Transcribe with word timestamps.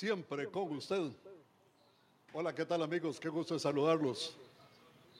siempre 0.00 0.46
con 0.46 0.74
usted. 0.78 1.10
Hola, 2.32 2.54
¿qué 2.54 2.64
tal 2.64 2.82
amigos? 2.82 3.20
Qué 3.20 3.28
gusto 3.28 3.58
saludarlos. 3.58 4.34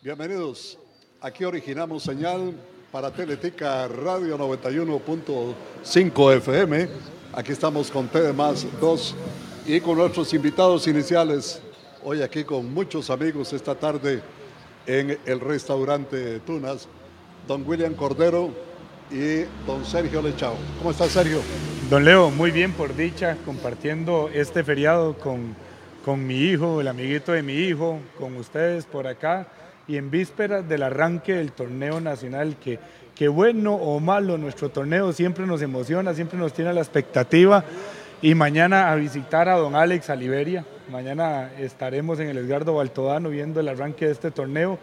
Bienvenidos. 0.00 0.79
Aquí 1.21 1.45
originamos 1.45 2.03
señal 2.03 2.55
para 2.91 3.13
Teletica 3.13 3.87
Radio 3.89 4.39
91.5 4.39 6.37
FM. 6.39 6.89
Aquí 7.35 7.53
estamos 7.53 7.91
con 7.91 8.09
TD 8.09 8.32
Más 8.32 8.66
2 8.80 9.14
y 9.66 9.82
con 9.82 9.98
nuestros 9.98 10.32
invitados 10.32 10.87
iniciales. 10.87 11.61
Hoy 12.03 12.23
aquí 12.23 12.43
con 12.43 12.73
muchos 12.73 13.11
amigos 13.11 13.53
esta 13.53 13.75
tarde 13.75 14.23
en 14.87 15.21
el 15.27 15.41
restaurante 15.41 16.41
Tunas. 16.41 16.89
Don 17.47 17.69
William 17.69 17.93
Cordero 17.93 18.49
y 19.11 19.45
don 19.67 19.85
Sergio 19.85 20.23
Lechao. 20.23 20.57
¿Cómo 20.79 20.91
está 20.91 21.07
Sergio? 21.07 21.41
Don 21.89 22.05
Leo, 22.05 22.31
muy 22.31 22.51
bien 22.51 22.73
por 22.73 22.95
dicha, 22.95 23.37
compartiendo 23.45 24.31
este 24.33 24.63
feriado 24.63 25.19
con, 25.19 25.55
con 26.05 26.27
mi 26.27 26.37
hijo, 26.37 26.81
el 26.81 26.89
amiguito 26.89 27.32
de 27.32 27.43
mi 27.43 27.54
hijo, 27.54 27.99
con 28.18 28.37
ustedes 28.37 28.85
por 28.85 29.07
acá 29.07 29.49
y 29.89 29.96
en 29.96 30.11
vísperas 30.11 30.68
del 30.68 30.85
arranque 30.85 31.35
del 31.35 31.51
torneo 31.53 32.01
nacional 32.01 32.56
que, 32.62 32.78
que 33.16 33.27
bueno 33.27 33.74
o 33.74 33.98
malo 33.98 34.38
nuestro 34.38 34.68
torneo 34.68 35.12
siempre 35.12 35.46
nos 35.46 35.62
emociona, 35.62 36.15
siempre 36.15 36.38
nos 36.38 36.52
tiene 36.52 36.73
la 36.73 36.80
expectativa 36.80 37.65
y 38.23 38.34
mañana 38.34 38.92
a 38.92 38.95
visitar 38.95 39.48
a 39.48 39.56
don 39.56 39.74
Alex 39.74 40.10
a 40.10 40.16
Liberia. 40.16 40.65
Mañana 40.92 41.51
estaremos 41.59 42.20
en 42.20 42.29
el 42.29 42.38
Edgardo 42.38 42.74
Baltodano 42.74 43.30
viendo 43.30 43.59
el 43.60 43.68
arranque 43.68 44.06
de 44.06 44.12
este 44.12 44.30
torneo 44.30 44.79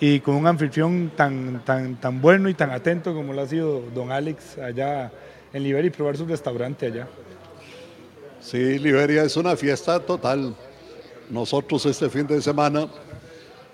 y 0.00 0.20
con 0.20 0.36
un 0.36 0.46
anfitrión 0.46 1.10
tan, 1.16 1.64
tan, 1.64 1.96
tan 2.00 2.20
bueno 2.20 2.48
y 2.48 2.54
tan 2.54 2.70
atento 2.70 3.14
como 3.14 3.32
lo 3.32 3.42
ha 3.42 3.48
sido 3.48 3.82
don 3.94 4.12
Alex 4.12 4.58
allá 4.58 5.10
en 5.52 5.62
Liberia 5.62 5.88
y 5.88 5.90
probar 5.90 6.16
su 6.16 6.26
restaurante 6.26 6.86
allá. 6.86 7.08
Sí, 8.40 8.78
Liberia 8.78 9.24
es 9.24 9.36
una 9.36 9.56
fiesta 9.56 9.98
total. 10.00 10.54
Nosotros 11.30 11.84
este 11.86 12.08
fin 12.08 12.26
de 12.26 12.40
semana 12.40 12.88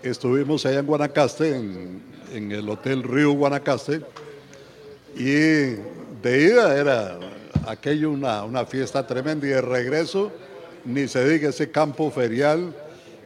estuvimos 0.03 0.64
allá 0.64 0.81
en 0.81 0.86
Guanacaste, 0.86 1.56
en, 1.56 2.50
el 2.50 2.69
Hotel 2.69 3.03
Río 3.03 3.33
Guanacaste, 3.33 4.00
y 5.14 5.77
de 6.22 6.48
ida 6.50 6.77
era 6.77 7.20
aquello 7.69 8.11
una, 8.11 8.42
una 8.42 8.64
fiesta 8.64 9.06
tremenda 9.06 9.47
y 9.47 9.50
de 9.50 9.61
regreso, 9.61 10.33
ni 10.84 11.06
se 11.06 11.28
diga 11.28 11.50
ese 11.50 11.70
campo 11.70 12.11
ferial, 12.11 12.75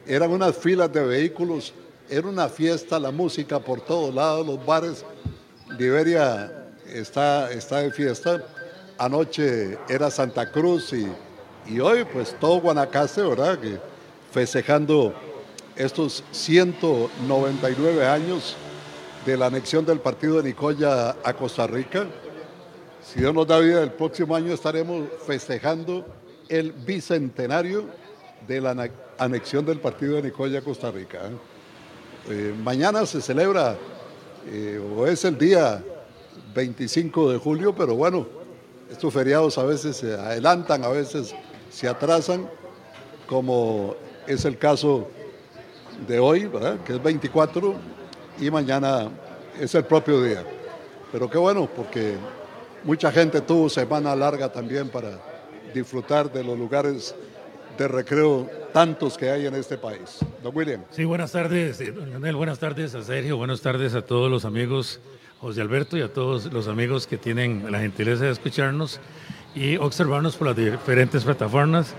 eran 0.07 0.31
unas 0.31 0.57
filas 0.57 0.93
de 0.93 1.05
vehículos, 1.05 1.73
era 2.11 2.29
una 2.29 2.49
fiesta, 2.49 2.99
la 2.99 3.11
música 3.11 3.59
por 3.61 3.81
todos 3.81 4.15
lados, 4.15 4.47
los 4.47 4.65
bares. 4.65 5.05
Liberia 5.79 6.69
está, 6.87 7.51
está 7.53 7.79
de 7.79 7.91
fiesta. 7.91 8.45
Anoche 8.97 9.79
era 9.89 10.11
Santa 10.11 10.51
Cruz 10.51 10.93
y, 10.93 11.07
y 11.67 11.81
hoy 11.81 12.05
pues 12.05 12.35
todo 12.41 12.61
Guanacaste, 12.61 13.23
¿verdad? 13.23 13.59
Que 13.59 13.79
festejando 14.33 15.15
estos 15.77 16.25
199 16.33 18.07
años 18.07 18.57
de 19.25 19.37
la 19.37 19.47
anexión 19.47 19.85
del 19.85 20.01
partido 20.01 20.39
de 20.39 20.45
Nicoya 20.45 21.17
a 21.23 21.33
Costa 21.35 21.67
Rica. 21.67 22.07
Si 23.03 23.21
Dios 23.21 23.35
nos 23.35 23.47
da 23.47 23.59
vida, 23.59 23.83
el 23.83 23.93
próximo 23.93 24.35
año 24.35 24.53
estaremos 24.53 25.07
festejando 25.27 26.05
el 26.49 26.73
bicentenario 26.73 27.85
de 28.47 28.61
la 28.61 28.91
anexión 29.19 29.65
del 29.65 29.81
partido 29.81 30.17
de 30.17 30.23
Nicoya 30.23 30.59
a 30.59 30.63
Costa 30.63 30.91
Rica. 30.91 31.31
Eh, 32.31 32.55
mañana 32.63 33.07
se 33.07 33.23
celebra, 33.23 33.75
eh, 34.47 34.79
o 34.95 35.07
es 35.07 35.25
el 35.25 35.39
día 35.39 35.83
25 36.55 37.33
de 37.33 37.39
julio, 37.39 37.75
pero 37.75 37.95
bueno, 37.95 38.27
estos 38.91 39.15
feriados 39.15 39.57
a 39.57 39.63
veces 39.63 39.97
se 39.97 40.13
adelantan, 40.13 40.85
a 40.85 40.89
veces 40.89 41.35
se 41.71 41.89
atrasan, 41.89 42.47
como 43.27 43.95
es 44.27 44.45
el 44.45 44.59
caso 44.59 45.09
de 46.07 46.19
hoy, 46.19 46.51
que 46.85 46.97
es 46.97 47.03
24, 47.03 47.75
y 48.39 48.51
mañana 48.51 49.09
es 49.59 49.75
el 49.75 49.85
propio 49.85 50.23
día. 50.23 50.45
Pero 51.11 51.31
qué 51.31 51.39
bueno, 51.39 51.67
porque 51.75 52.17
mucha 52.85 53.11
gente 53.11 53.41
tuvo 53.41 53.71
semana 53.71 54.15
larga 54.15 54.53
también 54.53 54.91
para 54.91 55.19
disfrutar 55.73 56.31
de 56.31 56.45
los 56.45 56.59
lugares 56.59 57.15
de 57.79 57.87
recreo 57.87 58.51
tantos 58.73 59.17
que 59.17 59.31
hay 59.31 59.47
en 59.47 59.55
este 59.55 59.79
país. 59.79 60.19
Don 60.43 60.55
William. 60.55 60.83
Sí, 60.91 61.05
buenas 61.05 61.31
tardes, 61.31 61.79
don 61.95 62.11
Leonel, 62.11 62.35
buenas 62.35 62.59
tardes 62.59 62.95
a 62.97 63.03
Sergio, 63.03 63.37
buenas 63.37 63.61
tardes 63.61 63.95
a 63.95 64.03
todos 64.03 64.29
los 64.29 64.45
amigos, 64.45 65.01
José 65.41 65.61
Alberto 65.61 65.97
y 65.97 66.03
a 66.03 66.13
todos 66.13 66.53
los 66.53 66.67
amigos 66.67 67.07
que 67.07 67.17
tienen 67.17 67.71
la 67.71 67.79
gentileza 67.79 68.25
de 68.25 68.33
escucharnos 68.33 69.01
y 69.55 69.77
observarnos 69.77 70.37
por 70.37 70.49
las 70.49 70.57
diferentes 70.57 71.23
plataformas. 71.23 71.95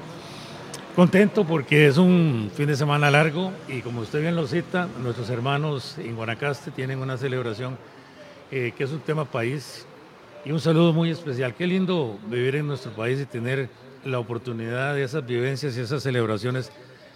Contento 0.98 1.46
porque 1.46 1.88
es 1.88 1.98
un 1.98 2.52
fin 2.54 2.68
de 2.68 2.76
semana 2.76 3.10
largo 3.10 3.54
y 3.70 3.80
como 3.80 4.02
usted 4.02 4.20
bien 4.20 4.36
lo 4.36 4.48
cita, 4.48 4.90
nuestros 5.02 5.30
hermanos 5.30 5.96
en 5.98 6.14
Guanacaste 6.18 6.72
tienen 6.72 7.00
una 7.00 7.18
celebración 7.18 7.78
eh, 8.52 8.74
que 8.76 8.84
es 8.84 8.92
un 8.92 9.00
tema 9.00 9.24
país 9.24 9.86
y 10.44 10.52
un 10.52 10.60
saludo 10.60 10.92
muy 10.92 11.10
especial. 11.10 11.54
Qué 11.56 11.66
lindo 11.66 12.20
vivir 12.28 12.58
en 12.58 12.68
nuestro 12.68 12.92
país 12.92 13.22
y 13.22 13.26
tener 13.26 13.70
la 14.06 14.20
oportunidad 14.20 14.96
de 14.96 15.04
esas 15.04 15.26
vivencias 15.26 15.78
y 15.78 15.82
esas 15.82 16.04
celebraciones 16.04 16.72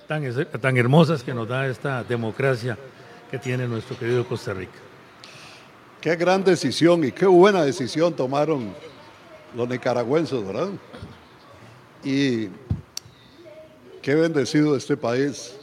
tan, 0.08 0.24
tan 0.60 0.78
hermosas 0.78 1.24
que 1.24 1.34
nos 1.34 1.48
da 1.48 1.68
esta 1.68 2.04
democracia 2.04 2.78
que 3.32 3.40
tiene 3.40 3.68
nuestro 3.68 3.98
querido 3.98 4.28
Costa 4.28 4.54
Rica. 4.54 4.80
Qué 6.02 6.16
gran 6.16 6.44
decisión 6.44 7.04
y 7.04 7.12
qué 7.12 7.26
buena 7.26 7.64
decisión 7.64 8.14
tomaron 8.14 8.74
los 9.56 9.70
nicaragüenses, 9.70 10.46
¿verdad? 10.46 10.70
Y 12.04 12.50
Qué 14.04 14.16
bendecido 14.16 14.76
este 14.76 14.98
país 14.98 15.56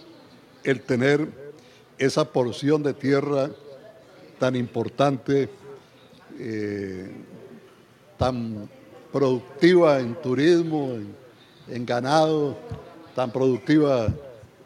el 0.64 0.80
tener 0.80 1.28
esa 1.98 2.24
porción 2.24 2.82
de 2.82 2.94
tierra 2.94 3.50
tan 4.38 4.56
importante, 4.56 5.50
eh, 6.38 7.12
tan 8.16 8.66
productiva 9.12 9.98
en 9.98 10.14
turismo, 10.14 10.92
en, 11.68 11.86
ganado, 11.86 12.56
tan 13.14 13.30
productiva 13.30 14.08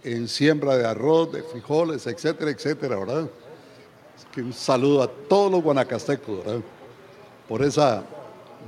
en 0.03 0.29
siembra 0.29 0.77
de 0.77 0.87
arroz, 0.87 1.33
de 1.33 1.43
frijoles, 1.43 2.07
etcétera, 2.07 2.51
etcétera, 2.51 2.99
¿verdad? 2.99 3.29
un 4.37 4.53
saludo 4.53 5.03
a 5.03 5.09
todos 5.09 5.51
los 5.51 5.63
guanacastecos, 5.63 6.45
¿verdad? 6.45 6.61
Por 7.49 7.63
esa 7.63 8.03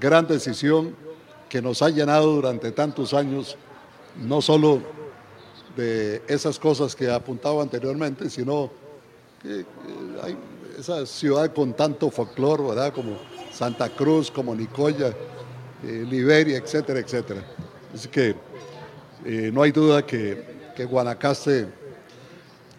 gran 0.00 0.26
decisión 0.26 0.94
que 1.48 1.60
nos 1.60 1.82
ha 1.82 1.90
llenado 1.90 2.34
durante 2.34 2.70
tantos 2.72 3.14
años, 3.14 3.56
no 4.16 4.40
solo 4.40 4.80
de 5.76 6.22
esas 6.28 6.58
cosas 6.58 6.94
que 6.94 7.10
apuntaba 7.10 7.62
anteriormente, 7.62 8.30
sino 8.30 8.70
que, 9.42 9.64
hay 10.22 10.36
esa 10.78 11.06
ciudad 11.06 11.52
con 11.54 11.72
tanto 11.72 12.10
folclore, 12.10 12.62
¿verdad? 12.62 12.92
Como 12.92 13.16
Santa 13.52 13.88
Cruz, 13.88 14.30
como 14.30 14.54
Nicoya, 14.54 15.14
eh, 15.86 16.04
Liberia, 16.08 16.58
etcétera, 16.58 17.00
etcétera. 17.00 17.42
Así 17.94 18.08
que 18.08 18.34
eh, 19.24 19.50
no 19.52 19.62
hay 19.62 19.72
duda 19.72 20.04
que, 20.04 20.44
que 20.74 20.84
Guanacaste 20.84 21.68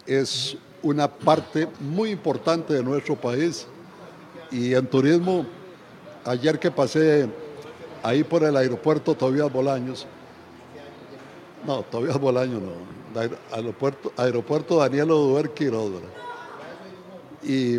es 0.06 0.56
una 0.82 1.08
parte 1.08 1.68
muy 1.80 2.10
importante 2.10 2.74
de 2.74 2.82
nuestro 2.82 3.16
país 3.16 3.66
y 4.50 4.74
en 4.74 4.86
turismo, 4.86 5.46
ayer 6.24 6.58
que 6.58 6.70
pasé 6.70 7.28
ahí 8.02 8.22
por 8.24 8.44
el 8.44 8.56
aeropuerto 8.56 9.14
Tobias 9.14 9.52
Bolaños, 9.52 10.06
no, 11.66 11.82
todavía 11.82 12.12
es 12.12 12.20
Bolaño, 12.20 12.60
no. 12.60 12.98
Aeropuerto, 13.50 14.12
aeropuerto 14.16 14.76
Daniel 14.76 15.10
Oduber 15.10 15.50
Quiroz. 15.50 15.92
Y 17.42 17.78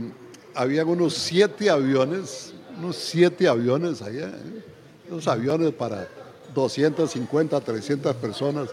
habían 0.53 0.87
unos 0.87 1.13
siete 1.13 1.69
aviones, 1.69 2.53
unos 2.77 2.95
siete 2.97 3.47
aviones 3.47 4.01
allá, 4.01 4.27
¿eh? 4.27 4.63
Unos 5.09 5.27
aviones 5.27 5.73
para 5.73 6.07
250, 6.53 7.59
300 7.59 8.15
personas. 8.15 8.69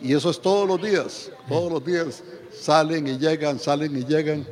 Y 0.00 0.14
eso 0.14 0.30
es 0.30 0.40
todos 0.40 0.68
los 0.68 0.80
días, 0.82 1.30
todos 1.48 1.72
los 1.72 1.84
días 1.84 2.22
salen 2.52 3.06
y 3.06 3.18
llegan, 3.18 3.58
salen 3.58 3.96
y 3.96 4.04
llegan. 4.04 4.46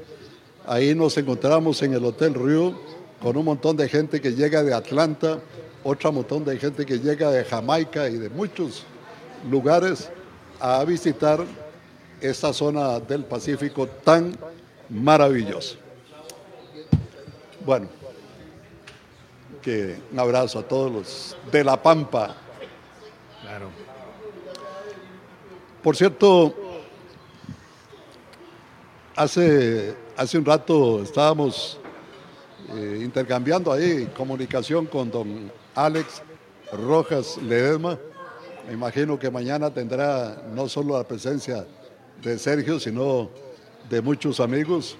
Ahí 0.66 0.94
nos 0.94 1.16
encontramos 1.18 1.82
en 1.82 1.94
el 1.94 2.04
Hotel 2.04 2.34
Río 2.34 2.74
con 3.20 3.36
un 3.36 3.44
montón 3.44 3.76
de 3.76 3.88
gente 3.88 4.20
que 4.20 4.32
llega 4.32 4.62
de 4.62 4.74
Atlanta, 4.74 5.40
otro 5.84 6.12
montón 6.12 6.44
de 6.44 6.58
gente 6.58 6.86
que 6.86 6.98
llega 6.98 7.30
de 7.30 7.44
Jamaica 7.44 8.08
y 8.08 8.16
de 8.18 8.28
muchos 8.30 8.84
lugares 9.50 10.10
a 10.60 10.84
visitar 10.84 11.44
esta 12.20 12.52
zona 12.52 13.00
del 13.00 13.24
Pacífico 13.24 13.86
tan 13.86 14.36
maravillosa. 14.88 15.76
Bueno, 17.64 17.88
que 19.62 19.96
un 20.12 20.18
abrazo 20.18 20.58
a 20.58 20.62
todos 20.62 20.92
los 20.92 21.36
de 21.50 21.64
La 21.64 21.80
Pampa. 21.80 22.34
Claro. 23.40 23.70
Por 25.82 25.96
cierto, 25.96 26.54
hace, 29.16 29.94
hace 30.16 30.38
un 30.38 30.44
rato 30.44 31.02
estábamos 31.02 31.78
eh, 32.74 33.00
intercambiando 33.02 33.72
ahí 33.72 34.06
comunicación 34.16 34.86
con 34.86 35.10
don 35.10 35.50
Alex 35.74 36.22
Rojas 36.72 37.36
Ledesma 37.38 37.98
Me 38.66 38.72
imagino 38.72 39.18
que 39.18 39.30
mañana 39.30 39.72
tendrá 39.72 40.42
no 40.54 40.68
solo 40.68 40.96
la 40.96 41.04
presencia 41.04 41.66
de 42.22 42.38
Sergio, 42.38 42.78
sino 42.78 43.30
de 43.90 44.00
muchos 44.00 44.38
amigos 44.40 44.96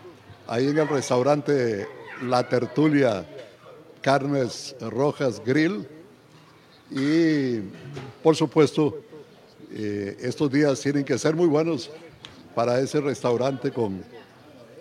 ahí 0.49 0.69
en 0.69 0.79
el 0.79 0.88
restaurante 0.88 1.87
La 2.23 2.49
Tertulia 2.49 3.25
Carnes 4.02 4.76
Rojas 4.81 5.40
Grill. 5.44 5.87
Y 6.90 7.60
por 8.22 8.37
supuesto, 8.37 8.99
eh, 9.72 10.16
estos 10.20 10.50
días 10.50 10.81
tienen 10.81 11.04
que 11.04 11.16
ser 11.19 11.34
muy 11.34 11.46
buenos 11.46 11.90
para 12.54 12.78
ese 12.81 13.00
restaurante 13.00 13.70
con, 13.70 14.02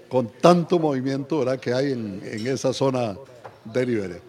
con 0.09 0.27
tanto 0.27 0.77
movimiento 0.77 1.39
¿verdad? 1.39 1.59
que 1.59 1.73
hay 1.73 1.93
en, 1.93 2.21
en 2.25 2.47
esa 2.47 2.73
zona 2.73 3.17
de 3.63 3.85
Liberia. 3.85 4.19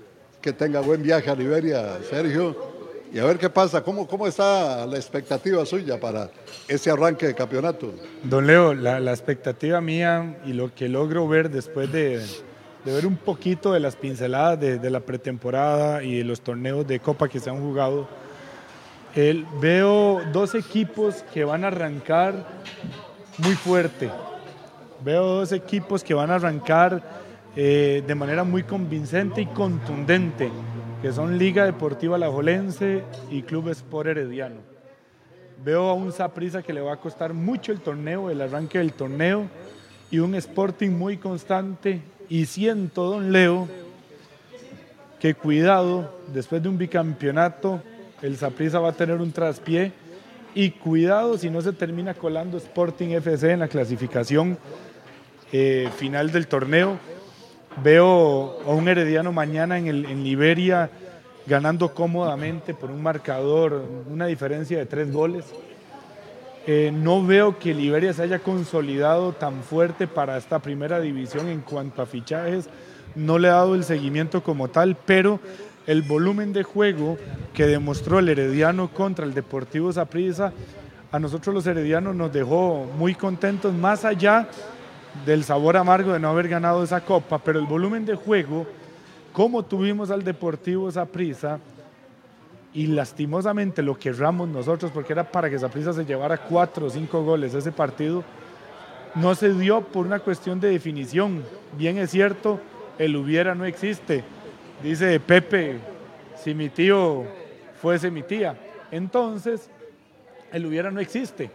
Que 0.41 0.53
tenga 0.53 0.81
buen 0.81 1.03
viaje 1.03 1.31
a 1.31 1.35
Liberia, 1.35 1.99
Sergio 2.09 2.73
y 3.13 3.19
a 3.19 3.25
ver 3.25 3.39
qué 3.39 3.51
pasa, 3.51 3.83
cómo, 3.83 4.07
cómo 4.07 4.27
está 4.27 4.87
la 4.87 4.97
expectativa 4.97 5.67
suya 5.67 6.01
para 6.01 6.31
ese 6.67 6.91
arranque 6.91 7.27
de 7.27 7.35
campeonato. 7.35 7.93
Don 8.25 8.47
Leo, 8.47 8.73
la, 8.73 9.11
expectativa 9.11 9.83
mía 9.83 10.39
y 10.47 10.55
lo 10.55 10.75
que 10.75 10.89
logro 10.89 11.29
ver 11.29 11.51
después 11.51 11.93
de, 11.93 12.25
ver 12.85 13.07
un 13.07 13.17
poquito 13.17 13.73
de 13.73 13.81
las 13.81 13.97
pinceladas 13.97 14.59
de, 14.59 14.91
la 14.91 15.01
pretemporada 15.01 16.03
y 16.03 16.19
de 16.19 16.25
los 16.25 16.41
torneos 16.41 16.87
de 16.87 17.01
Copa 17.01 17.29
que 17.29 17.39
se 17.39 17.51
han 17.51 17.61
jugado, 17.61 18.09
veo 19.61 20.23
dos 20.33 20.55
equipos 20.55 21.25
que 21.33 21.45
van 21.45 21.65
a 21.65 21.69
arrancar 21.69 22.47
muy 23.39 23.55
fuerte. 23.55 24.11
Veo 25.05 25.25
dos 25.25 25.53
equipos 25.53 26.03
que 26.03 26.15
van 26.15 26.31
a 26.31 26.37
arrancar 26.37 27.03
eh, 27.57 28.03
de 28.07 28.15
manera 28.15 28.45
muy 28.45 28.63
convincente 28.63 29.43
y 29.43 29.47
contundente 29.47 30.51
que 31.03 31.13
son 31.13 31.37
Liga 31.37 31.65
Deportiva 31.65 32.17
Lajolense 32.17 33.03
y 33.29 33.43
Club 33.43 33.71
Sport 33.71 34.11
Herediano. 34.11 34.61
Veo 35.65 35.89
a 35.89 35.95
un 35.95 36.13
Saprisa 36.13 36.63
que 36.63 36.73
le 36.73 36.81
va 36.81 36.93
a 36.93 36.97
costar 36.97 37.35
mucho 37.35 37.73
el 37.73 37.81
torneo, 37.81 38.31
el 38.31 38.41
arranque 38.41 38.79
del 38.79 38.93
torneo, 38.93 39.49
y 40.13 40.21
un 40.21 40.37
Sporting 40.37 40.91
muy 40.91 41.17
constante. 41.17 42.01
Y 42.29 42.47
siento, 42.47 43.11
don 43.11 43.33
Leo, 43.33 43.69
que 45.21 45.35
cuidado, 45.35 46.19
después 46.33 46.63
de 46.63 46.69
un 46.69 46.79
bicampeonato, 46.79 47.83
el 48.23 48.37
Saprisa 48.37 48.81
va 48.81 48.91
a 48.91 48.93
tener 48.93 49.21
un 49.21 49.33
traspié. 49.33 49.93
Y 50.55 50.71
cuidado 50.71 51.39
si 51.39 51.49
no 51.49 51.61
se 51.63 51.73
termina 51.73 52.15
colando 52.15 52.59
Sporting 52.59 53.09
FC 53.09 53.53
en 53.53 53.61
la 53.61 53.69
clasificación 53.69 54.59
eh, 55.51 55.89
final 55.97 56.31
del 56.31 56.47
torneo 56.47 56.99
Veo 57.81 58.61
a 58.67 58.71
un 58.71 58.87
Herediano 58.87 59.33
mañana 59.33 59.79
en, 59.79 59.87
el, 59.87 60.05
en 60.05 60.23
Liberia 60.23 60.91
ganando 61.47 61.95
cómodamente 61.95 62.75
por 62.75 62.91
un 62.91 63.03
marcador, 63.03 63.83
una 64.11 64.27
diferencia 64.27 64.79
de 64.79 64.87
tres 64.87 65.11
goles. 65.11 65.47
Eh, 66.67 66.93
no 66.95 67.27
veo 67.27 67.59
que 67.59 67.75
Liberia 67.75 68.13
se 68.13 68.23
haya 68.23 68.39
consolidado 68.39 69.33
tan 69.33 69.63
fuerte 69.65 70.07
para 70.07 70.37
esta 70.37 70.61
primera 70.61 71.01
división 71.01 71.49
en 71.49 71.61
cuanto 71.61 72.03
a 72.03 72.07
fichajes. 72.07 72.69
No 73.17 73.39
le 73.39 73.49
ha 73.49 73.55
dado 73.55 73.75
el 73.75 73.83
seguimiento 73.83 74.45
como 74.45 74.69
tal, 74.69 74.97
pero 75.05 75.41
el 75.89 76.03
volumen 76.03 76.53
de 76.53 76.63
juego 76.63 77.19
que 77.53 77.67
demostró 77.67 78.21
el 78.21 78.29
Herediano 78.29 78.89
contra 78.89 79.25
el 79.25 79.35
Deportivo 79.35 79.93
Saprissa, 79.93 80.53
a 81.11 81.19
nosotros 81.19 81.55
los 81.55 81.67
heredianos 81.67 82.15
nos 82.15 82.33
dejó 82.33 82.87
muy 82.97 83.15
contentos, 83.15 83.75
más 83.75 84.05
allá 84.05 84.49
del 85.27 85.45
sabor 85.45 85.77
amargo 85.77 86.13
de 86.13 86.21
no 86.21 86.29
haber 86.29 86.49
ganado 86.49 86.83
esa 86.83 87.03
copa, 87.03 87.39
pero 87.39 87.59
el 87.59 87.67
volumen 87.67 88.07
de 88.07 88.15
juego, 88.15 88.67
como 89.33 89.65
tuvimos 89.65 90.11
al 90.11 90.23
Deportivo 90.23 90.89
esa 90.89 91.05
prisa, 91.05 91.59
y 92.75 92.87
lastimosamente 92.87 93.83
lo 93.83 93.99
querramos 93.99 94.49
nosotros, 94.49 94.91
porque 94.93 95.13
era 95.13 95.31
para 95.31 95.51
que 95.51 95.57
esa 95.57 95.69
prisa 95.69 95.93
se 95.93 96.05
llevara 96.05 96.39
cuatro 96.39 96.87
o 96.87 96.91
cinco 96.91 97.23
goles 97.23 97.55
ese 97.55 97.73
partido, 97.73 98.25
no 99.15 99.35
se 99.35 99.53
dio 99.53 99.83
por 99.83 100.07
una 100.07 100.21
cuestión 100.21 100.59
de 100.59 100.71
definición. 100.71 101.43
Bien 101.77 101.99
es 101.99 102.11
cierto, 102.11 102.61
el 102.99 103.15
hubiera 103.17 103.55
no 103.55 103.67
existe. 103.67 104.25
Dice 104.83 105.21
Pepe, 105.21 105.79
si 106.37 106.55
mi 106.55 106.71
tío 106.71 107.25
fuese 107.81 108.11
mi 108.11 108.23
tía. 108.23 108.57
Entonces, 108.91 109.69
el 110.53 110.65
hubiera 110.67 110.91
no 110.91 111.01
existe. 111.01 111.51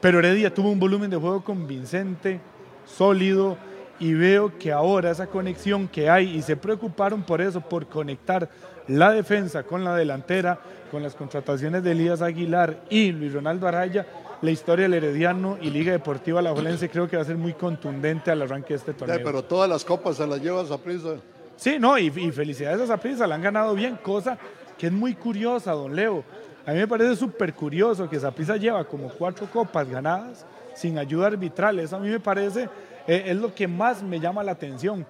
Pero 0.00 0.18
Heredia 0.18 0.52
tuvo 0.52 0.70
un 0.70 0.80
volumen 0.80 1.10
de 1.10 1.16
juego 1.16 1.44
convincente, 1.44 2.40
sólido, 2.84 3.56
y 4.00 4.14
veo 4.14 4.58
que 4.58 4.72
ahora 4.72 5.12
esa 5.12 5.28
conexión 5.28 5.86
que 5.86 6.10
hay, 6.10 6.36
y 6.36 6.42
se 6.42 6.56
preocuparon 6.56 7.22
por 7.22 7.40
eso, 7.40 7.60
por 7.60 7.86
conectar 7.86 8.50
la 8.88 9.12
defensa 9.12 9.62
con 9.62 9.84
la 9.84 9.94
delantera, 9.96 10.58
con 10.90 11.02
las 11.02 11.14
contrataciones 11.14 11.82
de 11.82 11.92
Elías 11.92 12.22
Aguilar 12.22 12.84
y 12.90 13.12
Luis 13.12 13.32
Ronaldo 13.32 13.66
Araya, 13.66 14.06
la 14.40 14.50
historia 14.50 14.84
del 14.84 14.94
Herediano 14.94 15.56
y 15.60 15.70
Liga 15.70 15.92
Deportiva 15.92 16.42
La 16.42 16.50
Jolense 16.50 16.88
creo 16.88 17.08
que 17.08 17.16
va 17.16 17.22
a 17.22 17.26
ser 17.26 17.36
muy 17.36 17.54
contundente 17.54 18.30
al 18.30 18.42
arranque 18.42 18.74
de 18.74 18.78
este 18.78 18.92
torneo. 18.92 19.20
pero 19.22 19.42
todas 19.44 19.70
las 19.70 19.84
copas 19.84 20.16
se 20.16 20.26
las 20.26 20.40
lleva 20.40 20.64
prisa. 20.78 21.16
Sí, 21.56 21.76
no, 21.78 21.96
y, 21.96 22.06
y 22.06 22.32
felicidades 22.32 22.90
a 22.90 22.96
prisa, 22.96 23.26
la 23.26 23.36
han 23.36 23.42
ganado 23.42 23.74
bien, 23.74 23.96
cosa 24.02 24.36
que 24.76 24.88
es 24.88 24.92
muy 24.92 25.14
curiosa, 25.14 25.72
don 25.72 25.94
Leo. 25.94 26.24
A 26.66 26.72
mí 26.72 26.78
me 26.78 26.88
parece 26.88 27.14
súper 27.16 27.54
curioso 27.54 28.08
que 28.08 28.18
Zaprisa 28.18 28.56
lleva 28.56 28.84
como 28.84 29.08
cuatro 29.08 29.48
copas 29.50 29.88
ganadas 29.88 30.44
sin 30.74 30.98
ayuda 30.98 31.28
arbitral. 31.28 31.78
Eso 31.78 31.96
a 31.96 32.00
mí 32.00 32.08
me 32.08 32.20
parece, 32.20 32.68
eh, 33.06 33.24
es 33.26 33.36
lo 33.36 33.54
que 33.54 33.68
más 33.68 34.02
me 34.02 34.18
llama 34.18 34.42
la 34.42 34.52
atención. 34.52 35.06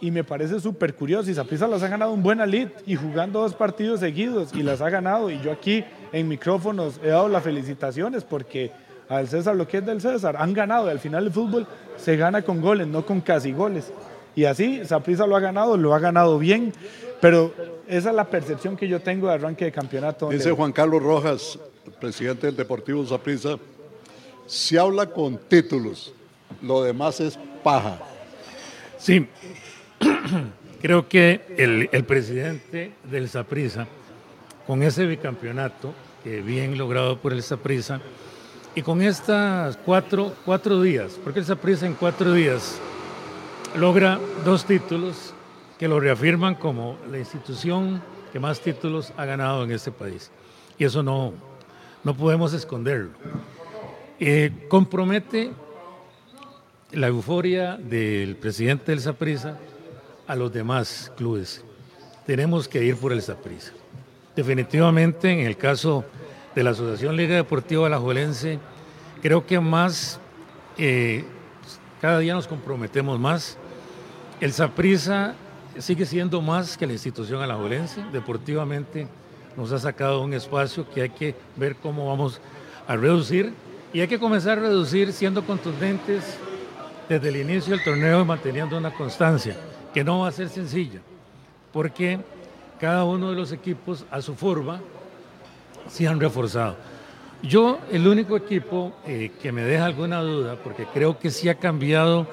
Y 0.00 0.10
me 0.10 0.24
parece 0.24 0.60
súper 0.60 0.94
curioso. 0.94 1.30
Y 1.30 1.34
Zaprisa 1.34 1.66
las 1.66 1.82
ha 1.82 1.88
ganado 1.88 2.12
un 2.12 2.22
buen 2.22 2.40
alit 2.40 2.70
y 2.86 2.96
jugando 2.96 3.40
dos 3.40 3.54
partidos 3.54 4.00
seguidos 4.00 4.54
y 4.54 4.62
las 4.62 4.80
ha 4.80 4.88
ganado. 4.88 5.30
Y 5.30 5.40
yo 5.40 5.52
aquí 5.52 5.84
en 6.12 6.28
micrófonos 6.28 7.00
he 7.02 7.08
dado 7.08 7.28
las 7.28 7.42
felicitaciones 7.42 8.24
porque 8.24 8.72
al 9.08 9.28
César 9.28 9.56
lo 9.56 9.68
que 9.68 9.78
es 9.78 9.86
del 9.86 10.00
César 10.00 10.36
han 10.38 10.54
ganado. 10.54 10.86
Y 10.86 10.90
al 10.90 11.00
final 11.00 11.26
el 11.26 11.32
fútbol 11.32 11.66
se 11.96 12.16
gana 12.16 12.42
con 12.42 12.60
goles, 12.60 12.86
no 12.86 13.04
con 13.04 13.20
casi 13.20 13.52
goles. 13.52 13.92
Y 14.34 14.44
así 14.44 14.80
Zaprisa 14.84 15.26
lo 15.26 15.36
ha 15.36 15.40
ganado, 15.40 15.76
lo 15.76 15.94
ha 15.94 15.98
ganado 15.98 16.38
bien. 16.38 16.72
Pero 17.20 17.52
esa 17.86 18.10
es 18.10 18.16
la 18.16 18.24
percepción 18.24 18.76
que 18.76 18.88
yo 18.88 19.00
tengo 19.00 19.28
de 19.28 19.34
arranque 19.34 19.66
de 19.66 19.72
campeonato. 19.72 20.30
Dice 20.30 20.52
Juan 20.52 20.72
Carlos 20.72 21.02
Rojas, 21.02 21.58
presidente 22.00 22.46
del 22.46 22.56
Deportivo 22.56 23.04
Zaprisa, 23.04 23.58
se 24.46 24.78
habla 24.78 25.06
con 25.06 25.36
títulos, 25.36 26.12
lo 26.62 26.82
demás 26.82 27.20
es 27.20 27.38
paja. 27.62 27.98
Sí, 28.98 29.26
creo 30.82 31.08
que 31.08 31.40
el, 31.56 32.04
presidente 32.04 32.92
del 33.10 33.28
Zaprisa, 33.28 33.86
con 34.66 34.82
ese 34.82 35.06
bicampeonato, 35.06 35.92
que 36.24 36.42
bien 36.42 36.76
logrado 36.76 37.18
por 37.18 37.32
el 37.32 37.42
Zaprisa, 37.42 38.00
y 38.74 38.82
con 38.82 39.02
estas 39.02 39.76
cuatro, 39.78 40.32
cuatro 40.44 40.80
días, 40.80 41.18
porque 41.22 41.40
el 41.40 41.44
Zaprisa 41.44 41.86
en 41.86 41.94
cuatro 41.94 42.32
días 42.32 42.80
logra 43.76 44.20
dos 44.44 44.64
títulos 44.64 45.34
que 45.78 45.88
lo 45.88 45.98
reafirman 45.98 46.54
como 46.54 46.96
la 47.10 47.18
institución 47.18 48.02
que 48.32 48.38
más 48.38 48.60
títulos 48.60 49.12
ha 49.16 49.24
ganado 49.24 49.64
en 49.64 49.72
este 49.72 49.90
país. 49.90 50.30
Y 50.78 50.84
eso 50.84 51.02
no, 51.02 51.32
no 52.04 52.14
podemos 52.14 52.52
esconderlo. 52.52 53.10
Eh, 54.20 54.66
compromete 54.68 55.50
la 56.92 57.08
euforia 57.08 57.76
del 57.76 58.36
presidente 58.36 58.92
del 58.92 59.00
Saprisa 59.00 59.58
a 60.30 60.36
los 60.36 60.52
demás 60.52 61.10
clubes. 61.16 61.64
Tenemos 62.24 62.68
que 62.68 62.84
ir 62.84 62.96
por 62.96 63.12
el 63.12 63.20
Saprisa. 63.20 63.72
Definitivamente, 64.36 65.28
en 65.28 65.40
el 65.40 65.56
caso 65.56 66.04
de 66.54 66.62
la 66.62 66.70
Asociación 66.70 67.16
Liga 67.16 67.34
Deportiva 67.34 67.88
Alajuelense, 67.88 68.60
creo 69.20 69.44
que 69.44 69.58
más, 69.58 70.20
eh, 70.78 71.24
cada 72.00 72.20
día 72.20 72.34
nos 72.34 72.46
comprometemos 72.46 73.18
más. 73.18 73.58
El 74.40 74.52
Saprisa 74.52 75.34
sigue 75.76 76.06
siendo 76.06 76.40
más 76.40 76.78
que 76.78 76.86
la 76.86 76.92
institución 76.92 77.42
alajuelense. 77.42 78.00
Deportivamente 78.12 79.08
nos 79.56 79.72
ha 79.72 79.80
sacado 79.80 80.22
un 80.22 80.32
espacio 80.32 80.88
que 80.88 81.02
hay 81.02 81.10
que 81.10 81.34
ver 81.56 81.74
cómo 81.74 82.06
vamos 82.06 82.40
a 82.86 82.94
reducir 82.94 83.52
y 83.92 84.00
hay 84.00 84.06
que 84.06 84.20
comenzar 84.20 84.58
a 84.58 84.62
reducir 84.62 85.12
siendo 85.12 85.44
contundentes 85.44 86.38
desde 87.08 87.28
el 87.30 87.36
inicio 87.36 87.74
del 87.74 87.82
torneo 87.82 88.20
y 88.20 88.24
manteniendo 88.24 88.78
una 88.78 88.94
constancia, 88.94 89.56
que 89.92 90.04
no 90.04 90.20
va 90.20 90.28
a 90.28 90.32
ser 90.32 90.48
sencilla, 90.48 91.00
porque 91.72 92.20
cada 92.78 93.04
uno 93.04 93.30
de 93.30 93.36
los 93.36 93.52
equipos 93.52 94.04
a 94.10 94.22
su 94.22 94.34
forma 94.34 94.80
se 95.88 96.06
han 96.06 96.20
reforzado. 96.20 96.76
Yo, 97.42 97.78
el 97.90 98.06
único 98.06 98.36
equipo 98.36 98.92
eh, 99.06 99.32
que 99.40 99.50
me 99.50 99.62
deja 99.62 99.86
alguna 99.86 100.20
duda, 100.20 100.56
porque 100.62 100.86
creo 100.86 101.18
que 101.18 101.30
sí 101.30 101.48
ha 101.48 101.54
cambiado 101.54 102.26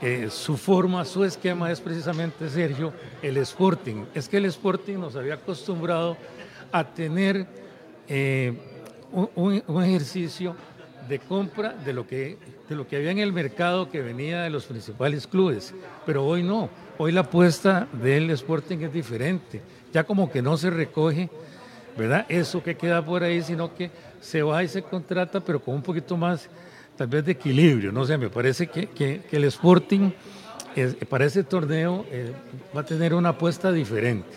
eh, 0.00 0.28
su 0.30 0.56
forma, 0.56 1.04
su 1.04 1.24
esquema 1.24 1.70
es 1.70 1.80
precisamente, 1.80 2.48
Sergio, 2.48 2.92
el 3.22 3.36
Sporting. 3.38 4.04
Es 4.14 4.28
que 4.28 4.36
el 4.36 4.44
Sporting 4.46 4.98
nos 4.98 5.16
había 5.16 5.34
acostumbrado 5.34 6.16
a 6.72 6.84
tener 6.84 7.46
eh, 8.08 8.52
un, 9.12 9.82
ejercicio 9.82 10.54
de 11.08 11.18
compra 11.18 11.72
de 11.72 11.92
lo, 11.92 12.06
que, 12.06 12.36
de 12.68 12.76
lo 12.76 12.86
que 12.86 12.96
había 12.96 13.10
en 13.10 13.18
el 13.18 13.32
mercado 13.32 13.90
que 13.90 14.02
venía 14.02 14.42
de 14.42 14.50
los 14.50 14.66
principales 14.66 15.26
clubes. 15.26 15.74
Pero 16.04 16.24
hoy 16.24 16.42
no, 16.42 16.68
hoy 16.98 17.12
la 17.12 17.20
apuesta 17.20 17.88
del 17.92 18.30
Sporting 18.30 18.78
es 18.78 18.92
diferente. 18.92 19.62
Ya 19.92 20.04
como 20.04 20.30
que 20.30 20.42
no 20.42 20.56
se 20.56 20.70
recoge 20.70 21.30
¿verdad? 21.98 22.26
Eso 22.28 22.62
que 22.62 22.76
queda 22.76 23.04
por 23.04 23.24
ahí, 23.24 23.42
sino 23.42 23.74
que 23.74 23.90
se 24.20 24.40
va 24.40 24.62
y 24.62 24.68
se 24.68 24.82
contrata, 24.82 25.40
pero 25.40 25.60
con 25.60 25.74
un 25.74 25.82
poquito 25.82 26.16
más, 26.16 26.48
tal 26.96 27.08
vez, 27.08 27.24
de 27.24 27.32
equilibrio. 27.32 27.90
No 27.90 28.06
sé, 28.06 28.16
me 28.16 28.30
parece 28.30 28.68
que, 28.68 28.86
que, 28.86 29.24
el 29.32 29.44
Sporting 29.44 30.12
para 31.08 31.24
ese 31.24 31.42
torneo 31.42 32.06
eh, 32.12 32.32
va 32.74 32.82
a 32.82 32.84
tener 32.84 33.14
una 33.14 33.30
apuesta 33.30 33.72
diferente, 33.72 34.28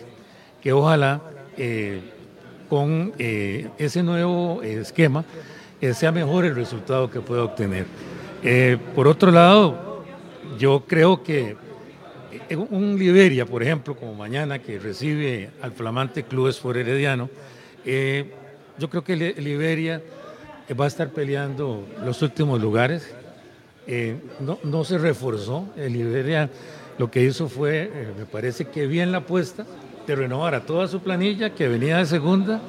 que 0.60 0.72
ojalá 0.72 1.22
eh, 1.56 2.00
con 2.68 3.12
eh, 3.16 3.68
ese 3.78 4.02
nuevo 4.02 4.60
esquema 4.62 5.24
sea 5.94 6.12
mejor 6.12 6.44
el 6.44 6.54
resultado 6.54 7.10
que 7.10 7.20
pueda 7.20 7.44
obtener. 7.44 7.86
por 8.94 9.08
otro 9.08 9.30
lado, 9.30 10.04
yo 10.58 10.84
creo 10.86 11.22
que 11.22 11.56
un 12.56 12.98
Liberia, 12.98 13.46
por 13.46 13.62
ejemplo, 13.62 13.96
como 13.96 14.14
mañana, 14.14 14.58
que 14.58 14.78
recibe 14.78 15.50
al 15.60 15.72
flamante 15.72 16.24
Club 16.24 16.48
Sport 16.48 16.78
Herediano, 16.78 17.30
eh, 17.84 18.32
yo 18.78 18.88
creo 18.88 19.04
que 19.04 19.16
Liberia 19.16 20.02
va 20.78 20.84
a 20.86 20.88
estar 20.88 21.10
peleando 21.10 21.86
los 22.04 22.22
últimos 22.22 22.60
lugares. 22.60 23.14
Eh, 23.86 24.16
no, 24.40 24.84
se 24.84 24.98
reforzó. 24.98 25.68
El 25.76 25.92
Liberia 25.92 26.48
lo 26.98 27.10
que 27.10 27.22
hizo 27.22 27.48
fue, 27.48 27.90
eh, 27.92 28.12
me 28.16 28.26
parece 28.26 28.66
que 28.66 28.86
bien 28.86 29.12
la 29.12 29.18
apuesta 29.18 29.66
de 30.06 30.16
renovar 30.16 30.54
a 30.54 30.62
toda 30.62 30.88
su 30.88 31.00
planilla 31.00 31.50
que 31.50 31.68
venía 31.68 31.98
de 31.98 32.06
segunda. 32.06 32.60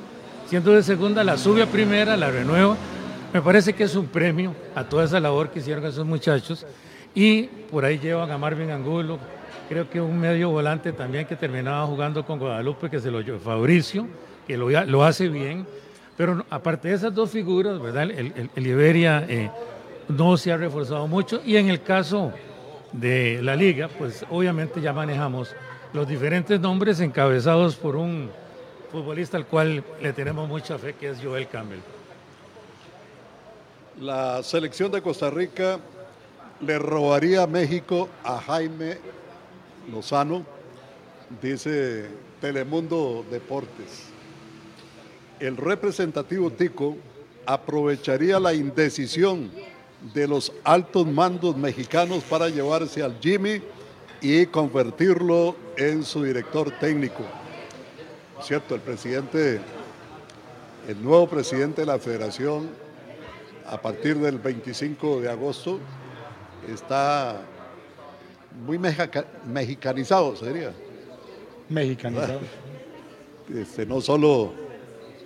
Siendo 0.48 0.74
de 0.74 0.84
segunda, 0.84 1.24
la 1.24 1.38
sube 1.38 1.64
a 1.64 1.68
primera, 1.68 2.18
la 2.18 2.30
renueva. 2.30 2.76
Me 3.34 3.42
parece 3.42 3.74
que 3.74 3.84
es 3.84 3.96
un 3.96 4.06
premio 4.08 4.56
a 4.76 4.84
toda 4.84 5.06
esa 5.06 5.20
labor 5.20 5.50
que 5.50 5.60
hicieron 5.60 5.86
esos 5.86 6.06
muchachos. 6.06 6.66
Y 7.16 7.44
por 7.44 7.84
ahí 7.84 7.98
llevan 7.98 8.32
a 8.32 8.38
Marvin 8.38 8.70
Angulo, 8.70 9.20
creo 9.68 9.90
que 9.90 10.00
un 10.00 10.20
medio 10.20 10.50
volante 10.52 10.94
también 10.94 11.26
que 11.26 11.36
terminaba 11.36 11.86
jugando 11.86 12.26
con 12.26 12.40
Guadalupe, 12.40 12.90
que 12.90 13.00
se 13.00 13.12
lo 13.12 13.22
llevó 13.22 13.40
Fabricio 13.40 14.08
que 14.48 14.58
lo, 14.58 15.04
hace 15.04 15.30
bien, 15.30 15.66
pero 16.18 16.46
aparte 16.50 16.90
de 16.90 16.96
esas 16.96 17.14
dos 17.14 17.32
figuras, 17.32 17.80
¿verdad? 17.80 18.04
El, 18.04 18.50
el, 18.56 18.68
Iberia 18.68 19.26
eh, 19.28 19.50
no 20.10 20.38
se 20.38 20.52
ha 20.52 20.58
reforzado 20.58 21.08
mucho 21.08 21.42
y 21.46 21.58
en 21.58 21.70
el 21.70 21.82
caso 21.82 22.34
de 22.92 23.42
la 23.42 23.56
liga, 23.56 23.88
pues 23.88 24.26
obviamente 24.30 24.82
ya 24.82 24.94
manejamos 24.94 25.56
los 25.94 26.08
diferentes 26.08 26.60
nombres 26.60 27.00
encabezados 27.00 27.76
por 27.76 27.96
un 27.96 28.30
futbolista 28.92 29.38
al 29.38 29.46
cual 29.46 29.84
le 30.02 30.14
tenemos 30.14 30.48
mucha 30.48 30.78
fe, 30.78 30.94
que 30.94 31.10
es 31.10 31.20
Joel 31.24 31.48
Campbell. 31.48 31.80
La 34.00 34.42
selección 34.44 34.92
de 34.92 35.02
Costa 35.02 35.30
Rica 35.30 35.80
le 36.62 36.80
robaría 36.80 37.44
a 37.44 37.48
México 37.48 38.10
a 38.24 38.40
Jaime 38.40 38.98
Lozano, 39.92 40.46
dice 41.42 42.10
Telemundo 42.42 43.26
Deportes 43.30 44.14
el 45.44 45.58
representativo 45.58 46.52
Tico 46.52 46.96
aprovecharía 47.46 48.40
la 48.40 48.54
indecisión 48.54 49.52
de 50.14 50.26
los 50.26 50.54
altos 50.64 51.06
mandos 51.06 51.58
mexicanos 51.58 52.24
para 52.24 52.48
llevarse 52.48 53.04
al 53.04 53.20
Jimmy 53.20 53.62
y 54.22 54.46
convertirlo 54.46 55.58
en 55.76 56.04
su 56.04 56.24
director 56.24 56.72
técnico. 56.80 57.24
Cierto, 58.42 58.76
el 58.76 58.82
presidente, 58.82 59.60
el 60.88 61.04
nuevo 61.04 61.28
presidente 61.28 61.82
de 61.82 61.88
la 61.88 62.00
federación, 62.00 62.70
a 63.66 63.82
partir 63.82 64.18
del 64.18 64.40
25 64.40 65.22
de 65.22 65.30
agosto, 65.30 65.80
está 66.68 67.42
muy 68.66 68.78
mexicanizado, 68.78 70.36
sería. 70.36 70.74
Mexicanizado. 71.70 72.40
Este, 73.54 73.86
no 73.86 74.00
solo 74.00 74.54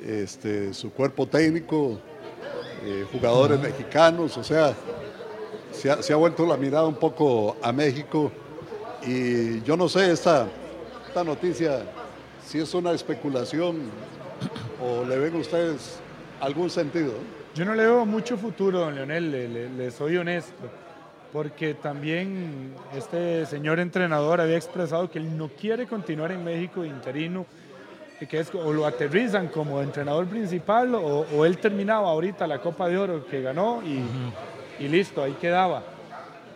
este, 0.03 0.73
su 0.73 0.91
cuerpo 0.91 1.27
técnico, 1.27 1.99
eh, 2.83 3.05
jugadores 3.11 3.59
mexicanos, 3.59 4.35
o 4.37 4.43
sea, 4.43 4.75
se 5.71 6.13
ha, 6.13 6.15
vuelto 6.15 6.43
la 6.47 6.57
mirada 6.57 6.87
un 6.87 6.95
poco 6.95 7.57
a 7.61 7.71
México 7.71 8.31
y 9.05 9.61
yo 9.61 9.77
no 9.77 9.87
sé 9.87 10.11
esta, 10.11 10.47
esta 11.07 11.23
noticia 11.23 11.83
si 12.43 12.57
es 12.57 12.73
una 12.73 12.91
especulación 12.91 13.81
o 14.81 15.05
le 15.05 15.17
ven 15.19 15.35
ustedes 15.35 15.99
algún 16.39 16.69
sentido. 16.69 17.13
Yo 17.57 17.65
no 17.65 17.73
le 17.73 17.87
veo 17.87 18.05
mucho 18.05 18.37
futuro, 18.37 18.81
don 18.81 18.93
Leonel, 18.93 19.31
le, 19.31 19.69
le 19.69 19.89
soy 19.89 20.15
honesto, 20.15 20.69
porque 21.33 21.73
también 21.73 22.75
este 22.95 23.47
señor 23.47 23.79
entrenador 23.79 24.39
había 24.39 24.57
expresado 24.57 25.09
que 25.09 25.17
él 25.17 25.35
no 25.35 25.47
quiere 25.49 25.87
continuar 25.87 26.31
en 26.31 26.43
México 26.43 26.85
interino 26.85 27.47
que 28.25 28.39
es 28.39 28.53
o 28.53 28.71
lo 28.71 28.85
aterrizan 28.85 29.47
como 29.47 29.81
entrenador 29.81 30.27
principal 30.27 30.93
o, 30.93 31.45
él 31.45 31.57
terminaba 31.57 32.09
ahorita 32.09 32.45
la 32.45 32.59
Copa 32.59 32.87
de 32.87 32.97
Oro 32.99 33.25
que 33.25 33.41
ganó 33.41 33.81
y, 33.83 34.87
listo, 34.87 35.23
ahí 35.23 35.33
quedaba, 35.33 35.81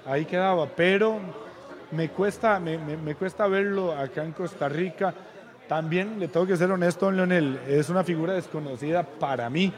ahí 0.06 0.26
quedaba, 0.26 0.68
pero 0.68 1.18
me 1.90 2.10
cuesta, 2.10 2.60
me, 2.60 2.78
me, 2.78 3.16
cuesta 3.16 3.48
verlo 3.48 3.92
acá 3.92 4.24
en 4.24 4.34
Costa 4.34 4.70
Rica. 4.70 5.16
También 5.68 6.20
le 6.20 6.28
tengo 6.28 6.46
que 6.46 6.58
ser 6.58 6.70
honesto, 6.70 7.08
don 7.08 7.16
Leonel, 7.16 7.60
es 7.68 7.90
una 7.90 8.04
figura 8.04 8.34
desconocida 8.34 9.04
para 9.04 9.50
mí, 9.50 9.74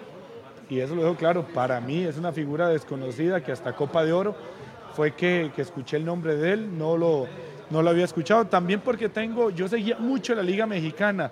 y 0.73 0.81
eso 0.81 0.95
lo 0.95 1.03
dejo 1.03 1.15
claro, 1.15 1.45
para 1.53 1.79
mí 1.79 2.03
es 2.03 2.17
una 2.17 2.31
figura 2.31 2.67
desconocida 2.67 3.43
que 3.43 3.51
hasta 3.51 3.75
Copa 3.75 4.03
de 4.03 4.11
Oro 4.11 4.35
fue 4.95 5.11
que, 5.11 5.51
que 5.55 5.61
escuché 5.61 5.97
el 5.97 6.05
nombre 6.05 6.35
de 6.35 6.53
él, 6.53 6.77
no 6.77 6.97
lo, 6.97 7.27
no 7.69 7.83
lo 7.83 7.89
había 7.91 8.05
escuchado, 8.05 8.45
también 8.45 8.79
porque 8.79 9.07
tengo, 9.07 9.51
yo 9.51 9.67
seguía 9.67 9.97
mucho 9.99 10.33
la 10.33 10.41
Liga 10.41 10.65
Mexicana, 10.65 11.31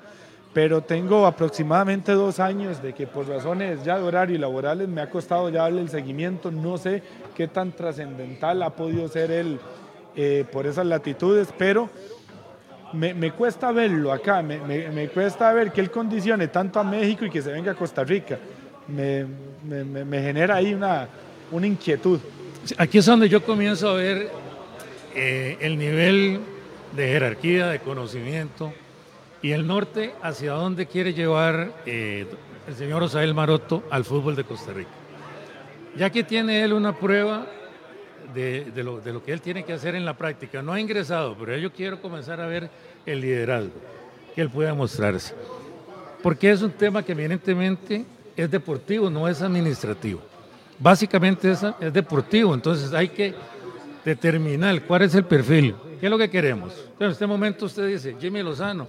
pero 0.53 0.81
tengo 0.81 1.25
aproximadamente 1.25 2.11
dos 2.11 2.39
años 2.39 2.83
de 2.83 2.93
que 2.93 3.07
por 3.07 3.27
razones 3.27 3.83
ya 3.83 3.97
de 3.97 4.03
horario 4.03 4.35
y 4.35 4.39
laborales 4.39 4.87
me 4.87 5.01
ha 5.01 5.09
costado 5.09 5.49
ya 5.49 5.63
darle 5.63 5.81
el 5.81 5.89
seguimiento, 5.89 6.51
no 6.51 6.77
sé 6.77 7.01
qué 7.35 7.47
tan 7.47 7.71
trascendental 7.71 8.61
ha 8.61 8.69
podido 8.69 9.07
ser 9.07 9.31
él 9.31 9.59
eh, 10.15 10.45
por 10.51 10.67
esas 10.67 10.85
latitudes, 10.85 11.51
pero 11.57 11.89
me, 12.93 13.31
cuesta 13.31 13.71
verlo 13.71 14.11
acá, 14.11 14.41
me, 14.41 15.09
cuesta 15.09 15.51
ver 15.53 15.71
que 15.71 15.81
él 15.81 15.89
condicione 15.89 16.47
tanto 16.47 16.79
a 16.79 16.83
México 16.83 17.25
y 17.25 17.29
que 17.29 17.41
se 17.41 17.51
venga 17.51 17.71
a 17.71 17.75
Costa 17.75 18.03
Rica, 18.03 18.37
me, 18.91 20.21
genera 20.21 20.55
ahí 20.55 20.73
una, 20.73 21.07
una, 21.51 21.67
inquietud. 21.67 22.19
Aquí 22.77 22.97
es 22.97 23.05
donde 23.05 23.29
yo 23.29 23.43
comienzo 23.43 23.89
a 23.89 23.93
ver 23.93 24.29
eh, 25.15 25.57
el 25.61 25.77
nivel 25.77 26.39
de 26.95 27.07
jerarquía, 27.07 27.67
de 27.67 27.79
conocimiento, 27.79 28.73
y 29.41 29.51
el 29.51 29.65
norte, 29.65 30.13
¿hacia 30.21 30.53
dónde 30.53 30.85
quiere 30.85 31.13
llevar 31.13 31.73
eh, 31.85 32.27
el 32.67 32.75
señor 32.75 33.01
Osael 33.03 33.33
Maroto 33.33 33.83
al 33.89 34.05
fútbol 34.05 34.35
de 34.35 34.43
Costa 34.43 34.71
Rica? 34.71 34.91
Ya 35.97 36.09
que 36.09 36.23
tiene 36.23 36.63
él 36.63 36.73
una 36.73 36.95
prueba 36.95 37.47
de, 38.33 38.71
lo, 38.83 39.01
de, 39.01 39.13
lo, 39.13 39.23
que 39.23 39.33
él 39.33 39.41
tiene 39.41 39.63
que 39.63 39.73
hacer 39.73 39.95
en 39.95 40.05
la 40.05 40.15
práctica, 40.15 40.61
no 40.61 40.73
ha 40.73 40.79
ingresado, 40.79 41.35
pero 41.37 41.57
yo 41.57 41.71
quiero 41.73 42.01
comenzar 42.01 42.39
a 42.39 42.45
ver 42.45 42.69
el 43.05 43.19
liderazgo 43.19 43.73
que 44.33 44.41
él 44.41 44.49
pueda 44.49 44.73
mostrarse. 44.73 45.33
Porque 46.21 46.51
es 46.51 46.61
un 46.61 46.71
tema 46.71 47.03
que 47.03 47.13
evidentemente 47.13 48.05
es 48.35 48.49
deportivo, 48.49 49.09
no 49.09 49.27
es 49.27 49.41
administrativo. 49.41 50.21
Básicamente 50.79 51.51
es, 51.51 51.61
es 51.79 51.93
deportivo, 51.93 52.53
entonces 52.53 52.93
hay 52.93 53.09
que 53.09 53.35
determinar 54.03 54.81
cuál 54.83 55.03
es 55.03 55.15
el 55.15 55.25
perfil, 55.25 55.75
qué 55.99 56.07
es 56.07 56.09
lo 56.09 56.17
que 56.17 56.29
queremos. 56.29 56.73
En 56.99 57.11
este 57.11 57.27
momento 57.27 57.65
usted 57.65 57.87
dice, 57.87 58.15
Jimmy 58.19 58.41
Lozano, 58.41 58.87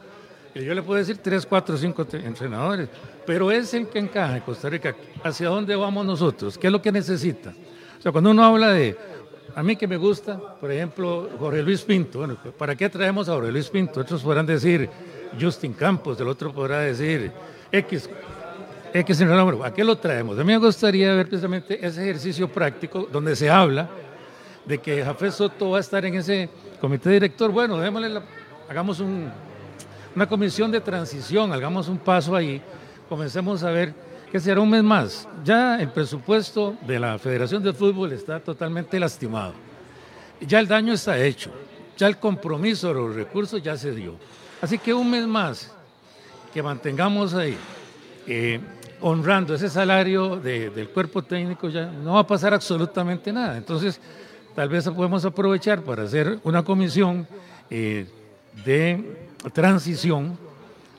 yo 0.54 0.74
le 0.74 0.82
puedo 0.82 0.98
decir 0.98 1.18
tres, 1.22 1.46
cuatro, 1.46 1.76
cinco 1.76 2.06
entrenadores, 2.12 2.88
pero 3.26 3.50
es 3.50 3.72
el 3.72 3.88
que 3.88 3.98
encaja 3.98 4.36
en 4.36 4.42
Costa 4.42 4.68
Rica. 4.68 4.94
¿Hacia 5.22 5.48
dónde 5.48 5.74
vamos 5.74 6.04
nosotros? 6.04 6.58
¿Qué 6.58 6.66
es 6.66 6.72
lo 6.72 6.82
que 6.82 6.92
necesita? 6.92 7.54
O 7.98 8.02
sea, 8.02 8.12
cuando 8.12 8.30
uno 8.30 8.44
habla 8.44 8.72
de, 8.72 8.96
a 9.54 9.62
mí 9.62 9.76
que 9.76 9.86
me 9.86 9.96
gusta, 9.96 10.38
por 10.60 10.70
ejemplo, 10.70 11.30
Jorge 11.38 11.62
Luis 11.62 11.82
Pinto, 11.82 12.18
bueno, 12.18 12.36
¿para 12.58 12.74
qué 12.74 12.90
traemos 12.90 13.28
a 13.28 13.34
Jorge 13.34 13.50
Luis 13.50 13.68
Pinto? 13.68 14.00
Otros 14.00 14.22
podrán 14.22 14.44
decir 14.44 14.90
Justin 15.40 15.72
Campos, 15.72 16.20
el 16.20 16.28
otro 16.28 16.52
podrá 16.52 16.80
decir 16.80 17.32
X, 17.70 18.10
X 18.94 19.20
entrenador. 19.20 19.64
¿A 19.64 19.72
qué 19.72 19.84
lo 19.84 19.96
traemos? 19.96 20.38
A 20.38 20.44
mí 20.44 20.52
me 20.52 20.58
gustaría 20.58 21.14
ver 21.14 21.28
precisamente 21.28 21.84
ese 21.84 22.02
ejercicio 22.02 22.48
práctico 22.48 23.08
donde 23.10 23.34
se 23.36 23.48
habla 23.48 23.88
de 24.64 24.78
que 24.78 25.04
Jafé 25.04 25.30
Soto 25.30 25.70
va 25.70 25.78
a 25.78 25.80
estar 25.80 26.04
en 26.04 26.14
ese 26.14 26.48
comité 26.80 27.10
director. 27.10 27.50
Bueno, 27.50 27.78
démosle 27.78 28.20
hagamos 28.68 29.00
un 29.00 29.30
una 30.14 30.26
comisión 30.26 30.70
de 30.70 30.80
transición, 30.80 31.52
hagamos 31.52 31.88
un 31.88 31.98
paso 31.98 32.36
ahí, 32.36 32.60
comencemos 33.08 33.62
a 33.62 33.70
ver 33.70 33.94
qué 34.30 34.38
será 34.38 34.60
un 34.60 34.70
mes 34.70 34.82
más. 34.82 35.28
Ya 35.44 35.80
el 35.80 35.88
presupuesto 35.88 36.76
de 36.86 36.98
la 36.98 37.18
Federación 37.18 37.62
de 37.62 37.72
Fútbol 37.72 38.12
está 38.12 38.40
totalmente 38.40 38.98
lastimado. 39.00 39.54
Ya 40.40 40.58
el 40.58 40.68
daño 40.68 40.92
está 40.92 41.18
hecho, 41.18 41.50
ya 41.96 42.06
el 42.08 42.18
compromiso 42.18 42.88
de 42.88 42.94
los 42.94 43.14
recursos 43.14 43.62
ya 43.62 43.76
se 43.76 43.92
dio. 43.92 44.16
Así 44.60 44.78
que 44.78 44.92
un 44.92 45.10
mes 45.10 45.26
más 45.26 45.72
que 46.52 46.62
mantengamos 46.62 47.34
ahí, 47.34 47.56
eh, 48.26 48.60
honrando 49.02 49.54
ese 49.54 49.68
salario 49.68 50.36
del 50.36 50.88
cuerpo 50.88 51.22
técnico, 51.22 51.68
ya 51.68 51.86
no 51.86 52.14
va 52.14 52.20
a 52.20 52.26
pasar 52.26 52.54
absolutamente 52.54 53.32
nada. 53.32 53.56
Entonces, 53.56 54.00
tal 54.54 54.68
vez 54.68 54.88
podemos 54.88 55.24
aprovechar 55.24 55.82
para 55.82 56.04
hacer 56.04 56.38
una 56.44 56.62
comisión 56.62 57.26
eh, 57.68 58.06
de 58.64 59.30
transición, 59.52 60.38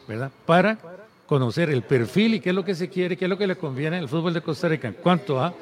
¿verdad? 0.07 0.31
Para 0.45 0.77
conocer 1.25 1.69
el 1.69 1.81
perfil 1.81 2.36
y 2.36 2.39
qué 2.39 2.50
es 2.50 2.55
lo 2.55 2.65
que 2.65 2.75
se 2.75 2.89
quiere, 2.89 3.17
qué 3.17 3.25
es 3.25 3.29
lo 3.29 3.38
que 3.38 3.48
le 3.48 3.55
conviene 3.55 3.98
al 3.98 4.10
fútbol 4.10 4.33
de 4.33 4.41
Costa 4.41 4.67
Rica 4.67 4.88
en 4.88 4.95
cuanto 4.95 5.39
a 5.39 5.53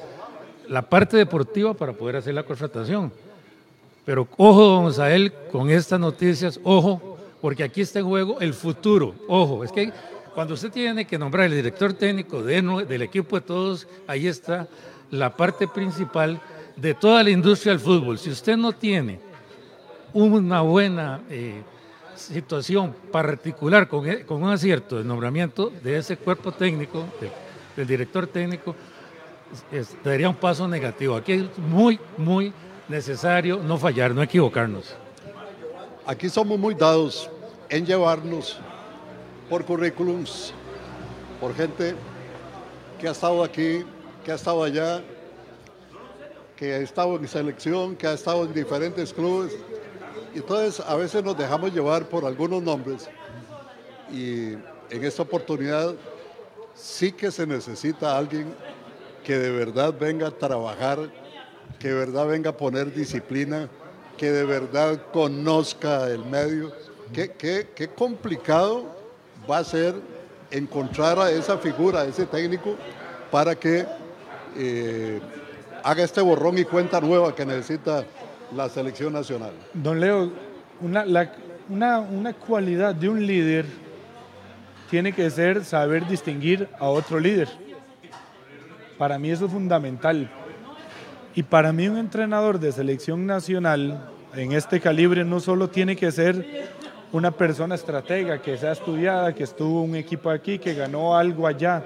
la 0.68 0.82
parte 0.82 1.18
deportiva 1.18 1.74
para 1.74 1.94
poder 1.94 2.16
hacer 2.18 2.34
la 2.34 2.44
contratación. 2.44 3.12
Pero 4.04 4.28
ojo, 4.38 4.64
don 4.64 4.94
Sael, 4.94 5.32
con 5.52 5.70
estas 5.70 6.00
noticias, 6.00 6.60
ojo, 6.64 7.18
porque 7.40 7.64
aquí 7.64 7.82
está 7.82 8.00
en 8.00 8.06
juego 8.06 8.40
el 8.40 8.54
futuro. 8.54 9.16
Ojo, 9.28 9.64
es 9.64 9.72
que 9.72 9.92
cuando 10.34 10.54
usted 10.54 10.72
tiene 10.72 11.06
que 11.06 11.18
nombrar 11.18 11.48
el 11.48 11.56
director 11.56 11.94
técnico 11.94 12.42
del 12.42 13.02
equipo 13.02 13.40
de 13.40 13.46
todos, 13.46 13.88
ahí 14.08 14.28
está 14.28 14.68
la 15.10 15.36
parte 15.36 15.68
principal 15.68 16.40
de 16.76 16.94
toda 16.94 17.24
la 17.24 17.30
industria 17.30 17.74
del 17.74 17.82
fútbol. 17.82 18.18
Si 18.18 18.30
usted 18.30 18.56
no 18.56 18.72
tiene 18.72 19.20
una 20.14 20.62
buena 20.62 21.22
eh, 21.30 21.62
situación 22.16 22.96
particular 23.12 23.90
e, 24.06 24.26
con, 24.26 24.44
un 24.44 24.50
acierto 24.50 24.98
de 24.98 25.04
nombramiento 25.04 25.72
de 25.84 25.98
ese 25.98 26.18
cuerpo 26.18 26.52
técnico, 26.52 27.06
del 27.76 27.88
director 27.88 28.28
técnico, 28.28 28.76
daría 30.04 30.30
un 30.30 30.36
paso 30.36 30.68
negativo. 30.68 31.16
Aquí 31.16 31.34
es 31.34 31.58
muy, 31.58 32.00
muy 32.18 32.54
necesario 32.88 33.62
no 33.64 33.78
fallar, 33.78 34.14
no 34.14 34.22
equivocarnos. 34.22 34.96
Aquí 36.06 36.30
somos 36.30 36.58
muy 36.58 36.74
dados 36.74 37.30
en 37.70 37.86
llevarnos 37.86 38.60
por 39.52 39.66
currículums, 39.66 40.54
por 41.42 41.54
gente 41.54 41.94
que 42.98 43.10
ha 43.10 43.12
estado 43.12 43.44
aquí, 43.44 43.86
que 44.24 44.32
ha 44.32 44.36
estado 44.36 44.64
allá, 44.64 45.04
que 46.56 46.74
ha 46.74 46.78
estado 46.78 47.18
en 47.18 47.28
selección, 47.28 47.98
que 47.98 48.08
ha 48.08 48.14
estado 48.14 48.46
en 48.46 48.54
diferentes 48.54 49.14
clubes. 49.14 49.52
Entonces 50.34 50.80
a 50.80 50.96
veces 50.96 51.22
nos 51.22 51.38
dejamos 51.38 51.74
llevar 51.74 52.06
por 52.06 52.24
algunos 52.24 52.64
nombres 52.64 53.10
y 54.10 54.54
en 54.54 55.04
esta 55.04 55.24
oportunidad 55.24 55.96
sí 56.74 57.12
que 57.12 57.30
se 57.30 57.46
necesita 57.46 58.18
alguien 58.18 58.56
que 59.22 59.38
de 59.38 59.52
verdad 59.52 59.94
venga 60.00 60.28
a 60.28 60.32
trabajar, 60.32 61.12
que 61.78 61.90
de 61.90 61.96
verdad 61.96 62.26
venga 62.26 62.52
a 62.52 62.56
poner 62.56 62.94
disciplina, 62.94 63.68
que 64.16 64.32
de 64.32 64.46
verdad 64.46 65.08
conozca 65.12 66.08
el 66.08 66.24
medio. 66.24 66.72
Qué, 67.12 67.34
qué 67.76 67.90
complicado 67.90 69.01
va 69.52 69.60
a 69.60 69.64
ser 69.64 69.96
encontrar 70.50 71.20
a 71.20 71.30
esa 71.32 71.58
figura, 71.58 72.02
a 72.02 72.06
ese 72.06 72.26
técnico, 72.26 72.76
para 73.30 73.56
que 73.56 73.86
eh, 74.56 75.20
haga 75.84 76.04
este 76.04 76.22
borrón 76.22 76.58
y 76.58 76.66
cuenta 76.66 77.02
nueva 77.02 77.36
que 77.36 77.46
necesita 77.46 78.06
la 78.56 78.70
selección 78.70 79.14
nacional. 79.14 79.52
Don 79.74 80.00
Leo, 80.00 80.32
una, 80.82 81.06
una, 81.70 82.00
una 82.00 82.34
cualidad 82.34 82.94
de 82.96 83.10
un 83.10 83.26
líder 83.26 83.66
tiene 84.90 85.14
que 85.14 85.30
ser 85.30 85.64
saber 85.64 86.08
distinguir 86.08 86.68
a 86.80 86.88
otro 86.88 87.20
líder. 87.20 87.48
Para 88.98 89.18
mí 89.18 89.32
eso 89.32 89.46
es 89.46 89.52
fundamental. 89.52 90.30
Y 91.34 91.44
para 91.44 91.72
mí 91.72 91.88
un 91.88 91.98
entrenador 91.98 92.60
de 92.60 92.74
selección 92.74 93.26
nacional 93.26 94.10
en 94.36 94.52
este 94.52 94.82
calibre 94.82 95.24
no 95.24 95.40
solo 95.40 95.70
tiene 95.70 95.96
que 95.96 96.12
ser 96.12 96.70
una 97.12 97.32
persona 97.32 97.76
estratega 97.76 98.42
que 98.42 98.58
sea 98.58 98.72
estudiada, 98.72 99.34
que 99.34 99.44
estuvo 99.44 99.82
un 99.82 99.96
equipo 99.96 100.30
aquí, 100.30 100.58
que 100.58 100.74
ganó 100.74 101.16
algo 101.16 101.46
allá. 101.46 101.84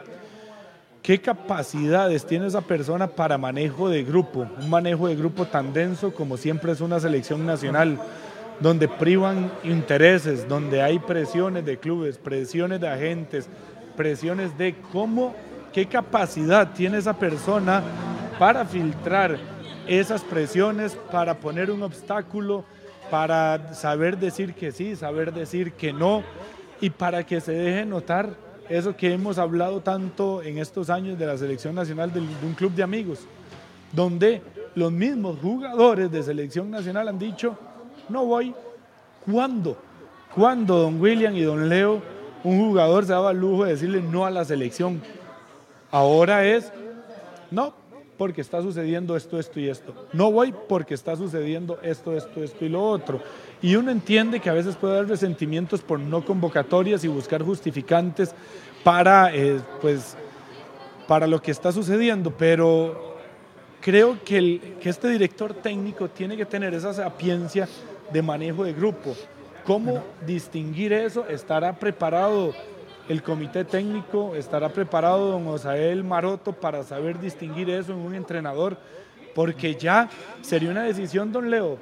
¿Qué 1.01 1.19
capacidades 1.19 2.25
tiene 2.25 2.47
esa 2.47 2.61
persona 2.61 3.07
para 3.07 3.37
manejo 3.37 3.89
de 3.89 4.03
grupo? 4.03 4.47
Un 4.59 4.69
manejo 4.69 5.07
de 5.07 5.15
grupo 5.15 5.45
tan 5.45 5.73
denso 5.73 6.13
como 6.13 6.37
siempre 6.37 6.71
es 6.71 6.81
una 6.81 6.99
selección 6.99 7.45
nacional, 7.45 7.99
donde 8.59 8.87
privan 8.87 9.51
intereses, 9.63 10.47
donde 10.47 10.81
hay 10.81 10.99
presiones 10.99 11.65
de 11.65 11.77
clubes, 11.77 12.17
presiones 12.17 12.79
de 12.79 12.87
agentes, 12.87 13.49
presiones 13.95 14.57
de 14.57 14.75
cómo, 14.91 15.35
qué 15.73 15.87
capacidad 15.87 16.71
tiene 16.73 16.97
esa 16.97 17.13
persona 17.13 17.83
para 18.39 18.65
filtrar 18.65 19.37
esas 19.87 20.23
presiones, 20.23 20.97
para 21.11 21.35
poner 21.35 21.69
un 21.69 21.83
obstáculo 21.83 22.63
para 23.09 23.73
saber 23.73 24.17
decir 24.17 24.53
que 24.53 24.71
sí, 24.71 24.95
saber 24.95 25.33
decir 25.33 25.73
que 25.73 25.93
no 25.93 26.23
y 26.81 26.89
para 26.89 27.25
que 27.25 27.39
se 27.41 27.51
deje 27.51 27.85
notar 27.85 28.35
eso 28.69 28.95
que 28.95 29.13
hemos 29.13 29.37
hablado 29.37 29.81
tanto 29.81 30.41
en 30.41 30.57
estos 30.57 30.89
años 30.89 31.17
de 31.17 31.25
la 31.25 31.37
selección 31.37 31.75
nacional 31.75 32.11
de, 32.11 32.19
un 32.19 32.53
club 32.55 32.73
de 32.73 32.83
amigos, 32.83 33.19
donde 33.91 34.41
los 34.73 34.91
mismos 34.91 35.37
jugadores 35.41 36.11
de 36.11 36.23
selección 36.23 36.71
nacional 36.71 37.07
han 37.07 37.19
dicho, 37.19 37.57
no 38.09 38.25
voy, 38.25 38.53
¿cuándo? 39.25 39.77
¿Cuándo 40.33 40.77
don 40.79 40.99
William 40.99 41.35
y 41.35 41.43
don 41.43 41.69
Leo, 41.69 42.01
un 42.43 42.59
jugador 42.59 43.05
se 43.05 43.13
daba 43.13 43.31
el 43.31 43.39
lujo 43.39 43.65
de 43.65 43.71
decirle 43.71 44.01
no 44.01 44.25
a 44.25 44.31
la 44.31 44.43
selección? 44.43 45.01
Ahora 45.91 46.45
es, 46.45 46.71
no, 47.51 47.73
porque 48.17 48.41
está 48.41 48.61
sucediendo 48.61 49.15
esto, 49.15 49.39
esto 49.39 49.59
y 49.59 49.69
esto. 49.69 49.93
No 50.13 50.31
voy 50.31 50.53
porque 50.67 50.93
está 50.93 51.15
sucediendo 51.15 51.79
esto, 51.81 52.15
esto, 52.15 52.43
esto 52.43 52.65
y 52.65 52.69
lo 52.69 52.83
otro. 52.83 53.21
Y 53.61 53.75
uno 53.75 53.91
entiende 53.91 54.39
que 54.39 54.49
a 54.49 54.53
veces 54.53 54.75
puede 54.75 54.97
haber 54.97 55.09
resentimientos 55.09 55.81
por 55.81 55.99
no 55.99 56.23
convocatorias 56.23 57.03
y 57.03 57.07
buscar 57.07 57.41
justificantes 57.43 58.33
para, 58.83 59.35
eh, 59.35 59.59
pues, 59.81 60.15
para 61.07 61.27
lo 61.27 61.41
que 61.41 61.51
está 61.51 61.71
sucediendo, 61.71 62.31
pero 62.31 63.15
creo 63.81 64.17
que, 64.23 64.37
el, 64.37 64.61
que 64.79 64.89
este 64.89 65.09
director 65.09 65.53
técnico 65.53 66.09
tiene 66.09 66.37
que 66.37 66.45
tener 66.45 66.73
esa 66.73 66.93
sapiencia 66.93 67.67
de 68.11 68.21
manejo 68.21 68.63
de 68.63 68.73
grupo. 68.73 69.15
¿Cómo 69.65 70.03
distinguir 70.25 70.93
eso? 70.93 71.27
¿Estará 71.27 71.73
preparado 71.73 72.53
el 73.07 73.21
comité 73.21 73.63
técnico 73.63 74.35
estará 74.35 74.69
preparado, 74.69 75.31
don 75.31 75.47
Osael 75.47 76.03
Maroto, 76.03 76.53
para 76.53 76.83
saber 76.83 77.19
distinguir 77.19 77.69
eso 77.69 77.93
en 77.93 77.99
un 77.99 78.15
entrenador, 78.15 78.77
porque 79.33 79.75
ya 79.75 80.09
sería 80.41 80.71
una 80.71 80.83
decisión, 80.83 81.31
don 81.31 81.49
Leo, 81.49 81.77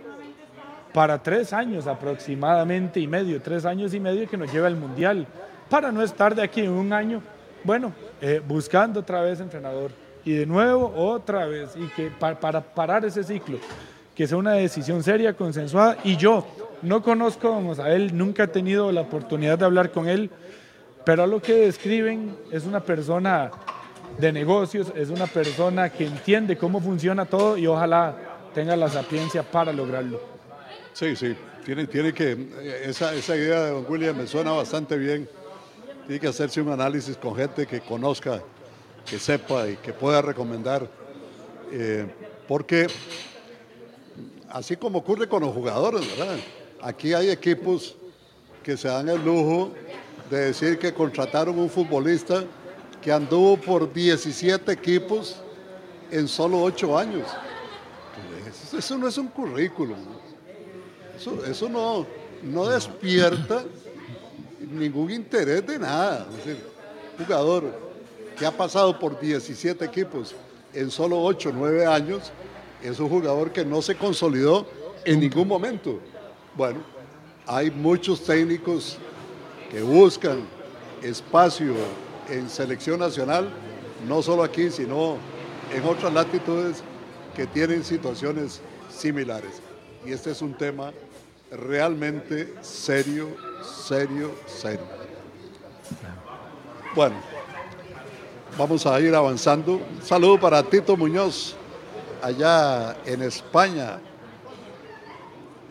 para 0.93 1.21
tres 1.21 1.53
años 1.53 1.87
aproximadamente 1.87 2.99
y 2.99 3.07
medio, 3.07 3.41
tres 3.41 3.65
años 3.65 3.93
y 3.93 3.99
medio 3.99 4.29
que 4.29 4.37
nos 4.37 4.51
lleva 4.51 4.67
al 4.67 4.75
Mundial, 4.75 5.25
para 5.69 5.91
no 5.91 6.01
estar 6.01 6.35
de 6.35 6.43
aquí 6.43 6.61
en 6.61 6.71
un 6.71 6.93
año, 6.93 7.21
bueno, 7.63 7.93
eh, 8.21 8.41
buscando 8.45 8.99
otra 8.99 9.21
vez 9.21 9.39
entrenador. 9.39 9.91
Y 10.25 10.33
de 10.33 10.45
nuevo 10.45 10.93
otra 10.95 11.45
vez, 11.45 11.75
y 11.75 11.87
que 11.87 12.09
para 12.09 12.61
parar 12.61 13.03
ese 13.05 13.23
ciclo, 13.23 13.57
que 14.15 14.27
sea 14.27 14.37
una 14.37 14.53
decisión 14.53 15.03
seria, 15.03 15.33
consensuada, 15.33 15.97
y 16.03 16.15
yo 16.17 16.45
no 16.81 17.01
conozco 17.01 17.47
a 17.47 17.55
don 17.55 17.67
Osael, 17.69 18.15
nunca 18.15 18.43
he 18.43 18.47
tenido 18.47 18.91
la 18.91 19.01
oportunidad 19.01 19.57
de 19.57 19.65
hablar 19.65 19.91
con 19.91 20.07
él, 20.07 20.29
pero 21.05 21.27
lo 21.27 21.41
que 21.41 21.53
describen 21.53 22.35
es 22.51 22.65
una 22.65 22.79
persona 22.79 23.51
de 24.17 24.31
negocios, 24.31 24.91
es 24.95 25.09
una 25.09 25.27
persona 25.27 25.89
que 25.89 26.05
entiende 26.05 26.57
cómo 26.57 26.79
funciona 26.79 27.25
todo 27.25 27.57
y 27.57 27.67
ojalá 27.67 28.15
tenga 28.53 28.75
la 28.75 28.89
sapiencia 28.89 29.43
para 29.43 29.73
lograrlo. 29.73 30.21
Sí, 30.93 31.15
sí, 31.15 31.35
tiene, 31.65 31.87
tiene 31.87 32.13
que, 32.13 32.49
esa, 32.83 33.13
esa 33.15 33.35
idea 33.35 33.63
de 33.63 33.71
don 33.71 33.85
William 33.89 34.15
me 34.15 34.27
suena 34.27 34.51
bastante 34.51 34.97
bien. 34.97 35.27
Tiene 36.05 36.19
que 36.19 36.27
hacerse 36.27 36.61
un 36.61 36.69
análisis 36.69 37.17
con 37.17 37.35
gente 37.35 37.65
que 37.65 37.81
conozca, 37.81 38.41
que 39.09 39.17
sepa 39.17 39.67
y 39.67 39.77
que 39.77 39.93
pueda 39.93 40.21
recomendar. 40.21 40.87
Eh, 41.71 42.05
porque 42.47 42.87
así 44.49 44.75
como 44.75 44.99
ocurre 44.99 45.27
con 45.27 45.41
los 45.41 45.53
jugadores, 45.53 46.01
¿verdad? 46.17 46.35
Aquí 46.81 47.13
hay 47.13 47.29
equipos 47.29 47.95
que 48.61 48.77
se 48.77 48.87
dan 48.87 49.09
el 49.09 49.23
lujo 49.23 49.71
de 50.33 50.45
decir 50.45 50.79
que 50.79 50.91
contrataron 50.93 51.59
un 51.59 51.69
futbolista 51.69 52.43
que 53.01 53.11
anduvo 53.11 53.55
por 53.55 53.93
17 53.93 54.71
equipos 54.71 55.35
en 56.09 56.27
solo 56.27 56.61
8 56.61 56.97
años. 56.97 57.27
Eso, 58.75 58.97
no 58.97 59.07
es 59.07 59.17
un 59.17 59.27
currículum. 59.27 59.97
Eso, 61.47 61.69
no, 61.69 62.05
no 62.41 62.65
despierta 62.67 63.63
ningún 64.59 65.11
interés 65.11 65.65
de 65.67 65.77
nada. 65.77 66.27
un 67.19 67.25
jugador 67.25 67.65
que 68.35 68.45
ha 68.45 68.51
pasado 68.51 68.97
por 68.97 69.19
17 69.19 69.85
equipos 69.85 70.33
en 70.73 70.89
solo 70.89 71.21
8 71.21 71.49
o 71.49 71.51
9 71.51 71.85
años 71.85 72.31
es 72.81 72.99
un 72.99 73.07
jugador 73.07 73.51
que 73.51 73.63
no 73.63 73.83
se 73.83 73.95
consolidó 73.95 74.65
en 75.05 75.19
ningún 75.19 75.47
momento. 75.47 75.99
Bueno, 76.55 76.79
hay 77.45 77.69
muchos 77.69 78.23
técnicos 78.23 78.97
que 79.73 79.81
buscan 79.81 80.41
espacio 81.01 81.73
en 82.29 82.47
selección 82.47 82.99
nacional, 82.99 83.49
no 84.07 84.21
solo 84.21 84.43
aquí, 84.43 84.69
sino 84.69 85.17
en 85.73 85.83
otras 85.83 86.13
latitudes 86.13 86.83
que 87.35 87.47
tienen 87.47 87.83
situaciones 87.83 88.61
similares. 88.95 89.63
Y 90.05 90.11
este 90.11 90.29
es 90.29 90.43
un 90.43 90.53
tema 90.53 90.93
realmente 91.49 92.53
serio, 92.61 93.29
serio, 93.87 94.35
serio. 94.45 94.85
Bueno, 96.93 97.15
vamos 98.55 98.85
a 98.85 98.99
ir 98.99 99.15
avanzando. 99.15 99.77
Un 99.77 100.01
saludo 100.03 100.39
para 100.39 100.61
Tito 100.61 100.95
Muñoz, 100.95 101.55
allá 102.21 102.95
en 103.07 103.23
España. 103.23 103.99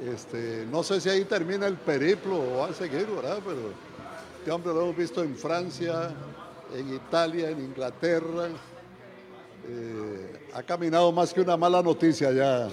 Este, 0.05 0.67
no 0.73 0.83
sé 0.83 1.01
si 1.01 1.09
ahí 1.09 1.25
termina 1.25 1.69
el 1.69 1.77
periplo 1.77 2.35
o 2.37 2.57
va 2.59 2.67
a 2.67 2.75
seguir, 2.75 3.07
¿verdad? 3.07 3.38
Pero 3.47 3.92
Este 4.43 4.51
hombre 4.51 4.75
lo 4.75 4.83
hemos 4.83 4.97
visto 4.97 5.23
en 5.23 5.37
Francia, 5.37 6.11
en 6.77 6.93
Italia, 6.97 7.51
en 7.51 7.61
Inglaterra. 7.61 8.49
Eh, 9.69 10.33
ha 10.53 10.65
caminado 10.65 11.13
más 11.13 11.33
que 11.33 11.43
una 11.43 11.57
mala 11.57 11.81
noticia 11.81 12.33
ya 12.33 12.69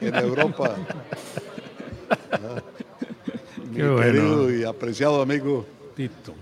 en 0.00 0.14
Europa. 0.14 0.74
Mi 3.70 3.76
querido 3.76 4.50
y 4.50 4.64
apreciado 4.64 5.20
amigo 5.20 5.66
Tito. 5.94 6.32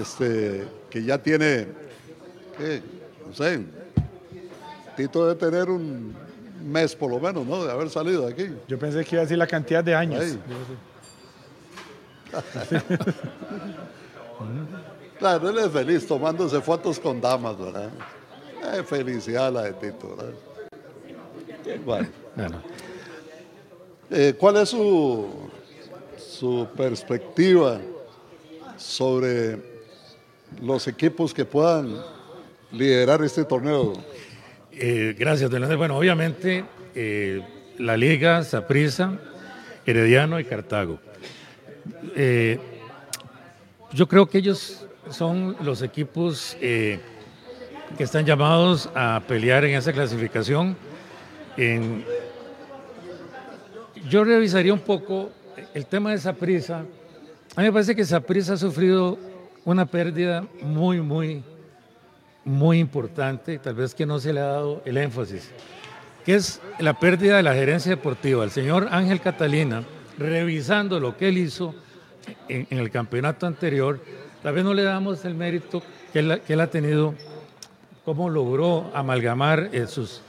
Este, 0.00 0.68
que 0.88 1.02
ya 1.02 1.20
tiene, 1.20 1.66
¿qué? 2.56 2.80
no 3.26 3.34
sé, 3.34 3.58
Tito 4.96 5.26
debe 5.26 5.50
tener 5.50 5.68
un 5.68 6.14
mes 6.64 6.94
por 6.94 7.10
lo 7.10 7.18
menos, 7.18 7.44
¿no? 7.44 7.64
De 7.64 7.72
haber 7.72 7.90
salido 7.90 8.24
de 8.24 8.32
aquí. 8.32 8.54
Yo 8.68 8.78
pensé 8.78 9.04
que 9.04 9.16
iba 9.16 9.22
a 9.22 9.24
decir 9.24 9.36
la 9.36 9.48
cantidad 9.48 9.82
de 9.82 9.96
años. 9.96 10.38
claro, 15.18 15.50
él 15.50 15.58
es 15.58 15.70
feliz 15.70 16.06
tomándose 16.06 16.60
fotos 16.60 16.98
con 16.98 17.20
damas, 17.20 17.58
¿verdad? 17.58 17.90
Eh, 18.74 18.82
felicidad 18.82 19.52
la 19.52 19.62
de 19.62 19.72
Tito, 19.74 20.16
¿verdad? 20.16 20.32
Bueno. 21.84 22.62
Eh, 24.10 24.34
¿Cuál 24.38 24.58
es 24.58 24.68
su, 24.68 25.28
su 26.16 26.68
perspectiva 26.76 27.80
sobre 28.76 29.58
los 30.62 30.86
equipos 30.86 31.34
que 31.34 31.44
puedan 31.44 31.96
liderar 32.72 33.22
este 33.22 33.44
torneo? 33.44 33.94
Eh, 34.72 35.14
gracias, 35.18 35.50
don 35.50 35.76
Bueno, 35.76 35.96
obviamente 35.96 36.64
eh, 36.94 37.42
la 37.78 37.96
Liga, 37.96 38.44
Saprissa, 38.44 39.18
Herediano 39.84 40.38
y 40.38 40.44
Cartago. 40.44 41.00
Eh, 42.14 42.58
yo 43.92 44.08
creo 44.08 44.26
que 44.26 44.38
ellos 44.38 44.86
son 45.10 45.56
los 45.60 45.82
equipos 45.82 46.56
que 46.60 47.00
están 47.98 48.26
llamados 48.26 48.90
a 48.94 49.22
pelear 49.26 49.64
en 49.64 49.76
esa 49.76 49.92
clasificación. 49.92 50.76
yo 54.08 54.24
revisaría 54.24 54.72
un 54.72 54.80
poco 54.80 55.30
el 55.74 55.86
tema 55.86 56.10
de 56.10 56.18
Saprissa. 56.18 56.84
A 57.54 57.60
mí 57.60 57.66
me 57.66 57.72
parece 57.72 57.94
que 57.94 58.04
Saprissa 58.04 58.54
ha 58.54 58.56
sufrido 58.56 59.18
una 59.66 59.84
pérdida 59.84 60.44
muy, 60.62 61.00
muy, 61.00 61.42
muy 62.44 62.78
importante, 62.78 63.58
tal 63.58 63.74
vez 63.74 63.94
que 63.94 64.06
no 64.06 64.18
se 64.20 64.32
le 64.32 64.40
ha 64.40 64.46
dado 64.46 64.80
el 64.84 64.96
énfasis, 64.96 65.50
que 66.24 66.36
es 66.36 66.60
la 66.78 66.98
pérdida 66.98 67.36
de 67.36 67.42
la 67.42 67.52
gerencia 67.52 67.90
deportiva. 67.90 68.44
El 68.44 68.52
señor 68.52 68.88
Ángel 68.90 69.20
Catalina, 69.20 69.82
revisando 70.18 71.00
lo 71.00 71.16
que 71.16 71.28
él 71.28 71.38
hizo 71.38 71.74
en, 72.48 72.66
el 72.70 72.90
campeonato 72.90 73.46
anterior, 73.46 74.00
tal 74.42 74.54
vez 74.54 74.64
no 74.64 74.74
le 74.74 74.82
damos 74.82 75.24
el 75.24 75.34
mérito 75.34 75.82
que 76.12 76.20
él, 76.20 76.60
ha 76.60 76.66
tenido, 76.68 77.14
cómo 78.04 78.30
logró 78.30 78.90
amalgamar 78.94 79.70
eh, 79.72 79.86
sus, 79.86 80.22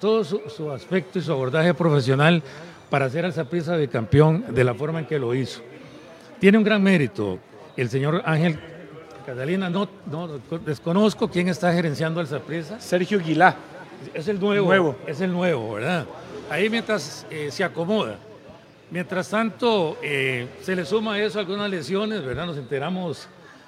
todo 0.00 0.24
su, 0.24 0.70
aspecto 0.70 1.18
y 1.18 1.22
su 1.22 1.32
abordaje 1.32 1.74
profesional 1.74 2.42
para 2.90 3.06
hacer 3.06 3.24
al 3.24 3.32
Zaprisa 3.32 3.76
de 3.76 3.88
campeón 3.88 4.44
de 4.50 4.64
la 4.64 4.74
forma 4.74 5.00
en 5.00 5.06
que 5.06 5.18
lo 5.18 5.34
hizo. 5.34 5.60
Tiene 6.38 6.58
un 6.58 6.64
gran 6.64 6.82
mérito 6.82 7.38
el 7.76 7.90
señor 7.90 8.22
Ángel 8.24 8.58
Catalina, 9.26 9.70
no, 9.70 9.88
no 10.10 10.38
desconozco 10.64 11.28
quién 11.28 11.48
está 11.48 11.72
gerenciando 11.72 12.20
el 12.20 12.26
Zaprisa. 12.26 12.78
Sergio 12.78 13.18
Guilá. 13.18 13.56
Es 14.12 14.28
el 14.28 14.38
nuevo, 14.38 14.96
Es 15.06 15.20
el 15.20 15.32
nuevo, 15.32 15.74
¿verdad? 15.74 16.04
Ahí 16.50 16.68
mientras 16.68 17.26
eh, 17.30 17.48
se 17.50 17.64
acomoda. 17.64 18.18
Mientras 18.94 19.28
tanto, 19.28 19.98
eh, 20.04 20.46
se 20.62 20.76
le 20.76 20.84
suma 20.84 21.14
a 21.14 21.20
eso 21.20 21.40
algunas 21.40 21.68
lesiones, 21.68 22.24
¿verdad? 22.24 22.46
Nos 22.46 22.56
enteramos 22.56 23.26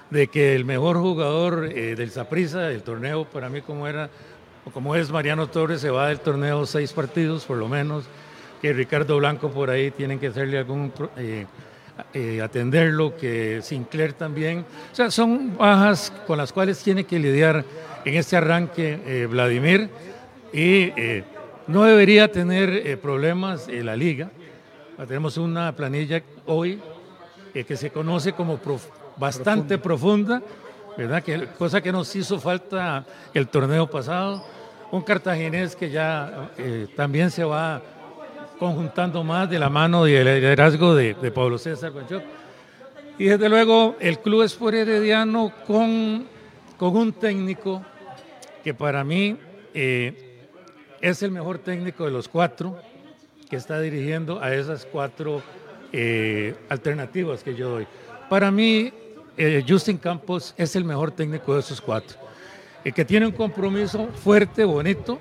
de 0.08 0.28
que 0.28 0.54
el 0.54 0.64
mejor 0.64 0.98
jugador 0.98 1.68
eh, 1.72 1.96
del 1.96 2.12
Zaprisa, 2.12 2.60
del 2.60 2.84
torneo, 2.84 3.24
para 3.24 3.48
mí 3.48 3.60
como 3.60 3.88
era, 3.88 4.08
o 4.64 4.70
como 4.70 4.94
es 4.94 5.10
Mariano 5.10 5.48
Torres, 5.48 5.80
se 5.80 5.90
va 5.90 6.10
del 6.10 6.20
torneo 6.20 6.64
seis 6.64 6.92
partidos 6.92 7.44
por 7.44 7.56
lo 7.56 7.66
menos, 7.66 8.04
que 8.62 8.72
Ricardo 8.72 9.16
Blanco 9.16 9.50
por 9.50 9.68
ahí 9.68 9.90
tienen 9.90 10.20
que 10.20 10.28
hacerle 10.28 10.58
algún 10.58 10.92
eh, 11.16 12.40
atenderlo, 12.40 13.16
que 13.16 13.62
Sinclair 13.62 14.12
también. 14.12 14.64
O 14.92 14.94
sea, 14.94 15.10
son 15.10 15.56
bajas 15.56 16.12
con 16.28 16.38
las 16.38 16.52
cuales 16.52 16.80
tiene 16.80 17.02
que 17.02 17.18
lidiar 17.18 17.64
en 18.04 18.14
este 18.14 18.36
arranque 18.36 19.26
Vladimir 19.28 19.90
y 20.52 20.92
no 21.66 21.82
debería 21.82 22.30
tener 22.30 22.96
problemas 23.00 23.66
en 23.66 23.86
la 23.86 23.96
liga. 23.96 24.30
Tenemos 25.04 25.36
una 25.36 25.76
planilla 25.76 26.22
hoy 26.46 26.80
que 27.52 27.76
se 27.76 27.90
conoce 27.90 28.32
como 28.32 28.58
bastante 29.16 29.76
profunda, 29.76 30.42
¿verdad? 30.96 31.22
Que, 31.22 31.48
cosa 31.58 31.82
que 31.82 31.92
nos 31.92 32.14
hizo 32.16 32.40
falta 32.40 33.04
el 33.34 33.48
torneo 33.48 33.88
pasado. 33.90 34.42
Un 34.90 35.02
cartaginés 35.02 35.76
que 35.76 35.90
ya 35.90 36.50
también 36.96 37.30
se 37.30 37.44
va 37.44 37.82
conjuntando 38.58 39.22
más 39.22 39.50
de 39.50 39.58
la 39.58 39.68
mano 39.68 40.08
y 40.08 40.14
el 40.14 40.24
liderazgo 40.24 40.94
de, 40.94 41.14
Pablo 41.30 41.58
César 41.58 41.92
Y 43.18 43.26
desde 43.26 43.48
luego 43.50 43.96
el 44.00 44.18
Club 44.20 44.42
Sport 44.44 44.76
Herediano 44.76 45.52
con, 45.66 46.26
con 46.78 46.96
un 46.96 47.12
técnico 47.12 47.84
que 48.64 48.72
para 48.72 49.04
mí 49.04 49.36
eh, 49.74 50.48
es 51.02 51.22
el 51.22 51.32
mejor 51.32 51.58
técnico 51.58 52.06
de 52.06 52.10
los 52.10 52.28
cuatro 52.28 52.78
que 53.48 53.56
está 53.56 53.80
dirigiendo 53.80 54.42
a 54.42 54.54
esas 54.54 54.84
cuatro 54.84 55.42
eh, 55.92 56.54
alternativas 56.68 57.42
que 57.42 57.54
yo 57.54 57.70
doy. 57.70 57.86
Para 58.28 58.50
mí, 58.50 58.92
eh, 59.36 59.64
Justin 59.66 59.98
Campos 59.98 60.54
es 60.56 60.74
el 60.76 60.84
mejor 60.84 61.10
técnico 61.12 61.54
de 61.54 61.60
esos 61.60 61.80
cuatro, 61.80 62.18
el 62.84 62.92
que 62.92 63.04
tiene 63.04 63.26
un 63.26 63.32
compromiso 63.32 64.08
fuerte, 64.08 64.64
bonito, 64.64 65.18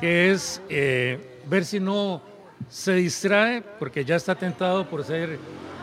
que 0.00 0.30
es 0.30 0.62
ver 0.68 1.64
si 1.64 1.80
no 1.80 2.22
se 2.68 2.94
distrae 2.94 3.62
porque 3.78 4.04
ya 4.04 4.16
está 4.16 4.34
tentado 4.34 4.88
por 4.88 5.04
ser 5.04 5.38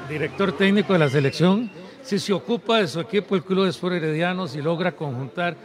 director 0.10 0.51
técnico 0.51 0.93
de 0.93 0.99
la 0.99 1.10
selección. 1.10 1.69
Si 2.04 2.19
se 2.19 2.34
ocupa 2.34 2.80
de 2.80 2.88
su 2.88 2.99
equipo, 2.99 3.36
el 3.36 3.43
Club 3.43 3.65
Sport 3.67 3.95
Herediano, 3.95 4.47
si 4.47 4.62
logra 4.62 4.91
conjuntar 4.91 5.56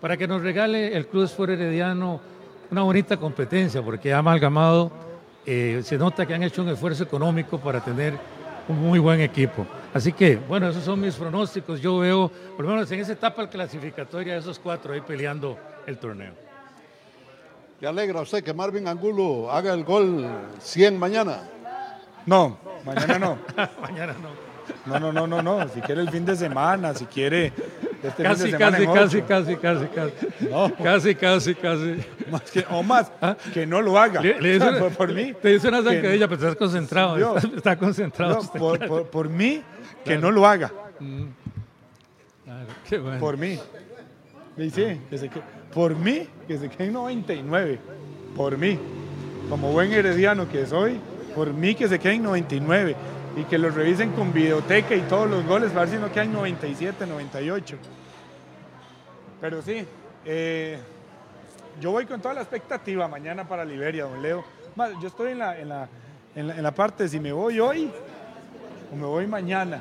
para 0.00 0.16
que 0.16 0.26
nos 0.26 0.42
regale 0.42 0.96
el 0.96 1.06
Club 1.06 1.24
Sport 1.24 1.52
Herediano 1.52 2.20
una 2.70 2.82
bonita 2.82 3.16
competencia, 3.16 3.82
porque 3.82 4.12
ha 4.12 4.18
amalgamado, 4.18 4.90
eh, 5.46 5.80
se 5.84 5.96
nota 5.96 6.26
que 6.26 6.34
han 6.34 6.42
hecho 6.42 6.62
un 6.62 6.68
esfuerzo 6.68 7.02
económico 7.02 7.58
para 7.58 7.80
tener 7.80 8.14
un 8.68 8.78
muy 8.78 8.98
buen 8.98 9.20
equipo. 9.20 9.66
Así 9.92 10.12
que, 10.12 10.36
bueno, 10.36 10.68
esos 10.68 10.84
son 10.84 11.00
mis 11.00 11.14
pronósticos. 11.14 11.80
Yo 11.80 11.98
veo, 11.98 12.30
por 12.56 12.64
lo 12.64 12.72
menos 12.72 12.90
en 12.92 13.00
esa 13.00 13.12
etapa 13.12 13.48
clasificatoria, 13.48 14.36
esos 14.36 14.58
cuatro 14.58 14.92
ahí 14.92 15.00
peleando 15.00 15.58
el 15.86 15.98
torneo. 15.98 16.32
¿Le 17.80 17.88
alegra 17.88 18.20
a 18.20 18.22
usted 18.22 18.44
que 18.44 18.52
Marvin 18.52 18.86
Angulo 18.86 19.50
haga 19.50 19.72
el 19.72 19.84
gol 19.84 20.26
100 20.60 20.98
mañana? 20.98 21.48
No, 22.26 22.58
mañana 22.84 23.18
no. 23.18 23.38
mañana 23.80 24.14
no. 24.20 24.50
No, 24.86 25.00
no, 25.00 25.12
no, 25.12 25.26
no, 25.26 25.42
no. 25.42 25.68
Si 25.68 25.80
quiere 25.80 26.02
el 26.02 26.10
fin 26.10 26.24
de 26.24 26.36
semana, 26.36 26.94
si 26.94 27.06
quiere 27.06 27.52
este 28.02 28.22
casi, 28.22 28.52
casi, 28.52 28.86
casi, 28.86 29.22
casi, 29.22 29.56
casi, 29.56 29.86
casi. 29.86 30.12
No. 30.50 30.72
Casi, 30.82 31.14
casi, 31.14 31.54
casi. 31.54 31.96
Más 32.30 32.50
que, 32.50 32.64
o 32.70 32.82
más, 32.82 33.10
¿Ah? 33.20 33.36
que 33.52 33.66
no 33.66 33.82
lo 33.82 33.98
haga. 33.98 34.20
Le, 34.22 34.58
dice, 34.58 34.66
por, 34.96 35.12
mí. 35.12 35.34
Te 35.40 35.50
dice 35.50 35.68
una 35.68 35.82
zancadilla, 35.82 36.26
pero 36.28 36.40
estás 36.40 36.56
concentrado. 36.56 37.36
está, 37.56 37.76
concentrado. 37.76 38.40
por, 38.52 39.06
por, 39.06 39.28
mí, 39.28 39.62
que 40.04 40.16
no 40.16 40.30
lo 40.30 40.46
haga. 40.46 40.72
Mm. 40.98 41.24
Claro, 42.44 42.66
qué 42.88 42.98
bueno. 42.98 43.20
Por 43.20 43.36
mí. 43.36 43.58
Sí, 44.56 45.00
que 45.08 45.18
se 45.18 45.30
por 45.72 45.94
mí, 45.94 46.26
que 46.48 46.58
se 46.58 46.68
queden 46.68 46.92
99. 46.92 47.78
Por 48.36 48.58
mí. 48.58 48.78
Como 49.48 49.72
buen 49.72 49.92
herediano 49.92 50.48
que 50.48 50.66
soy, 50.66 50.98
por 51.34 51.52
mí 51.52 51.74
que 51.74 51.88
se 51.88 51.98
queden 51.98 52.22
99. 52.22 52.94
Y 53.36 53.44
que 53.44 53.58
los 53.58 53.74
revisen 53.74 54.12
con 54.12 54.32
videoteca 54.32 54.94
y 54.94 55.02
todos 55.02 55.30
los 55.30 55.46
goles 55.46 55.70
para 55.70 55.86
ver 55.86 55.94
si 55.94 56.00
no 56.00 56.12
quedan 56.12 56.32
97, 56.32 57.06
98. 57.06 57.76
Pero 59.40 59.62
sí, 59.62 59.86
eh, 60.24 60.78
yo 61.80 61.92
voy 61.92 62.06
con 62.06 62.20
toda 62.20 62.34
la 62.34 62.40
expectativa 62.42 63.08
mañana 63.08 63.46
para 63.46 63.64
Liberia, 63.64 64.04
don 64.04 64.20
Leo. 64.20 64.44
yo 65.00 65.08
estoy 65.08 65.32
en 65.32 65.38
la, 65.38 65.58
en 65.58 65.68
la, 65.68 65.88
en 66.34 66.62
la 66.62 66.72
parte 66.72 67.04
de 67.04 67.08
si 67.08 67.20
me 67.20 67.32
voy 67.32 67.60
hoy 67.60 67.90
o 68.92 68.96
me 68.96 69.06
voy 69.06 69.26
mañana. 69.26 69.80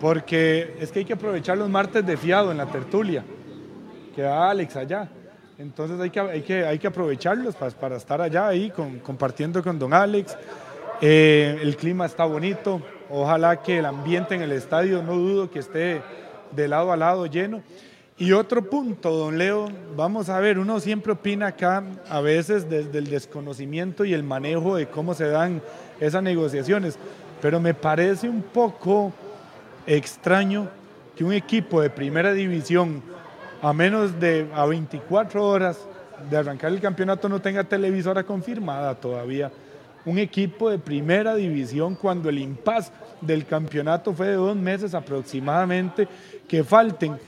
Porque 0.00 0.76
es 0.80 0.90
que 0.90 1.00
hay 1.00 1.04
que 1.04 1.12
aprovechar 1.12 1.56
los 1.56 1.70
martes 1.70 2.04
de 2.04 2.16
fiado 2.16 2.50
en 2.50 2.58
la 2.58 2.66
tertulia 2.66 3.24
que 4.14 4.22
da 4.22 4.50
Alex 4.50 4.76
allá. 4.76 5.08
Entonces 5.58 6.00
hay 6.00 6.10
que, 6.10 6.20
hay 6.20 6.42
que, 6.42 6.64
hay 6.64 6.78
que 6.78 6.86
aprovecharlos 6.86 7.54
para, 7.54 7.70
para 7.72 7.96
estar 7.96 8.20
allá 8.20 8.48
ahí 8.48 8.72
compartiendo 9.02 9.62
con 9.62 9.78
don 9.78 9.92
Alex. 9.92 10.36
Eh, 11.04 11.58
el 11.60 11.76
clima 11.76 12.06
está 12.06 12.24
bonito, 12.24 12.80
ojalá 13.10 13.60
que 13.60 13.80
el 13.80 13.86
ambiente 13.86 14.36
en 14.36 14.42
el 14.42 14.52
estadio 14.52 15.02
no 15.02 15.14
dudo 15.14 15.50
que 15.50 15.58
esté 15.58 16.00
de 16.52 16.68
lado 16.68 16.92
a 16.92 16.96
lado 16.96 17.26
lleno. 17.26 17.60
Y 18.16 18.30
otro 18.30 18.70
punto, 18.70 19.10
don 19.10 19.36
Leo, 19.36 19.66
vamos 19.96 20.28
a 20.28 20.38
ver, 20.38 20.60
uno 20.60 20.78
siempre 20.78 21.10
opina 21.10 21.48
acá 21.48 21.82
a 22.08 22.20
veces 22.20 22.70
desde 22.70 22.98
el 22.98 23.10
desconocimiento 23.10 24.04
y 24.04 24.14
el 24.14 24.22
manejo 24.22 24.76
de 24.76 24.86
cómo 24.86 25.12
se 25.12 25.26
dan 25.26 25.60
esas 25.98 26.22
negociaciones, 26.22 26.96
pero 27.40 27.58
me 27.58 27.74
parece 27.74 28.28
un 28.28 28.42
poco 28.42 29.12
extraño 29.88 30.68
que 31.16 31.24
un 31.24 31.32
equipo 31.32 31.80
de 31.80 31.90
primera 31.90 32.32
división 32.32 33.02
a 33.60 33.72
menos 33.72 34.20
de 34.20 34.46
a 34.54 34.66
24 34.66 35.44
horas 35.44 35.80
de 36.30 36.36
arrancar 36.36 36.70
el 36.70 36.80
campeonato 36.80 37.28
no 37.28 37.42
tenga 37.42 37.64
televisora 37.64 38.22
confirmada 38.22 38.94
todavía. 38.94 39.50
Un 40.04 40.18
equipo 40.18 40.68
de 40.68 40.78
primera 40.78 41.34
división 41.34 41.94
cuando 41.94 42.28
el 42.28 42.38
impas 42.38 42.92
del 43.20 43.46
campeonato 43.46 44.12
fue 44.12 44.28
de 44.28 44.34
dos 44.34 44.56
meses 44.56 44.94
aproximadamente, 44.94 46.08
que 46.48 46.64
falten. 46.64 47.18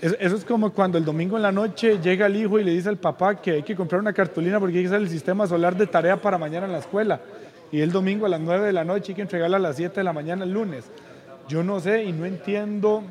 Eso 0.00 0.36
es 0.36 0.44
como 0.44 0.72
cuando 0.72 0.96
el 0.96 1.04
domingo 1.04 1.36
en 1.36 1.42
la 1.42 1.52
noche 1.52 1.98
llega 2.02 2.26
el 2.26 2.36
hijo 2.36 2.58
y 2.58 2.64
le 2.64 2.72
dice 2.72 2.88
al 2.88 2.96
papá 2.96 3.40
que 3.40 3.52
hay 3.52 3.62
que 3.62 3.76
comprar 3.76 4.00
una 4.00 4.14
cartulina 4.14 4.58
porque 4.58 4.78
hay 4.78 4.84
que 4.84 4.88
hacer 4.88 5.02
el 5.02 5.10
sistema 5.10 5.46
solar 5.46 5.76
de 5.76 5.86
tarea 5.86 6.16
para 6.16 6.38
mañana 6.38 6.66
en 6.66 6.72
la 6.72 6.78
escuela. 6.78 7.20
Y 7.70 7.80
el 7.80 7.92
domingo 7.92 8.26
a 8.26 8.28
las 8.28 8.40
9 8.40 8.66
de 8.66 8.72
la 8.72 8.84
noche 8.84 9.12
hay 9.12 9.16
que 9.16 9.22
entregarla 9.22 9.58
a 9.58 9.60
las 9.60 9.76
7 9.76 10.00
de 10.00 10.04
la 10.04 10.12
mañana 10.12 10.44
el 10.44 10.52
lunes. 10.52 10.86
Yo 11.48 11.62
no 11.62 11.80
sé 11.80 12.04
y 12.04 12.12
no 12.12 12.24
entiendo 12.24 13.02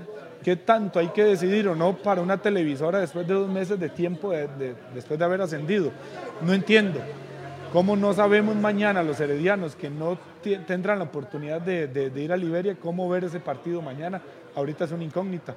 qué 0.43 0.55
tanto 0.55 0.99
hay 0.99 1.09
que 1.09 1.23
decidir 1.23 1.67
o 1.67 1.75
no 1.75 1.97
para 1.97 2.21
una 2.21 2.37
televisora 2.37 2.99
después 2.99 3.27
de 3.27 3.33
dos 3.35 3.49
meses 3.49 3.79
de 3.79 3.89
tiempo 3.89 4.31
después 4.93 5.19
de 5.19 5.25
haber 5.25 5.41
ascendido. 5.41 5.91
No 6.41 6.53
entiendo. 6.53 6.99
¿Cómo 7.71 7.95
no 7.95 8.13
sabemos 8.13 8.55
mañana 8.55 9.03
los 9.03 9.19
heredianos 9.19 9.75
que 9.75 9.89
no 9.89 10.17
tendrán 10.65 10.99
la 10.99 11.05
oportunidad 11.05 11.61
de, 11.61 12.11
ir 12.15 12.31
a 12.31 12.37
Liberia, 12.37 12.75
cómo 12.81 13.07
ver 13.09 13.25
ese 13.25 13.39
partido 13.39 13.81
mañana? 13.81 14.21
Ahorita 14.55 14.85
es 14.85 14.91
una 14.91 15.03
incógnita. 15.03 15.55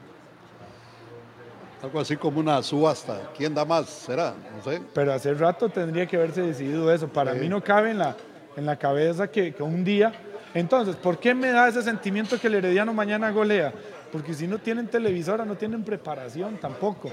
Algo 1.82 2.00
así 2.00 2.16
como 2.16 2.40
una 2.40 2.62
subasta. 2.62 3.30
¿Quién 3.36 3.54
da 3.54 3.64
más? 3.64 3.88
¿Será? 3.88 4.34
No 4.56 4.62
sé. 4.62 4.80
Pero 4.94 5.12
hace 5.12 5.34
rato 5.34 5.68
tendría 5.68 6.06
que 6.06 6.16
haberse 6.16 6.42
decidido 6.42 6.92
eso. 6.92 7.08
Para 7.08 7.34
mí 7.34 7.48
no 7.48 7.62
cabe 7.62 7.90
en 7.90 7.98
la, 7.98 8.16
en 8.56 8.66
la 8.66 8.76
cabeza 8.76 9.28
que, 9.28 9.54
que 9.54 9.62
un 9.62 9.84
día... 9.84 10.12
Entonces, 10.54 10.96
¿por 10.96 11.18
qué 11.18 11.34
me 11.34 11.50
da 11.50 11.66
ese 11.66 11.82
sentimiento 11.82 12.38
que 12.38 12.46
el 12.46 12.56
herediano 12.56 12.92
mañana 12.92 13.30
golea? 13.30 13.72
porque 14.12 14.34
si 14.34 14.46
no 14.46 14.58
tienen 14.58 14.86
televisora 14.88 15.44
no 15.44 15.56
tienen 15.56 15.82
preparación 15.82 16.58
tampoco. 16.58 17.08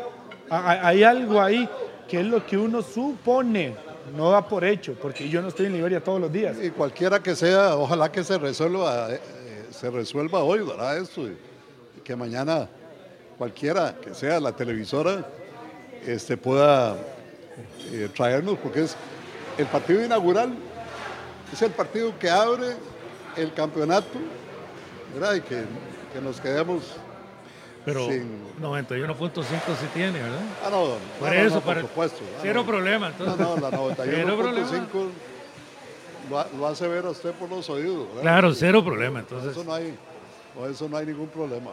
Hay 0.49 1.03
algo 1.03 1.41
ahí 1.41 1.67
que 2.07 2.19
es 2.19 2.25
lo 2.25 2.45
que 2.45 2.57
uno 2.57 2.81
supone, 2.81 3.73
no 4.15 4.31
da 4.31 4.47
por 4.47 4.63
hecho, 4.63 4.95
porque 5.01 5.29
yo 5.29 5.41
no 5.41 5.49
estoy 5.49 5.67
en 5.67 5.73
Liberia 5.73 6.03
todos 6.03 6.19
los 6.19 6.31
días. 6.31 6.57
Y 6.61 6.69
cualquiera 6.69 7.21
que 7.21 7.35
sea, 7.35 7.75
ojalá 7.75 8.11
que 8.11 8.23
se 8.23 8.37
resuelva, 8.37 9.13
eh, 9.13 9.19
se 9.71 9.89
resuelva 9.89 10.43
hoy, 10.43 10.59
¿verdad? 10.59 10.97
Esto, 10.97 11.27
y 11.27 11.37
que 12.03 12.15
mañana 12.15 12.69
cualquiera 13.37 13.95
que 14.01 14.13
sea 14.13 14.39
la 14.39 14.51
televisora 14.51 15.25
este, 16.05 16.37
pueda 16.37 16.97
eh, 17.91 18.09
traernos, 18.15 18.57
porque 18.57 18.83
es 18.83 18.95
el 19.57 19.65
partido 19.67 20.03
inaugural, 20.03 20.53
es 21.51 21.61
el 21.61 21.71
partido 21.71 22.17
que 22.17 22.29
abre 22.29 22.75
el 23.35 23.53
campeonato, 23.53 24.19
¿verdad? 25.13 25.35
Y 25.35 25.41
que 25.41 25.63
que 26.13 26.21
nos 26.21 26.39
quedemos 26.41 26.83
pero 27.85 28.07
91.5 28.07 29.43
sí 29.43 29.87
tiene, 29.93 30.19
¿verdad? 30.19 30.41
Ah, 30.65 30.69
no, 30.69 30.97
por 31.19 31.35
eso, 31.35 31.61
por 31.61 31.79
supuesto. 31.81 32.19
Cero 32.41 32.65
problema, 32.65 33.07
entonces. 33.07 33.39
No, 33.39 33.55
no, 33.55 33.61
la 33.61 33.71
91.5 33.77 35.09
lo, 36.29 36.57
lo, 36.57 36.67
hace 36.67 36.87
ver 36.87 37.05
a 37.05 37.09
usted 37.09 37.31
por 37.31 37.49
los 37.49 37.69
oídos, 37.69 38.07
¿verdad? 38.09 38.21
Claro, 38.21 38.53
cero 38.53 38.83
problema, 38.83 39.19
entonces. 39.19 39.53
Por 39.53 39.61
eso 39.61 39.63
no 39.63 39.73
hay, 39.73 39.95
por 40.55 40.69
eso 40.69 40.89
no 40.89 40.97
hay 40.97 41.05
ningún 41.05 41.27
problema, 41.27 41.71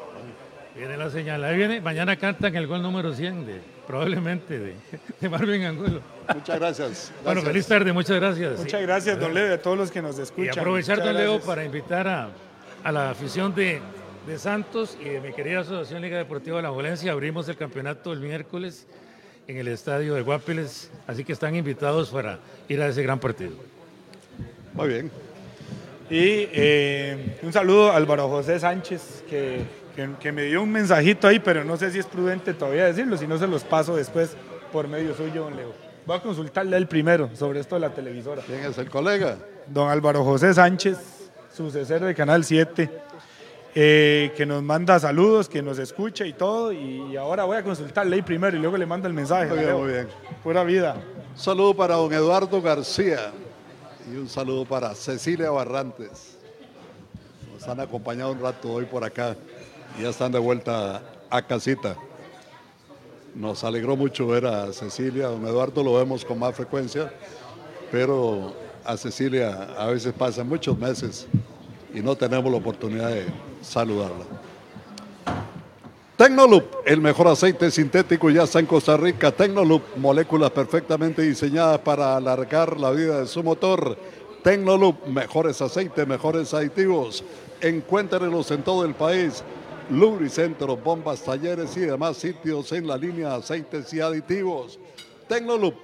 Viene 0.77 0.95
la 0.99 1.09
señal, 1.09 1.43
ahí 1.43 1.57
viene, 1.57 1.81
mañana 1.81 2.17
cantan 2.17 2.55
el 2.55 2.67
gol 2.67 2.83
número 2.83 3.15
100 3.15 3.47
de, 3.47 3.63
probablemente 3.87 4.59
de, 4.59 4.75
de 5.21 5.29
Marvin 5.31 5.65
Angulo. 5.65 6.03
Muchas 6.35 6.59
gracias. 6.59 7.13
Bueno, 7.25 7.41
feliz 7.41 7.67
tarde, 7.67 7.93
muchas 7.95 8.17
gracias. 8.17 8.59
Muchas 8.59 8.83
gracias, 8.83 9.19
don 9.19 9.33
Leo, 9.33 9.55
a 9.55 9.59
todos 9.59 9.79
los 9.79 9.91
que 9.91 10.03
nos 10.03 10.19
escuchan. 10.19 10.55
Y 10.55 10.59
aprovechar, 10.59 11.03
don 11.03 11.15
Leo, 11.15 11.41
para 11.41 11.65
invitar 11.65 12.07
a, 12.07 12.29
a 12.85 12.93
la 12.93 13.11
afición 13.11 13.55
de, 13.55 13.81
de 14.27 14.39
Santos 14.41 14.99
y 15.01 15.09
de 15.09 15.21
mi 15.21 15.33
querida 15.33 15.61
Asociación 15.61 16.03
Liga 16.03 16.19
Deportiva 16.19 16.57
de 16.57 16.65
la 16.65 16.71
Valencia. 16.71 17.13
Abrimos 17.13 17.49
el 17.49 17.57
campeonato 17.57 18.13
el 18.13 18.19
miércoles 18.19 18.87
en 19.47 19.57
el 19.57 19.69
estadio 19.69 20.15
de 20.15 20.23
Guapiles, 20.23 20.91
así 21.07 21.23
que 21.23 21.33
están 21.33 21.55
invitados 21.55 22.11
para 22.11 22.41
ir 22.69 22.83
a 22.83 22.89
ese 22.89 23.05
gran 23.05 23.21
partido. 23.21 23.53
Muy 24.75 24.89
bien. 24.89 25.11
Y 26.11 26.49
eh, 26.53 27.39
un 27.43 27.53
saludo 27.53 27.93
a 27.93 27.97
Álvaro 27.97 28.29
José 28.29 28.59
Sánchez, 28.59 29.23
que, 29.31 29.61
que, 30.21 30.33
me 30.33 30.43
dio 30.43 30.63
un 30.63 30.73
mensajito 30.73 31.29
ahí, 31.29 31.39
pero 31.39 31.65
no 31.65 31.77
sé 31.77 31.93
si 31.93 32.01
es 32.01 32.07
prudente 32.07 32.53
todavía 32.53 32.87
decirlo, 32.87 33.17
si 33.17 33.29
no 33.29 33.39
se 33.39 33.47
los 33.47 33.63
paso 33.63 33.95
después 33.95 34.37
por 34.73 34.89
medio 34.89 35.15
suyo, 35.15 35.45
don 35.45 35.57
Leo. 35.57 35.73
Voy 36.05 36.17
a 36.17 36.21
consultarle 36.21 36.77
él 36.77 36.89
primero 36.89 37.31
sobre 37.35 37.61
esto 37.61 37.77
de 37.77 37.81
la 37.81 37.91
televisora. 37.91 38.43
¿Quién 38.45 38.65
es 38.65 38.77
el 38.79 38.91
colega? 38.91 39.39
Don 39.69 39.89
Álvaro 39.89 40.25
José 40.25 40.53
Sánchez, 40.53 40.99
sucesor 41.53 42.01
de 42.01 42.15
Canal 42.15 42.45
7 42.45 43.06
eh, 43.79 44.33
que 44.35 44.47
nos 44.47 44.63
manda 44.63 44.99
saludos, 44.99 45.51
que 45.51 45.61
nos 45.61 45.79
escucha 45.79 46.25
y 46.25 46.33
todo. 46.33 46.73
Y 46.73 47.15
ahora 47.15 47.45
voy 47.45 47.59
a 47.59 47.63
consultarle 47.63 48.17
ahí 48.17 48.23
primero 48.23 48.57
y 48.57 48.61
luego 48.61 48.79
le 48.79 48.87
mando 48.87 49.07
el 49.07 49.13
mensaje. 49.13 49.51
Muy 49.51 49.59
bien, 49.59 49.73
muy 49.75 49.93
bien. 49.93 50.09
Pura 50.43 50.65
vida. 50.65 50.97
Un 51.35 51.39
saludo 51.39 51.75
para 51.75 51.97
don 51.97 52.11
Eduardo 52.11 52.63
García 52.63 53.33
y 54.11 54.17
un 54.17 54.31
saludo 54.31 54.65
para 54.65 54.95
Cecilia 54.95 55.51
Barrantes. 55.51 56.39
Nos 57.53 57.69
han 57.69 57.79
acompañado 57.79 58.33
un 58.33 58.41
rato 58.41 58.73
hoy 58.73 58.87
por 58.87 59.05
acá 59.05 59.37
y 59.99 60.05
ya 60.05 60.09
están 60.09 60.33
de 60.33 60.39
vuelta 60.39 61.03
a 61.29 61.43
casita. 61.43 61.97
Nos 63.35 63.63
alegró 63.63 63.95
mucho 63.95 64.27
ver 64.27 64.47
a 64.47 64.73
Cecilia, 64.73 65.27
don 65.27 65.47
Eduardo 65.47 65.85
lo 65.85 65.93
vemos 65.93 66.25
con 66.25 66.39
más 66.39 66.55
frecuencia, 66.55 67.13
pero 67.93 68.55
a 68.83 68.97
Cecilia 68.97 69.75
a 69.77 69.89
veces 69.89 70.15
pasan 70.15 70.49
muchos 70.49 70.79
meses 70.79 71.29
y 71.97 72.03
no 72.03 72.15
tenemos 72.15 72.53
la 72.53 72.59
oportunidad 72.59 73.09
de 73.09 73.25
saludarla. 73.63 74.27
Tecnoloop, 76.15 76.65
el 76.85 77.01
mejor 77.01 77.29
aceite 77.29 77.71
sintético 77.71 78.29
ya 78.29 78.43
está 78.43 78.61
en 78.61 78.67
Costa 78.67 78.99
Rica. 78.99 79.33
Tecnoloop, 79.33 79.97
moléculas 79.97 80.51
perfectamente 80.51 81.23
diseñadas 81.23 81.79
para 81.79 82.15
alargar 82.17 82.79
la 82.79 82.91
vida 82.91 83.21
de 83.21 83.27
su 83.27 83.43
motor. 83.43 83.97
Tecnoloop, 84.43 85.07
mejores 85.07 85.63
aceites, 85.63 86.07
mejores 86.07 86.53
aditivos. 86.53 87.25
Encuéntrenlos 87.63 88.51
en 88.51 88.63
todo 88.63 88.85
el 88.85 88.95
país. 88.95 89.43
Lubricentros, 89.89 90.83
bombas, 90.83 91.23
talleres 91.23 91.75
y 91.79 91.81
demás 91.81 92.19
sitios 92.19 92.73
en 92.73 92.87
la 92.87 92.99
línea 92.99 93.31
de 93.31 93.37
aceites 93.37 93.91
y 93.95 94.01
aditivos. 94.01 94.79
Tecnoloop, 95.29 95.77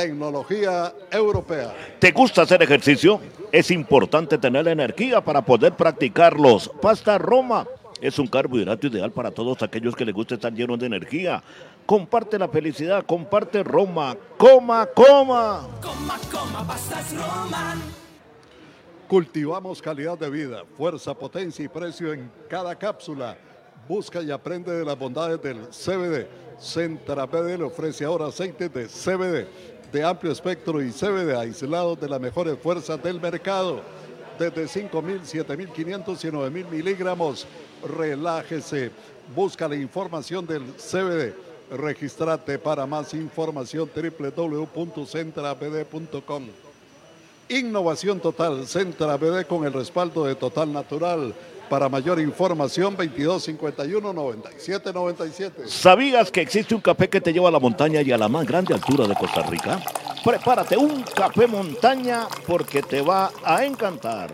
tecnología 0.00 0.94
europea. 1.10 1.74
¿Te 1.98 2.10
gusta 2.12 2.42
hacer 2.42 2.62
ejercicio? 2.62 3.20
Es 3.52 3.70
importante 3.70 4.38
tener 4.38 4.66
energía 4.66 5.20
para 5.20 5.42
poder 5.42 5.74
practicarlos. 5.74 6.70
Pasta 6.80 7.18
Roma 7.18 7.66
es 8.00 8.18
un 8.18 8.26
carbohidrato 8.26 8.86
ideal 8.86 9.12
para 9.12 9.30
todos 9.30 9.62
aquellos 9.62 9.94
que 9.94 10.06
les 10.06 10.14
gusta 10.14 10.36
estar 10.36 10.52
llenos 10.54 10.78
de 10.78 10.86
energía. 10.86 11.42
Comparte 11.84 12.38
la 12.38 12.48
felicidad, 12.48 13.04
comparte 13.04 13.62
Roma. 13.62 14.16
Coma, 14.38 14.86
coma. 14.86 15.68
Coma, 15.82 16.18
coma, 16.32 16.66
pastas 16.66 17.14
Roma. 17.14 17.76
Cultivamos 19.06 19.82
calidad 19.82 20.16
de 20.16 20.30
vida, 20.30 20.62
fuerza, 20.78 21.12
potencia 21.12 21.62
y 21.62 21.68
precio 21.68 22.14
en 22.14 22.30
cada 22.48 22.74
cápsula. 22.74 23.36
Busca 23.86 24.22
y 24.22 24.30
aprende 24.30 24.72
de 24.72 24.84
las 24.84 24.98
bondades 24.98 25.42
del 25.42 25.66
CBD. 25.68 26.26
Centra 26.58 27.26
BD 27.26 27.58
le 27.58 27.64
ofrece 27.64 28.04
ahora 28.04 28.26
aceite 28.26 28.68
de 28.68 28.86
CBD 28.86 29.69
de 29.92 30.04
amplio 30.04 30.32
espectro 30.32 30.82
y 30.82 30.90
CBD 30.90 31.36
aislado 31.36 31.94
de 31.96 32.08
las 32.08 32.20
mejores 32.20 32.58
fuerzas 32.58 33.02
del 33.02 33.20
mercado. 33.20 33.82
Desde 34.38 34.64
5.000, 34.64 35.46
7.500 35.46 36.24
y 36.24 36.28
9.000 36.28 36.70
miligramos. 36.70 37.46
Relájese. 37.82 38.90
Busca 39.34 39.66
la 39.68 39.76
información 39.76 40.46
del 40.46 40.62
CBD. 40.74 41.34
Regístrate 41.70 42.58
para 42.58 42.86
más 42.86 43.14
información 43.14 43.88
www.centrabd.com. 43.94 46.46
Innovación 47.48 48.20
total, 48.20 48.66
Centra 48.66 49.16
BD 49.16 49.44
con 49.44 49.64
el 49.64 49.72
respaldo 49.72 50.24
de 50.24 50.36
Total 50.36 50.72
Natural. 50.72 51.34
Para 51.70 51.88
mayor 51.88 52.20
información, 52.20 52.96
2251-9797. 52.96 55.68
¿Sabías 55.68 56.32
que 56.32 56.40
existe 56.40 56.74
un 56.74 56.80
café 56.80 57.08
que 57.08 57.20
te 57.20 57.32
lleva 57.32 57.48
a 57.48 57.52
la 57.52 57.60
montaña 57.60 58.02
y 58.02 58.10
a 58.10 58.18
la 58.18 58.28
más 58.28 58.44
grande 58.44 58.74
altura 58.74 59.06
de 59.06 59.14
Costa 59.14 59.42
Rica? 59.42 59.80
Prepárate 60.24 60.76
un 60.76 61.04
café 61.04 61.46
montaña 61.46 62.26
porque 62.44 62.82
te 62.82 63.00
va 63.00 63.30
a 63.44 63.64
encantar. 63.64 64.32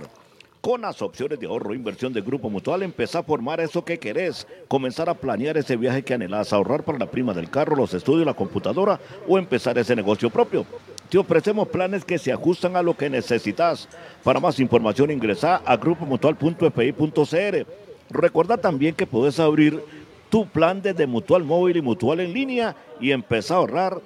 Con 0.63 0.81
las 0.81 1.03
opciones 1.03 1.39
de 1.39 1.47
ahorro 1.47 1.75
e 1.75 1.77
inversión 1.77 2.15
de 2.15 2.23
Grupo 2.23 2.49
Mutual, 2.49 2.83
empezar 2.83 3.21
a 3.21 3.25
formar 3.25 3.61
eso 3.61 3.85
que 3.85 3.99
querés, 3.99 4.47
comenzar 4.67 5.11
a 5.11 5.15
planear 5.15 5.59
ese 5.59 5.77
viaje 5.77 6.03
que 6.03 6.15
anhelas, 6.15 6.55
ahorrar 6.55 6.85
para 6.85 6.99
la 6.99 7.11
prima 7.11 7.35
del 7.35 7.51
carro, 7.51 7.77
los 7.77 7.93
estudios, 7.93 8.25
la 8.25 8.33
computadora 8.33 8.99
o 9.29 9.37
empezar 9.37 9.77
ese 9.77 9.95
negocio 9.95 10.31
propio. 10.31 10.65
Te 11.09 11.19
ofrecemos 11.19 11.69
planes 11.69 12.05
que 12.05 12.19
se 12.19 12.33
ajustan 12.33 12.77
a 12.77 12.83
lo 12.83 12.97
que 12.97 13.09
necesitas. 13.09 13.89
Para 14.25 14.41
más 14.41 14.59
información 14.59 15.11
ingresa 15.11 15.63
a 15.65 15.77
grupomutual.fi.cr. 15.77 17.67
Recuerda 18.11 18.57
también 18.57 18.95
que 18.95 19.07
puedes 19.07 19.39
abrir 19.39 19.83
tu 20.31 20.47
plan 20.47 20.83
desde 20.83 21.07
Mutual 21.07 21.45
Móvil 21.45 21.77
y 21.77 21.83
Mutual 21.83 22.21
en 22.21 22.33
línea 22.33 22.75
y 23.01 23.13
empezar 23.13 23.57
a 23.57 23.61
ahorrar 23.61 24.01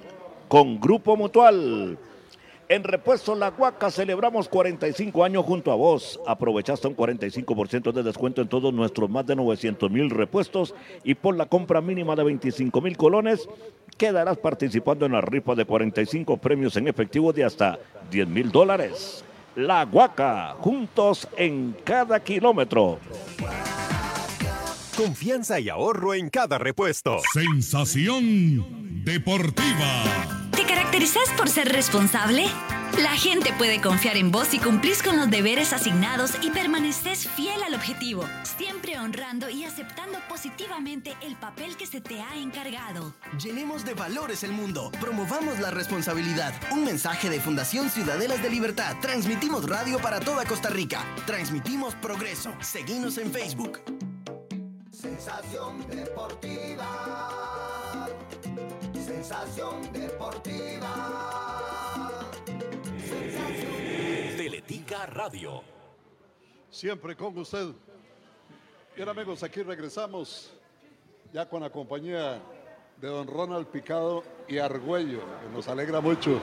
con 0.47 0.79
Grupo 0.79 1.17
Mutual. 1.17 1.97
En 2.71 2.85
Repuesto 2.85 3.35
La 3.35 3.49
Guaca 3.49 3.91
celebramos 3.91 4.47
45 4.47 5.25
años 5.25 5.43
junto 5.43 5.73
a 5.73 5.75
vos. 5.75 6.21
Aprovechaste 6.25 6.87
un 6.87 6.95
45% 6.95 7.91
de 7.91 8.01
descuento 8.01 8.41
en 8.41 8.47
todos 8.47 8.73
nuestros 8.73 9.09
más 9.09 9.25
de 9.25 9.35
900 9.35 9.91
mil 9.91 10.09
repuestos 10.09 10.73
y 11.03 11.15
por 11.15 11.35
la 11.35 11.47
compra 11.47 11.81
mínima 11.81 12.15
de 12.15 12.23
25 12.23 12.79
mil 12.79 12.95
colones 12.95 13.49
quedarás 13.97 14.37
participando 14.37 15.05
en 15.05 15.11
la 15.11 15.19
rifa 15.19 15.53
de 15.53 15.65
45 15.65 16.37
premios 16.37 16.77
en 16.77 16.87
efectivo 16.87 17.33
de 17.33 17.43
hasta 17.43 17.77
10 18.09 18.29
mil 18.29 18.49
dólares. 18.53 19.25
La 19.57 19.83
Guaca, 19.83 20.55
juntos 20.57 21.27
en 21.35 21.75
cada 21.83 22.21
kilómetro. 22.21 22.99
Confianza 24.95 25.59
y 25.59 25.67
ahorro 25.67 26.13
en 26.13 26.29
cada 26.29 26.57
repuesto. 26.57 27.17
Sensación 27.33 29.03
deportiva. 29.03 30.50
¿Te 30.71 30.77
caracterizas 30.77 31.29
por 31.35 31.49
ser 31.49 31.67
responsable? 31.67 32.45
La 32.97 33.09
gente 33.09 33.51
puede 33.57 33.81
confiar 33.81 34.15
en 34.15 34.31
vos 34.31 34.47
si 34.47 34.57
cumplís 34.57 35.03
con 35.03 35.17
los 35.17 35.29
deberes 35.29 35.73
asignados 35.73 36.31
y 36.41 36.49
permaneces 36.49 37.27
fiel 37.27 37.61
al 37.63 37.73
objetivo, 37.73 38.23
siempre 38.43 38.97
honrando 38.97 39.49
y 39.49 39.65
aceptando 39.65 40.19
positivamente 40.29 41.13
el 41.23 41.35
papel 41.35 41.75
que 41.75 41.85
se 41.85 41.99
te 41.99 42.21
ha 42.21 42.37
encargado. 42.37 43.13
Llenemos 43.37 43.83
de 43.83 43.95
valores 43.95 44.45
el 44.45 44.53
mundo, 44.53 44.93
promovamos 45.01 45.59
la 45.59 45.71
responsabilidad. 45.71 46.53
Un 46.71 46.85
mensaje 46.85 47.29
de 47.29 47.41
Fundación 47.41 47.89
Ciudadelas 47.89 48.41
de 48.41 48.49
Libertad. 48.49 48.95
Transmitimos 49.01 49.67
radio 49.67 49.99
para 49.99 50.21
toda 50.21 50.45
Costa 50.45 50.69
Rica. 50.69 51.05
Transmitimos 51.25 51.95
progreso. 51.95 52.53
Seguimos 52.61 53.17
en 53.17 53.29
Facebook. 53.33 53.81
Sensación 54.89 55.85
deportiva. 55.89 57.30
Sensación 59.31 59.93
deportiva. 59.93 60.91
Teletica 64.35 65.05
Radio. 65.05 65.63
Siempre 66.69 67.15
con 67.15 67.37
usted. 67.37 67.67
Bien 68.93 69.07
amigos, 69.07 69.41
aquí 69.41 69.63
regresamos 69.63 70.51
ya 71.31 71.47
con 71.47 71.61
la 71.61 71.69
compañía 71.69 72.41
de 72.99 73.07
don 73.07 73.25
Ronald 73.25 73.67
Picado 73.67 74.25
y 74.49 74.57
Argüello, 74.57 75.19
que 75.19 75.55
nos 75.55 75.65
alegra 75.69 76.01
mucho, 76.01 76.37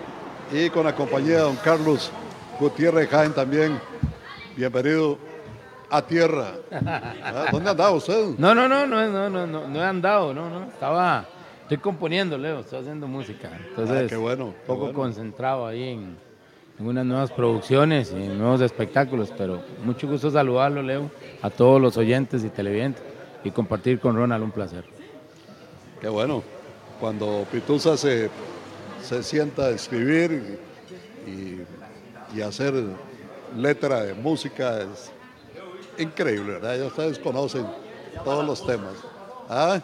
y 0.50 0.70
con 0.70 0.86
la 0.86 0.94
compañía 0.94 1.34
de 1.34 1.42
don 1.42 1.56
Carlos 1.56 2.10
Gutiérrez 2.58 3.10
Jaén 3.10 3.34
también. 3.34 3.78
Bienvenido 4.56 5.18
a 5.90 6.00
tierra. 6.00 6.54
Ah, 6.72 7.48
¿Dónde 7.52 7.68
andaba 7.68 7.90
usted? 7.90 8.30
No, 8.38 8.54
no, 8.54 8.66
no, 8.66 8.86
no, 8.86 9.06
no, 9.08 9.28
no, 9.28 9.46
no, 9.46 9.68
no 9.68 9.78
he 9.78 9.84
andado, 9.84 10.32
no, 10.32 10.48
no. 10.48 10.64
Estaba, 10.70 11.26
estoy 11.68 11.78
componiendo, 11.78 12.38
Leo, 12.38 12.60
estoy 12.60 12.80
haciendo 12.80 13.06
música. 13.06 13.50
Entonces, 13.68 14.04
Ah, 14.04 14.08
qué 14.08 14.16
bueno, 14.16 14.46
un 14.46 14.52
qué 14.52 14.58
poco 14.66 14.80
bueno. 14.84 14.94
concentrado 14.98 15.66
ahí 15.66 15.82
en, 15.90 16.16
en 16.80 16.86
unas 16.86 17.04
nuevas 17.04 17.30
producciones 17.30 18.10
y 18.12 18.24
en 18.24 18.38
nuevos 18.38 18.62
espectáculos, 18.62 19.30
pero 19.36 19.60
mucho 19.84 20.08
gusto 20.08 20.30
saludarlo, 20.30 20.82
Leo, 20.82 21.10
a 21.42 21.50
todos 21.50 21.78
los 21.78 21.98
oyentes 21.98 22.42
y 22.42 22.48
televidentes 22.48 23.02
y 23.44 23.50
compartir 23.50 24.00
con 24.00 24.16
Ronald 24.16 24.44
un 24.44 24.50
placer. 24.50 24.84
Qué 26.00 26.08
bueno. 26.08 26.42
Cuando 27.00 27.46
Pitusa 27.52 27.96
se, 27.98 28.30
se 29.02 29.22
sienta 29.22 29.66
a 29.66 29.70
escribir 29.70 30.58
y, 31.26 31.60
y 32.36 32.40
hacer 32.40 32.72
letra 33.56 34.04
de 34.04 34.14
música 34.14 34.80
es 34.80 35.12
increíble, 35.98 36.54
¿verdad? 36.54 36.78
Ya 36.78 36.86
ustedes 36.86 37.18
conocen 37.18 37.66
todos 38.24 38.44
los 38.44 38.66
temas. 38.66 38.94
¿Ah? 39.50 39.80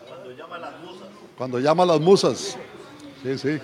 Cuando 1.36 1.58
llama 1.58 1.82
a 1.82 1.86
las 1.86 2.00
musas. 2.00 2.56
Sí, 3.22 3.38
sí. 3.38 3.58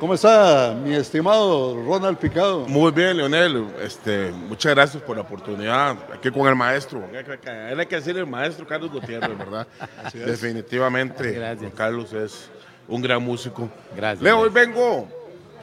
¿Cómo 0.00 0.14
está 0.14 0.76
mi 0.84 0.92
estimado 0.94 1.80
Ronald 1.84 2.18
Picado? 2.18 2.66
Muy 2.66 2.90
bien, 2.90 3.16
Leonel. 3.16 3.68
Este, 3.80 4.32
muchas 4.32 4.74
gracias 4.74 5.02
por 5.02 5.16
la 5.16 5.22
oportunidad 5.22 5.96
aquí 6.12 6.30
con 6.32 6.48
el 6.48 6.56
maestro. 6.56 7.08
Él 7.12 7.78
hay 7.78 7.86
que 7.86 7.96
decir 7.96 8.16
el 8.18 8.26
maestro 8.26 8.66
Carlos 8.66 8.90
Gutiérrez, 8.90 9.38
¿verdad? 9.38 9.68
Así 10.04 10.18
es. 10.18 10.26
Definitivamente, 10.26 11.32
Gracias. 11.32 11.72
Carlos 11.74 12.12
es 12.12 12.50
un 12.88 13.00
gran 13.02 13.22
músico. 13.22 13.70
Gracias. 13.96 14.22
Leo, 14.22 14.40
hoy 14.40 14.50
vengo 14.50 15.08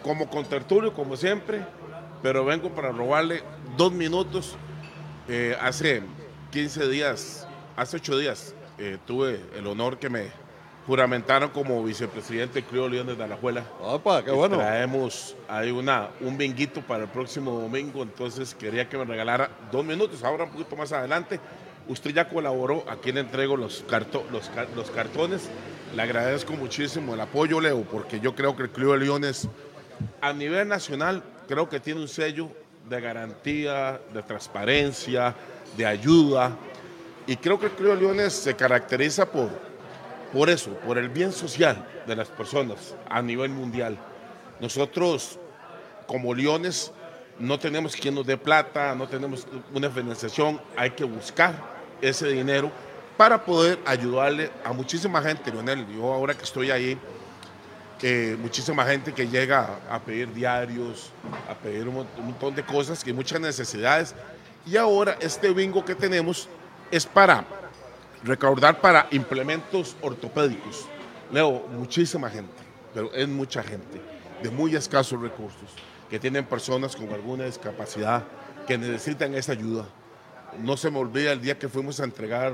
como 0.02 0.30
contertulio, 0.30 0.94
como 0.94 1.18
siempre, 1.18 1.66
pero 2.24 2.46
vengo 2.46 2.70
para 2.70 2.92
robarle 2.92 3.44
dos 3.76 3.92
minutos. 3.92 4.56
Eh, 5.28 5.58
hace 5.62 6.04
15 6.52 6.88
días, 6.88 7.48
hace 7.76 7.98
8 7.98 8.18
días, 8.18 8.56
eh, 8.78 8.98
tuve 9.06 9.42
el 9.58 9.68
honor 9.68 10.00
que 10.00 10.10
me 10.10 10.41
juramentaron 10.88 11.50
como 11.50 11.84
vicepresidente 11.84 12.64
Club 12.64 12.90
Leones 12.90 13.18
de 13.18 13.24
Alajuela. 13.24 13.64
Opa, 13.82 14.24
qué 14.24 14.32
bueno. 14.32 14.58
Traemos 14.58 15.36
ahí 15.48 15.72
una, 15.72 16.10
un 16.22 16.38
binguito 16.38 16.82
para 16.82 17.04
el 17.04 17.10
próximo 17.10 17.52
domingo, 17.52 18.02
entonces 18.04 18.56
quería 18.56 18.90
que 18.90 18.98
me 18.98 19.06
regalara 19.06 19.50
dos 19.72 19.86
minutos, 19.86 20.24
ahora 20.24 20.46
un 20.46 20.52
poquito 20.52 20.76
más 20.76 20.92
adelante. 20.92 21.40
Usted 21.88 22.12
ya 22.12 22.28
colaboró, 22.28 22.84
aquí 22.90 23.12
le 23.12 23.22
entrego 23.22 23.58
los, 23.58 23.84
carto- 23.88 24.24
los, 24.32 24.50
los 24.76 24.90
cartones. 24.92 25.50
Le 25.96 26.02
agradezco 26.02 26.54
muchísimo 26.54 27.14
el 27.16 27.20
apoyo, 27.22 27.60
Leo, 27.60 27.82
porque 27.82 28.20
yo 28.20 28.34
creo 28.34 28.56
que 28.56 28.64
el 28.64 28.70
Club 28.70 28.94
de 28.94 29.06
Leones 29.06 29.48
a 30.22 30.32
nivel 30.32 30.68
nacional 30.68 31.22
creo 31.48 31.68
que 31.68 31.80
tiene 31.80 32.00
un 32.00 32.08
sello 32.08 32.50
de 32.90 33.02
garantía, 33.02 34.00
de 34.14 34.24
transparencia, 34.24 35.36
de 35.76 35.86
ayuda. 35.86 36.56
Y 37.28 37.36
creo 37.36 37.60
que 37.60 37.66
el 37.66 37.72
Club 37.74 37.96
de 37.96 38.02
Leones 38.02 38.34
se 38.34 38.56
caracteriza 38.56 39.26
por, 39.26 39.50
por 40.32 40.50
eso, 40.50 40.72
por 40.86 40.98
el 40.98 41.10
bien 41.10 41.32
social 41.32 41.86
de 42.08 42.16
las 42.16 42.28
personas 42.30 42.96
a 43.10 43.22
nivel 43.22 43.50
mundial. 43.50 43.98
Nosotros, 44.60 45.40
como 46.08 46.34
Leones, 46.34 46.92
no 47.40 47.58
tenemos 47.60 47.96
quien 47.96 48.16
nos 48.16 48.26
dé 48.26 48.38
plata, 48.38 48.94
no 48.96 49.08
tenemos 49.08 49.48
una 49.74 49.90
financiación, 49.90 50.62
hay 50.78 50.92
que 50.92 51.04
buscar 51.04 51.54
ese 52.02 52.28
dinero 52.28 52.72
para 53.18 53.44
poder 53.44 53.80
ayudarle 53.86 54.52
a 54.64 54.74
muchísima 54.74 55.22
gente, 55.22 55.52
Leonel. 55.52 55.86
Yo 55.96 56.14
ahora 56.14 56.34
que 56.34 56.44
estoy 56.44 56.72
ahí, 56.72 56.98
eh, 58.02 58.36
muchísima 58.40 58.84
gente 58.86 59.14
que 59.14 59.28
llega 59.28 59.80
a 59.90 60.00
pedir 60.00 60.34
diarios, 60.34 61.12
a 61.50 61.54
pedir 61.54 61.88
un, 61.88 61.96
mon- 61.96 62.08
un 62.18 62.26
montón 62.26 62.56
de 62.56 62.64
cosas, 62.64 63.04
que 63.04 63.14
muchas 63.14 63.40
necesidades. 63.40 64.16
Y 64.66 64.78
ahora 64.78 65.18
este 65.20 65.52
bingo 65.52 65.84
que 65.86 65.94
tenemos 65.96 66.48
es 66.90 67.06
para 67.06 67.46
recaudar 68.24 68.80
para 68.82 69.08
implementos 69.12 69.96
ortopédicos. 70.02 70.86
Leo, 71.32 71.66
muchísima 71.78 72.30
gente, 72.30 72.54
pero 72.94 73.14
es 73.14 73.28
mucha 73.28 73.64
gente, 73.64 74.02
de 74.44 74.50
muy 74.50 74.76
escasos 74.76 75.22
recursos, 75.22 75.70
que 76.10 76.20
tienen 76.20 76.46
personas 76.46 76.96
con 76.96 77.12
alguna 77.14 77.46
discapacidad, 77.46 78.24
que 78.68 78.78
necesitan 78.78 79.34
esa 79.34 79.54
ayuda. 79.54 79.86
No 80.60 80.76
se 80.78 80.92
me 80.92 81.00
olvida 81.00 81.32
el 81.32 81.42
día 81.42 81.58
que 81.58 81.70
fuimos 81.70 82.00
a 82.02 82.04
entregar, 82.04 82.52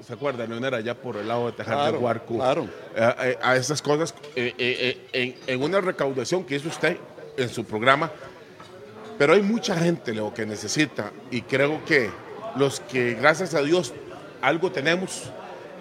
¿se 0.00 0.12
acuerdan, 0.12 0.48
Leonera, 0.48 0.76
allá 0.76 0.94
por 0.94 1.16
el 1.16 1.26
lado 1.26 1.46
de 1.46 1.52
Tejar 1.52 1.74
Claro, 1.74 1.98
de 1.98 2.04
Huarco? 2.04 2.34
claro. 2.36 2.68
eh, 2.94 3.14
eh, 3.22 3.38
a 3.42 3.56
esas 3.56 3.82
cosas 3.82 4.14
eh, 4.36 5.06
en, 5.12 5.34
en 5.46 5.62
una 5.62 5.80
recaudación 5.80 6.44
que 6.44 6.54
hizo 6.56 6.68
usted 6.68 6.96
en 7.36 7.48
su 7.48 7.64
programa. 7.64 8.10
Pero 9.18 9.34
hay 9.34 9.42
mucha 9.42 9.76
gente 9.76 10.12
Leo, 10.12 10.32
que 10.34 10.46
necesita 10.46 11.12
y 11.30 11.42
creo 11.42 11.84
que 11.84 12.10
los 12.56 12.80
que 12.80 13.14
gracias 13.14 13.54
a 13.54 13.62
Dios 13.62 13.92
algo 14.44 14.70
tenemos, 14.70 15.24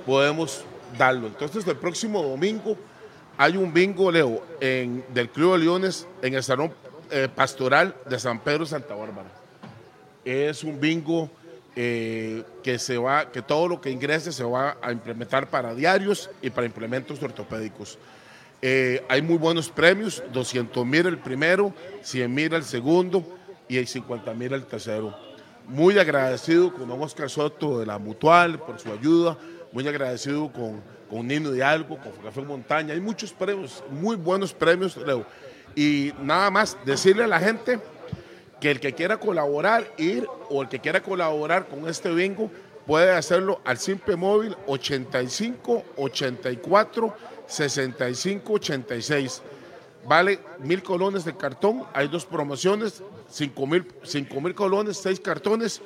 podemos 0.05 0.63
darlo. 0.97 1.27
Entonces 1.27 1.67
el 1.67 1.75
próximo 1.75 2.23
domingo 2.23 2.77
hay 3.37 3.57
un 3.57 3.73
bingo, 3.73 4.11
Leo, 4.11 4.43
en, 4.61 5.03
del 5.13 5.29
Club 5.29 5.53
de 5.53 5.59
Leones 5.59 6.07
en 6.21 6.33
el 6.35 6.43
Salón 6.43 6.73
eh, 7.11 7.27
Pastoral 7.33 7.95
de 8.09 8.19
San 8.19 8.39
Pedro 8.39 8.65
Santa 8.65 8.95
Bárbara. 8.95 9.29
Es 10.23 10.63
un 10.63 10.79
bingo 10.79 11.29
eh, 11.75 12.43
que 12.63 12.79
se 12.79 12.97
va, 12.97 13.31
que 13.31 13.41
todo 13.41 13.67
lo 13.67 13.81
que 13.81 13.89
ingrese 13.89 14.31
se 14.31 14.43
va 14.43 14.77
a 14.81 14.91
implementar 14.91 15.49
para 15.49 15.75
diarios 15.75 16.29
y 16.41 16.49
para 16.49 16.65
implementos 16.65 17.21
ortopédicos. 17.21 17.97
Eh, 18.61 19.03
hay 19.09 19.21
muy 19.21 19.35
buenos 19.35 19.69
premios, 19.69 20.23
200 20.31 20.85
mil 20.85 21.05
el 21.05 21.17
primero, 21.17 21.73
100 22.01 22.33
mil 22.33 22.53
el 22.53 22.63
segundo 22.63 23.25
y 23.67 23.83
50 23.85 24.33
mil 24.35 24.53
el 24.53 24.65
tercero. 24.65 25.32
Muy 25.67 25.97
agradecido 25.97 26.73
con 26.73 26.87
don 26.89 27.01
Oscar 27.01 27.29
Soto 27.29 27.79
de 27.79 27.85
la 27.85 27.97
Mutual 27.97 28.59
por 28.59 28.79
su 28.79 28.91
ayuda, 28.91 29.37
muy 29.71 29.87
agradecido 29.87 30.51
con, 30.51 30.81
con 31.09 31.25
Nino 31.25 31.51
de 31.51 31.63
Algo, 31.63 31.97
con 31.97 32.11
Café 32.23 32.41
Montaña. 32.41 32.93
Hay 32.93 32.99
muchos 32.99 33.31
premios, 33.31 33.81
muy 33.89 34.17
buenos 34.17 34.53
premios, 34.53 34.97
Leo. 34.97 35.25
Y 35.73 36.11
nada 36.21 36.51
más 36.51 36.77
decirle 36.85 37.23
a 37.23 37.27
la 37.27 37.39
gente 37.39 37.79
que 38.59 38.71
el 38.71 38.79
que 38.79 38.93
quiera 38.93 39.17
colaborar, 39.17 39.89
ir 39.97 40.27
o 40.49 40.61
el 40.61 40.69
que 40.69 40.79
quiera 40.79 41.01
colaborar 41.01 41.67
con 41.67 41.87
este 41.87 42.13
bingo, 42.13 42.51
puede 42.85 43.11
hacerlo 43.11 43.61
al 43.63 43.77
simple 43.77 44.17
móvil 44.17 44.55
85 44.67 45.83
84 45.95 47.15
65 47.47 48.53
86. 48.53 49.41
Vale 50.05 50.39
mil 50.59 50.83
colones 50.83 51.23
de 51.23 51.35
cartón, 51.35 51.83
hay 51.93 52.09
dos 52.09 52.25
promociones, 52.25 53.01
cinco 53.33 53.65
mil, 53.65 53.85
cinco 54.03 54.39
mil 54.39 54.53
colones, 54.53 54.97
seis 54.97 55.19
cartones, 55.19 55.81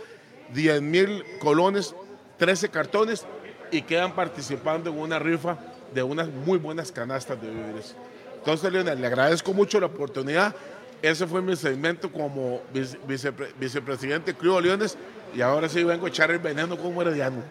10 0.54 0.82
mil 0.82 1.24
colones, 1.40 1.96
13 2.38 2.70
cartones 2.70 3.26
y 3.72 3.82
quedan 3.84 4.14
participando 4.14 4.90
en 4.90 4.98
una 5.00 5.18
rifa 5.20 5.58
de 5.94 6.04
unas 6.04 6.28
muy 6.28 6.58
buenas 6.58 6.92
canastas 6.92 7.42
de 7.42 7.50
víveres. 7.50 7.96
Entonces, 8.38 8.72
Leonel, 8.72 9.00
le 9.00 9.08
agradezco 9.08 9.54
mucho 9.54 9.80
la 9.80 9.86
oportunidad 9.88 10.54
ese 11.02 11.28
fue 11.28 11.44
mi 11.44 11.56
segmento 11.56 12.12
como 12.12 12.62
vice- 12.74 12.98
vicepre- 13.08 13.54
vicepresidente 13.60 14.32
de 14.34 14.38
Club 14.38 14.62
Leones 14.62 14.98
y 15.36 15.42
ahora 15.42 15.70
sí 15.70 15.84
vengo 15.84 16.08
a 16.08 16.10
echar 16.10 16.32
el 16.32 16.40
veneno 16.40 16.76
como 16.76 17.02
herediano. 17.04 17.44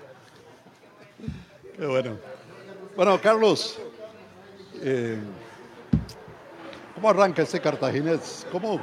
Qué 1.78 1.86
bueno. 1.86 2.18
Bueno, 2.97 3.20
Carlos, 3.20 3.78
eh, 4.82 5.16
¿cómo 6.94 7.11
arranca 7.11 7.42
este 7.42 7.61
cartaginés? 7.61 8.47
¿Cómo, 8.51 8.80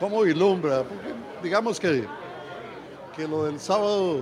cómo 0.00 0.22
vislumbra? 0.22 0.82
Porque 0.82 1.14
digamos 1.42 1.80
que, 1.80 2.04
que 3.16 3.28
lo 3.28 3.44
del 3.44 3.58
sábado 3.60 4.20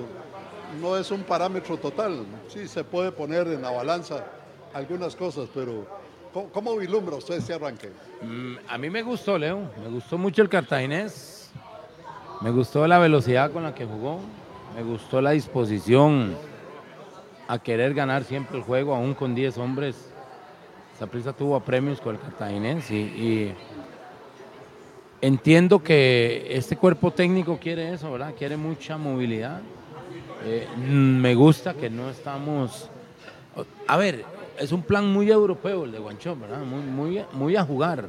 no 0.80 0.96
es 0.96 1.10
un 1.10 1.22
parámetro 1.22 1.76
total. 1.76 2.24
Sí, 2.48 2.66
se 2.68 2.84
puede 2.84 3.12
poner 3.12 3.46
en 3.48 3.62
la 3.62 3.70
balanza 3.70 4.24
algunas 4.72 5.14
cosas, 5.14 5.48
pero 5.54 5.86
¿cómo, 6.32 6.48
cómo 6.50 6.72
usted 6.72 7.36
este 7.36 7.54
arranque? 7.54 7.90
Mm, 8.22 8.56
A 8.68 8.78
mí 8.78 8.90
me 8.90 9.02
gustó, 9.02 9.38
Leo. 9.38 9.70
Me 9.82 9.88
gustó 9.90 10.18
mucho 10.18 10.42
el 10.42 10.48
cartaginés. 10.48 11.50
Me 12.40 12.50
gustó 12.50 12.86
la 12.86 12.98
velocidad 12.98 13.50
con 13.52 13.62
la 13.62 13.74
que 13.74 13.84
jugó. 13.86 14.18
Me 14.74 14.82
gustó 14.82 15.20
la 15.20 15.30
disposición 15.30 16.34
a 17.46 17.58
querer 17.58 17.94
ganar 17.94 18.24
siempre 18.24 18.58
el 18.58 18.64
juego, 18.64 18.94
aún 18.94 19.14
con 19.14 19.34
10 19.34 19.58
hombres. 19.58 20.10
Saprissa 20.98 21.32
tuvo 21.32 21.58
premios 21.60 22.00
con 22.00 22.14
el 22.16 22.20
cartaginés 22.20 22.90
y 22.90 23.52
entiendo 25.20 25.82
que 25.82 26.46
este 26.50 26.76
cuerpo 26.76 27.10
técnico 27.10 27.58
quiere 27.58 27.92
eso, 27.92 28.10
¿verdad? 28.12 28.34
Quiere 28.36 28.56
mucha 28.56 28.96
movilidad. 28.96 29.60
Eh, 30.44 30.66
me 30.76 31.34
gusta 31.34 31.74
que 31.74 31.88
no 31.88 32.10
estamos... 32.10 32.90
A 33.86 33.96
ver, 33.96 34.24
es 34.58 34.72
un 34.72 34.82
plan 34.82 35.06
muy 35.06 35.30
europeo 35.30 35.84
el 35.84 35.92
de 35.92 35.98
Guanchón, 35.98 36.40
¿verdad? 36.40 36.60
Muy, 36.60 36.82
muy, 36.82 37.24
muy 37.32 37.56
a 37.56 37.64
jugar. 37.64 38.08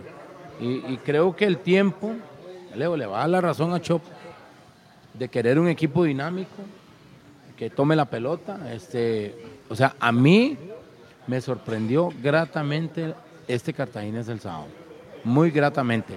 Y, 0.60 0.98
creo 0.98 1.36
que 1.36 1.46
el 1.46 1.58
tiempo, 1.58 2.14
Leo, 2.76 2.96
le 2.96 3.06
va 3.06 3.18
a 3.18 3.20
dar 3.22 3.30
la 3.30 3.42
razón 3.42 3.74
a 3.74 3.82
Chop 3.82 4.02
de 5.14 5.28
querer 5.28 5.60
un 5.60 5.68
equipo 5.68 6.04
dinámico, 6.04 6.64
que 7.58 7.70
tome 7.70 7.96
la 7.96 8.06
pelota. 8.06 8.74
Este, 8.74 9.36
o 9.70 9.76
sea, 9.76 9.96
a 10.00 10.12
mí 10.12 10.58
me 11.28 11.42
sorprendió 11.42 12.10
gratamente 12.22 13.14
este 13.48 13.74
Cartaginés 13.74 14.28
el 14.30 14.40
sábado. 14.40 14.68
Muy 15.24 15.52
gratamente. 15.52 16.16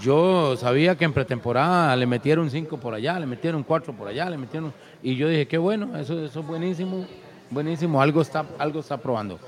Yo 0.00 0.56
sabía 0.56 0.96
que 0.96 1.04
en 1.04 1.12
pretemporada 1.12 1.94
le 1.94 2.06
metieron 2.06 2.50
cinco 2.50 2.78
por 2.78 2.94
allá, 2.94 3.18
le 3.18 3.26
metieron 3.26 3.62
cuatro 3.62 3.92
por 3.92 4.08
allá, 4.08 4.28
le 4.28 4.36
metieron. 4.36 4.72
Y 5.02 5.14
yo 5.14 5.28
dije, 5.28 5.46
qué 5.46 5.58
bueno, 5.58 5.96
eso, 5.96 6.24
es 6.24 6.34
buenísimo, 6.34 7.06
buenísimo, 7.50 8.02
algo 8.02 8.20
está, 8.20 8.44
algo 8.58 8.80
está 8.80 8.96
probando. 8.96 9.38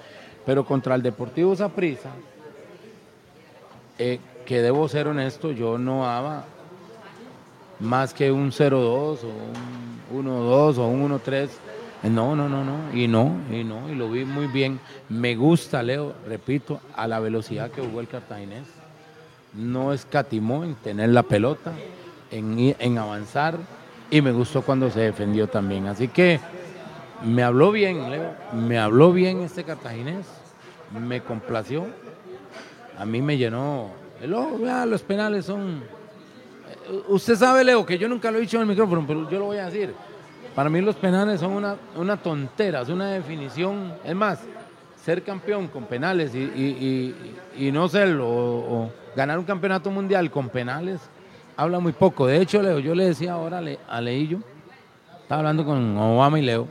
Pero 0.45 0.65
contra 0.65 0.95
el 0.95 1.03
Deportivo 1.03 1.57
Saprissa, 1.57 2.11
eh, 3.99 4.21
que 4.45 4.63
debo 4.63 4.89
ser 4.89 5.09
honesto, 5.09 5.51
yo 5.51 5.79
no 5.79 6.03
daba 6.03 6.45
más 7.81 8.15
que 8.15 8.31
un 8.31 8.53
0-2 8.53 8.73
o 8.75 9.17
un 10.13 10.27
1-2 10.27 10.79
o 10.79 10.87
un 10.87 11.11
1-3. 11.11 11.49
No, 12.05 12.37
no, 12.37 12.49
no, 12.49 12.63
no. 12.63 12.95
Y 12.95 13.09
no, 13.09 13.33
y 13.51 13.65
no. 13.65 13.91
Y 13.91 13.97
lo 13.97 14.09
vi 14.09 14.25
muy 14.25 14.47
bien. 14.47 14.79
Me 15.09 15.35
gusta, 15.35 15.83
Leo, 15.83 16.15
repito, 16.29 16.81
a 16.95 17.09
la 17.09 17.19
velocidad 17.19 17.71
que 17.71 17.83
jugó 17.83 18.01
el 18.01 18.07
cartaginés. 18.07 18.86
No 19.57 19.93
escatimó 19.93 20.65
en 20.65 20.75
tener 20.75 21.11
la 21.11 21.23
pelota, 21.23 21.73
en, 22.31 22.75
en 22.79 22.99
avanzar. 22.99 23.57
Y 24.11 24.21
me 24.21 24.33
gustó 24.33 24.63
cuando 24.63 24.91
se 24.91 25.01
defendió 25.01 25.49
también. 25.49 25.87
Así 25.87 26.09
que 26.09 26.41
me 27.25 27.43
habló 27.43 27.73
bien, 27.73 28.11
Leo. 28.11 28.35
Me 28.53 28.79
habló 28.79 29.13
bien 29.13 29.41
este 29.41 29.65
cartaginés. 29.65 30.27
Me 31.01 31.21
complació. 31.23 31.87
A 32.99 33.05
mí 33.05 33.21
me 33.23 33.37
llenó. 33.37 33.91
el 34.21 34.35
ojo. 34.35 34.59
Los 34.87 35.03
penales 35.03 35.47
son 35.47 35.83
Usted 37.09 37.37
sabe, 37.37 37.65
Leo, 37.65 37.85
que 37.85 37.99
yo 37.99 38.09
nunca 38.09 38.31
lo 38.31 38.39
he 38.39 38.43
dicho 38.43 38.57
en 38.57 38.63
el 38.63 38.69
micrófono, 38.69 39.05
pero 39.07 39.29
yo 39.29 39.39
lo 39.39 39.47
voy 39.47 39.59
a 39.59 39.67
decir. 39.67 39.93
Para 40.55 40.71
mí 40.71 40.81
los 40.81 40.97
penales 40.97 41.41
son 41.41 41.53
una, 41.53 41.77
una 41.97 42.17
tontera, 42.17 42.83
es 42.83 42.89
una 42.89 43.11
definición. 43.11 43.95
Es 44.05 44.15
más, 44.15 44.41
ser 45.07 45.23
campeón 45.23 45.69
con 45.69 45.85
penales 45.85 46.35
y, 46.35 46.39
y- 46.41 47.15
y- 47.57 47.71
no 47.71 47.89
serlo, 47.89 48.29
o, 48.29 48.91
ganar 49.15 49.39
un 49.39 49.45
campeonato 49.45 49.89
mundial 49.89 50.29
con 50.33 50.49
penales, 50.49 51.01
habla 51.57 51.79
muy 51.79 51.93
poco. 51.93 52.27
De 52.27 52.41
hecho, 52.43 52.61
Leo, 52.61 52.81
yo 52.81 52.93
le 52.93 53.05
decía 53.05 53.35
ahora 53.35 53.63
a 53.89 54.01
Leillo, 54.01 54.41
estaba 55.23 55.39
hablando 55.43 55.65
con 55.65 55.97
Obama 55.97 56.41
y 56.41 56.43
Leo, 56.43 56.67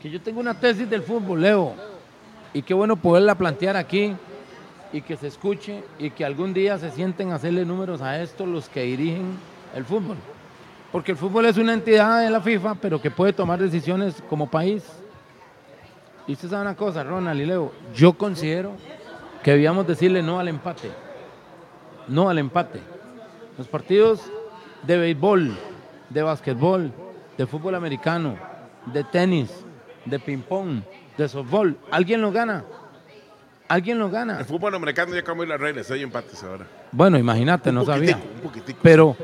que 0.00 0.08
yo 0.10 0.22
tengo 0.22 0.40
una 0.40 0.54
tesis 0.58 0.88
del 0.88 1.02
fútbol, 1.02 1.42
Leo, 1.42 1.74
y 2.54 2.62
qué 2.62 2.72
bueno 2.72 2.96
poderla 2.96 3.34
plantear 3.34 3.76
aquí 3.76 4.14
y 4.90 5.02
que 5.02 5.14
se 5.18 5.26
escuche 5.26 5.84
y 5.98 6.08
que 6.08 6.24
algún 6.24 6.54
día 6.54 6.78
se 6.78 6.90
sienten 6.92 7.30
a 7.30 7.34
hacerle 7.34 7.66
números 7.66 8.00
a 8.00 8.22
estos 8.22 8.48
los 8.48 8.70
que 8.70 8.84
dirigen 8.84 9.36
el 9.76 9.84
fútbol. 9.84 10.16
Porque 10.90 11.12
el 11.12 11.18
fútbol 11.18 11.44
es 11.44 11.58
una 11.58 11.74
entidad 11.74 12.22
de 12.22 12.30
la 12.30 12.40
FIFA, 12.40 12.76
pero 12.76 13.02
que 13.02 13.10
puede 13.10 13.34
tomar 13.34 13.58
decisiones 13.58 14.22
como 14.30 14.48
país. 14.48 14.82
Y 16.26 16.32
usted 16.32 16.48
sabe 16.48 16.62
una 16.62 16.76
cosa, 16.76 17.04
Ronald 17.04 17.40
y 17.40 17.44
Leo, 17.44 17.72
yo 17.94 18.14
considero 18.14 18.72
que 19.42 19.52
debíamos 19.52 19.86
decirle 19.86 20.22
no 20.22 20.38
al 20.38 20.48
empate. 20.48 20.90
No 22.08 22.28
al 22.28 22.38
empate. 22.38 22.80
Los 23.58 23.68
partidos 23.68 24.22
de 24.82 24.96
béisbol, 24.98 25.56
de 26.08 26.22
básquetbol, 26.22 26.92
de 27.36 27.46
fútbol 27.46 27.74
americano, 27.74 28.36
de 28.86 29.04
tenis, 29.04 29.50
de 30.04 30.18
ping-pong, 30.18 30.82
de 31.16 31.28
softball, 31.28 31.76
¿alguien 31.90 32.20
lo 32.20 32.32
gana? 32.32 32.64
¿Alguien 33.68 33.98
lo 33.98 34.10
gana? 34.10 34.38
El 34.38 34.44
fútbol 34.44 34.74
americano 34.74 35.14
ya 35.14 35.22
cambió 35.22 35.46
las 35.46 35.60
reglas, 35.60 35.90
hay 35.90 36.02
empates 36.02 36.42
ahora. 36.42 36.66
Bueno, 36.92 37.18
imagínate, 37.18 37.72
no 37.72 37.84
sabía. 37.84 38.16
un 38.16 38.40
poquitico. 38.40 38.78
Pero, 38.82 39.16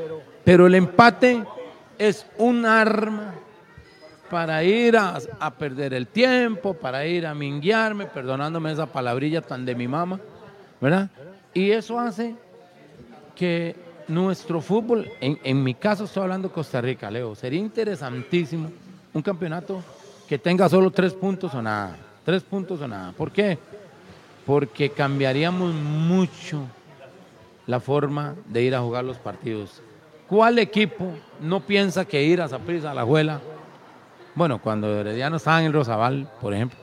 pero 0.43 0.67
el 0.67 0.75
empate 0.75 1.43
es 1.97 2.25
un 2.37 2.65
arma 2.65 3.35
para 4.31 4.63
ir 4.63 4.95
a, 4.95 5.19
perder 5.59 5.93
el 5.93 6.07
tiempo, 6.07 6.73
para 6.73 7.05
ir 7.05 7.27
a 7.27 7.35
minguearme, 7.35 8.05
perdonándome 8.05 8.71
esa 8.71 8.85
palabrilla 8.85 9.41
tan 9.41 9.65
de 9.65 9.75
mi 9.75 9.89
mamá, 9.89 10.21
¿verdad? 10.79 11.09
Y 11.53 11.71
eso 11.71 11.99
hace 11.99 12.33
que 13.35 13.75
nuestro 14.07 14.61
fútbol, 14.61 15.11
en, 15.19 15.37
en 15.43 15.61
mi 15.61 15.73
caso 15.73 16.05
estoy 16.05 16.23
hablando 16.23 16.47
de 16.47 16.53
Costa 16.53 16.79
Rica, 16.79 17.11
Leo, 17.11 17.35
sería 17.35 17.59
interesantísimo 17.59 18.71
un 19.13 19.21
campeonato 19.21 19.83
que 20.29 20.39
tenga 20.39 20.69
solo 20.69 20.91
tres 20.91 21.11
puntos 21.11 21.53
o 21.53 21.61
nada, 21.61 21.97
tres 22.23 22.41
puntos 22.41 22.79
o 22.79 22.87
nada. 22.87 23.11
¿Por 23.11 23.33
qué? 23.33 23.59
Porque 24.45 24.91
cambiaríamos 24.91 25.73
mucho 25.73 26.61
la 27.67 27.81
forma 27.81 28.35
de 28.45 28.63
ir 28.63 28.75
a 28.75 28.79
jugar 28.79 29.03
los 29.03 29.17
partidos. 29.17 29.81
¿Cuál 30.29 30.57
equipo 30.59 31.11
no 31.41 31.59
piensa 31.59 32.05
que 32.05 32.23
ir 32.23 32.41
a 32.41 32.47
Saprissa, 32.47 32.91
a 32.91 32.93
la 32.93 33.03
Juela, 33.03 33.41
bueno, 34.35 34.61
cuando 34.61 34.99
Herediano 34.99 35.37
estaba 35.37 35.59
en 35.59 35.67
el 35.67 35.73
Rosabal, 35.73 36.29
por 36.39 36.53
ejemplo, 36.53 36.79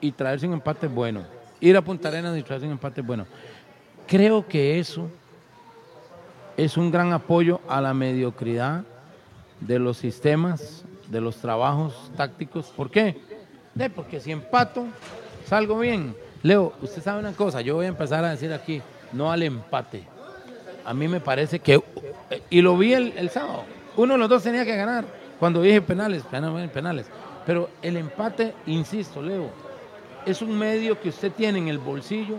y 0.00 0.12
traerse 0.12 0.46
un 0.46 0.54
empate 0.54 0.86
bueno, 0.86 1.24
ir 1.60 1.76
a 1.76 1.82
Punta 1.82 2.08
Arenas 2.08 2.36
y 2.38 2.42
traerse 2.42 2.66
un 2.66 2.72
empate 2.72 3.02
bueno. 3.02 3.26
Creo 4.06 4.46
que 4.46 4.80
eso 4.80 5.08
es 6.56 6.76
un 6.76 6.90
gran 6.90 7.12
apoyo 7.12 7.60
a 7.68 7.80
la 7.80 7.94
mediocridad 7.94 8.84
de 9.60 9.78
los 9.78 9.98
sistemas, 9.98 10.84
de 11.08 11.20
los 11.20 11.36
trabajos 11.36 12.10
tácticos. 12.16 12.66
¿Por 12.66 12.90
qué? 12.90 13.20
Porque 13.94 14.20
si 14.20 14.32
empato, 14.32 14.86
salgo 15.46 15.78
bien. 15.78 16.14
Leo, 16.42 16.72
usted 16.82 17.02
sabe 17.02 17.20
una 17.20 17.32
cosa, 17.32 17.60
yo 17.60 17.76
voy 17.76 17.84
a 17.84 17.88
empezar 17.88 18.24
a 18.24 18.30
decir 18.30 18.52
aquí, 18.52 18.82
no 19.12 19.30
al 19.30 19.42
empate. 19.42 20.04
A 20.84 20.94
mí 20.94 21.08
me 21.08 21.20
parece 21.20 21.60
que, 21.60 21.82
y 22.48 22.62
lo 22.62 22.76
vi 22.76 22.94
el 22.94 23.30
sábado, 23.30 23.64
uno 23.96 24.14
de 24.14 24.18
los 24.18 24.28
dos 24.28 24.42
tenía 24.42 24.64
que 24.64 24.76
ganar. 24.76 25.19
Cuando 25.40 25.62
dije 25.62 25.80
penales, 25.80 26.22
penales, 26.24 26.70
penales. 26.70 27.06
Pero 27.46 27.70
el 27.80 27.96
empate, 27.96 28.54
insisto, 28.66 29.22
Leo, 29.22 29.50
es 30.26 30.42
un 30.42 30.56
medio 30.56 31.00
que 31.00 31.08
usted 31.08 31.32
tiene 31.32 31.58
en 31.58 31.68
el 31.68 31.78
bolsillo 31.78 32.36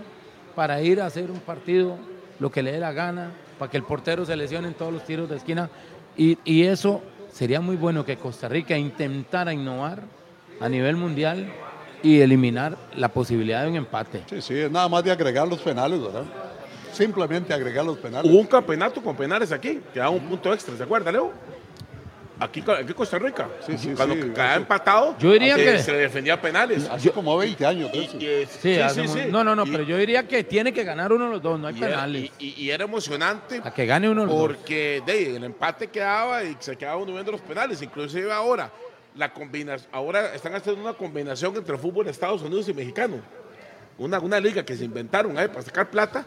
para 0.55 0.79
ir 0.81 1.01
a 1.01 1.07
hacer 1.07 1.31
un 1.31 1.39
partido 1.39 1.97
lo 2.39 2.51
que 2.51 2.61
le 2.61 2.71
dé 2.71 2.79
la 2.79 2.91
gana, 2.91 3.31
para 3.57 3.69
que 3.71 3.77
el 3.77 3.83
portero 3.83 4.23
se 4.23 4.35
lesione 4.35 4.67
en 4.67 4.75
todos 4.75 4.93
los 4.93 5.03
tiros 5.03 5.27
de 5.27 5.37
esquina. 5.37 5.69
Y, 6.15 6.37
y 6.45 6.63
eso 6.63 7.01
sería 7.31 7.59
muy 7.59 7.75
bueno 7.75 8.05
que 8.05 8.17
Costa 8.17 8.47
Rica 8.47 8.77
intentara 8.77 9.51
innovar 9.51 10.03
a 10.59 10.69
nivel 10.69 10.95
mundial 10.95 11.51
y 12.03 12.21
eliminar 12.21 12.77
la 12.95 13.07
posibilidad 13.09 13.63
de 13.63 13.69
un 13.69 13.75
empate. 13.77 14.23
Sí, 14.29 14.41
sí, 14.41 14.57
es 14.59 14.71
nada 14.71 14.87
más 14.87 15.03
de 15.03 15.11
agregar 15.11 15.47
los 15.47 15.59
penales, 15.59 15.99
¿verdad? 15.99 16.23
Simplemente 16.93 17.51
agregar 17.53 17.83
los 17.83 17.97
penales. 17.97 18.31
Hubo 18.31 18.39
un 18.39 18.47
campeonato 18.47 19.01
con 19.01 19.15
penales 19.15 19.51
aquí, 19.51 19.81
que 19.91 19.99
daba 19.99 20.11
un 20.11 20.21
punto 20.21 20.53
extra, 20.53 20.75
¿se 20.75 20.83
acuerda, 20.83 21.11
Leo? 21.11 21.31
Aquí, 22.41 22.61
aquí 22.61 22.81
en 22.87 22.93
Costa 22.93 23.19
Rica. 23.19 23.47
Sí, 23.65 23.77
sí, 23.77 23.93
Cuando 23.95 24.15
sí, 24.15 24.21
empatado, 24.55 25.15
Yo 25.19 25.31
diría 25.31 25.55
se, 25.55 25.63
que- 25.63 25.79
se 25.79 25.93
defendía 25.93 26.41
penales. 26.41 26.87
Hace 26.89 27.11
como 27.11 27.37
20 27.37 27.65
años. 27.65 27.91
de 27.91 28.03
eso. 28.03 28.17
Y- 28.19 28.25
y- 28.25 28.45
Sí, 28.47 28.79
hace 28.79 29.03
mu- 29.03 29.15
No, 29.29 29.43
no, 29.43 29.55
no, 29.55 29.63
pero 29.65 29.83
yo 29.83 29.95
diría 29.97 30.27
que 30.27 30.43
tiene 30.43 30.73
que 30.73 30.83
ganar 30.83 31.13
uno 31.13 31.25
de 31.25 31.31
los 31.33 31.41
dos, 31.41 31.59
no 31.59 31.67
hay 31.67 31.75
y 31.75 31.77
era, 31.77 31.87
penales. 31.89 32.31
y- 32.39 32.45
y- 32.47 32.53
y 32.63 32.71
era 32.71 32.83
emocionante 32.85 33.61
A 33.63 33.71
que 33.73 33.85
gane 33.85 34.09
uno 34.09 34.21
de 34.21 34.27
los 34.27 34.35
dos. 34.35 34.47
porque 34.47 35.03
de, 35.05 35.11
ahí, 35.11 35.35
el 35.35 35.43
empate 35.43 35.87
quedaba 35.87 36.43
y 36.43 36.57
se 36.59 36.75
quedaba 36.75 36.97
uno 36.97 37.13
viendo 37.13 37.31
los 37.31 37.41
penales. 37.41 37.81
Inclusive 37.81 38.31
ahora, 38.31 38.71
la 39.15 39.31
combinación, 39.31 39.89
ahora 39.93 40.33
están 40.33 40.55
haciendo 40.55 40.81
una 40.81 40.93
combinación 40.93 41.55
entre 41.55 41.77
fútbol 41.77 42.05
de 42.05 42.11
Estados 42.11 42.41
Unidos 42.41 42.67
y 42.69 42.73
mexicano. 42.73 43.17
Una, 43.97 44.19
una 44.19 44.39
liga 44.39 44.63
que 44.65 44.75
se 44.75 44.83
inventaron 44.85 45.37
ahí 45.37 45.47
para 45.47 45.61
sacar 45.61 45.89
plata. 45.91 46.25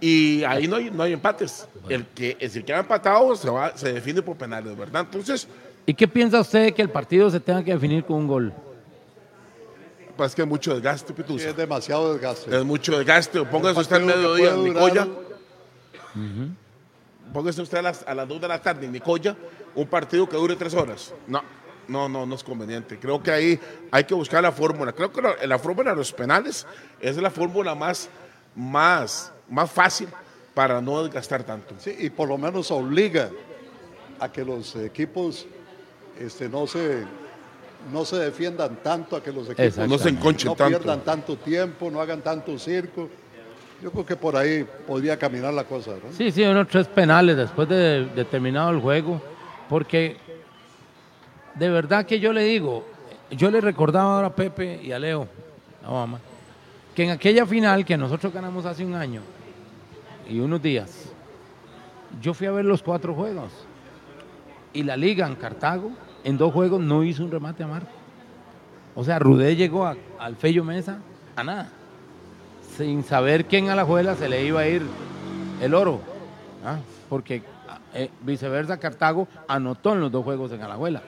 Y 0.00 0.44
ahí 0.44 0.68
no 0.68 0.76
hay, 0.76 0.90
no 0.90 1.02
hay 1.02 1.12
empates. 1.12 1.68
El 1.88 2.06
que, 2.06 2.36
el 2.40 2.50
que 2.50 2.64
queda 2.64 2.80
empatado 2.80 3.34
se, 3.36 3.48
va, 3.48 3.76
se 3.76 3.92
define 3.92 4.22
por 4.22 4.36
penales, 4.36 4.76
¿verdad? 4.76 5.02
Entonces, 5.02 5.48
¿Y 5.86 5.94
qué 5.94 6.08
piensa 6.08 6.40
usted 6.40 6.64
de 6.64 6.72
que 6.72 6.82
el 6.82 6.90
partido 6.90 7.30
se 7.30 7.40
tenga 7.40 7.62
que 7.62 7.72
definir 7.72 8.04
con 8.04 8.16
un 8.16 8.26
gol? 8.26 8.52
pues 10.16 10.34
que 10.34 10.42
es 10.42 10.48
mucho 10.48 10.74
desgaste, 10.74 11.12
Pitusa. 11.12 11.48
Es 11.48 11.56
demasiado 11.56 12.12
desgaste. 12.12 12.56
Es 12.56 12.64
mucho 12.64 12.96
desgaste. 12.96 13.44
Póngase 13.44 13.80
usted 13.80 13.96
al 13.96 14.04
mediodía 14.04 14.50
en 14.54 14.64
Nicoya. 14.64 15.08
Póngase 17.32 17.62
usted 17.62 17.78
a 17.78 17.82
las, 17.82 18.04
a 18.06 18.14
las 18.14 18.28
2 18.28 18.40
de 18.40 18.48
la 18.48 18.62
tarde 18.62 18.86
en 18.86 18.92
Nicoya, 18.92 19.36
un 19.74 19.86
partido 19.88 20.28
que 20.28 20.36
dure 20.36 20.54
tres 20.54 20.74
horas. 20.74 21.12
No, 21.26 21.42
no, 21.88 22.08
no, 22.08 22.26
no 22.26 22.34
es 22.36 22.44
conveniente. 22.44 22.98
Creo 22.98 23.20
que 23.20 23.32
ahí 23.32 23.60
hay 23.90 24.04
que 24.04 24.14
buscar 24.14 24.40
la 24.42 24.52
fórmula. 24.52 24.92
Creo 24.92 25.10
que 25.10 25.20
la, 25.20 25.34
la 25.46 25.58
fórmula 25.58 25.90
de 25.90 25.96
los 25.96 26.12
penales 26.12 26.64
es 27.00 27.16
la 27.16 27.30
fórmula 27.30 27.74
más, 27.74 28.08
más, 28.54 29.32
más 29.48 29.70
fácil 29.70 30.08
para 30.54 30.80
no 30.80 31.02
desgastar 31.02 31.42
tanto. 31.42 31.74
Sí, 31.78 31.94
y 31.98 32.10
por 32.10 32.28
lo 32.28 32.38
menos 32.38 32.70
obliga 32.70 33.30
a 34.20 34.30
que 34.30 34.44
los 34.44 34.76
equipos 34.76 35.46
este, 36.18 36.48
no 36.48 36.66
se 36.66 37.04
no 37.92 38.04
se 38.04 38.16
defiendan 38.16 38.76
tanto, 38.76 39.16
a 39.16 39.22
que 39.22 39.30
los 39.30 39.50
equipos. 39.50 39.88
No 39.88 39.98
se 39.98 40.08
enconchen 40.08 40.48
no 40.48 40.56
tanto. 40.56 40.78
pierdan 40.78 41.00
tanto 41.00 41.36
tiempo, 41.36 41.90
no 41.90 42.00
hagan 42.00 42.22
tanto 42.22 42.58
circo. 42.58 43.10
Yo 43.82 43.90
creo 43.90 44.06
que 44.06 44.16
por 44.16 44.36
ahí 44.36 44.66
podría 44.86 45.18
caminar 45.18 45.52
la 45.52 45.64
cosa, 45.64 45.90
¿no? 45.90 46.10
Sí, 46.16 46.30
sí, 46.30 46.42
unos 46.44 46.68
tres 46.68 46.86
penales 46.86 47.36
después 47.36 47.68
de, 47.68 48.06
de 48.06 48.24
terminado 48.24 48.70
el 48.70 48.80
juego, 48.80 49.20
porque 49.68 50.16
de 51.54 51.68
verdad 51.68 52.06
que 52.06 52.18
yo 52.18 52.32
le 52.32 52.44
digo, 52.44 52.86
yo 53.30 53.50
le 53.50 53.60
recordaba 53.60 54.16
ahora 54.16 54.28
a 54.28 54.34
Pepe 54.34 54.80
y 54.82 54.92
a 54.92 54.98
Leo, 54.98 55.28
a 55.84 55.90
mamá, 55.90 56.20
que 56.94 57.04
en 57.04 57.10
aquella 57.10 57.44
final 57.46 57.84
que 57.84 57.96
nosotros 57.96 58.32
ganamos 58.32 58.64
hace 58.66 58.84
un 58.84 58.94
año 58.94 59.20
y 60.28 60.38
unos 60.40 60.62
días, 60.62 61.10
yo 62.20 62.34
fui 62.34 62.46
a 62.46 62.52
ver 62.52 62.64
los 62.64 62.82
cuatro 62.82 63.14
juegos 63.14 63.50
y 64.72 64.82
la 64.82 64.96
liga 64.96 65.26
en 65.26 65.34
Cartago 65.34 65.90
en 66.22 66.38
dos 66.38 66.52
juegos 66.52 66.80
no 66.80 67.02
hizo 67.04 67.24
un 67.24 67.30
remate 67.30 67.62
a 67.62 67.66
marco. 67.66 67.88
O 68.94 69.02
sea, 69.04 69.18
Rudé 69.18 69.56
llegó 69.56 69.86
a- 69.86 69.96
al 70.18 70.36
Fello 70.36 70.62
Mesa 70.64 70.98
a 71.36 71.42
nada 71.44 71.68
sin 72.76 73.04
saber 73.04 73.44
que 73.46 73.58
en 73.58 73.68
Alajuela 73.70 74.14
se 74.16 74.28
le 74.28 74.44
iba 74.44 74.60
a 74.60 74.68
ir 74.68 74.82
el 75.60 75.74
oro. 75.74 76.00
¿ah? 76.64 76.78
Porque 77.08 77.42
eh, 77.94 78.10
viceversa, 78.22 78.78
Cartago 78.78 79.28
anotó 79.46 79.92
en 79.92 80.00
los 80.00 80.10
dos 80.10 80.24
juegos 80.24 80.50
en 80.52 80.62
Alajuela. 80.62 81.02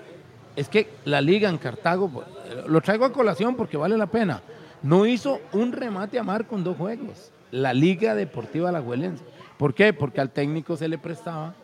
Es 0.54 0.68
que 0.68 0.88
la 1.04 1.20
liga 1.20 1.48
en 1.48 1.58
Cartago, 1.58 2.08
pues, 2.08 2.26
eh, 2.48 2.64
lo 2.68 2.80
traigo 2.80 3.04
a 3.04 3.12
colación 3.12 3.56
porque 3.56 3.76
vale 3.76 3.96
la 3.96 4.06
pena, 4.06 4.40
no 4.82 5.06
hizo 5.06 5.40
un 5.52 5.72
remate 5.72 6.18
a 6.18 6.22
marco 6.22 6.56
en 6.56 6.64
dos 6.64 6.76
juegos. 6.76 7.32
La 7.50 7.72
Liga 7.72 8.14
Deportiva 8.14 8.68
Alajuelense. 8.68 9.24
¿Por 9.56 9.74
qué? 9.74 9.92
Porque 9.92 10.20
al 10.20 10.30
técnico 10.30 10.76
se 10.76 10.88
le 10.88 10.98
prestaba 10.98 11.54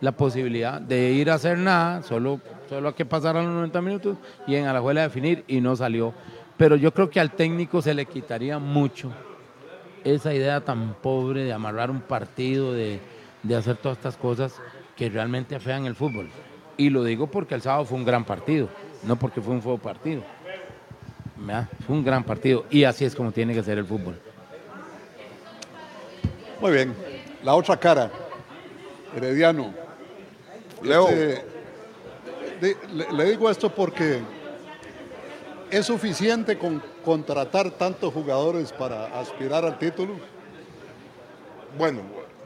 la 0.00 0.12
posibilidad 0.12 0.80
de 0.80 1.12
ir 1.12 1.30
a 1.30 1.34
hacer 1.34 1.58
nada, 1.58 2.02
solo, 2.02 2.40
solo 2.68 2.88
a 2.88 2.94
que 2.94 3.06
pasaran 3.06 3.46
los 3.46 3.54
90 3.54 3.82
minutos 3.82 4.16
y 4.46 4.56
en 4.56 4.66
Alajuela 4.66 5.02
definir 5.02 5.44
y 5.46 5.60
no 5.60 5.76
salió. 5.76 6.12
Pero 6.56 6.76
yo 6.76 6.92
creo 6.92 7.10
que 7.10 7.20
al 7.20 7.32
técnico 7.32 7.82
se 7.82 7.94
le 7.94 8.06
quitaría 8.06 8.58
mucho 8.58 9.10
esa 10.04 10.34
idea 10.34 10.60
tan 10.60 10.94
pobre 10.94 11.44
de 11.44 11.52
amarrar 11.52 11.90
un 11.90 12.00
partido, 12.00 12.72
de, 12.72 13.00
de 13.42 13.56
hacer 13.56 13.76
todas 13.76 13.98
estas 13.98 14.16
cosas 14.16 14.54
que 14.96 15.08
realmente 15.08 15.54
afean 15.54 15.86
el 15.86 15.94
fútbol. 15.94 16.28
Y 16.76 16.90
lo 16.90 17.04
digo 17.04 17.26
porque 17.26 17.54
el 17.54 17.62
sábado 17.62 17.84
fue 17.84 17.98
un 17.98 18.04
gran 18.04 18.24
partido, 18.24 18.68
no 19.02 19.16
porque 19.16 19.40
fue 19.40 19.54
un 19.54 19.62
feo 19.62 19.78
partido. 19.78 20.22
¿Verdad? 21.38 21.68
Fue 21.86 21.96
un 21.96 22.04
gran 22.04 22.24
partido 22.24 22.64
y 22.70 22.84
así 22.84 23.04
es 23.04 23.14
como 23.14 23.32
tiene 23.32 23.54
que 23.54 23.62
ser 23.62 23.78
el 23.78 23.84
fútbol. 23.84 24.20
Muy 26.60 26.72
bien. 26.72 26.94
La 27.42 27.54
otra 27.54 27.76
cara, 27.76 28.10
Herediano. 29.14 29.74
Leo. 30.82 31.08
Este, 31.08 32.76
le, 32.92 33.12
le 33.12 33.24
digo 33.30 33.50
esto 33.50 33.72
porque 33.72 34.20
es 35.70 35.86
suficiente 35.86 36.56
con 36.56 36.82
contratar 37.04 37.70
tantos 37.70 38.12
jugadores 38.12 38.72
para 38.72 39.06
aspirar 39.18 39.64
al 39.64 39.78
título. 39.78 40.14
Bueno, 41.76 42.00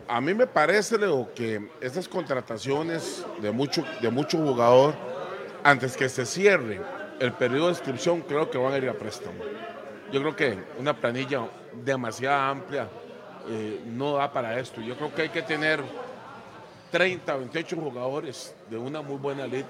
a 0.09 0.21
mí 0.21 0.35
me 0.35 0.47
parece, 0.47 0.99
Leo, 0.99 1.29
que 1.35 1.71
estas 1.81 2.09
contrataciones 2.09 3.25
de 3.41 3.53
mucho, 3.53 3.85
de 4.03 4.11
mucho 4.11 4.39
jugador, 4.39 4.95
antes 5.63 5.97
que 5.97 6.09
se 6.09 6.27
cierre 6.27 6.81
el 7.21 7.33
periodo 7.33 7.67
de 7.67 7.73
inscripción, 7.73 8.23
creo 8.23 8.51
que 8.51 8.59
van 8.59 8.73
a 8.73 8.79
ir 8.79 8.89
a 8.89 8.95
préstamo. 8.95 9.45
Yo 10.11 10.21
creo 10.21 10.35
que 10.35 10.59
una 10.79 10.97
planilla 10.97 11.49
demasiado 11.85 12.41
amplia 12.41 12.89
eh, 13.49 13.81
no 13.87 14.15
da 14.15 14.33
para 14.33 14.59
esto. 14.59 14.81
Yo 14.81 14.97
creo 14.97 15.15
que 15.15 15.23
hay 15.23 15.29
que 15.29 15.43
tener 15.43 15.81
30, 16.91 17.37
28 17.37 17.77
jugadores 17.77 18.55
de 18.69 18.79
una 18.79 19.03
muy 19.03 19.19
buena 19.19 19.47
lid. 19.47 19.65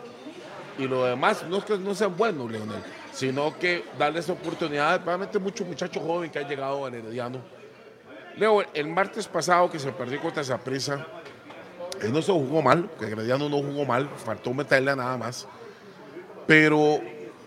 Y 0.78 0.86
lo 0.86 1.04
demás, 1.04 1.44
no 1.48 1.58
es 1.58 1.64
que 1.64 1.76
no 1.76 1.94
sean 1.94 2.16
buenos, 2.16 2.50
Leonel, 2.50 2.82
sino 3.12 3.58
que 3.58 3.84
darles 3.98 4.30
oportunidades. 4.30 5.00
Probablemente 5.00 5.38
muchos 5.38 5.66
muchachos 5.66 6.02
jóvenes 6.02 6.32
que 6.32 6.38
han 6.38 6.48
llegado 6.48 6.86
al 6.86 6.94
Herediano. 6.94 7.40
Leo, 8.36 8.62
el 8.72 8.86
martes 8.86 9.26
pasado 9.26 9.68
que 9.68 9.78
se 9.78 9.90
perdió 9.92 10.20
contra 10.20 10.42
Zaprisa, 10.44 11.04
él 12.00 12.12
no 12.12 12.22
se 12.22 12.32
jugó 12.32 12.62
mal, 12.62 12.88
que 12.98 13.06
Herediano 13.06 13.48
no 13.48 13.58
jugó 13.58 13.84
mal, 13.84 14.08
faltó 14.24 14.54
meterle 14.54 14.94
nada 14.96 15.18
más. 15.18 15.46
Pero, 16.46 17.00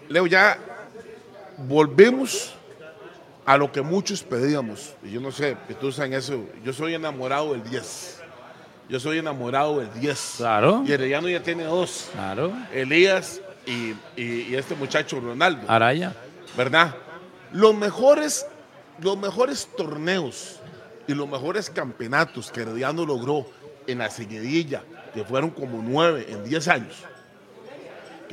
Leo, 0.10 0.28
ya 0.28 0.58
volvemos 1.58 2.54
a 3.46 3.58
lo 3.58 3.72
que 3.72 3.82
muchos 3.82 4.24
pedíamos. 4.24 4.94
Y 5.04 5.12
yo 5.12 5.22
no 5.22 5.32
sé, 5.32 5.58
que 5.68 5.74
tú 5.74 5.92
sabes 5.92 6.26
eso. 6.26 6.46
Yo 6.64 6.74
soy 6.74 6.94
enamorado 6.96 7.54
del 7.54 7.64
10. 7.70 8.22
Yo 8.90 9.00
soy 9.00 9.18
enamorado 9.20 9.80
del 9.80 9.94
10. 10.00 10.34
Claro. 10.38 10.84
Y 10.86 10.92
Herediano 10.92 11.30
ya 11.30 11.42
tiene 11.42 11.64
dos. 11.64 12.10
Claro. 12.14 12.54
Elías 12.74 13.42
y, 13.66 13.94
y- 14.22 14.48
y 14.50 14.56
este 14.56 14.76
muchacho 14.76 15.20
Ronaldo. 15.20 15.64
Araya. 15.70 16.14
¿Verdad? 16.56 16.96
Los 17.52 17.76
mejores, 17.76 18.46
los 19.02 19.18
mejores 19.18 19.68
torneos 19.78 20.60
y 21.08 21.14
los 21.14 21.28
mejores 21.28 21.70
campeonatos 21.70 22.52
que 22.52 22.62
Herediano 22.62 23.06
logró 23.06 23.46
en 23.88 23.98
la 24.00 24.10
seguidilla, 24.10 24.84
que 25.14 25.24
fueron 25.24 25.50
como 25.50 25.82
nueve 25.84 26.26
en 26.30 26.44
diez 26.46 26.68
años, 26.68 26.96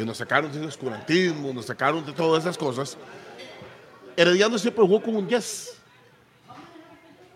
que 0.00 0.06
nos 0.06 0.16
sacaron 0.16 0.50
del 0.50 0.64
oscurantismo, 0.64 1.52
nos 1.52 1.66
sacaron 1.66 2.02
de 2.06 2.12
todas 2.12 2.42
esas 2.42 2.56
cosas, 2.56 2.96
Herediano 4.16 4.56
siempre 4.56 4.82
jugó 4.82 5.02
con 5.02 5.14
un 5.14 5.28
10. 5.28 5.78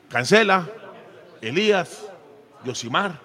Cancela, 0.08 0.66
Elías, 1.42 2.06
Yosimar. 2.64 3.20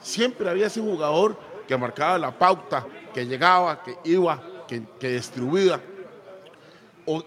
Siempre 0.00 0.48
había 0.48 0.68
ese 0.68 0.80
jugador 0.80 1.38
que 1.68 1.76
marcaba 1.76 2.16
la 2.16 2.30
pauta, 2.30 2.86
que 3.12 3.26
llegaba, 3.26 3.82
que 3.82 3.94
iba, 4.04 4.42
que, 4.66 4.82
que 4.98 5.10
distribuía. 5.10 5.78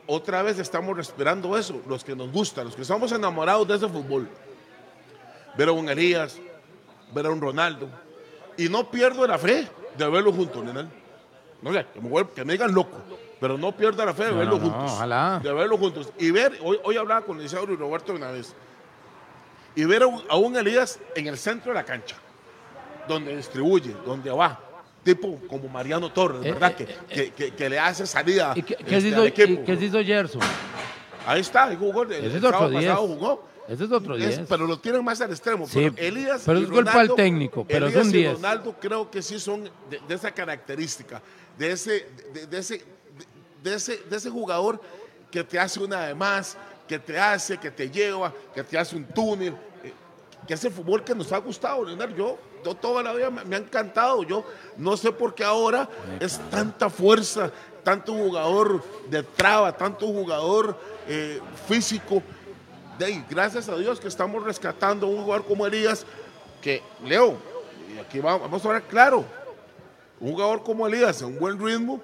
Otra 0.07 0.41
vez 0.41 0.57
estamos 0.57 0.97
respirando 0.97 1.55
eso, 1.55 1.79
los 1.87 2.03
que 2.03 2.15
nos 2.15 2.31
gusta, 2.31 2.63
los 2.63 2.75
que 2.75 2.81
estamos 2.81 3.11
enamorados 3.11 3.67
de 3.67 3.75
ese 3.75 3.87
fútbol. 3.87 4.27
Ver 5.55 5.69
a 5.69 5.73
un 5.73 5.89
Elías, 5.89 6.39
ver 7.13 7.27
a 7.27 7.29
un 7.29 7.39
Ronaldo. 7.39 7.87
Y 8.57 8.67
no 8.67 8.89
pierdo 8.89 9.27
la 9.27 9.37
fe 9.37 9.69
de 9.95 10.09
verlos 10.09 10.35
juntos, 10.35 10.63
Lionel. 10.63 10.98
No 11.61 11.73
sé, 11.73 11.85
que 11.93 11.99
me, 12.01 12.09
vuel- 12.09 12.29
que 12.29 12.45
me 12.45 12.53
digan 12.53 12.73
loco, 12.73 12.97
pero 13.39 13.57
no 13.57 13.71
pierdo 13.75 14.05
la 14.05 14.13
fe 14.13 14.25
de 14.25 14.31
No, 14.31 14.37
verlos 14.37 14.59
no, 14.61 14.65
no, 14.67 14.71
juntos. 14.73 14.91
ojalá. 14.93 15.39
De 15.43 15.51
verlos 15.53 15.79
juntos. 15.79 16.09
Y 16.17 16.31
ver, 16.31 16.57
hoy, 16.63 16.79
hoy 16.83 16.95
hablaba 16.97 17.21
con 17.21 17.37
Licenciado 17.37 17.71
y 17.73 17.75
Roberto 17.75 18.13
una 18.13 18.31
vez, 18.31 18.55
y 19.75 19.83
ver 19.85 20.03
a 20.03 20.07
un, 20.07 20.23
a 20.29 20.35
un 20.37 20.55
Elías 20.55 20.99
en 21.15 21.27
el 21.27 21.37
centro 21.37 21.71
de 21.71 21.75
la 21.79 21.83
cancha, 21.85 22.15
donde 23.07 23.35
distribuye, 23.35 23.93
donde 24.05 24.29
va. 24.31 24.59
Tipo 25.03 25.39
como 25.49 25.67
Mariano 25.69 26.11
Torres, 26.11 26.45
Eh, 26.45 26.51
¿verdad? 26.51 26.73
eh, 26.77 26.85
que, 27.07 27.15
que- 27.15 27.31
que- 27.31 27.51
que 27.55 27.69
le 27.69 27.79
hace 27.79 28.05
salida 28.05 28.53
¿Y 28.55 28.63
qué, 28.63 28.75
este, 28.79 29.07
hizo, 29.09 29.21
al 29.21 29.27
equipo. 29.27 29.61
y 29.61 29.65
qué 29.65 29.73
hizo 29.85 30.03
Gerson? 30.03 30.41
Ahí 31.25 31.41
está, 31.41 31.73
jugó. 31.75 32.03
El, 32.03 32.13
el 32.13 32.37
otro 32.37 32.49
sábado 32.51 32.69
10. 32.69 32.85
pasado 32.85 33.07
jugó. 33.07 33.48
Ese 33.69 33.85
es 33.85 33.91
otro 33.91 34.15
Es- 34.15 34.37
10. 34.37 34.47
pero 34.49 34.65
lo 34.65 34.79
tienen 34.79 35.03
más 35.03 35.21
al 35.21 35.29
extremo. 35.31 35.67
Sí, 35.67 35.89
pero 35.91 36.07
Elías 36.07 36.41
pero 36.45 36.59
es 36.59 36.65
culpa 36.67 36.91
Ronaldo- 36.91 37.13
al 37.13 37.15
técnico, 37.15 37.65
pero 37.67 37.85
Elías 37.87 38.01
son 38.03 38.09
y 38.09 38.17
10. 38.17 38.33
Ronaldo 38.33 38.75
creo 38.79 39.11
que 39.11 39.21
sí 39.21 39.39
son 39.39 39.63
de, 39.89 39.99
de 40.07 40.15
esa 40.15 40.31
característica, 40.31 41.21
de 41.57 41.71
ese, 41.71 42.07
de, 42.33 42.47
de 42.47 42.57
ese, 42.57 42.83
de, 43.63 43.73
ese, 43.75 43.97
de 44.09 44.17
ese 44.17 44.29
jugador 44.29 44.81
que 45.31 45.43
te 45.43 45.59
hace 45.59 45.79
una 45.79 46.07
de 46.07 46.15
más, 46.15 46.57
que 46.87 46.97
te 46.97 47.19
hace, 47.19 47.57
que 47.59 47.69
te 47.69 47.89
lleva, 47.91 48.33
que 48.55 48.63
te 48.63 48.77
hace 48.77 48.95
un 48.95 49.03
túnel, 49.05 49.53
eh, 49.83 49.93
que 50.47 50.55
ese 50.55 50.71
fútbol 50.71 51.03
que 51.03 51.13
nos 51.13 51.31
ha 51.31 51.37
gustado, 51.37 51.85
Leonardo. 51.85 52.15
Yo, 52.15 52.37
yo 52.65 52.73
toda 52.75 53.03
la 53.03 53.13
vida 53.13 53.29
me, 53.29 53.45
me 53.45 53.55
ha 53.55 53.59
encantado. 53.59 54.23
Yo 54.23 54.43
no 54.77 54.97
sé 54.97 55.11
por 55.11 55.35
qué 55.35 55.43
ahora 55.43 55.87
es 56.19 56.39
tanta 56.49 56.89
fuerza, 56.89 57.51
tanto 57.83 58.13
jugador 58.13 58.83
de 59.09 59.21
traba, 59.21 59.77
tanto 59.77 60.07
jugador 60.07 60.75
eh, 61.07 61.39
físico. 61.67 62.23
De 62.99 63.05
ahí, 63.05 63.25
gracias 63.29 63.67
a 63.69 63.75
Dios 63.77 63.99
que 63.99 64.07
estamos 64.09 64.43
rescatando 64.43 65.07
a 65.07 65.09
un 65.09 65.23
jugador 65.23 65.45
como 65.45 65.65
Elías, 65.65 66.05
que, 66.61 66.83
Leo, 67.03 67.37
y 67.95 67.97
aquí 67.97 68.19
vamos, 68.19 68.41
vamos 68.41 68.63
a 68.65 68.67
hablar 68.67 68.83
claro, 68.83 69.25
un 70.19 70.31
jugador 70.33 70.63
como 70.63 70.85
Elías 70.85 71.21
en 71.21 71.29
un 71.29 71.39
buen 71.39 71.57
ritmo, 71.57 72.01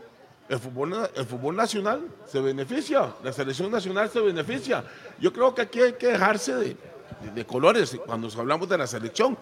el 0.48 0.58
fútbol, 0.60 0.90
na- 0.92 1.10
el 1.16 1.26
fútbol 1.26 1.56
nacional 1.56 2.02
se 2.26 2.40
beneficia, 2.40 3.14
la 3.24 3.34
selección 3.34 3.70
nacional 3.72 4.10
se 4.10 4.22
beneficia. 4.22 4.86
Yo 5.20 5.34
creo 5.34 5.54
que 5.54 5.64
aquí 5.64 5.82
hay 5.82 5.94
que 5.94 6.08
dejarse 6.08 6.56
de, 6.56 6.66
de- 6.66 7.32
de 7.36 7.46
colores 7.46 7.98
cuando 8.06 8.30
hablamos 8.40 8.70
de 8.70 8.78
la 8.78 8.88
selección. 8.88 9.38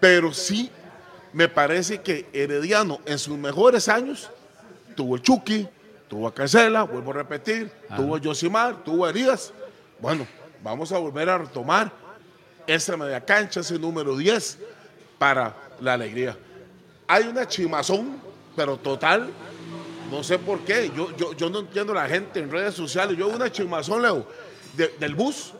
Pero 0.00 0.32
sí 0.34 0.68
me 1.32 1.48
parece 1.48 2.00
que 2.00 2.28
Herediano 2.32 2.98
en 3.06 3.18
sus 3.18 3.38
mejores 3.38 3.88
años 3.88 4.30
tuvo 4.96 5.14
el 5.14 5.22
Chucky, 5.22 5.68
tuvo 6.08 6.26
a 6.26 6.34
Casela, 6.34 6.82
vuelvo 6.82 7.12
a 7.12 7.14
repetir, 7.14 7.70
tuvo 7.94 8.16
a 8.16 8.18
Yosimar, 8.18 8.82
tuvo 8.82 9.04
a 9.06 9.10
Elías. 9.10 9.52
Bueno, 10.00 10.26
vamos 10.62 10.92
a 10.92 10.98
volver 10.98 11.28
a 11.28 11.38
retomar 11.38 11.92
esa 12.66 12.96
media 12.96 13.20
cancha, 13.24 13.60
ese 13.60 13.78
número 13.78 14.16
10 14.16 14.58
para 15.18 15.54
la 15.80 15.94
alegría. 15.94 16.36
Hay 17.08 17.24
una 17.24 17.46
chimazón, 17.46 18.16
pero 18.56 18.76
total, 18.76 19.30
no 20.10 20.22
sé 20.22 20.38
por 20.38 20.60
qué. 20.60 20.90
Yo, 20.94 21.14
yo, 21.16 21.32
yo 21.32 21.50
no 21.50 21.60
entiendo 21.60 21.92
a 21.92 21.96
la 21.96 22.08
gente 22.08 22.38
en 22.40 22.50
redes 22.50 22.74
sociales. 22.74 23.16
Yo 23.16 23.28
una 23.28 23.50
chimazón, 23.50 24.02
Leo, 24.02 24.26
de- 24.76 24.94
del 24.98 25.14
bus. 25.14 25.52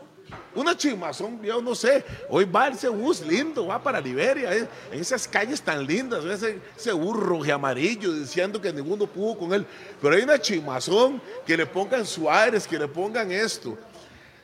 Una 0.55 0.75
chimazón, 0.77 1.41
yo 1.43 1.61
no 1.61 1.73
sé. 1.75 2.03
Hoy 2.29 2.45
va 2.45 2.67
ese 2.67 2.87
bus 2.87 3.21
lindo, 3.21 3.67
va 3.67 3.81
para 3.81 3.99
Liberia, 3.99 4.55
eh, 4.55 4.67
en 4.91 4.99
esas 4.99 5.27
calles 5.27 5.61
tan 5.61 5.85
lindas, 5.85 6.23
ese, 6.25 6.59
ese 6.77 6.91
bus 6.91 7.17
rojo 7.17 7.45
y 7.45 7.51
amarillo 7.51 8.13
diciendo 8.13 8.61
que 8.61 8.71
ninguno 8.71 9.05
pudo 9.07 9.37
con 9.37 9.53
él. 9.53 9.65
Pero 10.01 10.15
hay 10.15 10.21
una 10.23 10.39
chimazón 10.39 11.19
que 11.45 11.57
le 11.57 11.65
pongan 11.65 12.05
Suárez, 12.05 12.67
que 12.67 12.77
le 12.79 12.87
pongan 12.87 13.31
esto. 13.31 13.77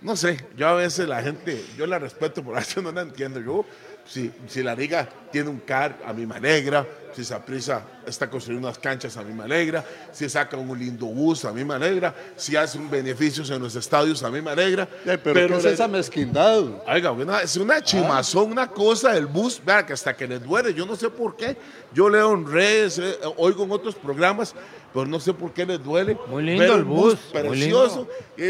No 0.02 0.16
sé, 0.16 0.38
yo 0.56 0.68
a 0.68 0.74
veces 0.76 1.08
la 1.10 1.22
gente, 1.22 1.64
yo 1.78 1.86
la 1.86 2.00
respeto, 2.00 2.44
por 2.44 2.58
eso 2.60 2.82
no 2.82 2.92
la 2.92 3.02
entiendo. 3.02 3.40
Yo, 3.42 3.66
si, 4.10 4.32
si 4.48 4.64
la 4.64 4.74
liga 4.76 5.08
tiene 5.32 5.50
un 5.50 5.60
CAR, 5.60 6.00
a 6.06 6.12
mí 6.14 6.26
me 6.26 6.36
alegra. 6.36 6.86
Si 7.16 7.24
Saprisa 7.26 7.84
está 8.06 8.30
construyendo 8.30 8.68
unas 8.68 8.78
canchas, 8.80 9.18
a 9.18 9.24
mí 9.24 9.34
me 9.34 9.44
alegra. 9.44 9.84
Si 10.12 10.28
saca 10.30 10.56
un 10.58 10.78
lindo 10.78 11.06
bus, 11.08 11.44
a 11.46 11.52
mí 11.52 11.64
me 11.66 11.74
alegra. 11.74 12.14
Si 12.36 12.56
hace 12.56 12.78
un 12.78 12.90
beneficios 12.90 13.50
en 13.50 13.62
los 13.62 13.76
estadios, 13.76 14.22
a 14.24 14.30
mí 14.30 14.42
me 14.42 14.52
alegra. 14.52 14.88
pero, 15.18 15.34
¿qué 15.34 15.54
es 15.58 15.66
esa 15.74 15.88
mezquindad? 15.88 16.64
Oiga, 16.88 17.12
una- 17.12 17.42
es 17.42 17.58
una 17.58 17.82
chimazón, 17.82 18.52
una 18.52 18.68
cosa 18.68 19.14
del 19.14 19.26
bus, 19.26 19.62
vea, 19.64 19.86
que 19.86 19.94
hasta 19.94 20.16
que 20.16 20.28
les 20.28 20.42
duele, 20.44 20.74
yo 20.74 20.86
no 20.86 20.96
sé 20.96 21.10
por 21.10 21.36
qué. 21.36 21.58
Yo 21.94 22.10
leo 22.10 22.34
en 22.34 22.50
redes, 22.50 23.00
eh, 23.00 23.18
oigo 23.38 23.64
en 23.64 23.72
otros 23.72 23.96
programas, 23.96 24.54
pero 24.94 25.06
no 25.08 25.20
sé 25.20 25.34
por 25.34 25.52
qué 25.52 25.66
les 25.66 25.84
duele. 25.84 26.18
Muy 26.28 26.44
lindo 26.44 26.64
el 26.76 26.84
bus, 26.84 27.16
muy 27.50 27.58
lindo, 27.60 27.80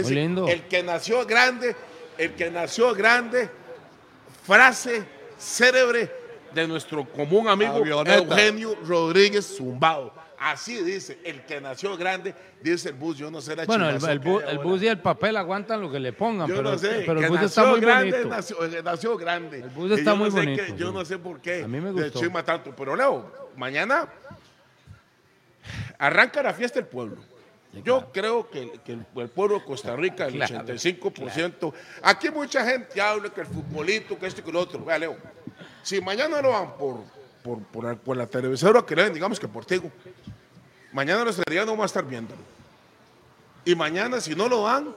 muy 0.04 0.16
lindo. 0.16 0.48
El 0.48 0.64
que 0.68 0.84
nació 0.84 1.26
grande, 1.26 1.76
el 2.18 2.34
que 2.36 2.52
nació 2.52 2.94
grande, 2.94 3.50
frase 4.46 5.04
célebre 5.40 6.12
de 6.54 6.68
nuestro 6.68 7.06
común 7.06 7.48
amigo 7.48 7.74
Avioneta. 7.78 8.18
Eugenio 8.18 8.76
Rodríguez 8.86 9.46
Zumbado. 9.58 10.14
Así 10.42 10.82
dice, 10.82 11.20
el 11.26 11.44
que 11.46 11.60
nació 11.60 11.98
grande, 11.98 12.34
dice 12.62 12.90
el 12.90 12.96
bus, 12.96 13.18
yo 13.18 13.30
no 13.30 13.42
sé 13.42 13.58
la 13.58 13.66
Bueno, 13.66 13.90
el, 13.90 13.96
el 13.98 14.22
bu- 14.22 14.42
el 14.48 14.58
bus 14.60 14.82
y 14.82 14.88
el 14.88 14.98
papel 15.00 15.36
aguantan 15.36 15.82
lo 15.82 15.92
que 15.92 16.00
le 16.00 16.14
pongan, 16.14 16.48
Yo 16.48 16.56
pero, 16.56 16.72
no 16.72 16.78
sé, 16.78 17.04
pero 17.06 17.20
el 17.20 17.28
bus 17.28 17.42
está 17.42 17.66
muy 17.66 17.82
grande, 17.82 18.12
bonito. 18.12 18.30
Nació, 18.30 18.64
eh, 18.66 18.82
nació 18.82 19.18
grande. 19.18 19.60
El 19.60 19.70
bus 19.70 19.92
está 19.92 20.14
muy 20.16 20.30
bonito, 20.30 20.64
yo 20.78 20.94
no 20.94 21.04
sé 21.04 21.18
por 21.20 21.42
qué. 21.42 21.64
A 21.64 21.68
mí 21.68 21.82
me 21.82 21.92
gustó. 21.92 22.20
chima 22.22 22.42
tanto. 22.44 22.74
Pero 22.74 22.96
Leo, 22.96 23.50
mañana 23.58 24.08
arranca 25.98 26.42
la 26.42 26.54
fiesta 26.54 26.80
del 26.80 26.88
pueblo. 26.88 27.18
Yo 27.84 28.12
creo 28.12 28.50
que, 28.50 28.80
que 28.84 28.94
el, 28.94 29.06
el 29.16 29.30
pueblo 29.30 29.60
de 29.60 29.66
Costa 29.66 29.96
Rica, 29.98 30.26
el 30.26 30.34
Claro, 30.36 30.66
85%. 30.66 31.74
Aquí 32.02 32.30
mucha 32.32 32.66
gente 32.66 33.00
habla 33.00 33.30
que 33.30 33.42
el 33.42 33.48
futbolito, 33.48 34.18
que 34.18 34.26
esto 34.28 34.42
y 34.42 34.44
que 34.44 34.52
lo 34.52 34.60
otro. 34.62 34.84
Vea, 34.84 34.98
Leo, 34.98 35.18
si 35.84 36.02
mañana 36.02 36.42
lo 36.42 36.50
van 36.50 36.76
por, 36.78 37.04
por, 37.44 37.60
por, 37.64 37.84
la- 37.84 37.96
por 37.96 38.18
la 38.18 38.26
televisora 38.28 38.84
que 38.86 38.96
le 38.96 39.04
den, 39.04 39.14
digamos 39.14 39.40
que 39.40 39.48
por 39.48 39.66
Tigo, 39.66 39.92
mañana 40.92 41.24
los 41.24 41.38
no 41.38 41.78
va 41.78 41.84
a 41.84 41.86
estar 41.86 42.06
viéndolo. 42.06 42.42
Y 43.66 43.76
mañana, 43.76 44.20
si 44.20 44.34
no 44.36 44.48
lo 44.50 44.64
dan, 44.64 44.96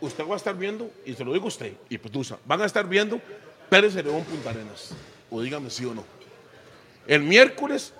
usted 0.00 0.26
va 0.26 0.34
a 0.34 0.36
estar 0.38 0.56
viendo, 0.56 0.90
y 1.04 1.12
se 1.14 1.24
lo 1.24 1.32
digo 1.32 1.44
a 1.44 1.48
usted, 1.48 1.74
y 1.90 1.98
Petusa, 1.98 2.38
van 2.46 2.62
a 2.62 2.64
estar 2.64 2.86
viendo 2.88 3.20
Pérez 3.68 3.94
León 3.94 4.24
Punta 4.24 4.50
Arenas. 4.50 4.94
O 5.30 5.42
dígame 5.42 5.68
sí 5.68 5.84
o 5.84 5.92
no. 5.94 6.04
El 7.06 7.22
miércoles, 7.22 7.92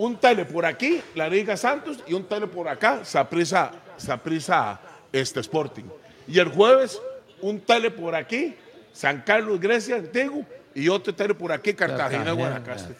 un 0.00 0.16
tele 0.16 0.46
por 0.46 0.64
aquí, 0.64 1.02
la 1.14 1.28
Liga 1.28 1.58
Santos, 1.58 1.98
y 2.06 2.14
un 2.14 2.24
tele 2.24 2.46
por 2.46 2.66
acá, 2.66 3.04
Saprisa, 3.04 3.70
Saprisa 3.98 4.80
este 5.12 5.40
Sporting. 5.40 5.84
Y 6.26 6.38
el 6.38 6.48
jueves, 6.48 6.98
un 7.42 7.60
tele 7.60 7.90
por 7.90 8.14
aquí, 8.14 8.56
San 8.94 9.20
Carlos 9.20 9.60
Grecia, 9.60 9.96
Antiguo, 9.96 10.46
y 10.74 10.88
otro 10.88 11.14
tele 11.14 11.34
por 11.34 11.52
aquí, 11.52 11.74
Cartagena, 11.74 12.32
Guanacaste. 12.32 12.94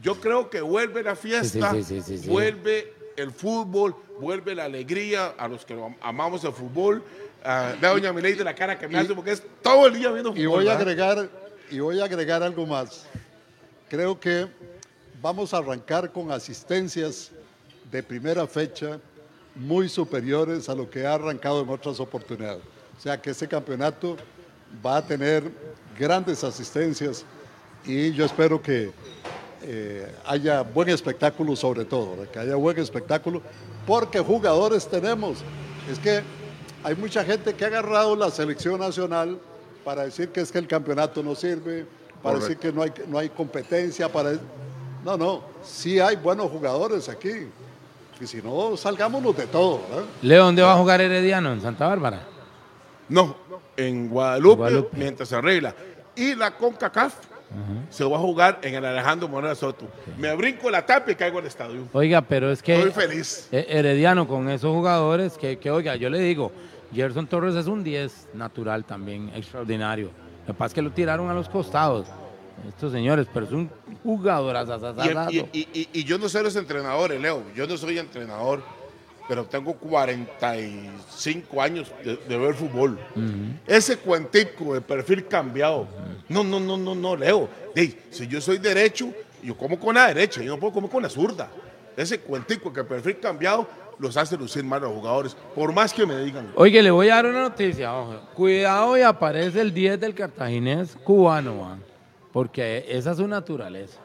Yo 0.00 0.20
creo 0.20 0.48
que 0.48 0.60
vuelve 0.60 1.02
la 1.02 1.16
fiesta, 1.16 1.72
Sí, 1.72 1.82
sí, 1.82 2.00
sí, 2.00 2.02
sí, 2.02 2.18
sí. 2.18 2.28
vuelve 2.28 2.92
el 3.16 3.32
fútbol, 3.32 3.96
vuelve 4.20 4.54
la 4.54 4.66
alegría 4.66 5.34
a 5.36 5.48
los 5.48 5.64
que 5.64 5.76
amamos 6.02 6.44
el 6.44 6.52
fútbol. 6.52 6.98
Uh, 7.44 7.80
vea 7.80 7.90
doña 7.90 8.12
Milei 8.12 8.34
de 8.34 8.44
la 8.44 8.54
cara 8.54 8.78
que 8.78 8.86
me 8.86 8.96
hace 8.96 9.12
porque 9.12 9.32
es 9.32 9.42
todo 9.60 9.88
el 9.88 9.94
día 9.94 10.12
viendo 10.12 10.30
fútbol. 10.30 10.42
Y 10.42 10.46
voy 10.46 10.68
a 10.68 10.74
agregar, 10.74 11.28
y 11.68 11.80
voy 11.80 12.00
a 12.00 12.04
agregar 12.04 12.44
algo 12.44 12.64
más. 12.64 13.06
Creo 13.88 14.20
que 14.20 14.46
vamos 15.24 15.54
a 15.54 15.56
arrancar 15.56 16.12
con 16.12 16.30
asistencias 16.30 17.30
de 17.90 18.02
primera 18.02 18.46
fecha 18.46 19.00
muy 19.54 19.88
superiores 19.88 20.68
a 20.68 20.74
lo 20.74 20.90
que 20.90 21.06
ha 21.06 21.14
arrancado 21.14 21.62
en 21.62 21.68
otras 21.70 21.98
oportunidades. 21.98 22.60
O 22.98 23.00
sea 23.00 23.18
que 23.18 23.30
este 23.30 23.48
campeonato 23.48 24.18
va 24.84 24.98
a 24.98 25.06
tener 25.06 25.50
grandes 25.98 26.44
asistencias 26.44 27.24
y 27.86 28.12
yo 28.12 28.26
espero 28.26 28.60
que 28.60 28.92
eh, 29.62 30.14
haya 30.26 30.60
buen 30.60 30.90
espectáculo 30.90 31.56
sobre 31.56 31.86
todo, 31.86 32.10
¿verdad? 32.10 32.30
que 32.30 32.38
haya 32.40 32.56
buen 32.56 32.78
espectáculo, 32.78 33.40
porque 33.86 34.20
jugadores 34.20 34.86
tenemos. 34.86 35.38
Es 35.90 35.98
que 35.98 36.20
hay 36.82 36.94
mucha 36.96 37.24
gente 37.24 37.54
que 37.54 37.64
ha 37.64 37.68
agarrado 37.68 38.14
la 38.14 38.30
selección 38.30 38.78
nacional 38.78 39.38
para 39.86 40.04
decir 40.04 40.28
que 40.28 40.42
es 40.42 40.52
que 40.52 40.58
el 40.58 40.68
campeonato 40.68 41.22
no 41.22 41.34
sirve, 41.34 41.86
para 42.22 42.40
decir 42.40 42.58
que 42.58 42.70
no 42.70 42.82
hay, 42.82 42.92
no 43.08 43.18
hay 43.18 43.30
competencia, 43.30 44.12
para... 44.12 44.38
No, 45.04 45.16
no, 45.16 45.42
sí 45.62 46.00
hay 46.00 46.16
buenos 46.16 46.50
jugadores 46.50 47.08
aquí. 47.08 47.48
Y 48.20 48.26
si 48.26 48.40
no, 48.40 48.76
salgámonos 48.76 49.36
de 49.36 49.46
todo. 49.46 49.80
¿verdad? 49.90 50.04
Leo, 50.22 50.44
¿dónde 50.44 50.62
va 50.62 50.72
a 50.72 50.76
jugar 50.76 51.00
Herediano? 51.00 51.52
¿En 51.52 51.60
Santa 51.60 51.86
Bárbara? 51.86 52.22
No, 53.08 53.36
en 53.76 54.08
Guadalupe, 54.08 54.56
Guadalupe. 54.56 54.96
mientras 54.96 55.28
se 55.28 55.36
arregla. 55.36 55.74
Y 56.16 56.34
la 56.34 56.52
CONCACAF 56.56 57.14
se 57.90 58.02
va 58.04 58.16
a 58.16 58.20
jugar 58.20 58.58
en 58.62 58.74
el 58.74 58.84
Alejandro 58.84 59.28
Moreno 59.28 59.54
Soto. 59.54 59.86
Me 60.18 60.34
brinco 60.34 60.70
la 60.70 60.84
tapa 60.86 61.10
y 61.12 61.14
caigo 61.14 61.38
al 61.38 61.46
estadio. 61.46 61.82
Oiga, 61.92 62.22
pero 62.22 62.50
es 62.50 62.62
que 62.62 62.74
Estoy 62.76 62.90
feliz. 62.92 63.48
eh, 63.52 63.66
Herediano 63.68 64.26
con 64.26 64.48
esos 64.48 64.72
jugadores 64.72 65.36
que, 65.36 65.58
que, 65.58 65.70
oiga, 65.70 65.94
yo 65.96 66.08
le 66.08 66.18
digo, 66.20 66.50
Gerson 66.92 67.26
Torres 67.26 67.54
es 67.56 67.66
un 67.66 67.84
10 67.84 68.28
natural 68.34 68.84
también, 68.84 69.30
extraordinario. 69.34 70.10
Lo 70.46 70.54
que 70.54 70.58
pasa 70.58 70.66
es 70.68 70.74
que 70.74 70.82
lo 70.82 70.90
tiraron 70.92 71.28
a 71.30 71.34
los 71.34 71.48
costados, 71.48 72.06
estos 72.68 72.92
señores, 72.92 73.26
pero 73.32 73.46
es 73.46 73.52
un 73.52 73.70
jugador 74.02 74.54
Y, 74.54 74.58
asasasado. 74.58 75.30
y- 75.30 75.38
y- 75.52 75.68
y- 75.72 75.88
y 75.92 76.04
yo 76.04 76.18
no 76.18 76.28
soy 76.28 76.42
los 76.44 76.56
entrenadores, 76.56 77.20
Leo. 77.20 77.42
Yo 77.54 77.66
no 77.66 77.76
soy 77.76 77.98
entrenador, 77.98 78.62
pero 79.28 79.44
tengo 79.44 79.74
45 79.74 81.62
años 81.62 81.92
de, 82.04 82.16
de 82.16 82.38
ver 82.38 82.54
fútbol. 82.54 82.98
Ese 83.66 83.96
cuentico 83.98 84.74
de 84.74 84.80
perfil 84.80 85.26
cambiado. 85.26 85.86
No, 86.28 86.42
no, 86.44 86.60
no, 86.60 86.76
no, 86.76 86.94
no, 86.94 87.16
Leo. 87.16 87.48
Si 88.10 88.26
yo 88.26 88.40
soy 88.40 88.58
derecho, 88.58 89.12
yo 89.42 89.56
como 89.56 89.78
con 89.78 89.94
la 89.94 90.08
derecha, 90.08 90.42
yo 90.42 90.54
no 90.54 90.60
puedo 90.60 90.72
comer 90.74 90.90
con 90.90 91.02
la 91.02 91.08
zurda. 91.08 91.50
Ese 91.96 92.20
cuentico 92.20 92.72
que 92.72 92.82
perfil 92.84 93.18
cambiado 93.20 93.66
los 93.98 94.16
hace 94.16 94.36
lucir 94.36 94.64
mal 94.64 94.82
a 94.82 94.86
los 94.88 94.94
jugadores, 94.94 95.36
por 95.54 95.72
más 95.72 95.92
que 95.92 96.04
me 96.04 96.16
digan. 96.24 96.50
Oye, 96.56 96.82
le 96.82 96.90
voy 96.90 97.08
a 97.10 97.14
dar 97.16 97.26
una 97.26 97.42
noticia, 97.42 97.94
ojo. 97.94 98.14
Cuidado 98.34 98.98
y 98.98 99.02
aparece 99.02 99.60
el 99.60 99.72
10 99.72 100.00
del 100.00 100.14
cartaginés 100.14 100.96
cubano, 101.04 101.54
man, 101.54 101.80
porque 102.34 102.84
esa 102.88 103.12
es 103.12 103.16
su 103.18 103.28
naturaleza. 103.28 104.00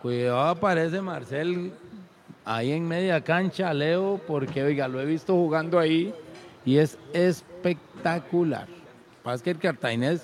Cuidado 0.00 0.40
aparece 0.40 1.02
Marcel 1.02 1.70
ahí 2.42 2.72
en 2.72 2.88
media 2.88 3.22
cancha, 3.22 3.74
Leo, 3.74 4.18
porque 4.26 4.62
oiga, 4.62 4.88
lo 4.88 4.98
he 4.98 5.04
visto 5.04 5.34
jugando 5.34 5.78
ahí 5.78 6.14
y 6.64 6.78
es 6.78 6.98
espectacular. 7.12 8.66
Pasa 9.22 9.44
que 9.44 9.50
el 9.50 10.20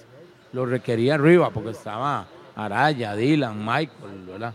lo 0.55 0.65
requería 0.65 1.17
arriba 1.17 1.51
porque 1.51 1.71
estaba 1.71 2.27
Araya, 2.57 3.17
Dylan, 3.17 3.59
Michael, 3.59 4.25
¿verdad? 4.27 4.55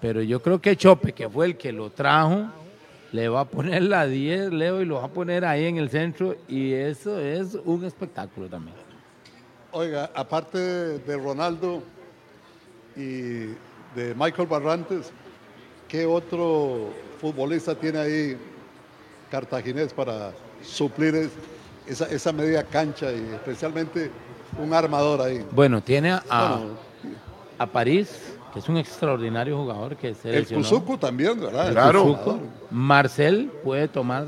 Pero 0.00 0.22
yo 0.22 0.42
creo 0.42 0.60
que 0.60 0.76
Chope, 0.76 1.12
que 1.12 1.28
fue 1.28 1.46
el 1.46 1.56
que 1.56 1.70
lo 1.70 1.90
trajo, 1.90 2.48
le 3.12 3.28
va 3.28 3.42
a 3.42 3.44
poner 3.44 3.84
la 3.84 4.06
10, 4.06 4.52
Leo, 4.52 4.82
y 4.82 4.84
lo 4.84 4.96
va 4.96 5.04
a 5.04 5.08
poner 5.08 5.44
ahí 5.44 5.66
en 5.66 5.76
el 5.76 5.88
centro. 5.88 6.34
Y 6.48 6.72
eso 6.72 7.16
es 7.20 7.56
un 7.64 7.84
espectáculo 7.84 8.48
también. 8.48 8.87
Oiga, 9.72 10.10
aparte 10.14 10.58
de 10.58 11.16
Ronaldo 11.16 11.82
y 12.96 13.48
de 13.94 14.14
Michael 14.16 14.48
Barrantes, 14.48 15.12
¿qué 15.88 16.06
otro 16.06 16.88
futbolista 17.20 17.74
tiene 17.74 17.98
ahí 17.98 18.36
cartaginés 19.30 19.92
para 19.92 20.32
suplir 20.62 21.14
es- 21.14 21.30
esa, 21.86 22.06
esa 22.06 22.32
media 22.32 22.62
cancha 22.64 23.12
y 23.12 23.18
especialmente 23.34 24.10
un 24.58 24.72
armador 24.72 25.20
ahí? 25.20 25.44
Bueno, 25.50 25.82
tiene 25.82 26.12
a, 26.12 26.22
Bueno, 26.28 26.60
a 27.58 27.66
París, 27.66 28.34
que 28.52 28.60
es 28.60 28.68
un 28.70 28.78
extraordinario 28.78 29.56
jugador 29.58 29.96
que 29.96 30.14
se 30.14 30.34
el. 30.38 30.46
Kuzuku 30.46 30.96
también, 30.96 31.38
¿verdad? 31.38 31.68
El 31.68 31.72
Claro. 31.74 32.40
Marcel 32.70 33.50
puede 33.62 33.88
tomar 33.88 34.26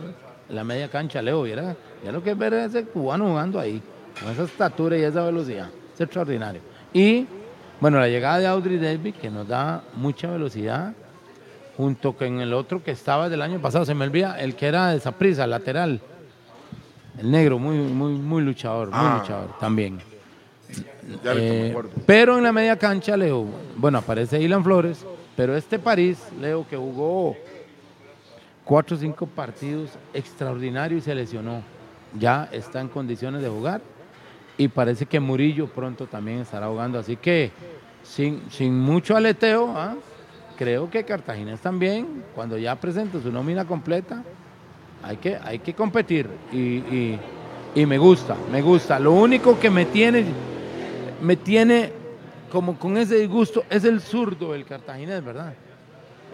la 0.50 0.64
media 0.64 0.88
cancha, 0.90 1.22
Leo, 1.22 1.42
¿viera? 1.42 1.76
Ya 2.04 2.12
lo 2.12 2.22
que 2.22 2.32
es 2.32 2.38
ver 2.38 2.52
a 2.54 2.64
ese 2.66 2.84
cubano 2.84 3.28
jugando 3.28 3.58
ahí. 3.58 3.82
Con 4.20 4.30
esa 4.32 4.44
estatura 4.44 4.96
y 4.98 5.02
esa 5.02 5.24
velocidad. 5.24 5.68
Es 5.94 6.00
extraordinario. 6.00 6.60
Y, 6.92 7.26
bueno, 7.80 7.98
la 7.98 8.08
llegada 8.08 8.38
de 8.38 8.46
Audrey 8.46 8.78
David, 8.78 9.14
que 9.14 9.30
nos 9.30 9.46
da 9.48 9.82
mucha 9.94 10.30
velocidad, 10.30 10.92
junto 11.76 12.12
con 12.12 12.40
el 12.40 12.52
otro 12.52 12.82
que 12.82 12.90
estaba 12.90 13.28
del 13.28 13.42
año 13.42 13.60
pasado, 13.60 13.84
se 13.84 13.94
me 13.94 14.04
olvida, 14.04 14.38
el 14.40 14.54
que 14.54 14.66
era 14.66 14.88
de 14.88 15.12
prisa 15.12 15.46
lateral. 15.46 16.00
El 17.18 17.30
negro, 17.30 17.58
muy, 17.58 17.76
muy, 17.76 18.12
muy 18.12 18.42
luchador, 18.42 18.88
muy 18.88 18.98
Ah. 19.00 19.18
luchador 19.20 19.58
también. 19.58 19.98
Ya 21.24 21.32
Eh, 21.34 21.74
pero 22.06 22.38
en 22.38 22.44
la 22.44 22.52
media 22.52 22.76
cancha, 22.76 23.16
Leo, 23.16 23.44
bueno, 23.76 23.98
aparece 23.98 24.40
Ilan 24.40 24.62
Flores, 24.62 25.04
pero 25.36 25.56
este 25.56 25.78
París, 25.78 26.18
Leo, 26.40 26.66
que 26.68 26.76
jugó 26.76 27.36
cuatro 28.64 28.96
o 28.96 29.00
cinco 29.00 29.26
partidos 29.26 29.90
extraordinarios 30.14 31.02
y 31.02 31.04
se 31.04 31.14
lesionó. 31.14 31.62
Ya 32.18 32.48
está 32.52 32.80
en 32.80 32.88
condiciones 32.88 33.42
de 33.42 33.48
jugar 33.48 33.80
y 34.60 34.68
parece 34.68 35.06
que 35.06 35.18
Murillo 35.18 35.68
pronto 35.68 36.06
también 36.06 36.40
estará 36.40 36.66
jugando. 36.68 36.98
Así 36.98 37.16
que 37.16 37.50
sin, 38.02 38.42
sin 38.50 38.78
mucho 38.78 39.16
aleteo, 39.16 39.72
¿ah? 39.74 39.96
creo 40.58 40.90
que 40.90 41.02
Cartaginés 41.02 41.60
también, 41.60 42.22
cuando 42.34 42.58
ya 42.58 42.76
presente 42.76 43.22
su 43.22 43.32
nómina 43.32 43.64
completa, 43.64 44.22
hay 45.02 45.16
que, 45.16 45.34
hay 45.42 45.60
que 45.60 45.72
competir 45.72 46.28
y, 46.52 46.58
y- 47.74 47.86
me 47.86 47.96
gusta, 47.96 48.36
me 48.52 48.60
gusta. 48.60 48.98
Lo 48.98 49.12
único 49.12 49.58
que 49.58 49.70
me 49.70 49.86
tiene, 49.86 50.26
me 51.22 51.36
tiene 51.36 51.90
como 52.52 52.78
con 52.78 52.98
ese 52.98 53.16
disgusto 53.16 53.64
es 53.70 53.84
el 53.84 54.02
zurdo 54.02 54.52
del 54.52 54.66
Cartaginés, 54.66 55.24
¿verdad? 55.24 55.54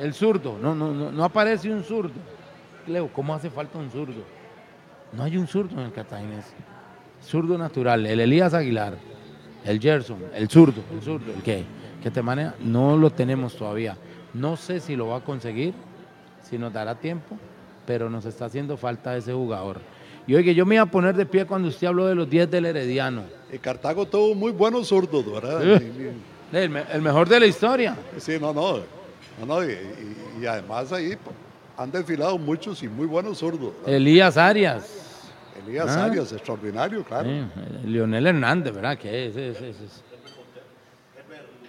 El 0.01 0.13
zurdo, 0.15 0.59
no, 0.61 0.75
no, 0.75 0.91
no, 0.93 1.13
no 1.13 1.23
aparece 1.25 1.73
un 1.73 1.85
zurdo. 1.85 2.15
Leo, 2.89 3.09
¿cómo 3.13 3.33
hace 3.37 3.51
falta 3.51 3.79
un 3.79 3.89
zurdo? 3.89 4.23
No 5.13 5.23
hay 5.23 5.37
un 5.37 5.47
zurdo 5.47 5.79
en 5.81 5.87
el 5.87 5.93
Cartaginés. 5.93 6.47
Zurdo 7.27 7.59
natural, 7.59 8.07
el 8.07 8.21
Elías 8.21 8.55
Aguilar, 8.55 8.95
el 9.65 9.81
Gerson, 9.81 10.19
el 10.35 10.49
zurdo, 10.49 10.83
el 10.93 11.03
zurdo, 11.03 11.33
el 11.35 11.43
que, 11.43 11.65
que 12.03 12.11
te 12.11 12.23
maneja, 12.23 12.55
no 12.61 12.97
lo 12.97 13.11
tenemos 13.11 13.57
todavía. 13.57 13.97
No 14.33 14.57
sé 14.57 14.79
si 14.81 14.95
lo 14.97 15.09
va 15.09 15.17
a 15.19 15.21
conseguir, 15.25 15.75
si 16.49 16.57
nos 16.57 16.73
dará 16.73 16.95
tiempo, 16.95 17.37
pero 17.87 18.09
nos 18.09 18.25
está 18.27 18.45
haciendo 18.45 18.77
falta 18.77 19.17
ese 19.17 19.33
jugador. 19.33 19.81
Y 20.29 20.35
oye, 20.35 20.55
yo 20.55 20.67
me 20.67 20.75
iba 20.77 20.85
a 20.85 20.91
poner 20.91 21.17
de 21.17 21.27
pie 21.27 21.47
cuando 21.47 21.69
usted 21.69 21.87
habló 21.87 22.07
de 22.07 22.15
los 22.15 22.29
10 22.29 22.51
del 22.51 22.67
Herediano. 22.67 23.23
Y 23.53 23.59
Cartago 23.59 24.07
tuvo 24.07 24.35
muy 24.35 24.53
buenos 24.53 24.89
zurdos, 24.89 25.25
¿verdad? 25.31 25.63
El, 26.53 26.71
me- 26.71 26.85
el 26.93 27.03
mejor 27.03 27.29
de 27.29 27.41
la 27.41 27.47
historia. 27.47 27.97
sí, 28.19 28.37
no, 28.41 28.53
no. 28.53 28.79
no, 29.41 29.47
no, 29.47 29.65
y, 29.65 30.47
además 30.47 30.93
ahí 30.93 31.17
han 31.77 31.91
desfilado 31.91 32.39
muchos 32.39 32.83
y 32.83 32.89
muy 32.89 33.07
buenos 33.07 33.39
zurdos. 33.39 33.73
¿verdad? 33.81 33.95
Elías 33.95 34.37
Arias. 34.37 35.03
Elías 35.65 35.89
Ah. 35.97 36.05
Arias, 36.07 36.33
extraordinario, 36.33 37.03
claro. 37.05 37.29
Sí, 37.29 37.35
eh, 37.37 37.81
Leonel 37.87 38.27
Hernández, 38.27 38.75
¿verdad? 38.75 38.99
Que 38.99 39.27
es, 39.27 39.37
es, 39.37 39.61
es- 39.61 39.81
es- 39.81 40.05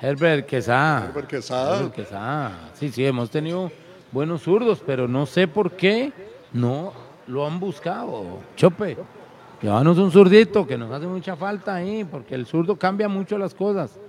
Herbert 0.02 0.46
Quesada. 0.46 1.06
Herbert 1.08 1.28
Quesada. 1.28 1.78
Herbert 1.78 1.94
Quesada. 1.96 2.52
Sí, 2.74 2.90
sí, 2.90 3.06
hemos 3.06 3.30
tenido 3.32 3.72
buenos 4.12 4.44
zurdos, 4.44 4.82
pero 4.86 5.08
no 5.08 5.26
sé 5.26 5.48
por 5.48 5.72
qué 5.72 6.12
no 6.54 6.94
lo 7.26 7.46
han 7.48 7.60
buscado. 7.60 8.40
Chope, 8.56 8.96
llévanos 9.62 9.98
un 9.98 10.12
zurdito 10.12 10.68
que 10.68 10.78
nos 10.78 10.92
hace 10.92 11.08
mucha 11.08 11.36
falta 11.36 11.74
ahí, 11.76 12.04
porque 12.04 12.36
el 12.36 12.46
zurdo 12.46 12.76
cambia 12.76 13.08
mucho 13.10 13.38
las 13.38 13.56
cosas. 13.56 14.00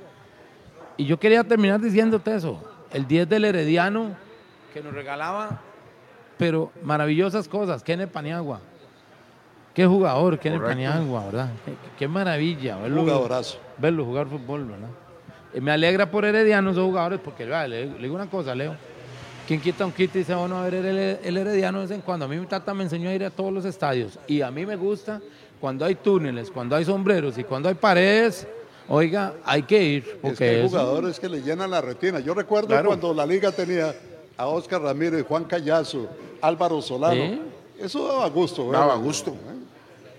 Y 0.98 1.06
yo 1.06 1.18
quería 1.18 1.42
terminar 1.44 1.80
diciéndote 1.80 2.34
eso. 2.34 2.62
El 2.92 3.06
10 3.06 3.28
del 3.28 3.44
Herediano 3.46 4.14
que 4.74 4.82
nos 4.82 4.92
regalaba, 4.92 5.60
pero 6.36 6.70
maravillosas 6.82 7.48
cosas. 7.48 7.82
Kenneth 7.82 8.10
Paniagua. 8.10 8.60
Qué 9.78 9.86
jugador, 9.86 10.38
Correcto. 10.40 10.60
Paniagua, 10.66 11.24
¿verdad? 11.26 11.50
Qué, 11.64 11.72
qué 12.00 12.08
maravilla 12.08 12.78
verlo, 12.78 13.02
Jugadorazo. 13.02 13.58
verlo 13.78 14.04
jugar 14.04 14.26
fútbol, 14.26 14.64
¿verdad? 14.64 14.88
Y 15.54 15.60
me 15.60 15.70
alegra 15.70 16.10
por 16.10 16.24
Herediano 16.24 16.72
esos 16.72 16.84
jugadores, 16.84 17.20
porque 17.24 17.46
le, 17.46 17.68
le 17.68 17.98
digo 17.98 18.16
una 18.16 18.28
cosa, 18.28 18.56
Leo. 18.56 18.74
Quien 19.46 19.60
quita 19.60 19.86
un 19.86 19.92
kit 19.92 20.12
y 20.16 20.18
dice, 20.18 20.34
bueno, 20.34 20.58
a 20.58 20.64
ver 20.64 20.74
el, 20.74 20.98
el 21.22 21.36
Herediano 21.36 21.78
de 21.78 21.84
vez 21.86 21.94
en 21.94 22.00
cuando. 22.00 22.24
A 22.24 22.28
mí 22.28 22.36
mi 22.36 22.46
tata 22.46 22.74
me 22.74 22.82
enseñó 22.82 23.08
a 23.08 23.14
ir 23.14 23.24
a 23.24 23.30
todos 23.30 23.52
los 23.52 23.64
estadios. 23.64 24.18
Y 24.26 24.40
a 24.42 24.50
mí 24.50 24.66
me 24.66 24.74
gusta 24.74 25.20
cuando 25.60 25.84
hay 25.84 25.94
túneles, 25.94 26.50
cuando 26.50 26.74
hay 26.74 26.84
sombreros 26.84 27.38
y 27.38 27.44
cuando 27.44 27.68
hay 27.68 27.76
paredes. 27.76 28.48
Oiga, 28.88 29.34
hay 29.44 29.62
que 29.62 29.80
ir. 29.80 30.02
Es 30.08 30.14
Porque 30.20 30.36
que 30.38 30.48
hay 30.50 30.56
eso- 30.56 30.70
jugadores 30.70 31.20
que 31.20 31.28
le 31.28 31.40
llenan 31.40 31.70
la 31.70 31.80
retina. 31.80 32.18
Yo 32.18 32.34
recuerdo 32.34 32.66
Claro. 32.66 32.88
cuando 32.88 33.14
la 33.14 33.24
liga 33.24 33.52
tenía 33.52 33.94
a 34.36 34.46
Oscar 34.48 34.82
Ramírez, 34.82 35.24
Juan 35.24 35.44
Callazo, 35.44 36.08
Álvaro 36.40 36.82
Solano. 36.82 37.14
Sí. 37.14 37.40
Eso 37.78 38.08
daba 38.08 38.28
gusto. 38.28 38.72
Daba 38.72 38.86
¿verdad? 38.86 39.02
gusto. 39.04 39.36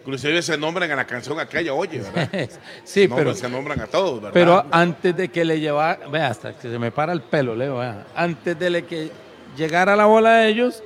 Inclusive 0.10 0.42
se 0.42 0.58
nombran 0.58 0.90
en 0.90 0.98
la 0.98 1.06
canción 1.06 1.40
aquella, 1.40 1.72
oye, 1.74 2.00
¿verdad? 2.02 2.50
Sí, 2.84 3.08
pero- 3.08 3.36
Se 3.36 3.48
nombran 3.48 3.80
a 3.80 3.86
todos, 3.88 4.16
¿verdad? 4.16 4.32
Pero 4.34 4.66
antes 4.72 5.16
de 5.16 5.30
que 5.30 5.46
le 5.46 5.60
llevara, 5.60 6.08
vea, 6.08 6.28
hasta 6.30 6.54
que 6.58 6.70
se 6.70 6.80
me 6.80 6.90
para 6.92 7.14
el 7.14 7.22
pelo, 7.22 7.56
Leo, 7.56 7.78
vea. 7.78 8.08
Antes 8.16 8.58
de 8.58 8.70
le 8.72 8.86
que 8.86 9.12
llegara 9.56 9.96
la 9.96 10.06
bola 10.06 10.38
de 10.38 10.48
ellos, 10.50 10.82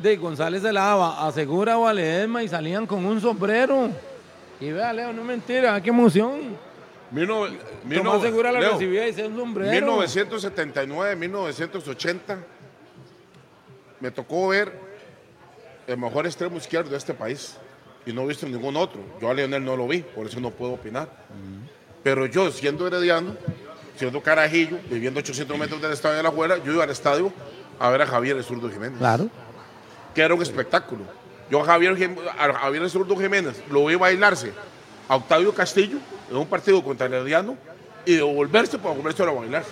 de 0.00 0.16
González 0.16 0.62
se 0.62 0.72
la 0.72 0.80
daba 0.82 1.26
a 1.26 1.30
Segura 1.32 1.78
o 1.78 1.86
a 1.86 1.94
Ledesma 1.94 2.42
y 2.42 2.48
salían 2.48 2.86
con 2.86 3.04
un 3.06 3.20
sombrero. 3.20 3.88
Y 4.60 4.72
vea, 4.72 4.92
Leo, 4.92 5.12
no 5.12 5.22
mentira, 5.22 5.80
qué 5.80 5.90
emoción. 5.90 6.56
Mil 7.12 7.28
no- 7.28 7.46
mil 7.84 7.98
Tomás 7.98 8.14
no- 8.14 8.20
Segura 8.22 8.50
la 8.50 8.58
Leo, 8.60 8.72
recibía 8.72 9.04
y 9.04 9.06
decía 9.12 9.28
un 9.28 9.36
sombrero. 9.36 9.70
1979, 9.70 11.14
1980, 11.14 12.38
me 14.00 14.10
tocó 14.10 14.48
ver 14.48 14.72
el 15.86 15.96
mejor 15.98 16.26
extremo 16.26 16.56
izquierdo 16.56 16.90
de 16.90 16.96
este 16.96 17.14
país 17.14 17.56
y 18.06 18.12
no 18.12 18.22
he 18.22 18.26
visto 18.28 18.46
ningún 18.46 18.76
otro. 18.76 19.00
Yo 19.20 19.28
a 19.30 19.34
Leonel 19.34 19.64
no 19.64 19.76
lo 19.76 19.86
vi, 19.88 19.98
por 20.02 20.26
eso 20.26 20.40
no 20.40 20.50
puedo 20.50 20.72
opinar. 20.74 21.08
Pero 22.02 22.26
yo, 22.26 22.50
siendo 22.52 22.86
herediano, 22.86 23.36
siendo 23.96 24.22
carajillo, 24.22 24.78
viviendo 24.88 25.20
800 25.20 25.58
metros 25.58 25.82
del 25.82 25.92
estadio 25.92 26.16
de 26.18 26.22
la 26.22 26.30
Juela, 26.30 26.58
yo 26.64 26.72
iba 26.72 26.84
al 26.84 26.90
estadio 26.90 27.32
a 27.78 27.90
ver 27.90 28.02
a 28.02 28.06
Javier 28.06 28.36
el 28.36 28.44
Zurdo 28.44 28.70
Jiménez, 28.70 28.98
Claro. 28.98 29.28
que 30.14 30.22
era 30.22 30.34
un 30.34 30.42
espectáculo. 30.42 31.02
Yo 31.50 31.60
a 31.60 31.64
Javier, 31.64 31.96
a 32.38 32.52
Javier 32.54 32.82
el 32.84 32.90
Zurdo 32.90 33.16
Jiménez 33.16 33.62
lo 33.70 33.84
vi 33.86 33.94
bailarse 33.96 34.52
a 35.08 35.16
Octavio 35.16 35.52
Castillo 35.54 35.98
en 36.30 36.36
un 36.36 36.46
partido 36.46 36.82
contra 36.82 37.06
el 37.06 37.14
Herediano 37.14 37.56
y 38.04 38.14
devolverse 38.14 38.78
para 38.78 38.94
volverse 38.94 39.22
a 39.22 39.26
bailar. 39.30 39.64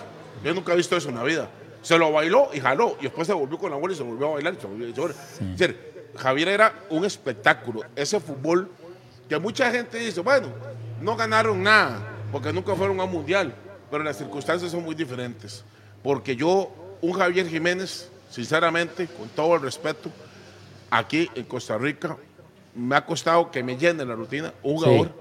Yo 0.43 0.53
nunca 0.53 0.73
he 0.73 0.75
visto 0.75 0.95
eso 0.97 1.09
en 1.09 1.15
la 1.15 1.23
vida. 1.23 1.49
Se 1.81 1.97
lo 1.97 2.11
bailó 2.11 2.49
y 2.53 2.59
jaló, 2.59 2.97
y 2.99 3.03
después 3.03 3.27
se 3.27 3.33
volvió 3.33 3.57
con 3.57 3.69
la 3.71 3.77
bola 3.77 3.93
y 3.93 3.97
se 3.97 4.03
volvió 4.03 4.27
a 4.27 4.33
bailar. 4.33 4.53
y 4.57 4.61
se 4.61 4.67
volvió- 4.67 4.87
volvió- 4.93 5.09
Es 5.15 5.57
decir, 5.57 5.94
Javier 6.17 6.47
era 6.49 6.73
un 6.89 7.05
espectáculo. 7.05 7.81
Ese 7.95 8.19
fútbol 8.19 8.69
que 9.29 9.37
mucha 9.39 9.71
gente 9.71 9.97
dice, 9.97 10.21
bueno, 10.21 10.47
no 11.01 11.15
ganaron 11.15 11.61
nada 11.63 11.99
porque 12.31 12.51
nunca 12.53 12.75
fueron 12.75 12.99
a 12.99 13.03
un 13.05 13.11
mundial, 13.11 13.53
pero 13.91 14.03
las 14.03 14.17
circunstancias 14.17 14.71
son 14.71 14.83
muy 14.83 14.95
diferentes. 14.95 15.63
Porque 16.03 16.35
yo, 16.35 16.71
un 17.01 17.13
Javier 17.13 17.47
Jiménez, 17.47 18.09
sinceramente, 18.29 19.07
con 19.07 19.27
todo 19.29 19.55
el 19.55 19.61
respeto, 19.61 20.09
aquí 20.89 21.29
en 21.35 21.45
Costa 21.45 21.77
Rica, 21.77 22.15
me 22.75 22.95
ha 22.95 23.05
costado 23.05 23.49
que 23.51 23.63
me 23.63 23.77
llene 23.77 24.05
la 24.05 24.15
rutina 24.15 24.53
un 24.63 24.77
Sí. 24.79 24.85
jugador 24.85 25.07
Sí, 25.07 25.13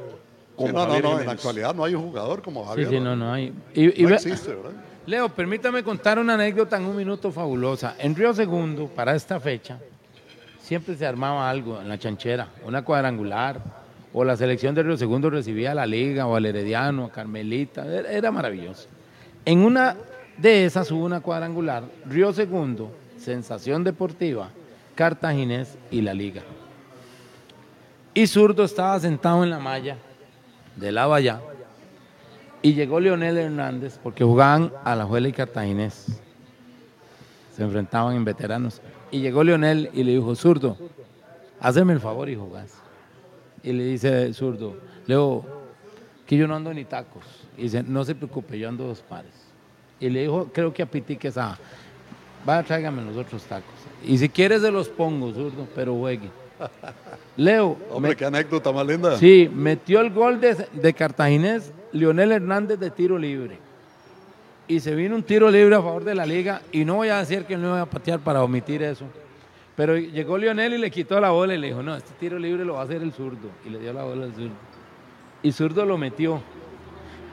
como 0.57 0.68
no, 0.72 0.78
no, 0.80 0.86
Javier 0.86 1.05
no, 1.05 1.20
en 1.20 1.26
la 1.26 1.32
actualidad 1.32 1.74
no 1.74 1.84
hay 1.84 1.95
un 1.95 2.03
jugador 2.03 2.42
como 2.42 2.62
Sí, 2.62 2.68
Javier. 2.68 2.88
sí, 2.90 3.01
no, 3.01 3.16
no 3.16 3.32
hay. 3.32 3.53
Y, 3.74 4.03
y 4.03 4.07
No 4.07 4.14
existe, 4.14 4.55
¿verdad? 4.55 4.70
Leo, 5.07 5.28
permítame 5.28 5.82
contar 5.82 6.18
una 6.18 6.34
anécdota 6.34 6.76
en 6.76 6.84
un 6.86 6.97
minuto 6.97 7.30
fabulosa. 7.30 7.95
En 7.99 8.14
Río 8.14 8.32
Segundo, 8.32 8.86
para 8.88 9.14
esta 9.14 9.38
fecha, 9.40 9.78
siempre 10.65 10.97
se 10.97 11.07
armaba 11.07 11.49
algo 11.51 11.79
en 11.81 11.89
la 11.91 11.99
chanchera, 11.99 12.49
una 12.67 12.83
cuadrangular, 12.83 13.61
o 14.15 14.25
la 14.25 14.37
selección 14.37 14.75
de 14.75 14.83
Río 14.83 14.97
Segundo 14.97 15.29
recibía 15.29 15.73
a 15.73 15.75
la 15.75 15.87
Liga, 15.87 16.27
o 16.27 16.37
al 16.37 16.47
Herediano, 16.47 17.05
a 17.05 17.12
Carmelita, 17.12 17.85
era, 17.87 18.31
maravilloso. 18.31 18.89
En 19.45 19.59
una 19.59 19.95
de 20.39 20.65
esas 20.65 20.91
hubo 20.91 21.05
una 21.05 21.21
cuadrangular, 21.21 21.85
Río 22.07 22.33
Segundo, 22.33 22.91
Sensación 23.19 23.85
Deportiva, 23.85 24.49
Cartaginés 24.95 25.77
y 25.91 26.01
la 26.01 26.15
Liga. 26.15 26.43
Y 28.15 28.27
Zurdo 28.27 28.65
estaba 28.65 28.99
sentado 29.01 29.45
en 29.45 29.51
la 29.51 29.59
malla, 29.59 29.99
de 30.77 30.93
lado 30.93 31.12
allá, 31.12 31.41
y 32.62 32.73
llegó 32.73 33.01
Leonel 33.01 33.37
Hernández 33.37 33.99
porque 34.03 34.25
jugaban 34.25 34.73
a 34.83 34.97
la 34.97 35.05
Juela 35.05 35.29
y 35.29 35.33
Cartaginés. 35.33 36.07
Se 37.55 37.62
enfrentaban 37.62 38.17
en 38.17 38.25
veteranos. 38.25 38.81
Y 39.15 39.21
llegó 39.21 39.45
Leonel 39.45 39.91
y 39.95 40.03
le 40.03 40.11
dijo, 40.11 40.35
zurdo, 40.35 40.77
hazme 41.61 41.93
el 41.93 42.01
favor 42.01 42.29
y 42.29 42.35
jugás. 42.35 42.73
Y 43.62 43.73
le 43.73 43.85
dice 43.85 44.33
zurdo, 44.35 44.75
Leo, 45.07 45.45
que 46.27 46.37
yo 46.37 46.49
no 46.49 46.57
ando 46.57 46.75
ni 46.75 46.85
tacos. 46.85 47.23
Y 47.57 47.62
dice, 47.62 47.85
no 47.85 48.05
se 48.05 48.17
preocupe, 48.17 48.59
yo 48.59 48.69
ando 48.69 48.89
dos 48.89 49.03
pares. 49.03 49.31
Y 50.01 50.09
le 50.11 50.23
dijo, 50.23 50.51
creo 50.53 50.75
que 50.75 50.83
a 50.83 50.87
Piti 50.87 51.17
Quesada, 51.17 51.57
vaya, 52.45 52.65
tráigame 52.65 53.05
los 53.05 53.17
otros 53.17 53.45
tacos. 53.45 53.71
Y 54.05 54.19
si 54.19 54.29
quieres 54.29 54.62
se 54.62 54.73
los 54.73 54.89
pongo, 54.89 55.33
zurdo, 55.33 55.69
pero 55.77 55.95
juegue. 55.97 56.29
Leo, 57.37 57.77
Hombre, 57.93 58.11
me- 58.11 58.17
qué 58.17 58.25
anécdota 58.25 58.73
más 58.73 58.85
linda. 58.85 59.17
Sí, 59.17 59.49
metió 59.55 60.01
el 60.01 60.11
gol 60.11 60.41
de, 60.41 60.57
de 60.73 60.93
Cartaginés, 60.93 61.73
Leonel 61.93 62.33
Hernández 62.33 62.81
de 62.81 62.91
tiro 62.91 63.17
libre. 63.17 63.59
Y 64.67 64.81
se 64.81 64.95
vino 64.95 65.15
un 65.15 65.23
tiro 65.23 65.51
libre 65.51 65.75
a 65.75 65.83
favor 65.83 66.05
de 66.05 66.15
la 66.15 66.25
liga. 66.25 66.62
Y 66.73 66.85
no 66.85 66.97
voy 66.97 67.09
a 67.09 67.19
decir 67.19 67.45
que 67.45 67.57
no 67.57 67.73
voy 67.73 67.81
a 67.81 67.87
patear 67.87 68.19
para 68.21 68.43
omitir 68.43 68.83
eso. 68.83 69.05
Pero 69.77 69.97
llegó 69.97 70.39
Leonel 70.39 70.75
y 70.75 70.79
le 70.79 70.91
quitó 70.91 71.21
la 71.21 71.31
bola 71.31 71.55
y 71.55 71.59
le 71.59 71.67
dijo, 71.69 71.83
no, 71.83 71.97
este 71.97 72.12
tiro 72.19 72.39
libre 72.39 72.65
lo 72.65 72.75
va 72.75 72.81
a 72.81 72.85
hacer 72.85 73.03
el 73.03 73.12
zurdo. 73.12 73.51
Y 73.67 73.71
le 73.71 73.79
dio 73.79 73.93
la 73.93 74.05
bola 74.05 74.25
al 74.25 74.33
zurdo. 74.33 74.55
y 75.43 75.53
Zurdo 75.53 75.85
lo 75.85 75.99
metió. 75.99 76.41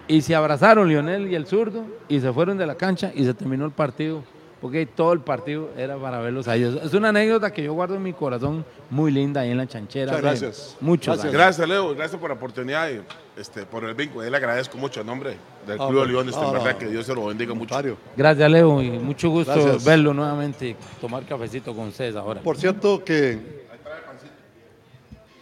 Y 0.08 0.22
se 0.22 0.36
abrazaron 0.36 0.90
Lionel 0.90 1.32
y 1.32 1.36
el 1.36 1.46
zurdo 1.46 1.86
y 2.10 2.20
se 2.20 2.34
fueron 2.34 2.58
de 2.58 2.66
la 2.66 2.76
cancha 2.76 3.12
y 3.14 3.24
se 3.24 3.34
terminó 3.34 3.66
el 3.66 3.72
partido. 3.72 4.24
Porque 4.62 4.86
todo 4.86 5.12
el 5.14 5.22
partido 5.22 5.70
era 5.76 5.98
para 5.98 6.20
verlos 6.20 6.48
a 6.48 6.56
ellos. 6.56 6.80
Es 6.84 6.94
una 6.94 7.10
anécdota 7.10 7.52
que 7.52 7.64
yo 7.64 7.74
guardo 7.74 7.96
en 7.96 8.04
mi 8.04 8.14
corazón 8.14 8.64
muy 8.92 9.12
linda 9.12 9.42
ahí 9.42 9.50
en 9.50 9.58
la 9.58 9.66
chanchera. 9.66 10.12
Muchas 10.12 10.22
gracias. 10.22 10.78
Muchos 10.80 11.16
Gracias. 11.16 11.34
Gracias, 11.34 11.68
Leo. 11.68 11.96
Gracias 11.96 12.22
por 12.22 12.30
la 12.30 12.36
oportunidad 12.36 12.88
y 12.92 13.02
este, 13.40 13.66
por 13.66 13.84
el 13.86 13.96
vínculo. 13.96 14.30
Le 14.30 14.38
agradezco 14.38 14.78
mucho 14.78 15.02
en 15.02 15.08
nombre 15.08 15.36
del 15.66 15.78
Club. 15.78 16.06
Leones. 16.06 16.36
De 16.36 16.42
Ah, 16.46 16.52
verdad 16.52 16.78
que 16.78 16.86
Dios 16.86 17.08
se 17.08 17.16
lo 17.16 17.26
bendiga 17.26 17.56
mucho. 17.56 17.76
Gracias, 18.16 18.52
Leo, 18.52 18.80
y 18.84 18.92
mucho 18.92 19.32
gusto 19.32 19.52
Gracias. 19.52 19.84
verlo 19.84 20.14
nuevamente 20.14 20.68
y 20.70 20.76
tomar 21.02 21.26
cafecito 21.26 21.74
con 21.76 21.88
ustedes 21.88 22.16
ahora. 22.16 22.42
Por 22.42 22.56
cierto 22.56 23.04
que 23.04 23.40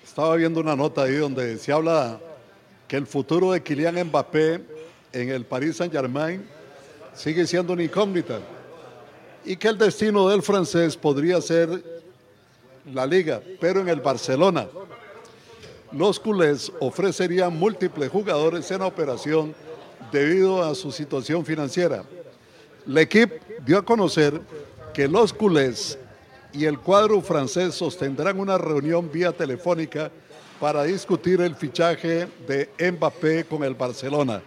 estaba 0.03 0.35
viendo 0.37 0.61
una 0.61 0.75
nota 0.77 1.03
ahí 1.03 1.15
donde 1.15 1.57
se 1.57 1.73
habla 1.73 2.19
que 2.87 2.95
el 2.95 3.05
futuro 3.05 3.51
de 3.51 3.61
Kylian 3.61 4.01
Mbappé 4.07 4.61
en 5.11 5.29
el 5.29 5.43
Paris 5.45 5.75
Saint 5.77 5.93
Germain 5.93 6.43
sigue 7.13 7.45
siendo 7.45 7.73
una 7.73 7.83
incógnita 7.83 8.39
y 9.45 9.55
que 9.55 9.67
el 9.67 9.77
destino 9.77 10.27
del 10.29 10.41
francés 10.41 10.95
podría 10.97 11.41
ser 11.41 11.83
la 12.93 13.05
liga, 13.05 13.41
pero 13.59 13.81
en 13.81 13.89
el 13.89 14.01
Barcelona. 14.01 14.67
Los 15.91 16.19
culés 16.19 16.71
ofrecerían 16.79 17.57
múltiples 17.57 18.09
jugadores 18.09 18.69
en 18.71 18.81
operación 18.81 19.55
debido 20.11 20.63
a 20.63 20.75
su 20.75 20.91
situación 20.91 21.45
financiera. 21.45 22.03
La 22.85 23.01
equipe 23.01 23.41
dio 23.65 23.77
a 23.77 23.85
conocer 23.85 24.39
que 24.93 25.07
los 25.07 25.33
culés 25.33 25.97
y 26.53 26.65
el 26.65 26.79
cuadro 26.79 27.21
francés 27.21 27.75
sostendrán 27.75 28.39
una 28.39 28.57
reunión 28.57 29.11
vía 29.11 29.31
telefónica 29.31 30.11
para 30.59 30.83
discutir 30.83 31.41
el 31.41 31.55
fichaje 31.55 32.27
de 32.47 32.69
Mbappé 32.91 33.45
con 33.45 33.63
el 33.63 33.73
Barcelona. 33.73 34.41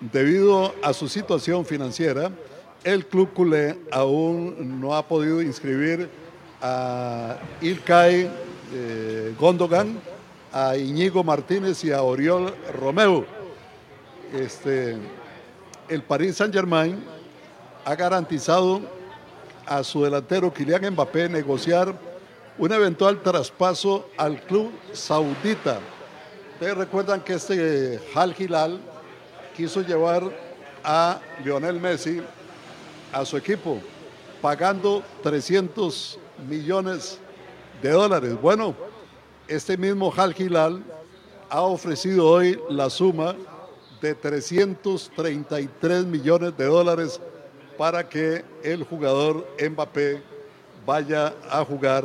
Debido 0.00 0.74
a 0.82 0.92
su 0.92 1.08
situación 1.08 1.64
financiera, 1.64 2.30
el 2.84 3.06
club 3.06 3.32
culé 3.32 3.78
aún 3.90 4.80
no 4.80 4.94
ha 4.94 5.06
podido 5.06 5.42
inscribir 5.42 6.08
a 6.62 7.36
Ilkay 7.60 8.30
eh, 8.72 9.34
Gondogan, 9.38 9.98
a 10.52 10.76
Iñigo 10.76 11.22
Martínez 11.22 11.84
y 11.84 11.92
a 11.92 12.02
Oriol 12.02 12.54
Romeu. 12.80 13.24
Este, 14.32 14.96
el 15.88 16.02
Paris 16.02 16.36
Saint-Germain 16.36 17.02
ha 17.84 17.94
garantizado 17.94 18.80
a 19.66 19.82
su 19.82 20.02
delantero 20.04 20.52
Kylian 20.52 20.92
Mbappé 20.92 21.28
negociar 21.28 21.94
un 22.58 22.72
eventual 22.72 23.22
traspaso 23.22 24.08
al 24.16 24.40
club 24.42 24.72
saudita. 24.92 25.80
Ustedes 26.54 26.76
recuerdan 26.76 27.20
que 27.20 27.34
este 27.34 28.00
Al 28.14 28.34
Hilal 28.36 28.80
quiso 29.56 29.82
llevar 29.82 30.22
a 30.82 31.20
Lionel 31.44 31.80
Messi 31.80 32.22
a 33.16 33.24
su 33.24 33.36
equipo, 33.38 33.80
pagando 34.42 35.02
300 35.22 36.18
millones 36.46 37.18
de 37.80 37.90
dólares. 37.90 38.36
Bueno, 38.40 38.74
este 39.48 39.78
mismo 39.78 40.12
Al 40.14 40.34
Hilal 40.36 40.82
ha 41.48 41.62
ofrecido 41.62 42.28
hoy 42.28 42.60
la 42.68 42.90
suma 42.90 43.34
de 44.02 44.14
333 44.14 46.04
millones 46.04 46.54
de 46.58 46.66
dólares 46.66 47.18
para 47.78 48.06
que 48.06 48.44
el 48.62 48.84
jugador 48.84 49.46
Mbappé 49.58 50.22
vaya 50.84 51.34
a 51.50 51.64
jugar 51.64 52.04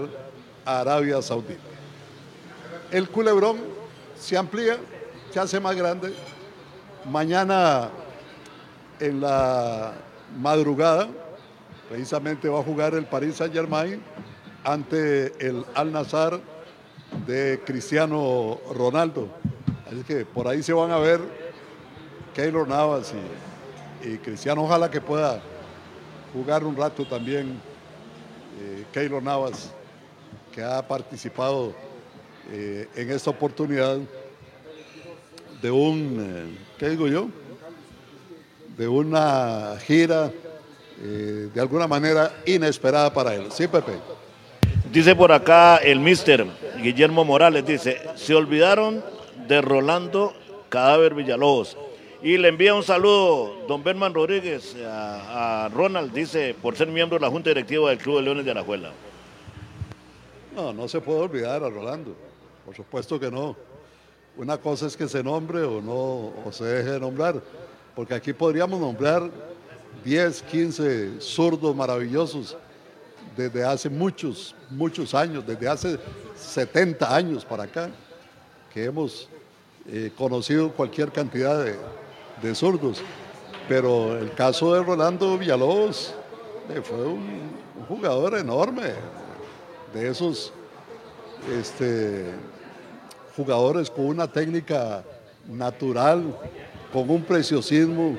a 0.63 0.79
Arabia 0.79 1.21
Saudita. 1.21 1.59
El 2.89 3.09
culebrón 3.09 3.57
se 4.17 4.37
amplía, 4.37 4.77
se 5.33 5.39
hace 5.41 5.59
más 5.59 5.75
grande. 5.75 6.13
Mañana 7.03 7.89
en 8.99 9.19
la 9.19 9.93
madrugada, 10.37 11.07
precisamente 11.89 12.47
va 12.49 12.59
a 12.59 12.63
jugar 12.63 12.93
el 12.93 13.05
Paris 13.05 13.35
Saint 13.35 13.53
Germain 13.53 14.01
ante 14.63 15.33
el 15.45 15.65
Al 15.73 15.91
Nazar 15.91 16.39
de 17.25 17.61
Cristiano 17.65 18.59
Ronaldo. 18.73 19.27
Así 19.87 20.03
que 20.03 20.25
por 20.25 20.47
ahí 20.47 20.63
se 20.63 20.73
van 20.73 20.91
a 20.91 20.97
ver 20.97 21.19
Keylor 22.33 22.67
Navas 22.67 23.13
y, 24.03 24.17
Cristiano. 24.17 24.63
Ojalá 24.63 24.89
que 24.89 25.01
pueda 25.01 25.41
jugar 26.33 26.63
un 26.63 26.75
rato 26.75 27.05
también 27.05 27.59
eh, 28.59 29.21
Navas, 29.21 29.71
que 30.51 30.63
ha 30.63 30.87
participado 30.87 31.73
eh, 32.51 32.87
en 32.95 33.11
esta 33.11 33.29
oportunidad 33.29 33.99
de 35.61 35.71
un, 35.71 36.17
eh, 36.19 36.57
¿qué 36.77 36.89
digo 36.89 37.07
yo? 37.07 37.27
De 38.77 38.87
una 38.87 39.77
gira 39.85 40.31
eh, 41.01 41.49
de 41.53 41.61
alguna 41.61 41.87
manera 41.87 42.31
inesperada 42.45 43.11
para 43.13 43.35
él. 43.35 43.51
Sí, 43.51 43.67
Pepe. 43.67 43.93
Dice 44.91 45.15
por 45.15 45.31
acá 45.31 45.77
el 45.77 45.99
mister 45.99 46.45
Guillermo 46.81 47.23
Morales, 47.23 47.65
dice, 47.65 48.01
se 48.15 48.35
olvidaron 48.35 49.03
de 49.47 49.61
Rolando 49.61 50.33
Cadáver 50.69 51.13
Villalobos. 51.13 51.77
Y 52.23 52.37
le 52.37 52.49
envía 52.49 52.75
un 52.75 52.83
saludo, 52.83 53.65
don 53.67 53.83
Berman 53.83 54.13
Rodríguez, 54.13 54.75
a, 54.85 55.65
a 55.65 55.69
Ronald, 55.69 56.13
dice, 56.13 56.55
por 56.61 56.75
ser 56.75 56.87
miembro 56.87 57.17
de 57.17 57.25
la 57.25 57.31
Junta 57.31 57.49
Directiva 57.49 57.89
del 57.89 57.97
Club 57.97 58.17
de 58.17 58.21
Leones 58.21 58.45
de 58.45 58.51
Alajuela. 58.51 58.91
No, 60.55 60.71
no 60.71 60.87
se 60.87 61.01
puede 61.01 61.21
olvidar 61.21 61.63
a 61.63 61.69
Rolando. 61.69 62.15
Por 62.65 62.75
supuesto 62.75 63.19
que 63.19 63.31
no. 63.31 63.55
Una 64.37 64.57
cosa 64.57 64.85
es 64.85 64.95
que 64.95 65.07
se 65.07 65.23
nombre 65.23 65.63
o 65.63 65.81
no, 65.81 66.33
o 66.45 66.51
se 66.51 66.63
deje 66.63 66.91
de 66.91 66.99
nombrar. 66.99 67.41
Porque 67.95 68.13
aquí 68.13 68.33
podríamos 68.33 68.79
nombrar 68.79 69.29
10, 70.03 70.41
15 70.43 71.21
zurdos 71.21 71.75
maravillosos 71.75 72.57
desde 73.35 73.63
hace 73.63 73.89
muchos, 73.89 74.55
muchos 74.69 75.13
años, 75.13 75.45
desde 75.45 75.67
hace 75.67 75.99
70 76.35 77.15
años 77.15 77.45
para 77.45 77.63
acá, 77.63 77.89
que 78.73 78.85
hemos 78.85 79.27
eh, 79.87 80.11
conocido 80.17 80.71
cualquier 80.71 81.11
cantidad 81.11 81.63
de, 81.63 81.75
de 82.41 82.55
zurdos. 82.55 83.01
Pero 83.67 84.17
el 84.17 84.33
caso 84.33 84.73
de 84.73 84.83
Rolando 84.83 85.37
Villalobos 85.37 86.13
eh, 86.69 86.81
fue 86.81 87.05
un, 87.05 87.51
jugador 87.87 88.37
enorme, 88.37 88.93
de 89.93 90.09
esos 90.09 90.53
este, 91.51 92.25
jugadores 93.35 93.89
con 93.89 94.05
una 94.05 94.27
técnica 94.27 95.03
natural, 95.49 96.37
con 96.91 97.09
un 97.09 97.23
preciosismo. 97.23 98.17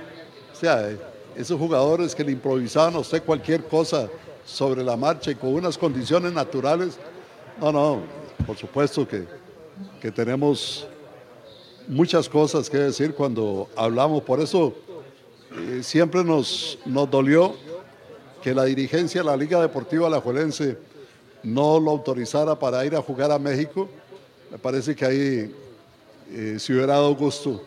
O 0.53 0.55
sea, 0.55 0.91
esos 1.37 1.59
jugadores 1.59 2.14
que 2.14 2.25
le 2.25 2.33
improvisaban 2.33 2.95
a 2.95 2.99
usted 2.99 3.23
cualquier 3.23 3.64
cosa 3.64 4.09
sobre 4.45 4.83
la 4.83 4.97
marcha 4.97 5.31
y 5.31 5.35
con 5.35 5.55
unas 5.55 5.79
condiciones 5.79 6.33
naturales. 6.33 6.99
No, 7.61 7.73
no, 7.73 8.01
por 8.47 8.57
supuesto 8.57 9.07
que, 9.07 9.27
que 10.01 10.11
tenemos 10.11 10.87
muchas 11.89 12.29
cosas 12.29 12.68
que 12.68 12.79
decir 12.79 13.14
cuando 13.14 13.68
hablamos. 13.77 14.23
Por 14.23 14.41
eso 14.41 14.75
eh, 15.57 15.83
siempre 15.83 16.25
nos, 16.25 16.79
nos 16.85 17.11
dolió 17.11 17.55
que 18.43 18.55
la 18.55 18.64
dirigencia 18.64 19.20
de 19.20 19.27
la 19.27 19.37
Liga 19.37 19.61
Deportiva 19.61 20.07
Alajuelense 20.07 20.77
no 21.43 21.79
lo 21.79 21.91
autorizara 21.91 22.59
para 22.59 22.85
ir 22.85 22.95
a 22.95 23.03
jugar 23.03 23.31
a 23.31 23.39
México. 23.39 23.89
Me 24.51 24.59
parece 24.59 24.95
que 24.95 25.05
ahí 25.05 25.55
eh, 26.31 26.57
se 26.59 26.73
hubiera 26.73 26.95
dado 26.95 27.14
gusto 27.14 27.62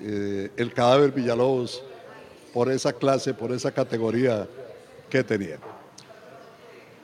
eh, 0.00 0.50
el 0.56 0.72
cadáver 0.72 1.12
Villalobos 1.12 1.82
por 2.52 2.70
esa 2.70 2.92
clase, 2.92 3.34
por 3.34 3.52
esa 3.52 3.70
categoría 3.70 4.48
que 5.08 5.22
tenía. 5.22 5.58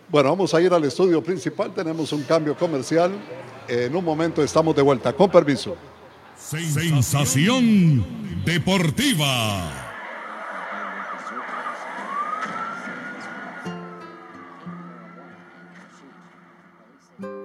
Bueno, 0.08 0.30
vamos 0.30 0.54
a 0.54 0.60
ir 0.60 0.72
al 0.72 0.84
estudio 0.84 1.22
principal, 1.22 1.74
tenemos 1.74 2.12
un 2.12 2.22
cambio 2.22 2.56
comercial. 2.56 3.12
En 3.68 3.94
un 3.94 4.04
momento 4.04 4.42
estamos 4.42 4.74
de 4.76 4.82
vuelta, 4.82 5.12
con 5.12 5.30
permiso. 5.30 5.76
Sensación 6.36 8.04
deportiva. 8.44 9.82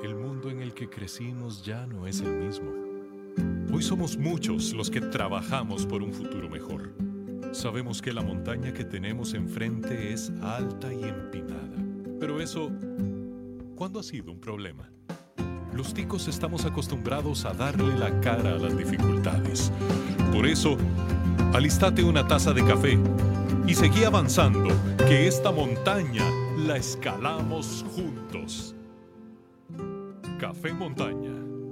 El 0.04 0.16
mundo 0.16 0.49
en 0.49 0.62
el 0.62 0.74
que 0.74 0.89
crecimos 0.89 1.64
ya 1.64 1.88
no 1.88 2.06
es 2.06 2.20
el 2.20 2.32
mismo. 2.34 2.90
Hoy 3.73 3.82
somos 3.82 4.17
muchos 4.17 4.73
los 4.73 4.89
que 4.89 5.01
trabajamos 5.01 5.86
por 5.86 6.01
un 6.01 6.13
futuro 6.13 6.49
mejor. 6.49 6.93
Sabemos 7.51 8.01
que 8.01 8.13
la 8.13 8.21
montaña 8.21 8.73
que 8.73 8.84
tenemos 8.84 9.34
enfrente 9.34 10.13
es 10.13 10.32
alta 10.41 10.93
y 10.93 11.03
empinada. 11.03 11.77
Pero 12.19 12.41
eso, 12.41 12.71
¿cuándo 13.75 13.99
ha 13.99 14.03
sido 14.03 14.32
un 14.32 14.39
problema? 14.39 14.89
Los 15.73 15.93
ticos 15.93 16.27
estamos 16.27 16.65
acostumbrados 16.65 17.45
a 17.45 17.53
darle 17.53 17.97
la 17.97 18.19
cara 18.21 18.51
a 18.51 18.57
las 18.57 18.77
dificultades. 18.77 19.71
Por 20.34 20.45
eso, 20.45 20.77
alistate 21.53 22.03
una 22.03 22.27
taza 22.27 22.53
de 22.53 22.63
café 22.65 22.99
y 23.67 23.73
seguí 23.73 24.03
avanzando, 24.03 24.69
que 25.07 25.27
esta 25.27 25.51
montaña 25.51 26.25
la 26.57 26.77
escalamos 26.77 27.86
juntos. 27.95 28.75
Café 30.39 30.73
Montaña, 30.73 31.30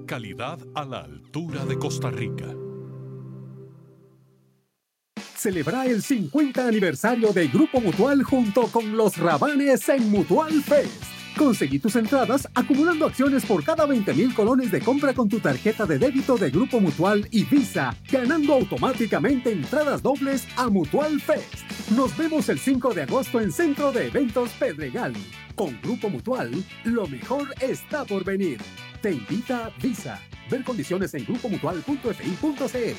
calidad 0.09 0.57
a 0.73 0.85
la 0.85 1.01
altura 1.01 1.63
de 1.65 1.77
Costa 1.77 2.09
Rica. 2.09 2.47
Celebra 5.35 5.85
el 5.85 6.01
50 6.01 6.67
aniversario 6.67 7.31
de 7.31 7.47
Grupo 7.47 7.79
Mutual 7.79 8.23
junto 8.23 8.63
con 8.71 8.97
los 8.97 9.17
Rabanes 9.17 9.87
en 9.87 10.09
Mutual 10.09 10.63
Fest. 10.63 11.03
Conseguí 11.37 11.77
tus 11.77 11.95
entradas 11.95 12.49
acumulando 12.55 13.05
acciones 13.05 13.45
por 13.45 13.63
cada 13.63 13.85
20 13.85 14.11
mil 14.15 14.33
colones 14.33 14.71
de 14.71 14.81
compra 14.81 15.13
con 15.13 15.29
tu 15.29 15.39
tarjeta 15.39 15.85
de 15.85 15.99
débito 15.99 16.37
de 16.37 16.49
Grupo 16.49 16.79
Mutual 16.79 17.27
y 17.29 17.43
Visa, 17.43 17.95
ganando 18.11 18.55
automáticamente 18.55 19.51
entradas 19.51 20.01
dobles 20.01 20.47
a 20.57 20.69
Mutual 20.69 21.21
Fest. 21.21 21.53
Nos 21.95 22.17
vemos 22.17 22.49
el 22.49 22.57
5 22.57 22.95
de 22.95 23.03
agosto 23.03 23.39
en 23.39 23.51
Centro 23.51 23.91
de 23.91 24.07
Eventos 24.07 24.49
Pedregal. 24.53 25.13
Con 25.53 25.79
Grupo 25.83 26.09
Mutual, 26.09 26.51
lo 26.83 27.05
mejor 27.05 27.53
está 27.61 28.05
por 28.05 28.23
venir. 28.23 28.59
Te 29.01 29.11
invita 29.11 29.71
Visa. 29.81 30.19
Ver 30.49 30.63
condiciones 30.63 31.13
en 31.13 31.23
grupomutual.fi.cl. 31.25 32.95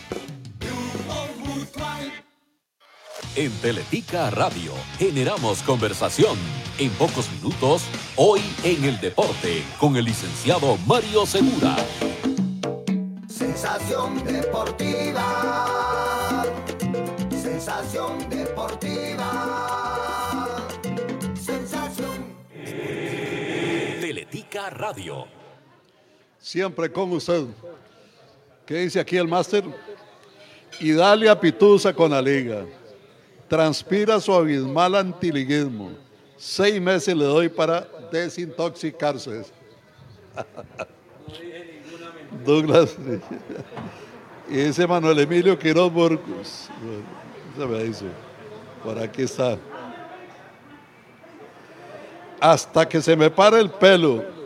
En 3.37 3.53
Teletica 3.61 4.31
Radio 4.31 4.73
generamos 4.99 5.63
conversación. 5.63 6.37
En 6.79 6.91
pocos 6.93 7.31
minutos, 7.33 7.85
hoy 8.17 8.41
en 8.65 8.85
el 8.85 8.99
deporte, 9.01 9.63
con 9.79 9.97
el 9.97 10.07
licenciado 10.07 10.79
Mario 10.87 11.27
Segura. 11.27 11.77
Sensación 13.29 14.25
deportiva. 14.25 15.27
Sensación 17.31 18.29
deportiva. 18.31 19.27
Sensación. 21.35 22.35
Teletica 24.01 24.71
Radio. 24.71 25.40
Siempre 26.51 26.91
con 26.91 27.13
usted. 27.13 27.45
¿Qué 28.67 28.79
dice 28.79 28.99
aquí 28.99 29.17
el 29.17 29.29
máster? 29.29 29.63
Y 30.81 30.91
dale 30.91 31.29
a 31.29 31.39
Pitusa 31.39 31.95
con 31.95 32.11
la 32.11 32.21
liga. 32.21 32.67
Transpira 33.47 34.19
su 34.19 34.35
abismal 34.35 34.97
antiliguismo. 34.97 35.93
Seis 36.37 36.81
meses 36.81 37.17
le 37.17 37.25
doy 37.25 37.49
para 37.49 37.87
desintoxicarse. 38.11 39.45
Douglas. 42.45 42.97
Y 44.49 44.57
dice 44.57 44.89
Manuel 44.89 45.21
Emilio 45.21 45.57
Quiroz 45.57 45.93
Burgos. 45.93 46.69
Se 47.57 47.65
me 47.65 47.85
dice. 47.85 48.07
Por 48.83 48.99
aquí 48.99 49.23
está. 49.23 49.57
Hasta 52.41 52.89
que 52.89 53.01
se 53.01 53.15
me 53.15 53.31
pare 53.31 53.61
el 53.61 53.71
pelo, 53.71 54.40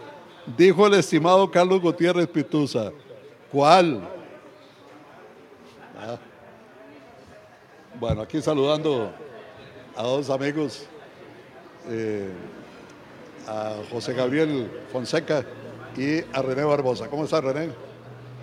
dijo 0.57 0.86
el 0.86 0.95
estimado 0.95 1.51
Carlos 1.51 1.80
Gutiérrez 1.80 2.28
Pitusa. 2.28 2.92
¿Cuál? 3.51 4.01
Ah. 5.99 6.18
Bueno, 7.99 8.22
aquí 8.22 8.42
saludando 8.42 9.12
a 9.97 10.03
dos 10.03 10.28
amigos, 10.30 10.86
eh, 11.88 12.30
a 13.47 13.74
José 13.90 14.14
Gabriel 14.14 14.70
Fonseca 14.92 15.45
y 15.97 16.18
a 16.32 16.42
René 16.42 16.64
Barbosa. 16.64 17.09
¿Cómo 17.09 17.24
está 17.24 17.40
René? 17.40 17.70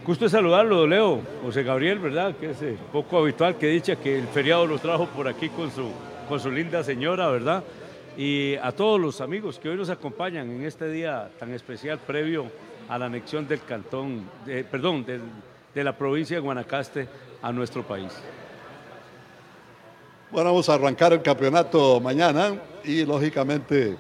Gusto 0.06 0.28
saludarlo, 0.30 0.88
Leo. 0.88 1.22
José 1.44 1.64
Gabriel, 1.64 2.00
¿verdad? 2.00 2.36
Que 2.36 2.52
es 2.52 2.62
eh, 2.62 2.78
poco 2.92 3.20
habitual 3.20 3.58
que 3.58 3.68
dicha 3.68 3.98
que 3.98 4.18
el 4.18 4.28
feriado 4.28 4.66
lo 4.66 4.80
trajo 4.80 5.06
por 5.08 5.28
aquí 5.28 5.50
con 5.50 5.70
su, 5.70 5.90
con 6.28 6.40
su 6.40 6.50
linda 6.50 6.84
señora, 6.84 7.28
¿verdad? 7.28 7.64
Y 8.24 8.56
a 8.58 8.72
todos 8.72 9.02
los 9.02 9.20
amigos 9.20 9.58
que 9.58 9.68
hoy 9.68 9.76
nos 9.76 9.90
acompañan 9.90 10.48
en 10.52 10.64
este 10.64 10.88
día 10.88 11.32
tan 11.40 11.52
especial 11.56 11.98
previo 11.98 12.52
a 12.88 13.00
la 13.00 13.08
anexión 13.08 13.48
del 13.48 13.64
cantón, 13.64 14.30
perdón, 14.70 15.04
de 15.74 15.84
la 15.84 15.98
provincia 15.98 16.38
de 16.38 16.42
Guanacaste 16.42 17.08
a 17.42 17.52
nuestro 17.52 17.82
país. 17.82 18.12
Bueno, 20.30 20.52
vamos 20.52 20.70
a 20.70 20.76
arrancar 20.76 21.14
el 21.14 21.24
campeonato 21.24 22.00
mañana 22.00 22.62
y 22.84 23.04
lógicamente 23.06 23.98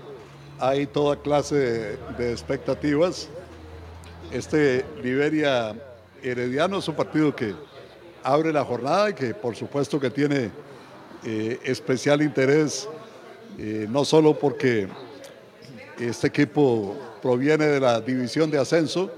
hay 0.59 0.85
toda 0.85 1.15
clase 1.15 1.55
de, 1.55 1.97
de 2.19 2.31
expectativas. 2.31 3.27
Este 4.31 4.85
Liberia 5.01 5.73
Herediano 6.21 6.77
es 6.77 6.87
un 6.87 6.93
partido 6.93 7.35
que 7.35 7.55
abre 8.21 8.53
la 8.53 8.63
jornada 8.63 9.09
y 9.09 9.13
que 9.15 9.33
por 9.33 9.55
supuesto 9.55 9.99
que 9.99 10.11
tiene 10.11 10.51
eh, 11.23 11.59
especial 11.63 12.21
interés, 12.21 12.87
eh, 13.63 13.85
no 13.87 14.03
solo 14.03 14.33
porque 14.33 14.87
este 15.99 16.25
equipo 16.25 16.97
proviene 17.21 17.67
de 17.67 17.79
la 17.79 18.01
división 18.01 18.49
de 18.49 18.57
ascenso, 18.57 19.11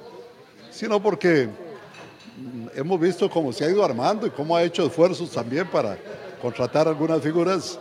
sino 0.69 1.01
porque 1.01 1.47
hemos 2.75 2.99
visto 2.99 3.29
cómo 3.29 3.53
se 3.53 3.63
ha 3.63 3.69
ido 3.69 3.85
armando 3.85 4.27
y 4.27 4.31
cómo 4.31 4.53
ha 4.57 4.63
hecho 4.63 4.85
esfuerzos 4.85 5.31
también 5.31 5.65
para 5.67 5.97
contratar 6.41 6.89
algunas 6.89 7.21
figuras. 7.21 7.79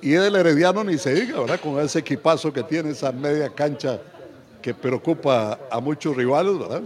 Y 0.00 0.10
del 0.10 0.34
Herediano 0.34 0.82
ni 0.82 0.98
se 0.98 1.14
diga, 1.14 1.38
¿verdad? 1.38 1.60
Con 1.60 1.78
ese 1.78 2.00
equipazo 2.00 2.52
que 2.52 2.64
tiene, 2.64 2.90
esa 2.90 3.12
media 3.12 3.48
cancha 3.48 4.00
que 4.60 4.74
preocupa 4.74 5.56
a 5.70 5.78
muchos 5.78 6.16
rivales, 6.16 6.58
¿verdad? 6.58 6.82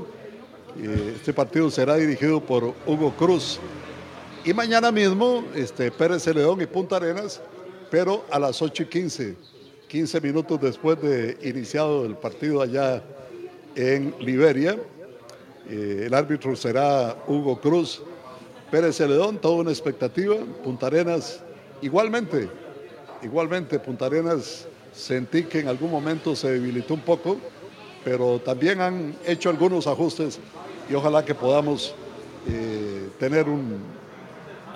Eh, 0.79 1.15
Este 1.17 1.33
partido 1.33 1.71
será 1.71 1.95
dirigido 1.95 2.39
por 2.39 2.75
Hugo 2.87 3.15
Cruz. 3.17 3.61
Y 4.45 4.53
mañana 4.53 4.93
mismo, 4.93 5.43
este, 5.55 5.91
Pérez 5.91 6.23
Celedón 6.23 6.61
y 6.61 6.67
Punta 6.67 6.97
Arenas, 6.97 7.41
pero 7.91 8.25
a 8.31 8.39
las 8.39 8.61
8 8.63 8.85
y 8.85 8.87
15, 8.87 9.37
15 9.89 10.21
minutos 10.21 10.61
después 10.61 11.01
de 11.01 11.39
iniciado 11.43 12.05
el 12.05 12.17
partido 12.17 12.63
allá 12.63 13.03
en 13.75 14.15
Liberia. 14.21 14.79
Eh, 15.69 16.05
el 16.07 16.15
árbitro 16.15 16.57
será 16.57 17.17
Hugo 17.27 17.61
Cruz. 17.61 18.03
Pérez 18.71 18.97
Celedón, 18.97 19.39
toda 19.39 19.57
una 19.57 19.71
expectativa. 19.71 20.37
Punta 20.65 20.89
Arenas, 20.89 21.41
igualmente, 21.83 22.49
igualmente, 23.23 23.79
Punta 23.79 24.07
Arenas 24.07 24.67
sentí 24.93 25.45
que 25.45 25.61
en 25.61 25.69
algún 25.69 25.91
momento 25.91 26.35
se 26.35 26.51
debilitó 26.51 26.95
un 26.95 27.01
poco, 27.01 27.37
pero 28.05 28.41
también 28.41 28.81
han 28.81 29.15
hecho 29.25 29.51
algunos 29.51 29.87
ajustes 29.87 30.41
y 30.91 30.95
ojalá 30.95 31.25
que 31.25 31.35
podamos 31.35 31.95
eh, 32.49 33.09
tener 33.19 33.49
un, 33.49 33.79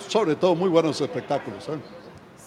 sobre 0.08 0.36
todo, 0.36 0.54
muy 0.54 0.68
buenos 0.68 1.00
espectáculos. 1.00 1.68
¿eh? 1.68 1.99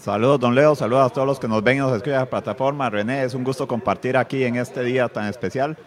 Saludos, 0.03 0.37
don 0.37 0.53
Leo, 0.53 0.75
saludos 0.75 1.05
a 1.05 1.09
todos 1.13 1.25
los 1.25 1.39
que 1.39 1.47
nos 1.47 1.63
ven 1.63 1.77
y 1.77 1.79
nos 1.79 1.93
escuchan 1.93 2.15
en 2.15 2.19
la 2.19 2.29
plataforma. 2.29 2.89
René, 2.89 3.23
es 3.23 3.33
un 3.33 3.45
gusto 3.45 3.65
compartir 3.69 4.17
aquí 4.17 4.43
en 4.43 4.57
este 4.57 4.83
día 4.83 5.07
tan 5.07 5.29
especial. 5.29 5.77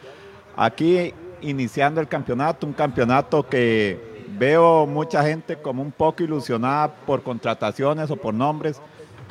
Aquí 0.56 1.12
iniciando 1.42 2.00
el 2.00 2.08
campeonato, 2.08 2.66
un 2.66 2.72
campeonato 2.72 3.46
que 3.46 4.24
veo 4.38 4.86
mucha 4.86 5.22
gente 5.22 5.56
como 5.56 5.82
un 5.82 5.92
poco 5.92 6.22
ilusionada 6.22 6.94
por 7.04 7.22
contrataciones 7.22 8.10
o 8.10 8.16
por 8.16 8.32
nombres. 8.32 8.80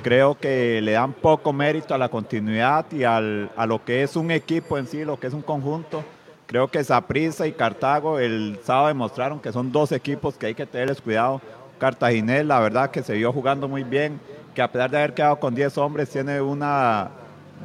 Creo 0.03 0.35
que 0.37 0.79
le 0.83 0.91
dan 0.91 1.13
poco 1.13 1.51
mérito 1.51 1.95
a 1.95 1.97
la 1.97 2.09
continuidad 2.09 2.85
y 2.91 3.05
al- 3.05 3.49
a 3.57 3.65
lo 3.65 3.83
que 3.83 4.03
es 4.03 4.15
un 4.15 4.29
equipo 4.29 4.77
en 4.77 4.85
sí, 4.85 5.03
lo 5.03 5.19
que 5.19 5.25
es 5.25 5.33
un 5.33 5.41
conjunto. 5.41 6.03
Creo 6.45 6.67
que 6.67 6.83
Saprissa 6.83 7.47
y 7.47 7.53
Cartago 7.53 8.19
el 8.19 8.59
sábado 8.63 8.89
demostraron 8.89 9.39
que 9.39 9.51
son 9.51 9.71
dos 9.71 9.91
equipos 9.91 10.37
que 10.37 10.45
hay 10.45 10.53
que 10.53 10.67
tenerles 10.67 11.01
cuidado. 11.01 11.41
Cartaginés, 11.79 12.45
la 12.45 12.59
verdad 12.59 12.91
que 12.91 13.01
se 13.01 13.15
vio 13.15 13.33
jugando 13.33 13.67
muy 13.67 13.83
bien, 13.83 14.21
que 14.55 14.61
a 14.61 14.71
pesar 14.71 14.89
de 14.89 14.97
haber 14.97 15.13
quedado 15.13 15.39
con 15.39 15.53
10 15.53 15.77
hombres, 15.77 16.09
tiene 16.09 16.41
una 16.41 17.11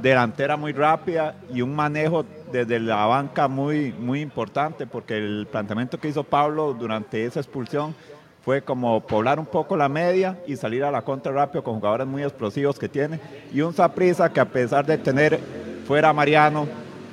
delantera 0.03 0.57
muy 0.57 0.72
rápida 0.72 1.36
y 1.53 1.62
un 1.62 1.74
manejo 1.74 2.24
desde 2.53 2.80
la 2.80 3.07
banca 3.07 3.49
muy, 3.49 3.93
muy 3.93 4.20
importante, 4.20 4.86
porque 4.86 5.16
el 5.16 5.47
planteamiento 5.51 5.99
que 5.99 6.09
hizo 6.09 6.24
Pablo 6.24 6.74
durante 6.74 7.24
esa 7.24 7.41
expulsión 7.41 7.95
fue 8.43 8.62
como 8.62 9.01
poblar 9.01 9.38
un 9.38 9.47
poco 9.47 9.76
la 9.76 9.88
media 9.88 10.38
y 10.47 10.57
salir 10.57 10.82
a 10.82 10.91
la 10.91 11.03
contra 11.03 11.32
rápido 11.32 11.62
con 11.62 11.74
jugadores 11.76 12.07
muy 12.07 12.22
explosivos 12.22 12.78
que 12.78 12.88
tiene. 12.88 13.20
Y 13.53 13.61
un 13.61 13.72
Saprissa 13.72 14.32
que 14.32 14.41
a 14.41 14.47
pesar 14.47 14.84
de 14.84 14.99
tener 14.99 15.38
fuera 15.86 16.12
Mariano, 16.12 16.66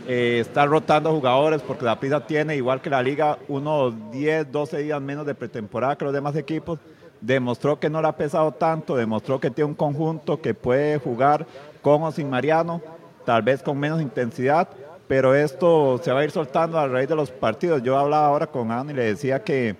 eh, 0.08 0.40
está 0.40 0.66
rotando 0.66 1.12
jugadores 1.12 1.62
porque 1.62 1.84
la 1.84 2.00
Prisa 2.00 2.26
tiene, 2.26 2.56
igual 2.56 2.82
que 2.82 2.90
la 2.90 3.04
liga, 3.04 3.38
unos 3.50 3.94
10, 4.12 4.52
12 4.52 4.78
días 4.78 5.02
menos 5.02 5.26
de 5.26 5.36
pretemporada 5.36 5.98
que 5.98 6.06
los 6.06 6.14
demás 6.14 6.36
equipos. 6.36 6.80
Demostró 7.22 7.80
que 7.80 7.90
no 7.90 8.02
le 8.02 8.08
ha 8.08 8.16
pesado 8.16 8.52
tanto, 8.52 8.96
demostró 8.96 9.40
que 9.40 9.50
tiene 9.50 9.70
un 9.70 9.76
conjunto 9.76 10.42
que 10.42 10.54
puede 10.54 11.00
jugar 11.00 11.48
con 11.82 12.04
o 12.04 12.12
sin 12.12 12.30
Mariano, 12.30 12.82
tal 13.26 13.42
vez 13.42 13.64
con 13.64 13.78
menos 13.80 14.02
intensidad, 14.02 14.68
pero 15.08 15.34
esto 15.34 16.00
se 16.04 16.12
va 16.12 16.20
a 16.20 16.24
ir 16.24 16.32
soltando 16.32 16.78
a 16.78 16.88
raíz 16.88 17.08
de 17.08 17.16
los 17.16 17.32
partidos. 17.32 17.82
Yo 17.82 17.98
hablaba 17.98 18.28
ahora 18.28 18.48
con 18.48 18.72
Ana 18.72 18.92
y 18.92 18.96
le 18.96 19.04
decía 19.06 19.42
que, 19.42 19.76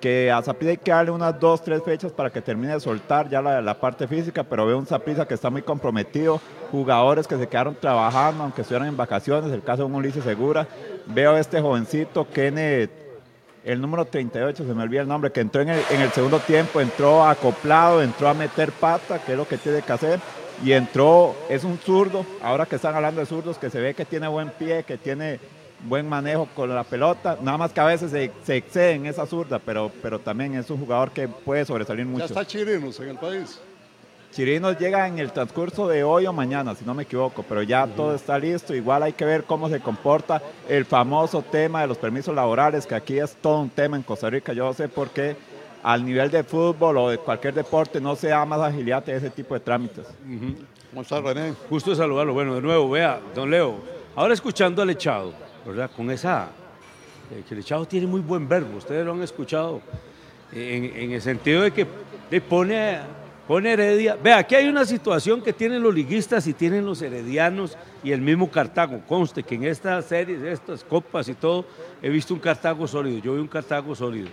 que 0.00 0.30
a 0.30 0.40
Zaprisa 0.40 0.70
hay 0.70 0.76
que 0.76 0.90
darle 0.92 1.10
unas 1.10 1.38
dos, 1.38 1.62
tres 1.62 1.82
fechas 1.82 2.12
para 2.12 2.30
que 2.30 2.40
termine 2.40 2.74
de 2.74 2.80
soltar 2.80 3.28
ya 3.28 3.42
la, 3.42 3.80
parte 3.80 4.06
física, 4.06 4.44
pero 4.44 4.66
veo 4.66 4.78
un 4.78 4.86
Zaprisa 4.86 5.26
que 5.26 5.34
está 5.34 5.50
muy 5.50 5.62
comprometido, 5.62 6.40
jugadores 6.70 7.26
que 7.26 7.36
se 7.36 7.48
quedaron 7.48 7.74
trabajando, 7.74 8.44
aunque 8.44 8.62
estuvieran 8.62 8.88
en 8.88 8.96
vacaciones, 8.96 9.52
el 9.52 9.62
caso 9.62 9.82
de 9.82 9.86
un 9.86 9.94
Ulises 9.96 10.24
Segura. 10.24 10.66
Veo 11.06 11.32
a 11.32 11.40
este 11.40 11.60
jovencito, 11.60 12.26
Kenneth, 12.30 12.99
el 13.64 13.80
número 13.80 14.04
38, 14.04 14.66
se 14.66 14.74
me 14.74 14.82
olvida 14.82 15.02
el 15.02 15.08
nombre, 15.08 15.30
que 15.30 15.40
entró 15.40 15.62
en 15.62 15.70
el, 15.70 15.80
en 15.90 16.00
el 16.00 16.10
segundo 16.12 16.38
tiempo, 16.40 16.80
entró 16.80 17.24
acoplado, 17.24 18.02
entró 18.02 18.28
a 18.28 18.34
meter 18.34 18.72
pata, 18.72 19.18
que 19.22 19.32
es 19.32 19.38
lo 19.38 19.46
que 19.46 19.58
tiene 19.58 19.82
que 19.82 19.92
hacer, 19.92 20.20
y 20.64 20.72
entró, 20.72 21.34
es 21.48 21.64
un 21.64 21.78
zurdo, 21.78 22.24
ahora 22.42 22.66
que 22.66 22.76
están 22.76 22.94
hablando 22.94 23.20
de 23.20 23.26
zurdos, 23.26 23.58
que 23.58 23.70
se 23.70 23.80
ve 23.80 23.94
que 23.94 24.04
tiene 24.04 24.28
buen 24.28 24.50
pie, 24.50 24.84
que 24.84 24.96
tiene 24.96 25.40
buen 25.88 26.08
manejo 26.08 26.48
con 26.54 26.74
la 26.74 26.84
pelota, 26.84 27.38
nada 27.40 27.56
más 27.56 27.72
que 27.72 27.80
a 27.80 27.84
veces 27.84 28.10
se, 28.10 28.30
se 28.44 28.56
excede 28.56 28.92
en 28.92 29.06
esa 29.06 29.26
zurda, 29.26 29.58
pero, 29.58 29.90
pero 30.02 30.18
también 30.18 30.54
es 30.54 30.68
un 30.70 30.78
jugador 30.78 31.10
que 31.10 31.28
puede 31.28 31.64
sobresalir 31.64 32.04
mucho. 32.04 32.26
Ya 32.26 32.26
está 32.26 32.46
Chirinos 32.46 33.00
en 33.00 33.08
el 33.08 33.16
país. 33.16 33.60
Chirinos 34.32 34.78
llega 34.78 35.08
en 35.08 35.18
el 35.18 35.32
transcurso 35.32 35.88
de 35.88 36.04
hoy 36.04 36.26
o 36.26 36.32
mañana, 36.32 36.74
si 36.74 36.84
no 36.84 36.94
me 36.94 37.02
equivoco, 37.02 37.44
pero 37.48 37.62
ya 37.62 37.86
todo 37.86 38.14
está 38.14 38.38
listo. 38.38 38.74
Igual 38.74 39.02
hay 39.02 39.12
que 39.12 39.24
ver 39.24 39.44
cómo 39.44 39.68
se 39.68 39.80
comporta 39.80 40.40
el 40.68 40.84
famoso 40.84 41.42
tema 41.42 41.80
de 41.80 41.88
los 41.88 41.98
permisos 41.98 42.34
laborales, 42.34 42.86
que 42.86 42.94
aquí 42.94 43.18
es 43.18 43.34
todo 43.34 43.60
un 43.60 43.70
tema 43.70 43.96
en 43.96 44.04
Costa 44.04 44.30
Rica. 44.30 44.52
Yo 44.52 44.66
no 44.66 44.72
sé 44.72 44.88
por 44.88 45.10
qué 45.10 45.36
al 45.82 46.04
nivel 46.04 46.30
de 46.30 46.44
fútbol 46.44 46.96
o 46.98 47.10
de 47.10 47.18
cualquier 47.18 47.54
deporte 47.54 48.00
no 48.00 48.14
se 48.14 48.28
da 48.28 48.44
más 48.44 48.60
agilidad 48.60 49.04
de 49.04 49.16
ese 49.16 49.30
tipo 49.30 49.54
de 49.54 49.60
trámites. 49.60 50.06
¿Cómo 50.90 51.02
está 51.02 51.20
René? 51.20 51.54
Gusto 51.68 51.90
de 51.90 51.96
saludarlo. 51.96 52.32
Bueno, 52.32 52.54
de 52.54 52.60
nuevo, 52.60 52.88
vea, 52.88 53.20
don 53.34 53.50
Leo, 53.50 53.76
ahora 54.14 54.34
escuchando 54.34 54.82
al 54.82 54.90
echado, 54.90 55.32
¿verdad? 55.66 55.90
Con 55.96 56.10
esa, 56.10 56.48
eh, 57.32 57.42
que 57.48 57.54
el 57.54 57.60
echado 57.60 57.84
tiene 57.84 58.06
muy 58.06 58.20
buen 58.20 58.48
verbo, 58.48 58.78
ustedes 58.78 59.04
lo 59.04 59.12
han 59.12 59.22
escuchado, 59.22 59.80
en, 60.52 60.84
en 60.84 61.12
el 61.12 61.22
sentido 61.22 61.62
de 61.62 61.70
que 61.70 61.86
le 62.30 62.40
pone, 62.40 62.98
pone 63.46 63.72
Heredia. 63.72 64.16
Vea, 64.16 64.38
aquí 64.38 64.54
hay 64.54 64.68
una 64.68 64.84
situación 64.84 65.42
que 65.42 65.52
tienen 65.52 65.82
los 65.82 65.94
liguistas 65.94 66.46
y 66.46 66.52
tienen 66.52 66.86
los 66.86 67.02
heredianos 67.02 67.76
y 68.02 68.12
el 68.12 68.20
mismo 68.20 68.50
Cartago. 68.50 69.00
Conste 69.08 69.42
que 69.42 69.56
en 69.56 69.64
estas 69.64 70.06
series, 70.06 70.42
estas 70.42 70.84
copas 70.84 71.28
y 71.28 71.34
todo, 71.34 71.64
he 72.00 72.08
visto 72.08 72.34
un 72.34 72.40
Cartago 72.40 72.86
sólido. 72.86 73.18
Yo 73.18 73.34
vi 73.34 73.40
un 73.40 73.48
Cartago 73.48 73.94
sólido. 73.94 74.28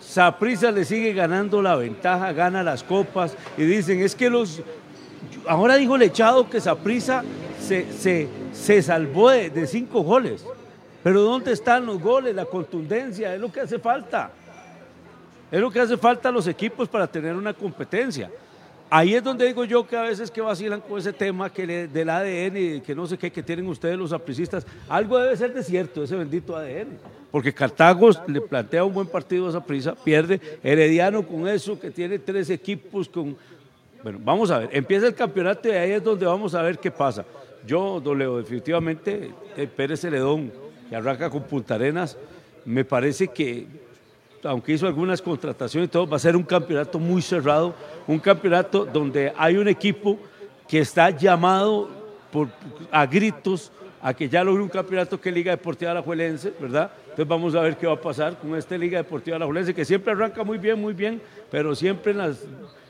Saprisa 0.00 0.70
le 0.70 0.84
sigue 0.84 1.12
ganando 1.12 1.60
la 1.60 1.76
ventaja, 1.76 2.32
gana 2.32 2.62
las 2.62 2.82
copas 2.82 3.36
y 3.56 3.62
dicen, 3.62 4.00
es 4.00 4.14
que 4.14 4.30
los... 4.30 4.62
Ahora 5.46 5.76
dijo 5.76 5.96
el 5.96 6.02
echado 6.02 6.48
que 6.48 6.60
Saprisa 6.60 7.24
se, 7.60 7.92
se, 7.92 8.28
se 8.52 8.82
salvó 8.82 9.30
de, 9.30 9.50
de 9.50 9.66
cinco 9.66 10.02
goles. 10.02 10.44
Pero 11.02 11.22
¿dónde 11.22 11.52
están 11.52 11.86
los 11.86 12.00
goles? 12.00 12.34
La 12.34 12.44
contundencia, 12.44 13.34
es 13.34 13.40
lo 13.40 13.52
que 13.52 13.60
hace 13.60 13.78
falta. 13.78 14.30
Es 15.50 15.60
lo 15.60 15.70
que 15.70 15.80
hace 15.80 15.96
falta 15.96 16.28
a 16.28 16.32
los 16.32 16.46
equipos 16.46 16.88
para 16.88 17.06
tener 17.06 17.34
una 17.34 17.54
competencia. 17.54 18.30
Ahí 18.90 19.14
es 19.14 19.22
donde 19.22 19.46
digo 19.46 19.64
yo 19.64 19.86
que 19.86 19.96
a 19.96 20.02
veces 20.02 20.30
que 20.30 20.40
vacilan 20.40 20.80
con 20.80 20.98
ese 20.98 21.12
tema 21.12 21.52
que 21.52 21.66
le- 21.66 21.88
del 21.88 22.08
ADN 22.08 22.56
y 22.56 22.80
que 22.80 22.94
no 22.94 23.06
sé 23.06 23.18
qué 23.18 23.30
que 23.30 23.42
tienen 23.42 23.66
ustedes 23.66 23.98
los 23.98 24.12
apricistas. 24.14 24.66
Algo 24.88 25.18
debe 25.18 25.36
ser 25.36 25.52
de 25.52 25.62
cierto, 25.62 26.02
ese 26.02 26.16
bendito 26.16 26.56
ADN. 26.56 26.98
Porque 27.30 27.52
Cartago 27.52 28.08
le 28.26 28.40
plantea 28.40 28.84
un 28.84 28.94
buen 28.94 29.06
partido 29.06 29.46
a 29.46 29.50
esa 29.50 29.62
prisa, 29.64 29.94
pierde. 29.94 30.40
Herediano 30.62 31.26
con 31.26 31.46
eso, 31.46 31.78
que 31.78 31.90
tiene 31.90 32.18
tres 32.18 32.48
equipos 32.48 33.08
con... 33.10 33.36
Bueno, 34.02 34.18
vamos 34.22 34.50
a 34.50 34.60
ver, 34.60 34.70
empieza 34.72 35.06
el 35.06 35.14
campeonato 35.14 35.68
y 35.68 35.72
ahí 35.72 35.90
es 35.92 36.02
donde 36.02 36.24
vamos 36.24 36.54
a 36.54 36.62
ver 36.62 36.78
qué 36.78 36.90
pasa. 36.90 37.26
Yo, 37.66 38.00
don 38.00 38.18
Leo, 38.18 38.38
definitivamente, 38.38 39.30
el 39.56 39.68
Pérez 39.68 40.00
Celedón, 40.00 40.50
que 40.88 40.96
arranca 40.96 41.28
con 41.28 41.42
Punta 41.42 41.74
Arenas, 41.74 42.16
me 42.64 42.84
parece 42.86 43.28
que 43.28 43.66
aunque 44.44 44.72
hizo 44.72 44.86
algunas 44.86 45.20
contrataciones 45.22 45.88
y 45.88 45.90
todo, 45.90 46.06
va 46.06 46.16
a 46.16 46.20
ser 46.20 46.36
un 46.36 46.42
campeonato 46.42 46.98
muy 46.98 47.22
cerrado, 47.22 47.74
un 48.06 48.18
campeonato 48.18 48.84
donde 48.84 49.32
hay 49.36 49.56
un 49.56 49.68
equipo 49.68 50.18
que 50.66 50.80
está 50.80 51.10
llamado 51.10 51.88
por, 52.30 52.48
a 52.90 53.06
gritos 53.06 53.72
a 54.00 54.14
que 54.14 54.28
ya 54.28 54.44
logre 54.44 54.62
un 54.62 54.68
campeonato 54.68 55.20
que 55.20 55.30
es 55.30 55.34
Liga 55.34 55.50
Deportiva 55.50 55.90
Alajuelense, 55.90 56.52
¿verdad? 56.60 56.90
Entonces 57.02 57.26
vamos 57.26 57.54
a 57.56 57.62
ver 57.62 57.76
qué 57.76 57.86
va 57.86 57.94
a 57.94 58.00
pasar 58.00 58.38
con 58.38 58.54
esta 58.56 58.78
Liga 58.78 58.98
Deportiva 58.98 59.36
Alajuelense, 59.36 59.74
que 59.74 59.84
siempre 59.84 60.12
arranca 60.12 60.44
muy 60.44 60.58
bien, 60.58 60.80
muy 60.80 60.92
bien, 60.94 61.20
pero 61.50 61.74
siempre 61.74 62.12
en 62.12 62.18
las, 62.18 62.44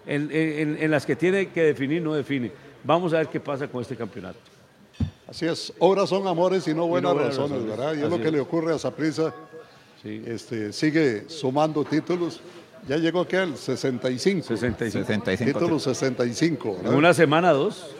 en, 0.07 0.29
en- 0.31 0.77
en 0.83 0.91
las 0.91 1.07
que 1.07 1.17
tiene 1.17 1.49
que 1.49 1.63
definir 1.63 2.03
no 2.03 2.13
define. 2.15 2.53
Vamos 2.85 3.15
a 3.15 3.19
ver 3.19 3.29
qué 3.29 3.41
pasa 3.41 3.67
con 3.69 3.81
este 3.81 3.97
campeonato. 3.97 4.39
Así 5.27 5.47
es, 5.47 5.73
obras 5.79 6.09
son 6.11 6.27
amores 6.27 6.67
y 6.69 6.75
no 6.75 6.87
buenas, 6.87 7.13
buenas 7.15 7.31
razones, 7.37 7.59
razones. 7.63 7.77
¿verdad? 7.79 7.95
Y 7.95 8.03
es 8.05 8.11
lo 8.11 8.17
que 8.19 8.27
es. 8.27 8.33
le 8.33 8.41
ocurre 8.41 8.75
a 8.75 8.79
Saprissa. 10.03 10.31
Este, 10.31 10.73
sigue 10.73 11.29
sumando 11.29 11.85
títulos. 11.85 12.41
Ya 12.87 12.97
llegó 12.97 13.21
aquí 13.21 13.37
al 13.37 13.57
65. 13.57 14.47
65. 14.47 15.07
65, 15.07 15.59
Título 15.59 15.79
65. 15.79 16.75
¿verdad? 16.77 16.93
En 16.93 16.99
una 16.99 17.13
semana, 17.13 17.53
dos. 17.53 17.95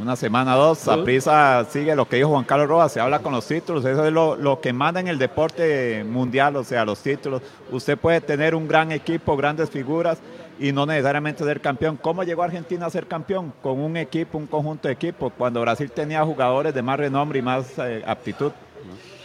Una 0.00 0.16
semana, 0.16 0.54
dos, 0.54 0.78
Saprissa 0.78 1.64
sigue 1.70 1.94
lo 1.94 2.06
que 2.06 2.16
dijo 2.16 2.28
Juan 2.28 2.44
Carlos 2.44 2.68
Rojas, 2.68 2.92
se 2.92 3.00
habla 3.00 3.20
con 3.20 3.32
los 3.32 3.46
títulos, 3.46 3.84
eso 3.84 4.04
es 4.04 4.12
lo, 4.12 4.36
lo 4.36 4.60
que 4.60 4.72
manda 4.72 5.00
en 5.00 5.08
el 5.08 5.18
deporte 5.18 6.04
mundial, 6.04 6.56
o 6.56 6.64
sea, 6.64 6.84
los 6.84 7.00
títulos. 7.00 7.42
Usted 7.70 7.96
puede 7.96 8.20
tener 8.20 8.54
un 8.54 8.66
gran 8.66 8.92
equipo, 8.92 9.36
grandes 9.36 9.70
figuras 9.70 10.18
y 10.58 10.72
no 10.72 10.84
necesariamente 10.84 11.44
ser 11.44 11.60
campeón. 11.60 11.96
¿Cómo 11.96 12.22
llegó 12.24 12.42
Argentina 12.42 12.86
a 12.86 12.90
ser 12.90 13.06
campeón? 13.06 13.52
Con 13.62 13.80
un 13.80 13.96
equipo, 13.96 14.36
un 14.36 14.46
conjunto 14.46 14.88
de 14.88 14.94
equipos, 14.94 15.32
cuando 15.38 15.60
Brasil 15.60 15.90
tenía 15.90 16.24
jugadores 16.24 16.74
de 16.74 16.82
más 16.82 16.98
renombre 16.98 17.38
y 17.38 17.42
más 17.42 17.66
eh, 17.78 18.02
aptitud. 18.06 18.52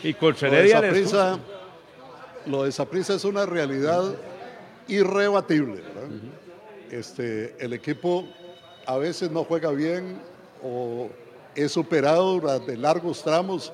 Y 0.03 0.13
con 0.13 0.35
Lo 0.41 0.51
de 0.51 0.69
Saprissa- 0.69 1.39
lo 2.45 2.63
de 2.63 2.71
Saprissa 2.71 3.13
es 3.15 3.25
una 3.25 3.45
realidad 3.45 4.15
irrebatible. 4.87 5.81
¿verdad? 5.81 6.09
Este, 6.91 7.55
el 7.59 7.73
equipo 7.73 8.25
a 8.85 8.97
veces 8.97 9.29
no 9.31 9.43
juega 9.43 9.71
bien 9.71 10.19
o 10.63 11.09
es 11.55 11.71
superado 11.71 12.33
durante 12.39 12.75
largos 12.77 13.23
tramos 13.23 13.71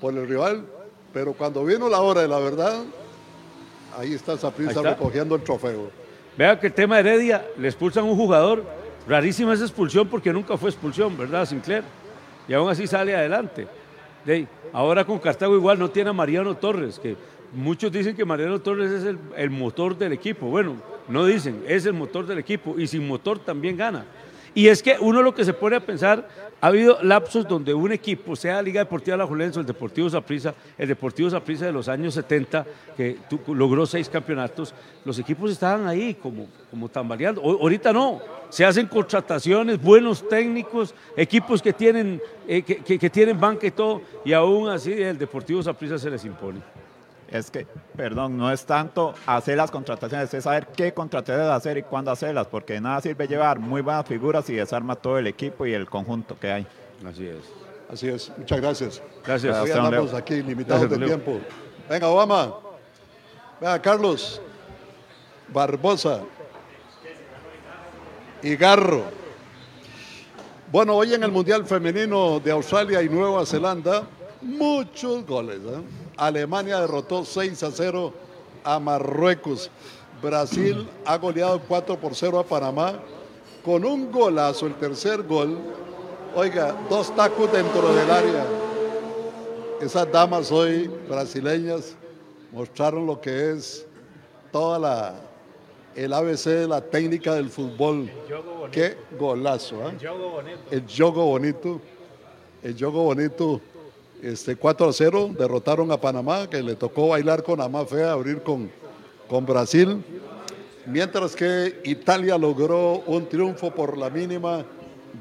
por 0.00 0.14
el 0.14 0.26
rival, 0.28 0.64
pero 1.12 1.32
cuando 1.32 1.64
vino 1.64 1.88
la 1.88 2.00
hora 2.00 2.22
de 2.22 2.28
la 2.28 2.38
verdad, 2.38 2.82
ahí 3.96 4.12
está 4.14 4.34
está. 4.34 4.50
recogiendo 4.82 5.34
el 5.36 5.42
trofeo. 5.42 5.90
Vea 6.36 6.58
que 6.58 6.66
el 6.66 6.72
tema 6.72 6.96
de 6.96 7.00
Heredia, 7.08 7.46
le 7.56 7.68
expulsan 7.68 8.04
a 8.04 8.06
un 8.08 8.16
jugador, 8.16 8.64
rarísima 9.08 9.54
esa 9.54 9.64
expulsión 9.64 10.08
porque 10.08 10.32
nunca 10.32 10.56
fue 10.56 10.68
expulsión, 10.70 11.16
¿verdad, 11.16 11.46
Sinclair? 11.46 11.84
Y 12.48 12.52
aún 12.54 12.68
así 12.68 12.86
sale 12.86 13.14
adelante. 13.16 13.66
Ahora 14.72 15.04
con 15.04 15.18
Cartago 15.18 15.56
igual 15.56 15.78
no 15.78 15.90
tiene 15.90 16.10
a 16.10 16.12
Mariano 16.12 16.56
Torres, 16.56 16.98
que 16.98 17.16
muchos 17.52 17.90
dicen 17.92 18.16
que 18.16 18.24
Mariano 18.24 18.60
Torres 18.60 18.90
es 18.90 19.04
el, 19.04 19.18
el 19.36 19.50
motor 19.50 19.96
del 19.96 20.12
equipo. 20.12 20.46
Bueno, 20.46 20.76
no 21.08 21.24
dicen, 21.24 21.64
es 21.68 21.86
el 21.86 21.92
motor 21.92 22.26
del 22.26 22.38
equipo 22.38 22.78
y 22.78 22.86
sin 22.86 23.06
motor 23.06 23.38
también 23.38 23.76
gana. 23.76 24.04
Y 24.56 24.68
es 24.68 24.82
que 24.82 24.96
uno 24.98 25.20
lo 25.22 25.34
que 25.34 25.44
se 25.44 25.52
pone 25.52 25.76
a 25.76 25.80
pensar, 25.80 26.26
ha 26.62 26.66
habido 26.68 26.98
lapsos 27.02 27.46
donde 27.46 27.74
un 27.74 27.92
equipo, 27.92 28.34
sea 28.34 28.62
Liga 28.62 28.80
Deportiva 28.80 29.14
La 29.14 29.26
Julense 29.26 29.60
el 29.60 29.66
Deportivo 29.66 30.08
Saprissa, 30.08 30.54
el 30.78 30.88
Deportivo 30.88 31.28
Saprissa 31.28 31.66
de 31.66 31.72
los 31.72 31.88
años 31.88 32.14
70, 32.14 32.64
que 32.96 33.18
logró 33.48 33.84
seis 33.84 34.08
campeonatos, 34.08 34.74
los 35.04 35.18
equipos 35.18 35.50
estaban 35.50 35.86
ahí 35.86 36.14
como, 36.14 36.46
como 36.70 36.88
tambaleando. 36.88 37.42
O- 37.42 37.60
ahorita 37.60 37.92
no, 37.92 38.18
se 38.48 38.64
hacen 38.64 38.86
contrataciones, 38.86 39.78
buenos 39.80 40.26
técnicos, 40.26 40.94
equipos 41.18 41.60
que 41.60 41.74
tienen, 41.74 42.20
eh, 42.48 42.62
que, 42.62 42.76
que- 42.78 42.98
que 42.98 43.10
tienen 43.10 43.38
banca 43.38 43.66
y 43.66 43.70
todo, 43.72 44.00
y 44.24 44.32
aún 44.32 44.70
así 44.70 44.90
el 44.90 45.18
Deportivo 45.18 45.62
Saprissa 45.62 45.98
se 45.98 46.08
les 46.10 46.24
impone. 46.24 46.60
Es 47.30 47.50
que, 47.50 47.66
perdón, 47.96 48.36
no 48.36 48.52
es 48.52 48.64
tanto 48.64 49.12
hacer 49.26 49.56
las 49.56 49.70
contrataciones, 49.70 50.32
es 50.32 50.44
saber 50.44 50.68
qué 50.68 50.94
contrataciones 50.94 51.50
hacer 51.50 51.78
y 51.78 51.82
cuándo 51.82 52.10
hacerlas, 52.12 52.46
porque 52.46 52.74
de 52.74 52.80
nada 52.80 53.00
sirve 53.00 53.26
llevar 53.26 53.58
muy 53.58 53.82
buenas 53.82 54.06
figuras 54.06 54.48
y 54.48 54.54
desarma 54.54 54.94
todo 54.94 55.18
el 55.18 55.26
equipo 55.26 55.66
y 55.66 55.74
el 55.74 55.88
conjunto 55.88 56.38
que 56.38 56.52
hay. 56.52 56.66
Así 57.04 57.26
es. 57.26 57.44
Así 57.90 58.08
es, 58.08 58.32
muchas 58.36 58.60
gracias. 58.60 59.02
Gracias. 59.24 59.56
Hoy 59.58 59.90
Leo. 59.90 60.16
aquí 60.16 60.42
limitados 60.42 60.82
Gracias, 60.82 60.90
de 60.90 60.98
Leo. 60.98 61.08
tiempo. 61.08 61.40
Venga, 61.88 62.08
Obama. 62.08 62.54
Venga, 63.60 63.82
Carlos. 63.82 64.40
Barbosa. 65.48 66.20
Y 68.42 68.56
Garro. 68.56 69.04
Bueno, 70.70 70.96
hoy 70.96 71.14
en 71.14 71.22
el 71.22 71.30
Mundial 71.30 71.64
Femenino 71.64 72.40
de 72.40 72.50
Australia 72.50 73.02
y 73.02 73.08
Nueva 73.08 73.46
Zelanda, 73.46 74.02
muchos 74.42 75.24
goles. 75.24 75.58
¿eh? 75.58 76.05
Alemania 76.16 76.80
derrotó 76.80 77.24
6 77.24 77.62
a 77.62 77.70
0 77.70 78.12
a 78.64 78.78
Marruecos. 78.78 79.70
Brasil 80.22 80.88
ha 81.04 81.18
goleado 81.18 81.60
4 81.66 81.98
por 81.98 82.14
0 82.14 82.38
a 82.38 82.44
Panamá 82.44 82.94
con 83.64 83.84
un 83.84 84.10
golazo, 84.10 84.66
el 84.66 84.74
tercer 84.74 85.22
gol. 85.22 85.58
Oiga, 86.34 86.74
dos 86.88 87.14
tacos 87.14 87.50
dentro 87.52 87.94
del 87.94 88.10
área. 88.10 88.46
Esas 89.80 90.10
damas 90.10 90.50
hoy 90.50 90.88
brasileñas 91.08 91.94
mostraron 92.52 93.06
lo 93.06 93.20
que 93.20 93.52
es 93.52 93.86
toda 94.50 94.78
la 94.78 95.14
el 95.96 96.12
ABC 96.12 96.44
de 96.44 96.68
la 96.68 96.80
técnica 96.82 97.34
del 97.34 97.48
fútbol. 97.48 98.10
Qué 98.70 98.96
golazo, 99.18 99.82
¿ah? 99.82 99.92
El 100.70 100.84
juego 100.86 101.26
bonito. 101.26 101.80
El 102.62 102.76
juego 102.78 103.02
bonito. 103.04 103.60
Este 104.22 104.56
4 104.56 104.88
a 104.88 104.92
0 104.92 105.30
derrotaron 105.38 105.92
a 105.92 106.00
Panamá, 106.00 106.48
que 106.48 106.62
le 106.62 106.74
tocó 106.74 107.08
bailar 107.08 107.42
con 107.42 107.60
Amafea, 107.60 108.12
abrir 108.12 108.42
con, 108.42 108.70
con 109.28 109.44
Brasil. 109.44 110.02
Mientras 110.86 111.36
que 111.36 111.80
Italia 111.84 112.38
logró 112.38 113.02
un 113.06 113.28
triunfo 113.28 113.70
por 113.70 113.98
la 113.98 114.08
mínima 114.08 114.64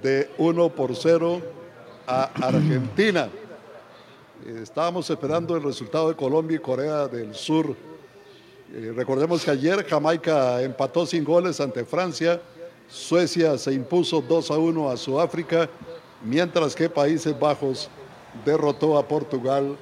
de 0.01 0.29
1 0.37 0.69
por 0.69 0.95
0 0.95 1.41
a 2.07 2.23
Argentina. 2.47 3.29
Estábamos 4.61 5.09
esperando 5.09 5.55
el 5.55 5.63
resultado 5.63 6.09
de 6.09 6.15
Colombia 6.15 6.57
y 6.57 6.59
Corea 6.59 7.07
del 7.07 7.33
Sur. 7.33 7.75
Eh, 8.73 8.93
recordemos 8.95 9.43
que 9.43 9.51
ayer 9.51 9.85
Jamaica 9.85 10.61
empató 10.61 11.05
sin 11.05 11.23
goles 11.23 11.59
ante 11.59 11.83
Francia, 11.83 12.41
Suecia 12.87 13.57
se 13.57 13.73
impuso 13.73 14.21
2 14.21 14.51
a 14.51 14.57
1 14.57 14.89
a 14.91 14.97
Sudáfrica, 14.97 15.69
mientras 16.23 16.75
que 16.75 16.89
Países 16.89 17.37
Bajos 17.39 17.89
derrotó 18.43 18.97
a 18.97 19.07
Portugal 19.07 19.77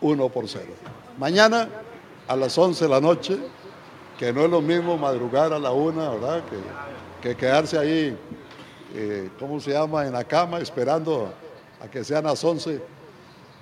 1 0.00 0.28
por 0.28 0.48
0. 0.48 0.64
Mañana 1.18 1.68
a 2.26 2.36
las 2.36 2.56
11 2.56 2.84
de 2.84 2.90
la 2.90 3.00
noche, 3.00 3.38
que 4.18 4.32
no 4.32 4.44
es 4.44 4.50
lo 4.50 4.60
mismo 4.60 4.96
madrugar 4.96 5.52
a 5.52 5.58
la 5.58 5.72
1, 5.72 6.12
¿verdad? 6.12 6.42
Que, 6.44 7.28
que 7.28 7.36
quedarse 7.36 7.78
ahí, 7.78 8.16
eh, 8.94 9.30
¿cómo 9.38 9.60
se 9.60 9.72
llama?, 9.72 10.06
en 10.06 10.12
la 10.12 10.24
cama 10.24 10.58
esperando 10.58 11.32
a 11.80 11.88
que 11.88 12.04
sean 12.04 12.24
las 12.24 12.42
11 12.42 12.80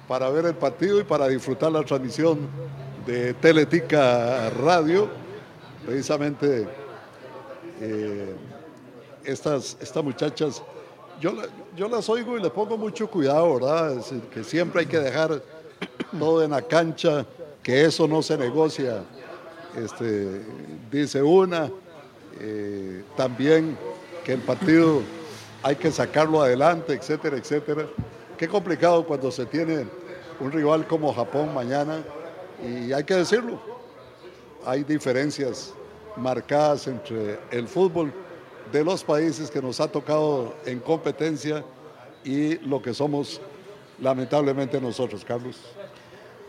para 0.08 0.28
ver 0.30 0.46
el 0.46 0.54
partido 0.54 1.00
y 1.00 1.04
para 1.04 1.28
disfrutar 1.28 1.72
la 1.72 1.82
transmisión 1.82 2.48
de 3.06 3.34
Teletica 3.34 4.50
Radio. 4.50 5.08
Precisamente 5.86 6.68
eh, 7.80 8.34
estas, 9.24 9.76
estas 9.80 10.04
muchachas, 10.04 10.62
yo, 11.22 11.32
yo 11.76 11.88
las 11.88 12.08
oigo 12.08 12.36
y 12.36 12.42
le 12.42 12.50
pongo 12.50 12.76
mucho 12.76 13.08
cuidado, 13.08 13.54
¿verdad? 13.54 14.04
Que 14.34 14.42
siempre 14.42 14.80
hay 14.80 14.86
que 14.86 14.98
dejar 14.98 15.40
todo 16.18 16.42
en 16.42 16.50
la 16.50 16.62
cancha, 16.62 17.24
que 17.62 17.84
eso 17.84 18.08
no 18.08 18.22
se 18.22 18.36
negocia, 18.36 19.04
este, 19.76 20.42
dice 20.90 21.22
una. 21.22 21.70
eh, 22.40 23.04
también 23.16 23.76
que 24.24 24.32
el 24.32 24.40
partido 24.40 25.00
hay 25.62 25.76
que 25.76 25.92
sacarlo 25.92 26.42
adelante, 26.42 26.92
etcétera, 26.92 27.36
etcétera. 27.36 27.86
Qué 28.36 28.48
complicado 28.48 29.04
cuando 29.06 29.30
se 29.30 29.46
tiene 29.46 29.86
un 30.40 30.50
rival 30.50 30.86
como 30.88 31.14
Japón 31.14 31.54
mañana 31.54 32.02
y 32.64 32.92
hay 32.92 33.04
que 33.04 33.14
decirlo, 33.14 33.60
hay 34.66 34.82
diferencias 34.82 35.72
marcadas 36.16 36.88
entre 36.88 37.38
el 37.50 37.68
fútbol 37.68 38.12
de 38.72 38.82
los 38.82 39.04
países 39.04 39.50
que 39.50 39.60
nos 39.60 39.80
ha 39.80 39.88
tocado 39.88 40.54
en 40.64 40.80
competencia 40.80 41.62
y 42.24 42.56
lo 42.66 42.80
que 42.80 42.94
somos 42.94 43.40
lamentablemente 44.00 44.80
nosotros, 44.80 45.24
Carlos. 45.24 45.60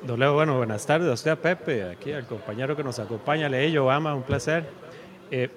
Don 0.01 0.19
Leo, 0.19 0.33
bueno, 0.33 0.57
buenas 0.57 0.85
tardes 0.85 1.09
a 1.09 1.13
usted, 1.13 1.31
a 1.31 1.35
Pepe, 1.35 1.83
aquí 1.83 2.11
al 2.11 2.25
compañero 2.25 2.75
que 2.75 2.83
nos 2.83 2.99
acompaña, 2.99 3.49
Leillo, 3.49 3.89
Ama, 3.91 4.15
un 4.15 4.23
placer. 4.23 4.65
Eh, 5.31 5.49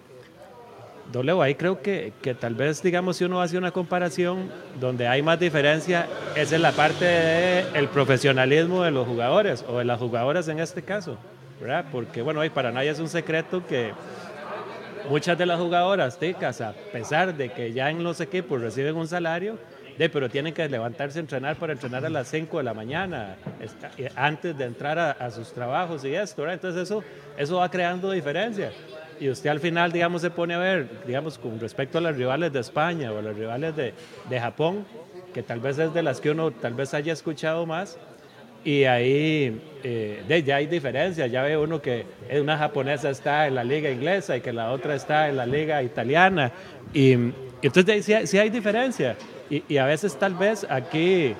don 1.13 1.25
Leo, 1.25 1.41
ahí 1.43 1.55
creo 1.55 1.81
que, 1.81 2.13
que 2.21 2.35
tal 2.35 2.55
vez, 2.55 2.83
digamos, 2.83 3.17
si 3.17 3.25
uno 3.25 3.41
hace 3.41 3.59
una 3.59 3.71
comparación 3.71 4.51
donde 4.81 5.09
hay 5.09 5.23
más 5.23 5.39
diferencia, 5.39 6.09
es 6.35 6.53
en 6.53 6.63
la 6.63 6.73
parte 6.73 7.05
del 7.05 7.89
profesionalismo 7.89 8.83
de 8.83 8.91
los 8.91 9.07
jugadores, 9.07 9.65
o 9.69 9.79
de 9.79 9.85
las 9.85 9.99
jugadoras 9.99 10.49
en 10.49 10.59
este 10.61 10.83
caso, 10.83 11.17
¿verdad? 11.61 11.87
Porque, 11.91 12.23
bueno, 12.23 12.41
ahí 12.41 12.51
para 12.51 12.73
nadie 12.73 12.91
es 12.91 12.99
un 12.99 13.09
secreto 13.09 13.67
que 13.67 13.93
muchas 15.09 15.39
de 15.39 15.47
las 15.47 15.59
jugadoras 15.61 16.19
ticas, 16.19 16.61
a 16.61 16.73
pesar 16.93 17.37
de 17.37 17.51
que 17.51 17.73
ya 17.73 17.91
en 17.91 18.03
los 18.03 18.21
equipos 18.21 18.61
reciben 18.61 18.97
un 18.97 19.09
salario, 19.09 19.59
de, 19.99 20.09
pero 20.11 20.29
tienen 20.29 20.53
que 20.53 20.69
levantarse 20.69 21.19
a 21.19 21.21
entrenar 21.21 21.57
para 21.57 21.73
entrenar 21.73 22.05
a 22.05 22.11
las 22.11 22.29
5 22.29 22.59
de 22.59 22.63
la 22.65 22.75
mañana, 22.75 23.37
antes 24.15 24.57
de 24.57 24.65
entrar 24.65 24.99
a, 24.99 25.31
sus 25.31 25.53
trabajos 25.53 26.05
y 26.05 26.15
esto. 26.15 26.49
Entonces 26.49 26.83
eso, 26.83 27.03
eso 27.37 27.57
va 27.57 27.71
creando 27.71 28.11
diferencia. 28.11 28.73
Y 29.19 29.31
usted 29.31 29.49
al 29.49 29.61
final, 29.61 29.93
digamos, 29.93 30.21
se 30.21 30.31
pone 30.31 30.55
a 30.55 30.59
ver, 30.59 30.89
digamos, 31.07 31.39
con 31.39 31.59
respecto 31.59 31.97
a 31.99 32.01
las 32.03 32.17
rivales 32.17 32.53
de 32.53 32.61
España 32.61 33.11
o 33.13 33.19
a 33.19 33.23
las 33.23 33.35
rivales 33.35 33.75
de, 33.75 33.95
de 34.29 34.41
Japón, 34.41 34.85
que 35.33 35.43
tal 35.43 35.61
vez 35.61 35.79
es 35.79 35.95
de 35.95 36.03
las 36.03 36.21
que 36.21 36.31
uno 36.31 36.51
tal 36.51 36.75
vez 36.75 36.93
haya 36.93 37.15
escuchado 37.15 37.65
más, 37.65 37.99
y 38.65 38.85
ahí 38.85 39.61
eh, 39.85 40.43
ya 40.45 40.57
hay 40.57 40.67
diferencias, 40.67 41.31
ya 41.31 41.43
ve 41.43 41.57
uno 41.57 41.81
que 41.81 42.05
una 42.41 42.59
japonesa 42.59 43.11
está 43.11 43.47
en 43.47 43.55
la 43.55 43.63
liga 43.63 43.91
inglesa 43.91 44.37
y 44.37 44.41
que 44.41 44.53
la 44.53 44.73
otra 44.73 44.95
está 44.95 45.29
en 45.29 45.37
la 45.37 45.47
liga 45.47 45.83
italiana. 45.83 46.51
Y, 46.93 47.13
entonces 47.63 48.05
sí, 48.05 48.39
hay- 48.39 48.51
diferencia. 48.51 49.17
Y, 49.49 49.77
a 49.77 49.87
veces 49.87 50.17
tal 50.19 50.35
vez 50.35 50.67
aquí 50.69 51.35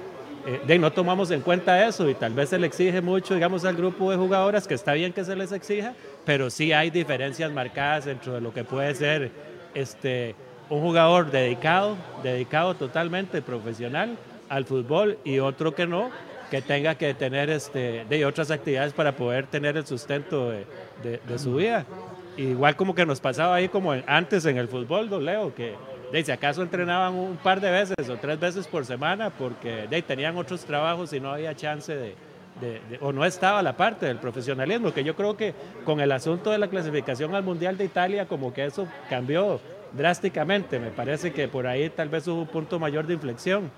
eh, 0.69 0.79
no 0.79 0.93
tomamos 0.93 1.31
en 1.33 1.41
cuenta 1.41 1.87
eso 1.89 2.09
y 2.09 2.15
tal 2.15 2.35
vez 2.35 2.51
se 2.51 2.59
le 2.59 2.69
exige 2.69 3.01
mucho, 3.01 3.35
digamos, 3.35 3.65
al 3.65 3.75
grupo 3.75 4.11
de 4.13 4.17
jugadoras, 4.17 4.69
que 4.69 4.75
está 4.75 4.93
bien 4.93 5.13
que 5.13 5.25
se 5.25 5.35
les 5.35 5.51
exija, 5.51 5.95
pero 6.25 6.49
sí 6.51 6.73
hay 6.73 6.91
diferencias 6.91 7.51
marcadas 7.51 8.05
dentro 8.05 8.35
de 8.35 8.41
lo 8.41 8.55
que 8.55 8.63
puede 8.63 8.95
ser 8.95 9.33
este, 9.75 10.37
un 10.71 10.81
jugador 10.83 11.33
dedicado, 11.33 11.97
dedicado 12.23 12.75
totalmente 12.75 13.43
profesional 13.43 14.17
al 14.49 14.65
fútbol 14.65 15.19
y 15.25 15.41
otro 15.41 15.75
que 15.75 15.87
no, 15.87 16.11
que 16.51 16.63
tenga 16.63 16.95
que 16.95 17.13
tener 17.15 17.51
este, 17.51 18.05
de 18.09 18.25
otras 18.25 18.51
actividades 18.51 18.93
para 18.93 19.13
poder 19.13 19.47
tener 19.47 19.77
el 19.77 19.87
sustento 19.87 20.51
de, 20.51 20.65
de- 21.03 21.21
de 21.27 21.39
su 21.39 21.57
vida. 21.57 21.85
Igual 22.37 22.77
como 22.77 22.95
que 22.95 23.07
nos 23.07 23.21
pasaba 23.21 23.55
ahí 23.57 23.69
como 23.69 23.93
antes 24.07 24.45
en 24.47 24.59
el 24.59 24.69
fútbol, 24.69 25.25
Leo, 25.25 25.55
que 25.55 25.75
de, 26.13 26.25
si 26.25 26.31
acaso 26.31 26.63
entrenaban 26.63 27.15
un 27.15 27.37
par 27.37 27.61
de 27.61 27.71
veces 27.71 28.09
o 28.09 28.17
tres 28.19 28.39
veces 28.39 28.67
por 28.69 28.85
semana 28.85 29.31
porque 29.31 29.87
de, 29.89 30.03
tenían 30.03 30.37
otros 30.37 30.65
trabajos 30.65 31.13
y 31.13 31.19
no 31.21 31.31
había 31.33 31.57
chance 31.57 31.95
de, 31.97 32.15
de- 32.61 32.81
de- 32.91 32.99
o 33.01 33.11
no 33.13 33.25
estaba 33.25 33.63
la 33.63 33.77
parte 33.77 34.07
del 34.07 34.19
profesionalismo, 34.19 34.93
que 34.93 35.03
yo 35.03 35.17
creo 35.17 35.37
que 35.37 35.55
con 35.85 36.01
el 36.01 36.13
asunto 36.13 36.51
de 36.51 36.59
la 36.59 36.69
clasificación 36.69 37.35
al 37.35 37.43
Mundial 37.43 37.77
de 37.79 37.85
Italia 37.87 38.27
como 38.27 38.53
que 38.53 38.67
eso 38.67 38.87
cambió 39.11 39.59
drásticamente, 39.93 40.79
me 40.79 40.91
parece 40.91 41.33
que 41.33 41.49
por 41.49 41.67
ahí 41.67 41.89
tal 41.91 42.09
vez 42.11 42.27
hubo 42.29 42.43
un 42.43 42.47
punto 42.49 42.79
mayor 42.79 43.07
de 43.07 43.15
inflexión, 43.15 43.71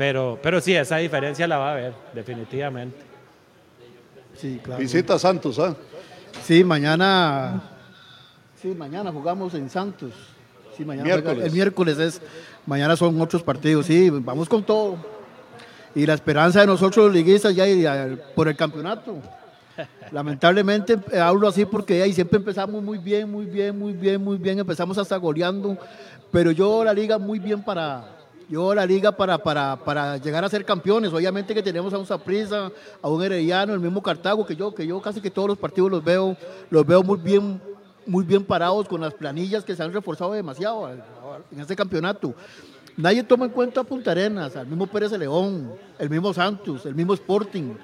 pero, 0.00 0.38
pero 0.42 0.62
sí, 0.62 0.74
esa 0.74 0.96
diferencia 0.96 1.46
la 1.46 1.58
va 1.58 1.68
a 1.68 1.72
haber, 1.72 1.92
definitivamente. 2.14 2.96
Sí, 4.34 4.58
claro. 4.64 4.80
Visita 4.80 5.18
Santos, 5.18 5.58
¿ah? 5.58 5.76
Sí, 6.42 6.64
mañana. 6.64 7.60
Sí, 8.62 8.68
mañana 8.68 9.12
jugamos 9.12 9.52
en 9.52 9.68
Santos. 9.68 10.12
Sí, 10.74 10.86
mañana 10.86 11.02
juega- 11.06 11.20
Miércoles. 11.22 11.46
el 11.46 11.52
miércoles 11.52 11.98
es. 11.98 12.22
Mañana 12.64 12.96
son 12.96 13.20
otros 13.20 13.42
partidos. 13.42 13.84
Sí, 13.84 14.08
vamos 14.08 14.48
con 14.48 14.62
todo. 14.62 14.96
Y 15.94 16.06
la 16.06 16.14
esperanza 16.14 16.60
de 16.60 16.66
nosotros 16.66 17.04
los 17.04 17.14
liguistas 17.14 17.54
ya 17.54 17.68
y, 17.68 17.84
eh, 17.84 18.16
por 18.34 18.48
el 18.48 18.56
campeonato. 18.56 19.16
Lamentablemente 20.12 20.98
eh, 21.12 21.18
hablo 21.18 21.46
así 21.46 21.66
porque 21.66 22.02
ahí 22.02 22.14
siempre 22.14 22.38
empezamos 22.38 22.82
muy 22.82 22.96
bien, 22.96 23.30
muy 23.30 23.44
bien, 23.44 23.78
muy 23.78 23.92
bien, 23.92 24.24
muy 24.24 24.38
bien. 24.38 24.60
Empezamos 24.60 24.96
hasta 24.96 25.18
goleando. 25.18 25.76
Pero 26.32 26.52
yo 26.52 26.84
la 26.84 26.94
liga 26.94 27.18
muy 27.18 27.38
bien 27.38 27.62
para, 27.62 28.19
yo 28.50 28.74
la 28.74 28.84
liga 28.84 29.12
para, 29.12 29.38
para, 29.38 29.76
para 29.76 30.16
llegar 30.16 30.44
a 30.44 30.48
ser 30.48 30.64
campeones. 30.64 31.12
Obviamente 31.12 31.54
que 31.54 31.62
tenemos 31.62 31.94
a 31.94 31.98
un 31.98 32.04
Saprissa, 32.04 32.72
a 33.00 33.08
un 33.08 33.22
Herediano, 33.22 33.72
el 33.72 33.80
mismo 33.80 34.02
Cartago, 34.02 34.44
que 34.44 34.56
yo, 34.56 34.74
que 34.74 34.84
yo 34.84 35.00
casi 35.00 35.20
que 35.20 35.30
todos 35.30 35.48
los 35.48 35.56
partidos 35.58 35.88
los 35.88 36.02
veo, 36.02 36.36
los 36.68 36.84
veo 36.84 37.04
muy 37.04 37.16
bien, 37.18 37.62
muy 38.04 38.24
bien 38.24 38.44
parados 38.44 38.88
con 38.88 39.00
las 39.00 39.14
planillas 39.14 39.64
que 39.64 39.76
se 39.76 39.82
han 39.84 39.92
reforzado 39.92 40.32
demasiado 40.32 40.90
en 40.90 41.60
este 41.60 41.76
campeonato. 41.76 42.34
Nadie 42.96 43.22
toma 43.22 43.44
en 43.44 43.52
cuenta 43.52 43.82
a 43.82 43.84
Punta 43.84 44.10
Arenas, 44.10 44.56
al 44.56 44.66
mismo 44.66 44.88
Pérez 44.88 45.12
de 45.12 45.18
León, 45.18 45.72
el 45.96 46.10
mismo 46.10 46.34
Santos, 46.34 46.84
el 46.86 46.94
mismo 46.96 47.14
Sporting. 47.14 47.74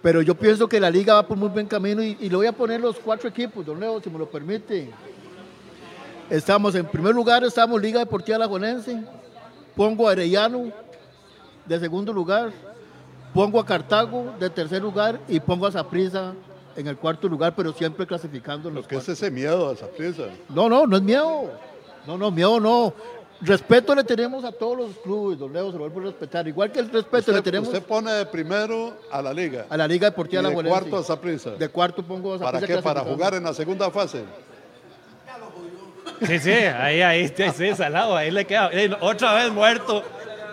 Pero 0.00 0.22
yo 0.22 0.36
pienso 0.36 0.68
que 0.68 0.78
la 0.78 0.90
liga 0.90 1.14
va 1.14 1.26
por 1.26 1.36
muy 1.36 1.48
buen 1.48 1.66
camino 1.66 2.02
y, 2.02 2.16
y 2.20 2.30
le 2.30 2.36
voy 2.36 2.46
a 2.46 2.52
poner 2.52 2.80
los 2.80 2.98
cuatro 3.00 3.28
equipos, 3.28 3.66
don 3.66 3.80
Leo, 3.80 4.00
si 4.00 4.08
me 4.10 4.18
lo 4.18 4.30
permite. 4.30 4.90
Estamos 6.30 6.74
en 6.76 6.86
primer 6.86 7.14
lugar, 7.14 7.42
estamos 7.42 7.82
Liga 7.82 7.98
Deportiva 7.98 8.36
Alajuelense, 8.36 9.02
pongo 9.76 10.08
a 10.08 10.12
Arellano 10.12 10.72
de 11.66 11.80
segundo 11.80 12.12
lugar, 12.12 12.52
pongo 13.32 13.58
a 13.60 13.66
Cartago 13.66 14.34
de 14.38 14.50
tercer 14.50 14.82
lugar 14.82 15.20
y 15.28 15.40
pongo 15.40 15.66
a 15.66 15.72
Saprissa 15.72 16.34
en 16.76 16.86
el 16.86 16.96
cuarto 16.96 17.28
lugar, 17.28 17.54
pero 17.56 17.72
siempre 17.72 18.06
clasificando 18.06 18.68
en 18.68 18.76
los 18.76 18.86
¿Qué 18.86 18.96
es 18.96 19.08
ese 19.08 19.30
miedo 19.30 19.70
a 19.70 19.72
esa 19.74 19.86
prisa? 19.86 20.24
No, 20.48 20.68
no, 20.68 20.86
no 20.86 20.96
es 20.96 21.02
miedo. 21.02 21.50
No, 22.06 22.18
no, 22.18 22.30
miedo 22.30 22.60
no. 22.60 22.92
Respeto 23.40 23.94
le 23.94 24.04
tenemos 24.04 24.44
a 24.44 24.52
todos 24.52 24.78
los 24.78 24.90
clubes, 24.98 25.38
don 25.38 25.52
Leo, 25.52 25.70
se 25.70 25.78
lo 25.78 25.80
vuelvo 25.90 26.00
a 26.00 26.12
respetar. 26.12 26.46
Igual 26.46 26.70
que 26.70 26.80
el 26.80 26.90
respeto 26.90 27.32
le 27.32 27.42
tenemos 27.42 27.68
usted 27.68 27.82
pone 27.82 28.10
de 28.12 28.26
primero 28.26 28.94
a 29.10 29.20
la 29.20 29.32
liga. 29.32 29.66
a 29.68 29.76
la 29.76 29.88
Liga 29.88 30.08
Deportiva 30.08 30.40
y 30.40 30.42
de 30.42 30.48
Alajuelense. 30.48 30.80
cuarto 30.80 30.96
a 30.98 31.02
Saprissa. 31.04 31.50
De 31.50 31.68
cuarto 31.68 32.02
pongo 32.02 32.34
a 32.34 32.38
¿Para 32.38 32.60
Saprissa 32.60 32.78
qué? 32.78 32.82
Para 32.82 33.00
jugar 33.00 33.34
en 33.34 33.44
la 33.44 33.52
segunda 33.52 33.90
fase. 33.90 34.24
Sí, 36.22 36.38
sí, 36.38 36.50
ahí, 36.52 37.02
ahí, 37.02 37.28
sí, 37.54 37.74
salado, 37.74 38.16
ahí 38.16 38.30
le 38.30 38.44
queda. 38.44 38.70
Otra 39.00 39.34
vez 39.34 39.50
muerto. 39.50 40.02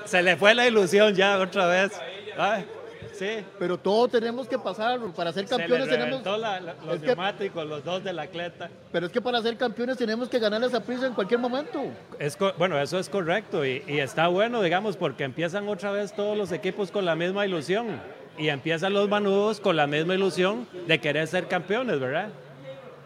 Se 0.06 0.22
le 0.22 0.36
fue 0.36 0.54
la 0.54 0.68
ilusión 0.68 1.14
ya, 1.16 1.38
otra 1.40 1.68
vez. 1.68 1.92
Ay, 2.38 2.66
sí. 3.14 3.44
Pero 3.60 3.78
todos 3.78 4.12
tenemos 4.12 4.48
que 4.48 4.58
pasarlo. 4.58 5.14
Para 5.14 5.32
ser 5.32 5.46
campeones 5.46 5.86
se 5.88 5.92
le 5.92 5.98
tenemos. 5.98 6.26
la- 6.40 6.60
la- 6.60 6.74
los 6.86 6.96
es 6.96 7.02
que- 7.02 7.08
neumáticos, 7.08 7.66
los 7.66 7.84
dos 7.84 8.04
de 8.04 8.12
la 8.12 8.28
cleta. 8.28 8.70
pero 8.92 9.06
es 9.06 9.12
que 9.12 9.22
para 9.22 9.42
ser 9.42 9.56
campeones 9.58 9.98
tenemos 9.98 10.28
que 10.28 10.40
ganar 10.40 10.62
esa 10.64 10.80
prisa 10.84 11.06
en 11.06 11.14
cualquier 11.14 11.40
momento. 11.40 11.82
Es 12.20 12.36
co- 12.36 12.54
bueno, 12.58 12.78
eso 12.82 13.00
es 13.00 13.08
correcto 13.10 13.64
y, 13.66 13.84
y 13.88 14.00
está 14.00 14.28
bueno, 14.28 14.62
digamos, 14.62 14.98
porque 14.98 15.24
empiezan 15.24 15.68
otra 15.70 15.92
vez 15.92 16.14
todos 16.14 16.36
los 16.38 16.52
equipos 16.52 16.92
con 16.92 17.06
la 17.06 17.16
misma 17.16 17.46
ilusión 17.46 18.02
y 18.38 18.50
empiezan 18.50 18.94
los 18.94 19.08
manudos 19.08 19.60
con 19.62 19.76
la 19.78 19.88
misma 19.88 20.16
ilusión 20.16 20.68
de 20.88 21.00
querer 21.00 21.28
ser 21.28 21.48
campeones, 21.48 22.00
¿verdad? 22.00 22.30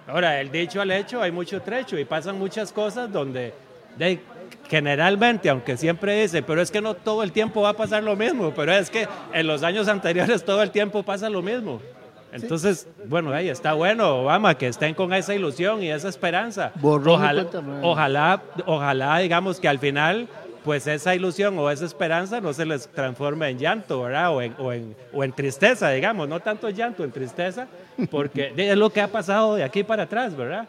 Ahora, 0.08 0.40
el 0.40 0.52
dicho 0.52 0.82
al 0.82 0.92
hecho, 0.92 1.22
hay 1.22 1.32
mucho 1.32 1.62
trecho 1.62 1.98
y 1.98 2.06
pasan 2.06 2.38
muchas 2.38 2.72
cosas 2.72 3.12
donde 3.12 3.54
de, 3.98 4.20
generalmente, 4.70 5.50
aunque 5.50 5.78
siempre 5.78 6.22
dice, 6.22 6.44
pero 6.44 6.62
es 6.62 6.72
que 6.72 6.82
no 6.82 6.94
todo 6.94 7.24
el 7.24 7.32
tiempo 7.32 7.62
va 7.62 7.70
a 7.70 7.74
pasar 7.74 8.04
lo 8.04 8.16
mismo, 8.16 8.52
pero 8.56 8.74
es 8.74 8.90
que 8.90 9.08
en 9.34 9.48
los 9.48 9.64
años 9.64 9.88
anteriores 9.88 10.44
todo 10.44 10.62
el 10.62 10.72
tiempo 10.72 11.04
pasa 11.04 11.30
lo 11.30 11.42
mismo. 11.42 11.82
Entonces, 12.32 12.88
bueno, 13.08 13.32
ahí 13.32 13.48
está 13.48 13.74
bueno, 13.74 14.24
Obama, 14.24 14.58
que 14.58 14.68
estén 14.68 14.94
con 14.94 15.14
esa 15.14 15.34
ilusión 15.34 15.82
y 15.82 15.90
esa 15.90 16.10
esperanza. 16.10 16.74
Borrón 16.76 17.16
Ojalá, 17.16 17.48
ojalá, 17.82 18.42
ojalá, 18.66 19.18
digamos 19.20 19.60
que 19.60 19.70
al 19.70 19.80
final 19.80 20.28
pues 20.66 20.88
esa 20.88 21.14
ilusión 21.14 21.58
o 21.60 21.70
esa 21.70 21.86
esperanza 21.86 22.42
no 22.42 22.52
se 22.52 22.66
les 22.66 22.88
transforme 22.88 23.48
en 23.50 23.60
llanto, 23.60 24.02
¿verdad? 24.02 24.36
O 24.36 24.42
en, 24.42 24.56
o 24.58 24.74
en, 24.74 24.96
o 25.14 25.24
en 25.24 25.32
tristeza, 25.32 25.92
digamos, 25.92 26.28
no 26.28 26.40
tanto 26.40 26.72
llanto, 26.72 27.04
en 27.04 27.12
tristeza, 27.12 27.68
porque 28.10 28.52
es 28.58 28.76
lo 28.76 28.90
que 28.90 29.00
ha 29.00 29.08
pasado 29.08 29.56
de 29.56 29.64
aquí 29.64 29.84
para 29.84 30.04
atrás, 30.04 30.36
¿verdad? 30.36 30.68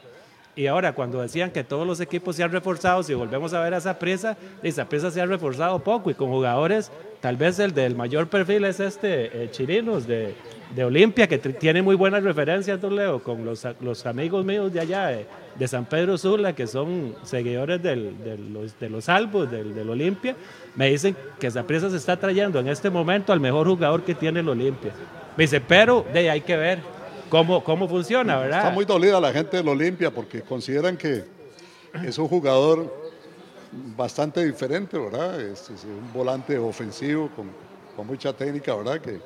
Y 0.55 0.67
ahora, 0.67 0.95
cuando 0.95 1.23
decían 1.23 1.51
que 1.51 1.65
todos 1.65 1.87
los 1.87 2.01
equipos 2.01 2.37
se 2.37 2.43
han 2.43 2.53
reforzado, 2.53 3.03
si 3.03 3.15
volvemos 3.15 3.55
a 3.55 3.61
ver 3.61 3.73
a 3.73 3.79
esa 3.79 3.99
presa, 3.99 4.37
esa 4.63 4.87
presa 4.87 5.11
se 5.11 5.21
ha 5.21 5.27
reforzado 5.27 5.79
poco 5.79 6.11
y 6.11 6.15
con 6.15 6.29
jugadores, 6.29 6.93
tal 7.21 7.37
vez 7.37 7.59
el 7.59 7.73
del 7.73 7.95
mayor 7.95 8.29
perfil 8.29 8.67
es 8.67 8.81
este 8.81 9.45
eh, 9.45 9.51
Chirinos 9.51 10.07
de, 10.07 10.35
de 10.75 10.85
Olimpia, 10.85 11.29
que 11.29 11.39
tiene 11.39 11.81
muy 11.81 11.95
buenas 11.95 12.23
referencias, 12.25 12.81
don 12.81 12.97
Leo, 12.97 13.23
con 13.23 13.45
los, 13.45 13.67
los 13.81 14.05
amigos 14.05 14.45
míos 14.45 14.73
de 14.73 14.81
allá, 14.81 15.07
de, 15.07 15.27
de 15.57 15.69
San 15.69 15.85
Pedro 15.85 16.19
Sula, 16.19 16.55
que 16.55 16.67
son 16.67 17.15
seguidores 17.23 17.83
del- 17.83 18.19
de 18.25 18.37
los, 18.37 18.79
de 18.79 18.91
los 18.91 19.09
albos 19.09 19.51
del, 19.51 19.75
del 19.75 19.89
Olimpia. 19.89 20.35
Me 20.75 20.91
dicen 20.91 21.17
que 21.39 21.47
esa 21.47 21.63
presa 21.63 21.89
se 21.89 21.97
está 21.97 22.17
trayendo 22.19 22.59
en 22.59 22.69
este 22.69 22.91
momento 22.91 23.33
al 23.33 23.41
mejor 23.41 23.67
jugador 23.69 24.03
que 24.03 24.15
tiene 24.15 24.41
el 24.41 24.49
Olimpia. 24.49 24.93
Me 25.37 25.45
dice, 25.45 25.61
pero 25.61 26.05
de 26.13 26.19
ahí 26.19 26.29
hay 26.29 26.41
que 26.41 26.57
ver 26.57 26.81
cómo, 27.29 27.63
cómo 27.63 27.89
funciona, 27.89 28.37
¿verdad? 28.39 28.59
Está 28.59 28.71
muy 28.73 28.85
dolida 28.85 29.21
la 29.21 29.33
gente 29.33 29.57
del 29.59 29.69
Olimpia 29.69 30.11
porque 30.11 30.43
consideran 30.43 30.97
que 30.97 31.25
es 32.05 32.19
un 32.19 32.27
jugador 32.29 32.93
bastante 33.97 34.45
diferente, 34.45 34.99
¿verdad? 34.99 35.41
Es, 35.41 35.71
es 35.71 35.85
un 35.85 36.13
volante 36.13 36.59
ofensivo 36.59 37.31
con, 37.37 37.47
con 37.97 38.07
mucha 38.07 38.33
técnica, 38.33 38.75
¿verdad? 38.75 39.01
Que, 39.01 39.21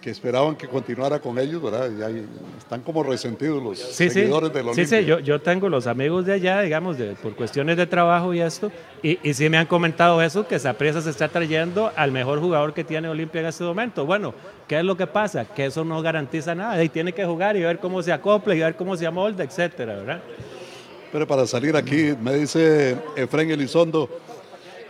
que 0.00 0.10
esperaban 0.10 0.56
que 0.56 0.66
continuara 0.66 1.18
con 1.18 1.38
ellos, 1.38 1.62
¿verdad? 1.62 1.90
Y 1.96 2.02
ahí 2.02 2.26
están 2.58 2.80
como 2.80 3.02
resentidos 3.02 3.62
los 3.62 3.78
Sí, 3.78 4.04
sí. 4.04 4.10
seguidores 4.10 4.52
del 4.52 4.74
Sí, 4.74 4.86
sí, 4.86 5.04
yo, 5.04 5.18
yo 5.18 5.40
tengo 5.40 5.68
los 5.68 5.86
amigos 5.86 6.24
de 6.24 6.32
allá, 6.32 6.62
digamos, 6.62 6.96
de, 6.96 7.14
por 7.16 7.34
cuestiones 7.36 7.76
de 7.76 7.86
trabajo 7.86 8.32
y 8.32 8.40
esto, 8.40 8.72
y, 9.02 9.18
y 9.22 9.34
sí 9.34 9.50
me 9.50 9.58
han 9.58 9.66
comentado 9.66 10.22
eso, 10.22 10.46
que 10.48 10.58
Saprissa 10.58 11.02
se 11.02 11.10
está 11.10 11.28
trayendo 11.28 11.92
al 11.96 12.12
mejor 12.12 12.40
jugador 12.40 12.72
que 12.72 12.82
tiene 12.82 13.08
Olimpia 13.08 13.42
en 13.42 13.48
este 13.48 13.62
momento. 13.62 14.06
Bueno, 14.06 14.32
¿qué 14.66 14.78
es 14.78 14.84
lo 14.84 14.96
que 14.96 15.06
pasa? 15.06 15.44
Que 15.44 15.66
eso 15.66 15.84
no 15.84 16.00
garantiza 16.00 16.54
nada, 16.54 16.82
y 16.82 16.88
tiene 16.88 17.12
que 17.12 17.26
jugar 17.26 17.56
y 17.58 17.60
ver 17.60 17.78
cómo 17.78 18.02
se 18.02 18.10
acopla 18.12 18.54
y 18.54 18.60
ver 18.60 18.76
cómo 18.76 18.96
se 18.96 19.06
amolda, 19.06 19.44
etcétera, 19.44 19.96
¿verdad? 19.96 20.22
Pero 21.12 21.26
para 21.26 21.46
salir 21.46 21.76
aquí, 21.76 22.14
me 22.22 22.34
dice 22.36 22.96
Efren 23.16 23.50
Elizondo, 23.50 24.08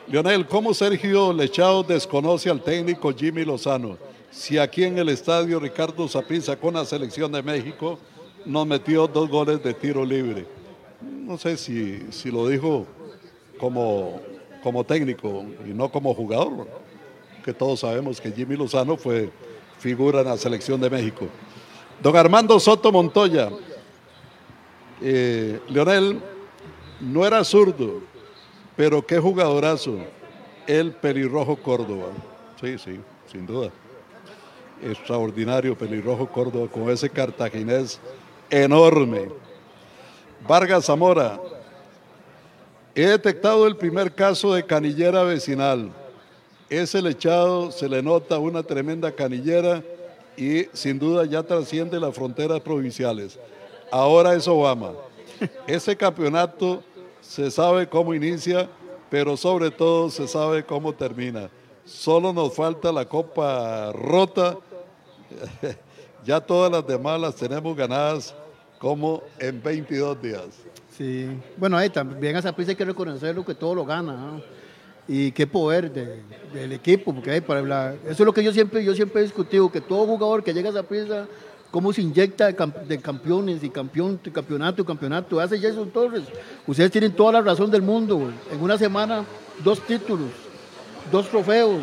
Leonel, 0.06 0.46
¿cómo 0.46 0.72
Sergio 0.74 1.32
Lechao 1.32 1.82
desconoce 1.82 2.48
al 2.50 2.60
técnico 2.62 3.12
Jimmy 3.12 3.44
Lozano? 3.44 3.96
Si 4.30 4.58
aquí 4.58 4.84
en 4.84 4.96
el 4.98 5.08
estadio 5.08 5.58
Ricardo 5.58 6.06
Saprissa 6.06 6.56
con 6.56 6.74
la 6.74 6.84
selección 6.84 7.32
de 7.32 7.42
México 7.42 7.98
nos 8.44 8.66
metió 8.66 9.08
dos 9.08 9.28
goles 9.28 9.62
de 9.62 9.74
tiro 9.74 10.04
libre. 10.04 10.46
No 11.02 11.36
sé 11.36 11.56
si, 11.56 12.06
si 12.10 12.30
lo 12.30 12.46
dijo 12.46 12.86
como, 13.58 14.20
como 14.62 14.84
técnico 14.84 15.44
y 15.66 15.70
no 15.70 15.90
como 15.90 16.14
jugador, 16.14 16.68
que 17.44 17.52
todos 17.52 17.80
sabemos 17.80 18.20
que 18.20 18.30
Jimmy 18.30 18.56
Lozano 18.56 18.96
fue 18.96 19.30
figura 19.78 20.20
en 20.20 20.26
la 20.28 20.36
selección 20.36 20.80
de 20.80 20.90
México. 20.90 21.26
Don 22.00 22.16
Armando 22.16 22.58
Soto 22.60 22.92
Montoya, 22.92 23.50
eh, 25.02 25.60
Leonel 25.68 26.20
no 27.00 27.26
era 27.26 27.42
zurdo, 27.42 28.00
pero 28.76 29.04
qué 29.04 29.18
jugadorazo, 29.18 29.98
el 30.66 30.92
pelirrojo 30.92 31.56
Córdoba. 31.56 32.08
Sí, 32.60 32.78
sí, 32.78 33.00
sin 33.30 33.46
duda. 33.46 33.70
Extraordinario 34.82 35.76
pelirrojo 35.76 36.26
Córdoba 36.26 36.68
con 36.68 36.88
ese 36.90 37.10
cartaginés 37.10 38.00
enorme. 38.48 39.28
Vargas 40.46 40.86
Zamora, 40.86 41.38
he 42.94 43.06
detectado 43.06 43.66
el 43.66 43.76
primer 43.76 44.14
caso 44.14 44.54
de 44.54 44.64
canillera 44.64 45.22
vecinal. 45.22 45.90
Ese 46.68 47.02
lechado 47.02 47.70
se 47.72 47.88
le 47.88 48.02
nota 48.02 48.38
una 48.38 48.62
tremenda 48.62 49.12
canillera 49.12 49.82
y 50.36 50.66
sin 50.72 50.98
duda 50.98 51.24
ya 51.24 51.42
trasciende 51.42 52.00
las 52.00 52.14
fronteras 52.14 52.60
provinciales. 52.60 53.38
Ahora 53.90 54.34
es 54.34 54.46
Obama. 54.48 54.92
Ese 55.66 55.96
campeonato 55.96 56.82
se 57.20 57.50
sabe 57.50 57.88
cómo 57.88 58.14
inicia, 58.14 58.68
pero 59.10 59.36
sobre 59.36 59.70
todo 59.70 60.10
se 60.10 60.26
sabe 60.28 60.64
cómo 60.64 60.92
termina. 60.92 61.50
Solo 61.84 62.32
nos 62.32 62.54
falta 62.54 62.92
la 62.92 63.04
copa 63.04 63.92
rota. 63.92 64.56
ya 66.24 66.40
todas 66.40 66.70
las 66.72 66.86
demás 66.86 67.20
las 67.20 67.36
tenemos 67.36 67.76
ganadas 67.76 68.34
como 68.78 69.22
en 69.38 69.62
22 69.62 70.20
días. 70.22 70.46
Sí, 70.96 71.28
bueno, 71.56 71.76
ahí 71.76 71.88
también 71.90 72.36
a 72.36 72.42
Saprissa 72.42 72.70
hay 72.72 72.76
que 72.76 72.84
reconocerlo 72.84 73.44
que 73.44 73.54
todo 73.54 73.74
lo 73.74 73.84
gana. 73.84 74.40
Y 75.08 75.32
qué 75.32 75.46
poder 75.46 75.90
de- 75.90 76.22
del 76.52 76.72
equipo, 76.72 77.12
porque 77.12 77.30
hay 77.32 77.40
para 77.40 77.62
la- 77.62 77.94
eso 78.04 78.10
es 78.10 78.20
lo 78.20 78.32
que 78.32 78.44
yo 78.44 78.52
siempre, 78.52 78.84
yo 78.84 78.94
siempre 78.94 79.20
he 79.20 79.24
discutido, 79.24 79.70
que 79.70 79.80
todo 79.80 80.06
jugador 80.06 80.44
que 80.44 80.52
llega 80.54 80.70
a 80.70 80.72
Saprissa, 80.72 81.26
cómo 81.70 81.92
se 81.92 82.02
inyecta 82.02 82.46
de, 82.46 82.56
cam- 82.56 82.84
de 82.84 82.98
campeones 83.00 83.64
y 83.64 83.70
campeón, 83.70 84.20
campeonato 84.32 84.82
y 84.82 84.84
campeonato. 84.84 85.40
Hace 85.40 85.58
Jason 85.58 85.90
Torres. 85.90 86.22
Ustedes 86.66 86.90
tienen 86.92 87.12
toda 87.12 87.32
la 87.32 87.40
razón 87.40 87.70
del 87.70 87.82
mundo. 87.82 88.30
En 88.52 88.60
una 88.62 88.78
semana, 88.78 89.24
dos 89.64 89.80
títulos, 89.80 90.28
dos 91.10 91.28
trofeos. 91.28 91.80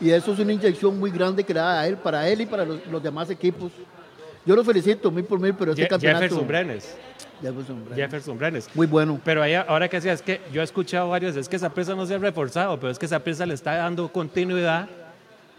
Y 0.00 0.10
eso 0.10 0.32
es 0.32 0.38
una 0.38 0.52
inyección 0.52 0.98
muy 0.98 1.10
grande 1.10 1.42
que 1.44 1.54
le 1.54 1.60
da 1.60 1.80
a 1.80 1.86
él, 1.86 1.96
para 1.96 2.28
él 2.28 2.40
y 2.42 2.46
para 2.46 2.64
los, 2.64 2.86
los 2.86 3.02
demás 3.02 3.30
equipos. 3.30 3.72
Yo 4.44 4.54
lo 4.54 4.62
felicito 4.62 5.10
mil 5.10 5.24
por 5.24 5.40
mil, 5.40 5.54
pero 5.54 5.72
este 5.72 5.84
Je- 5.84 5.88
campeonato... 5.88 6.22
Jefferson 6.22 6.46
Brenes. 6.48 6.96
Jefferson 7.42 7.84
Brenes. 7.84 7.96
Jefferson 8.04 8.38
Brenes. 8.38 8.68
Muy 8.74 8.86
bueno. 8.86 9.20
Pero 9.24 9.42
ahí, 9.42 9.54
ahora 9.54 9.88
que 9.88 9.96
decía, 9.96 10.12
es 10.12 10.22
que 10.22 10.40
yo 10.52 10.60
he 10.60 10.64
escuchado 10.64 11.08
varios, 11.08 11.34
es 11.36 11.48
que 11.48 11.56
esa 11.56 11.70
presa 11.70 11.94
no 11.94 12.06
se 12.06 12.14
ha 12.14 12.18
reforzado, 12.18 12.78
pero 12.78 12.90
es 12.92 12.98
que 12.98 13.06
esa 13.06 13.18
presa 13.20 13.44
le 13.46 13.54
está 13.54 13.74
dando 13.76 14.10
continuidad, 14.12 14.88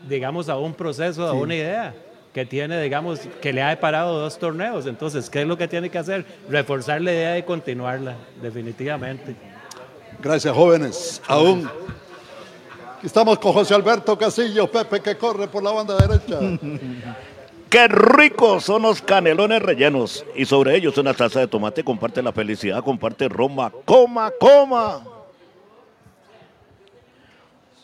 digamos, 0.07 0.47
a 0.49 0.57
un 0.57 0.73
proceso, 0.73 1.27
a 1.27 1.31
Sí. 1.31 1.38
una 1.38 1.55
idea 1.55 1.95
que 2.34 2.45
tiene, 2.45 2.80
digamos, 2.81 3.19
que 3.41 3.51
le 3.51 3.61
ha 3.64 3.69
deparado 3.69 4.19
dos 4.19 4.38
torneos. 4.38 4.85
Entonces, 4.85 5.30
¿qué 5.30 5.41
es 5.41 5.47
lo 5.47 5.57
que 5.57 5.68
tiene 5.68 5.89
que 5.89 5.97
hacer? 5.97 6.23
Reforzar 6.49 7.01
la 7.01 7.11
idea 7.11 7.38
y 7.38 7.43
continuarla, 7.43 8.15
definitivamente. 8.41 9.35
Gracias, 10.22 10.55
jóvenes. 10.55 11.22
Aún. 11.27 11.69
Estamos 13.03 13.38
con 13.40 13.53
José 13.53 13.76
Alberto 13.76 14.18
Casillo, 14.18 14.69
Pepe 14.72 15.02
que 15.02 15.18
corre 15.18 15.48
por 15.48 15.64
la 15.64 15.72
banda 15.72 15.95
derecha. 15.98 16.40
Qué 17.69 17.88
ricos 17.90 18.64
son 18.64 18.84
los 18.84 19.02
canelones 19.02 19.61
rellenos. 19.61 20.26
Y 20.36 20.45
sobre 20.45 20.76
ellos 20.76 20.98
una 20.98 21.14
taza 21.14 21.41
de 21.41 21.48
tomate. 21.48 21.84
Comparte 21.84 22.24
la 22.24 22.32
felicidad, 22.32 22.84
comparte 22.84 23.28
Roma. 23.28 23.72
Coma, 23.86 24.32
coma. 24.40 25.03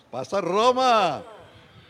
Pasa 0.10 0.40
Roma. 0.40 1.24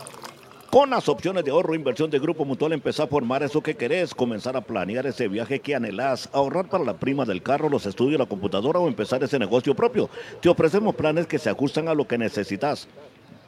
Con 0.73 0.89
las 0.89 1.07
opciones 1.11 1.45
de 1.45 1.51
ahorro 1.51 1.75
e 1.75 1.77
inversión 1.77 2.09
de 2.09 2.19
Grupo 2.19 2.47
Mutual, 2.47 2.73
empezar 2.73 3.05
a 3.05 3.11
formar 3.11 3.43
eso 3.43 3.61
que 3.61 3.77
querés, 3.77 4.15
comenzar 4.15 4.57
a 4.57 4.63
planear 4.63 5.07
ese 5.07 5.29
viaje 5.29 5.61
que 5.61 5.75
anhelás, 5.75 6.31
ahorrar 6.33 6.71
para 6.71 6.83
la 6.83 6.97
prima 6.97 7.27
del 7.27 7.43
carro, 7.43 7.69
los 7.69 7.85
estudios, 7.85 8.19
la 8.19 8.25
computadora 8.25 8.79
o 8.79 8.89
empezar 8.89 9.23
ese 9.23 9.39
negocio 9.39 9.75
propio. 9.75 10.09
Te 10.41 10.49
ofrecemos 10.49 10.95
planes 10.95 11.27
que 11.27 11.39
se 11.39 11.51
ajustan 11.51 11.89
a 11.89 11.95
lo 11.95 12.09
que 12.09 12.17
necesitas. 12.17 12.89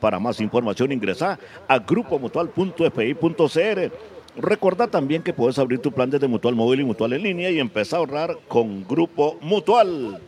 Para 0.04 0.18
más 0.18 0.38
información 0.38 0.92
ingresa 0.92 1.38
a 1.66 1.78
grupomutual.fi.cr. 1.78 3.92
Recordá 4.36 4.86
también 4.86 5.22
que 5.22 5.32
puedes 5.32 5.58
abrir 5.58 5.78
tu 5.78 5.92
plan 5.92 6.10
desde 6.10 6.28
Mutual 6.28 6.54
Móvil 6.54 6.80
y 6.80 6.84
Mutual 6.84 7.14
en 7.14 7.22
línea 7.22 7.50
y 7.50 7.58
empezar 7.58 7.96
a 7.96 8.00
ahorrar 8.00 8.36
con 8.46 8.86
Grupo 8.86 9.38
Mutual. 9.40 10.20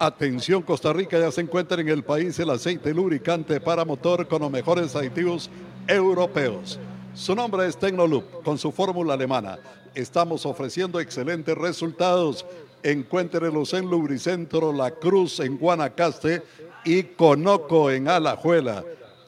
Atención 0.00 0.62
Costa 0.62 0.92
Rica, 0.92 1.16
ya 1.16 1.30
se 1.30 1.42
encuentra 1.42 1.80
en 1.80 1.90
el 1.90 2.02
país 2.02 2.36
el 2.40 2.50
aceite 2.50 2.92
lubricante 2.92 3.60
para 3.60 3.84
motor 3.84 4.26
con 4.26 4.42
los 4.42 4.50
mejores 4.50 4.96
aditivos 4.96 5.48
europeos. 5.86 6.80
Su 7.14 7.36
nombre 7.36 7.68
es 7.68 7.76
Tecnoloop, 7.76 8.42
con 8.42 8.58
su 8.58 8.72
fórmula 8.72 9.14
alemana. 9.14 9.60
Estamos 9.94 10.44
ofreciendo 10.44 10.98
excelentes 10.98 11.56
resultados. 11.56 12.44
Encuéntrelos 12.82 13.74
en 13.74 13.88
Lubricentro 13.88 14.72
La 14.72 14.90
Cruz 14.90 15.38
en 15.38 15.56
Guanacaste 15.56 16.42
y 16.84 17.04
Conoco 17.04 17.92
en 17.92 18.08
Alajuela. 18.08 18.82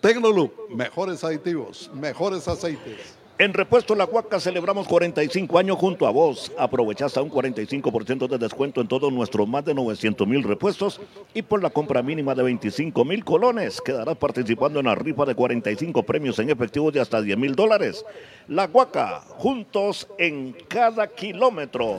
Tecnolub, 0.07 0.53
mejores 0.71 1.25
aditivos, 1.25 1.91
mejores 1.93 2.47
aceites. 2.47 3.17
En 3.39 3.53
Repuesto 3.53 3.97
La 3.97 4.05
Huaca 4.05 4.39
celebramos 4.39 4.87
45 4.87 5.59
años 5.59 5.77
junto 5.79 6.07
a 6.07 6.13
vos. 6.13 6.53
Aprovecha 6.57 7.07
hasta 7.07 7.23
un 7.23 7.29
45% 7.29 8.29
de 8.29 8.39
descuento 8.39 8.81
en 8.81 8.87
todos 8.87 9.13
nuestros 9.13 9.49
más 9.49 9.65
de 9.65 9.75
900 9.75 10.29
mil 10.29 10.45
repuestos 10.45 11.01
y 11.35 11.43
por 11.43 11.61
la 11.61 11.71
compra 11.71 12.05
mínima 12.05 12.37
de 12.37 12.45
25 12.45 13.05
mil 13.05 13.25
colones 13.25 13.81
quedarás 13.81 14.17
participando 14.17 14.79
en 14.79 14.87
la 14.87 14.95
rifa 14.95 15.25
de 15.25 15.35
45 15.35 16.05
premios 16.05 16.39
en 16.39 16.51
efectivo 16.51 16.93
de 16.93 17.01
hasta 17.01 17.21
10 17.21 17.37
mil 17.37 17.57
dólares. 17.57 18.05
La 18.47 18.67
Huaca, 18.67 19.23
juntos 19.39 20.07
en 20.19 20.57
cada 20.69 21.09
kilómetro. 21.09 21.97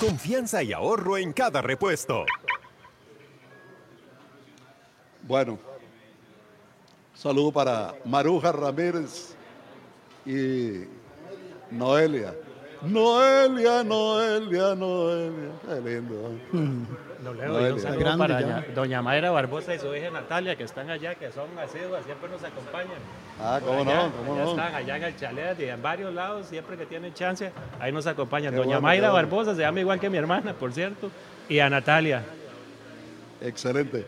Confianza 0.00 0.62
y 0.62 0.72
ahorro 0.72 1.18
en 1.18 1.34
cada 1.34 1.60
repuesto. 1.60 2.24
Bueno, 5.26 5.58
saludo 7.14 7.52
para 7.52 7.94
Maruja 8.04 8.52
Ramírez 8.52 9.34
y 10.26 10.84
Noelia. 11.70 12.34
Noelia, 12.82 13.82
Noelia, 13.82 14.74
Noelia. 14.74 15.50
Qué 15.66 15.80
lindo. 15.80 16.32
Lo 17.22 17.32
leo, 17.32 17.44
y 17.44 17.52
Noelia. 17.52 17.74
un 17.74 17.80
saludo 17.80 18.18
para 18.18 18.40
doña, 18.40 18.64
doña 18.74 19.02
Mayra 19.02 19.30
Barbosa 19.30 19.74
y 19.74 19.78
su 19.78 19.94
hija 19.94 20.10
Natalia, 20.10 20.56
que 20.56 20.64
están 20.64 20.90
allá, 20.90 21.14
que 21.14 21.32
son 21.32 21.48
asiduas, 21.58 22.04
siempre 22.04 22.28
nos 22.28 22.44
acompañan. 22.44 22.98
Ah, 23.40 23.58
cómo 23.64 23.80
allá, 23.80 23.94
no, 23.94 24.12
cómo 24.12 24.34
allá 24.34 24.44
no. 24.44 24.50
Están 24.50 24.74
allá 24.74 24.96
en 24.98 25.04
el 25.04 25.16
chalet 25.16 25.60
y 25.60 25.64
en 25.64 25.80
varios 25.82 26.12
lados, 26.12 26.46
siempre 26.46 26.76
que 26.76 26.84
tienen 26.84 27.14
chance, 27.14 27.50
ahí 27.80 27.90
nos 27.90 28.06
acompañan. 28.06 28.52
Qué 28.52 28.58
doña 28.58 28.76
bueno, 28.76 28.82
Mayra 28.82 29.10
bueno. 29.10 29.28
Barbosa 29.28 29.54
se 29.54 29.62
llama 29.62 29.80
igual 29.80 29.98
que 29.98 30.10
mi 30.10 30.18
hermana, 30.18 30.52
por 30.52 30.72
cierto, 30.72 31.10
y 31.48 31.58
a 31.60 31.70
Natalia. 31.70 32.22
Excelente. 33.40 34.06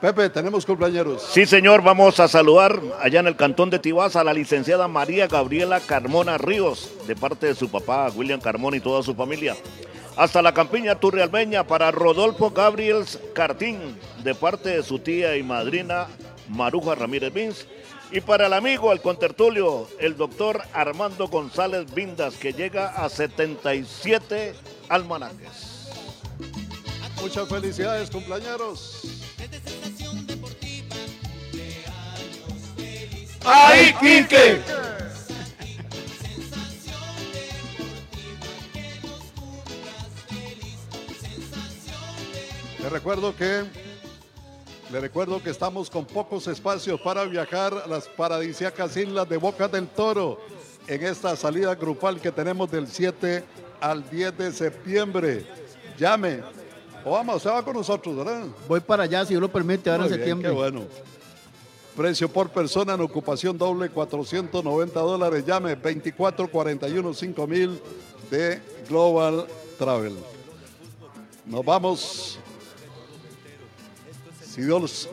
Pepe, 0.00 0.30
tenemos 0.30 0.64
cumpleaños. 0.64 1.22
Sí, 1.32 1.44
señor, 1.44 1.82
vamos 1.82 2.20
a 2.20 2.28
saludar 2.28 2.80
allá 3.00 3.18
en 3.18 3.26
el 3.26 3.34
cantón 3.34 3.68
de 3.68 3.80
Tibás 3.80 4.14
a 4.14 4.22
la 4.22 4.32
licenciada 4.32 4.86
María 4.86 5.26
Gabriela 5.26 5.80
Carmona 5.80 6.38
Ríos, 6.38 6.92
de 7.08 7.16
parte 7.16 7.46
de 7.46 7.56
su 7.56 7.68
papá, 7.68 8.08
William 8.14 8.40
Carmona 8.40 8.76
y 8.76 8.80
toda 8.80 9.02
su 9.02 9.16
familia. 9.16 9.56
Hasta 10.16 10.40
la 10.40 10.54
campiña 10.54 10.94
Turrialbeña 11.00 11.64
para 11.64 11.90
Rodolfo 11.90 12.50
Gabriel 12.50 13.04
Cartín, 13.34 13.98
de 14.22 14.36
parte 14.36 14.68
de 14.68 14.82
su 14.84 15.00
tía 15.00 15.36
y 15.36 15.42
madrina 15.42 16.06
Maruja 16.48 16.94
Ramírez 16.94 17.32
Vins. 17.32 17.66
Y 18.12 18.20
para 18.20 18.46
el 18.46 18.52
amigo, 18.52 18.92
el 18.92 19.00
contertulio, 19.00 19.88
el 19.98 20.16
doctor 20.16 20.62
Armando 20.72 21.26
González 21.26 21.92
Vindas, 21.92 22.36
que 22.36 22.52
llega 22.52 22.88
a 22.90 23.08
77 23.08 24.54
almanaques. 24.88 25.88
Muchas 27.20 27.48
felicidades, 27.48 28.10
cumpleaños. 28.10 29.17
¡Ay, 33.50 33.94
Quique! 33.98 34.60
Le 42.82 42.88
recuerdo 42.88 43.34
que 43.34 43.64
le 44.92 45.00
recuerdo 45.00 45.42
que 45.42 45.50
estamos 45.50 45.90
con 45.90 46.06
pocos 46.06 46.46
espacios 46.46 46.98
para 47.00 47.24
viajar 47.24 47.74
a 47.84 47.86
las 47.86 48.06
paradisíacas 48.08 48.96
islas 48.96 49.28
de 49.28 49.36
Boca 49.36 49.68
del 49.68 49.86
Toro 49.86 50.40
en 50.86 51.04
esta 51.04 51.36
salida 51.36 51.74
grupal 51.74 52.18
que 52.20 52.32
tenemos 52.32 52.70
del 52.70 52.86
7 52.88 53.44
al 53.80 54.08
10 54.08 54.38
de 54.38 54.52
septiembre. 54.52 55.46
Llame. 55.98 56.40
O 57.04 57.10
vamos, 57.12 57.36
usted 57.36 57.50
va 57.50 57.62
con 57.62 57.74
nosotros, 57.74 58.16
¿verdad? 58.16 58.44
Voy 58.66 58.80
para 58.80 59.02
allá, 59.04 59.24
si 59.24 59.30
Dios 59.30 59.42
lo 59.42 59.50
permite, 59.52 59.90
ahora 59.90 60.04
Muy 60.04 60.12
en 60.12 60.16
bien, 60.16 60.20
septiembre. 60.20 60.50
qué 60.50 60.54
bueno. 60.56 60.86
Precio 61.98 62.28
por 62.28 62.48
persona 62.50 62.94
en 62.94 63.00
ocupación 63.00 63.58
doble, 63.58 63.90
490 63.90 65.00
dólares. 65.00 65.44
Llame 65.44 65.70
2441 65.74 67.12
5000 67.12 67.80
de 68.30 68.62
Global 68.88 69.48
Travel. 69.76 70.14
Nos 71.44 71.64
vamos. 71.64 72.38
Si 74.48 74.62
Dios, 74.62 75.08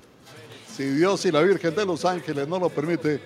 si 0.74 0.84
Dios 0.84 1.26
y 1.26 1.30
la 1.30 1.42
Virgen 1.42 1.74
de 1.74 1.84
los 1.84 2.06
Ángeles 2.06 2.48
no 2.48 2.58
lo 2.58 2.70
permite, 2.70 3.20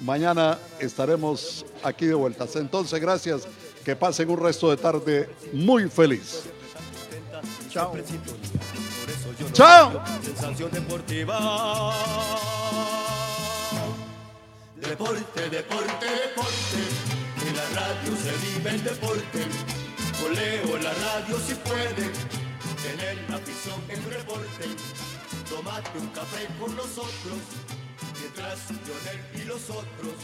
mañana 0.00 0.58
estaremos 0.78 1.64
aquí 1.82 2.04
de 2.04 2.14
vueltas. 2.14 2.56
Entonces, 2.56 3.00
gracias. 3.00 3.48
Que 3.86 3.96
pasen 3.96 4.28
un 4.28 4.38
resto 4.38 4.68
de 4.68 4.76
tarde 4.76 5.30
muy 5.54 5.88
feliz. 5.88 6.42
Chao. 7.70 7.94
Chao. 9.52 10.02
Sensación 10.22 10.70
deportiva. 10.70 11.92
Deporte, 14.76 15.48
deporte, 15.50 16.06
deporte. 16.06 16.80
En 17.46 17.56
la 17.56 17.80
radio 17.80 18.16
se 18.16 18.32
vive 18.46 18.70
el 18.70 18.84
deporte. 18.84 19.46
Coleo 20.20 20.78
la 20.78 20.92
radio 20.92 21.38
si 21.38 21.54
puede. 21.54 22.10
Tener 22.82 23.16
la 23.28 23.36
afición 23.36 23.80
en 23.88 24.10
reporte. 24.10 24.66
Tómate 25.48 25.98
un 25.98 26.08
café 26.08 26.46
con 26.58 26.74
nosotros. 26.76 27.38
Mientras 28.20 28.70
Lionel 28.70 29.20
y 29.34 29.44
los 29.46 29.70
otros 29.70 30.14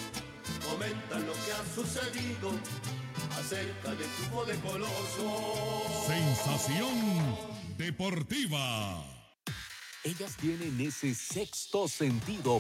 comentan 0.68 1.26
lo 1.26 1.32
que 1.32 1.52
ha 1.52 1.74
sucedido 1.74 2.50
acerca 3.38 3.90
del 3.90 4.08
fútbol 4.08 4.46
de 4.46 4.56
Coloso. 4.60 6.06
Sensación 6.06 7.59
deportiva. 7.80 9.02
Ellas 10.04 10.36
tienen 10.36 10.78
ese 10.80 11.14
sexto 11.14 11.88
sentido 11.88 12.48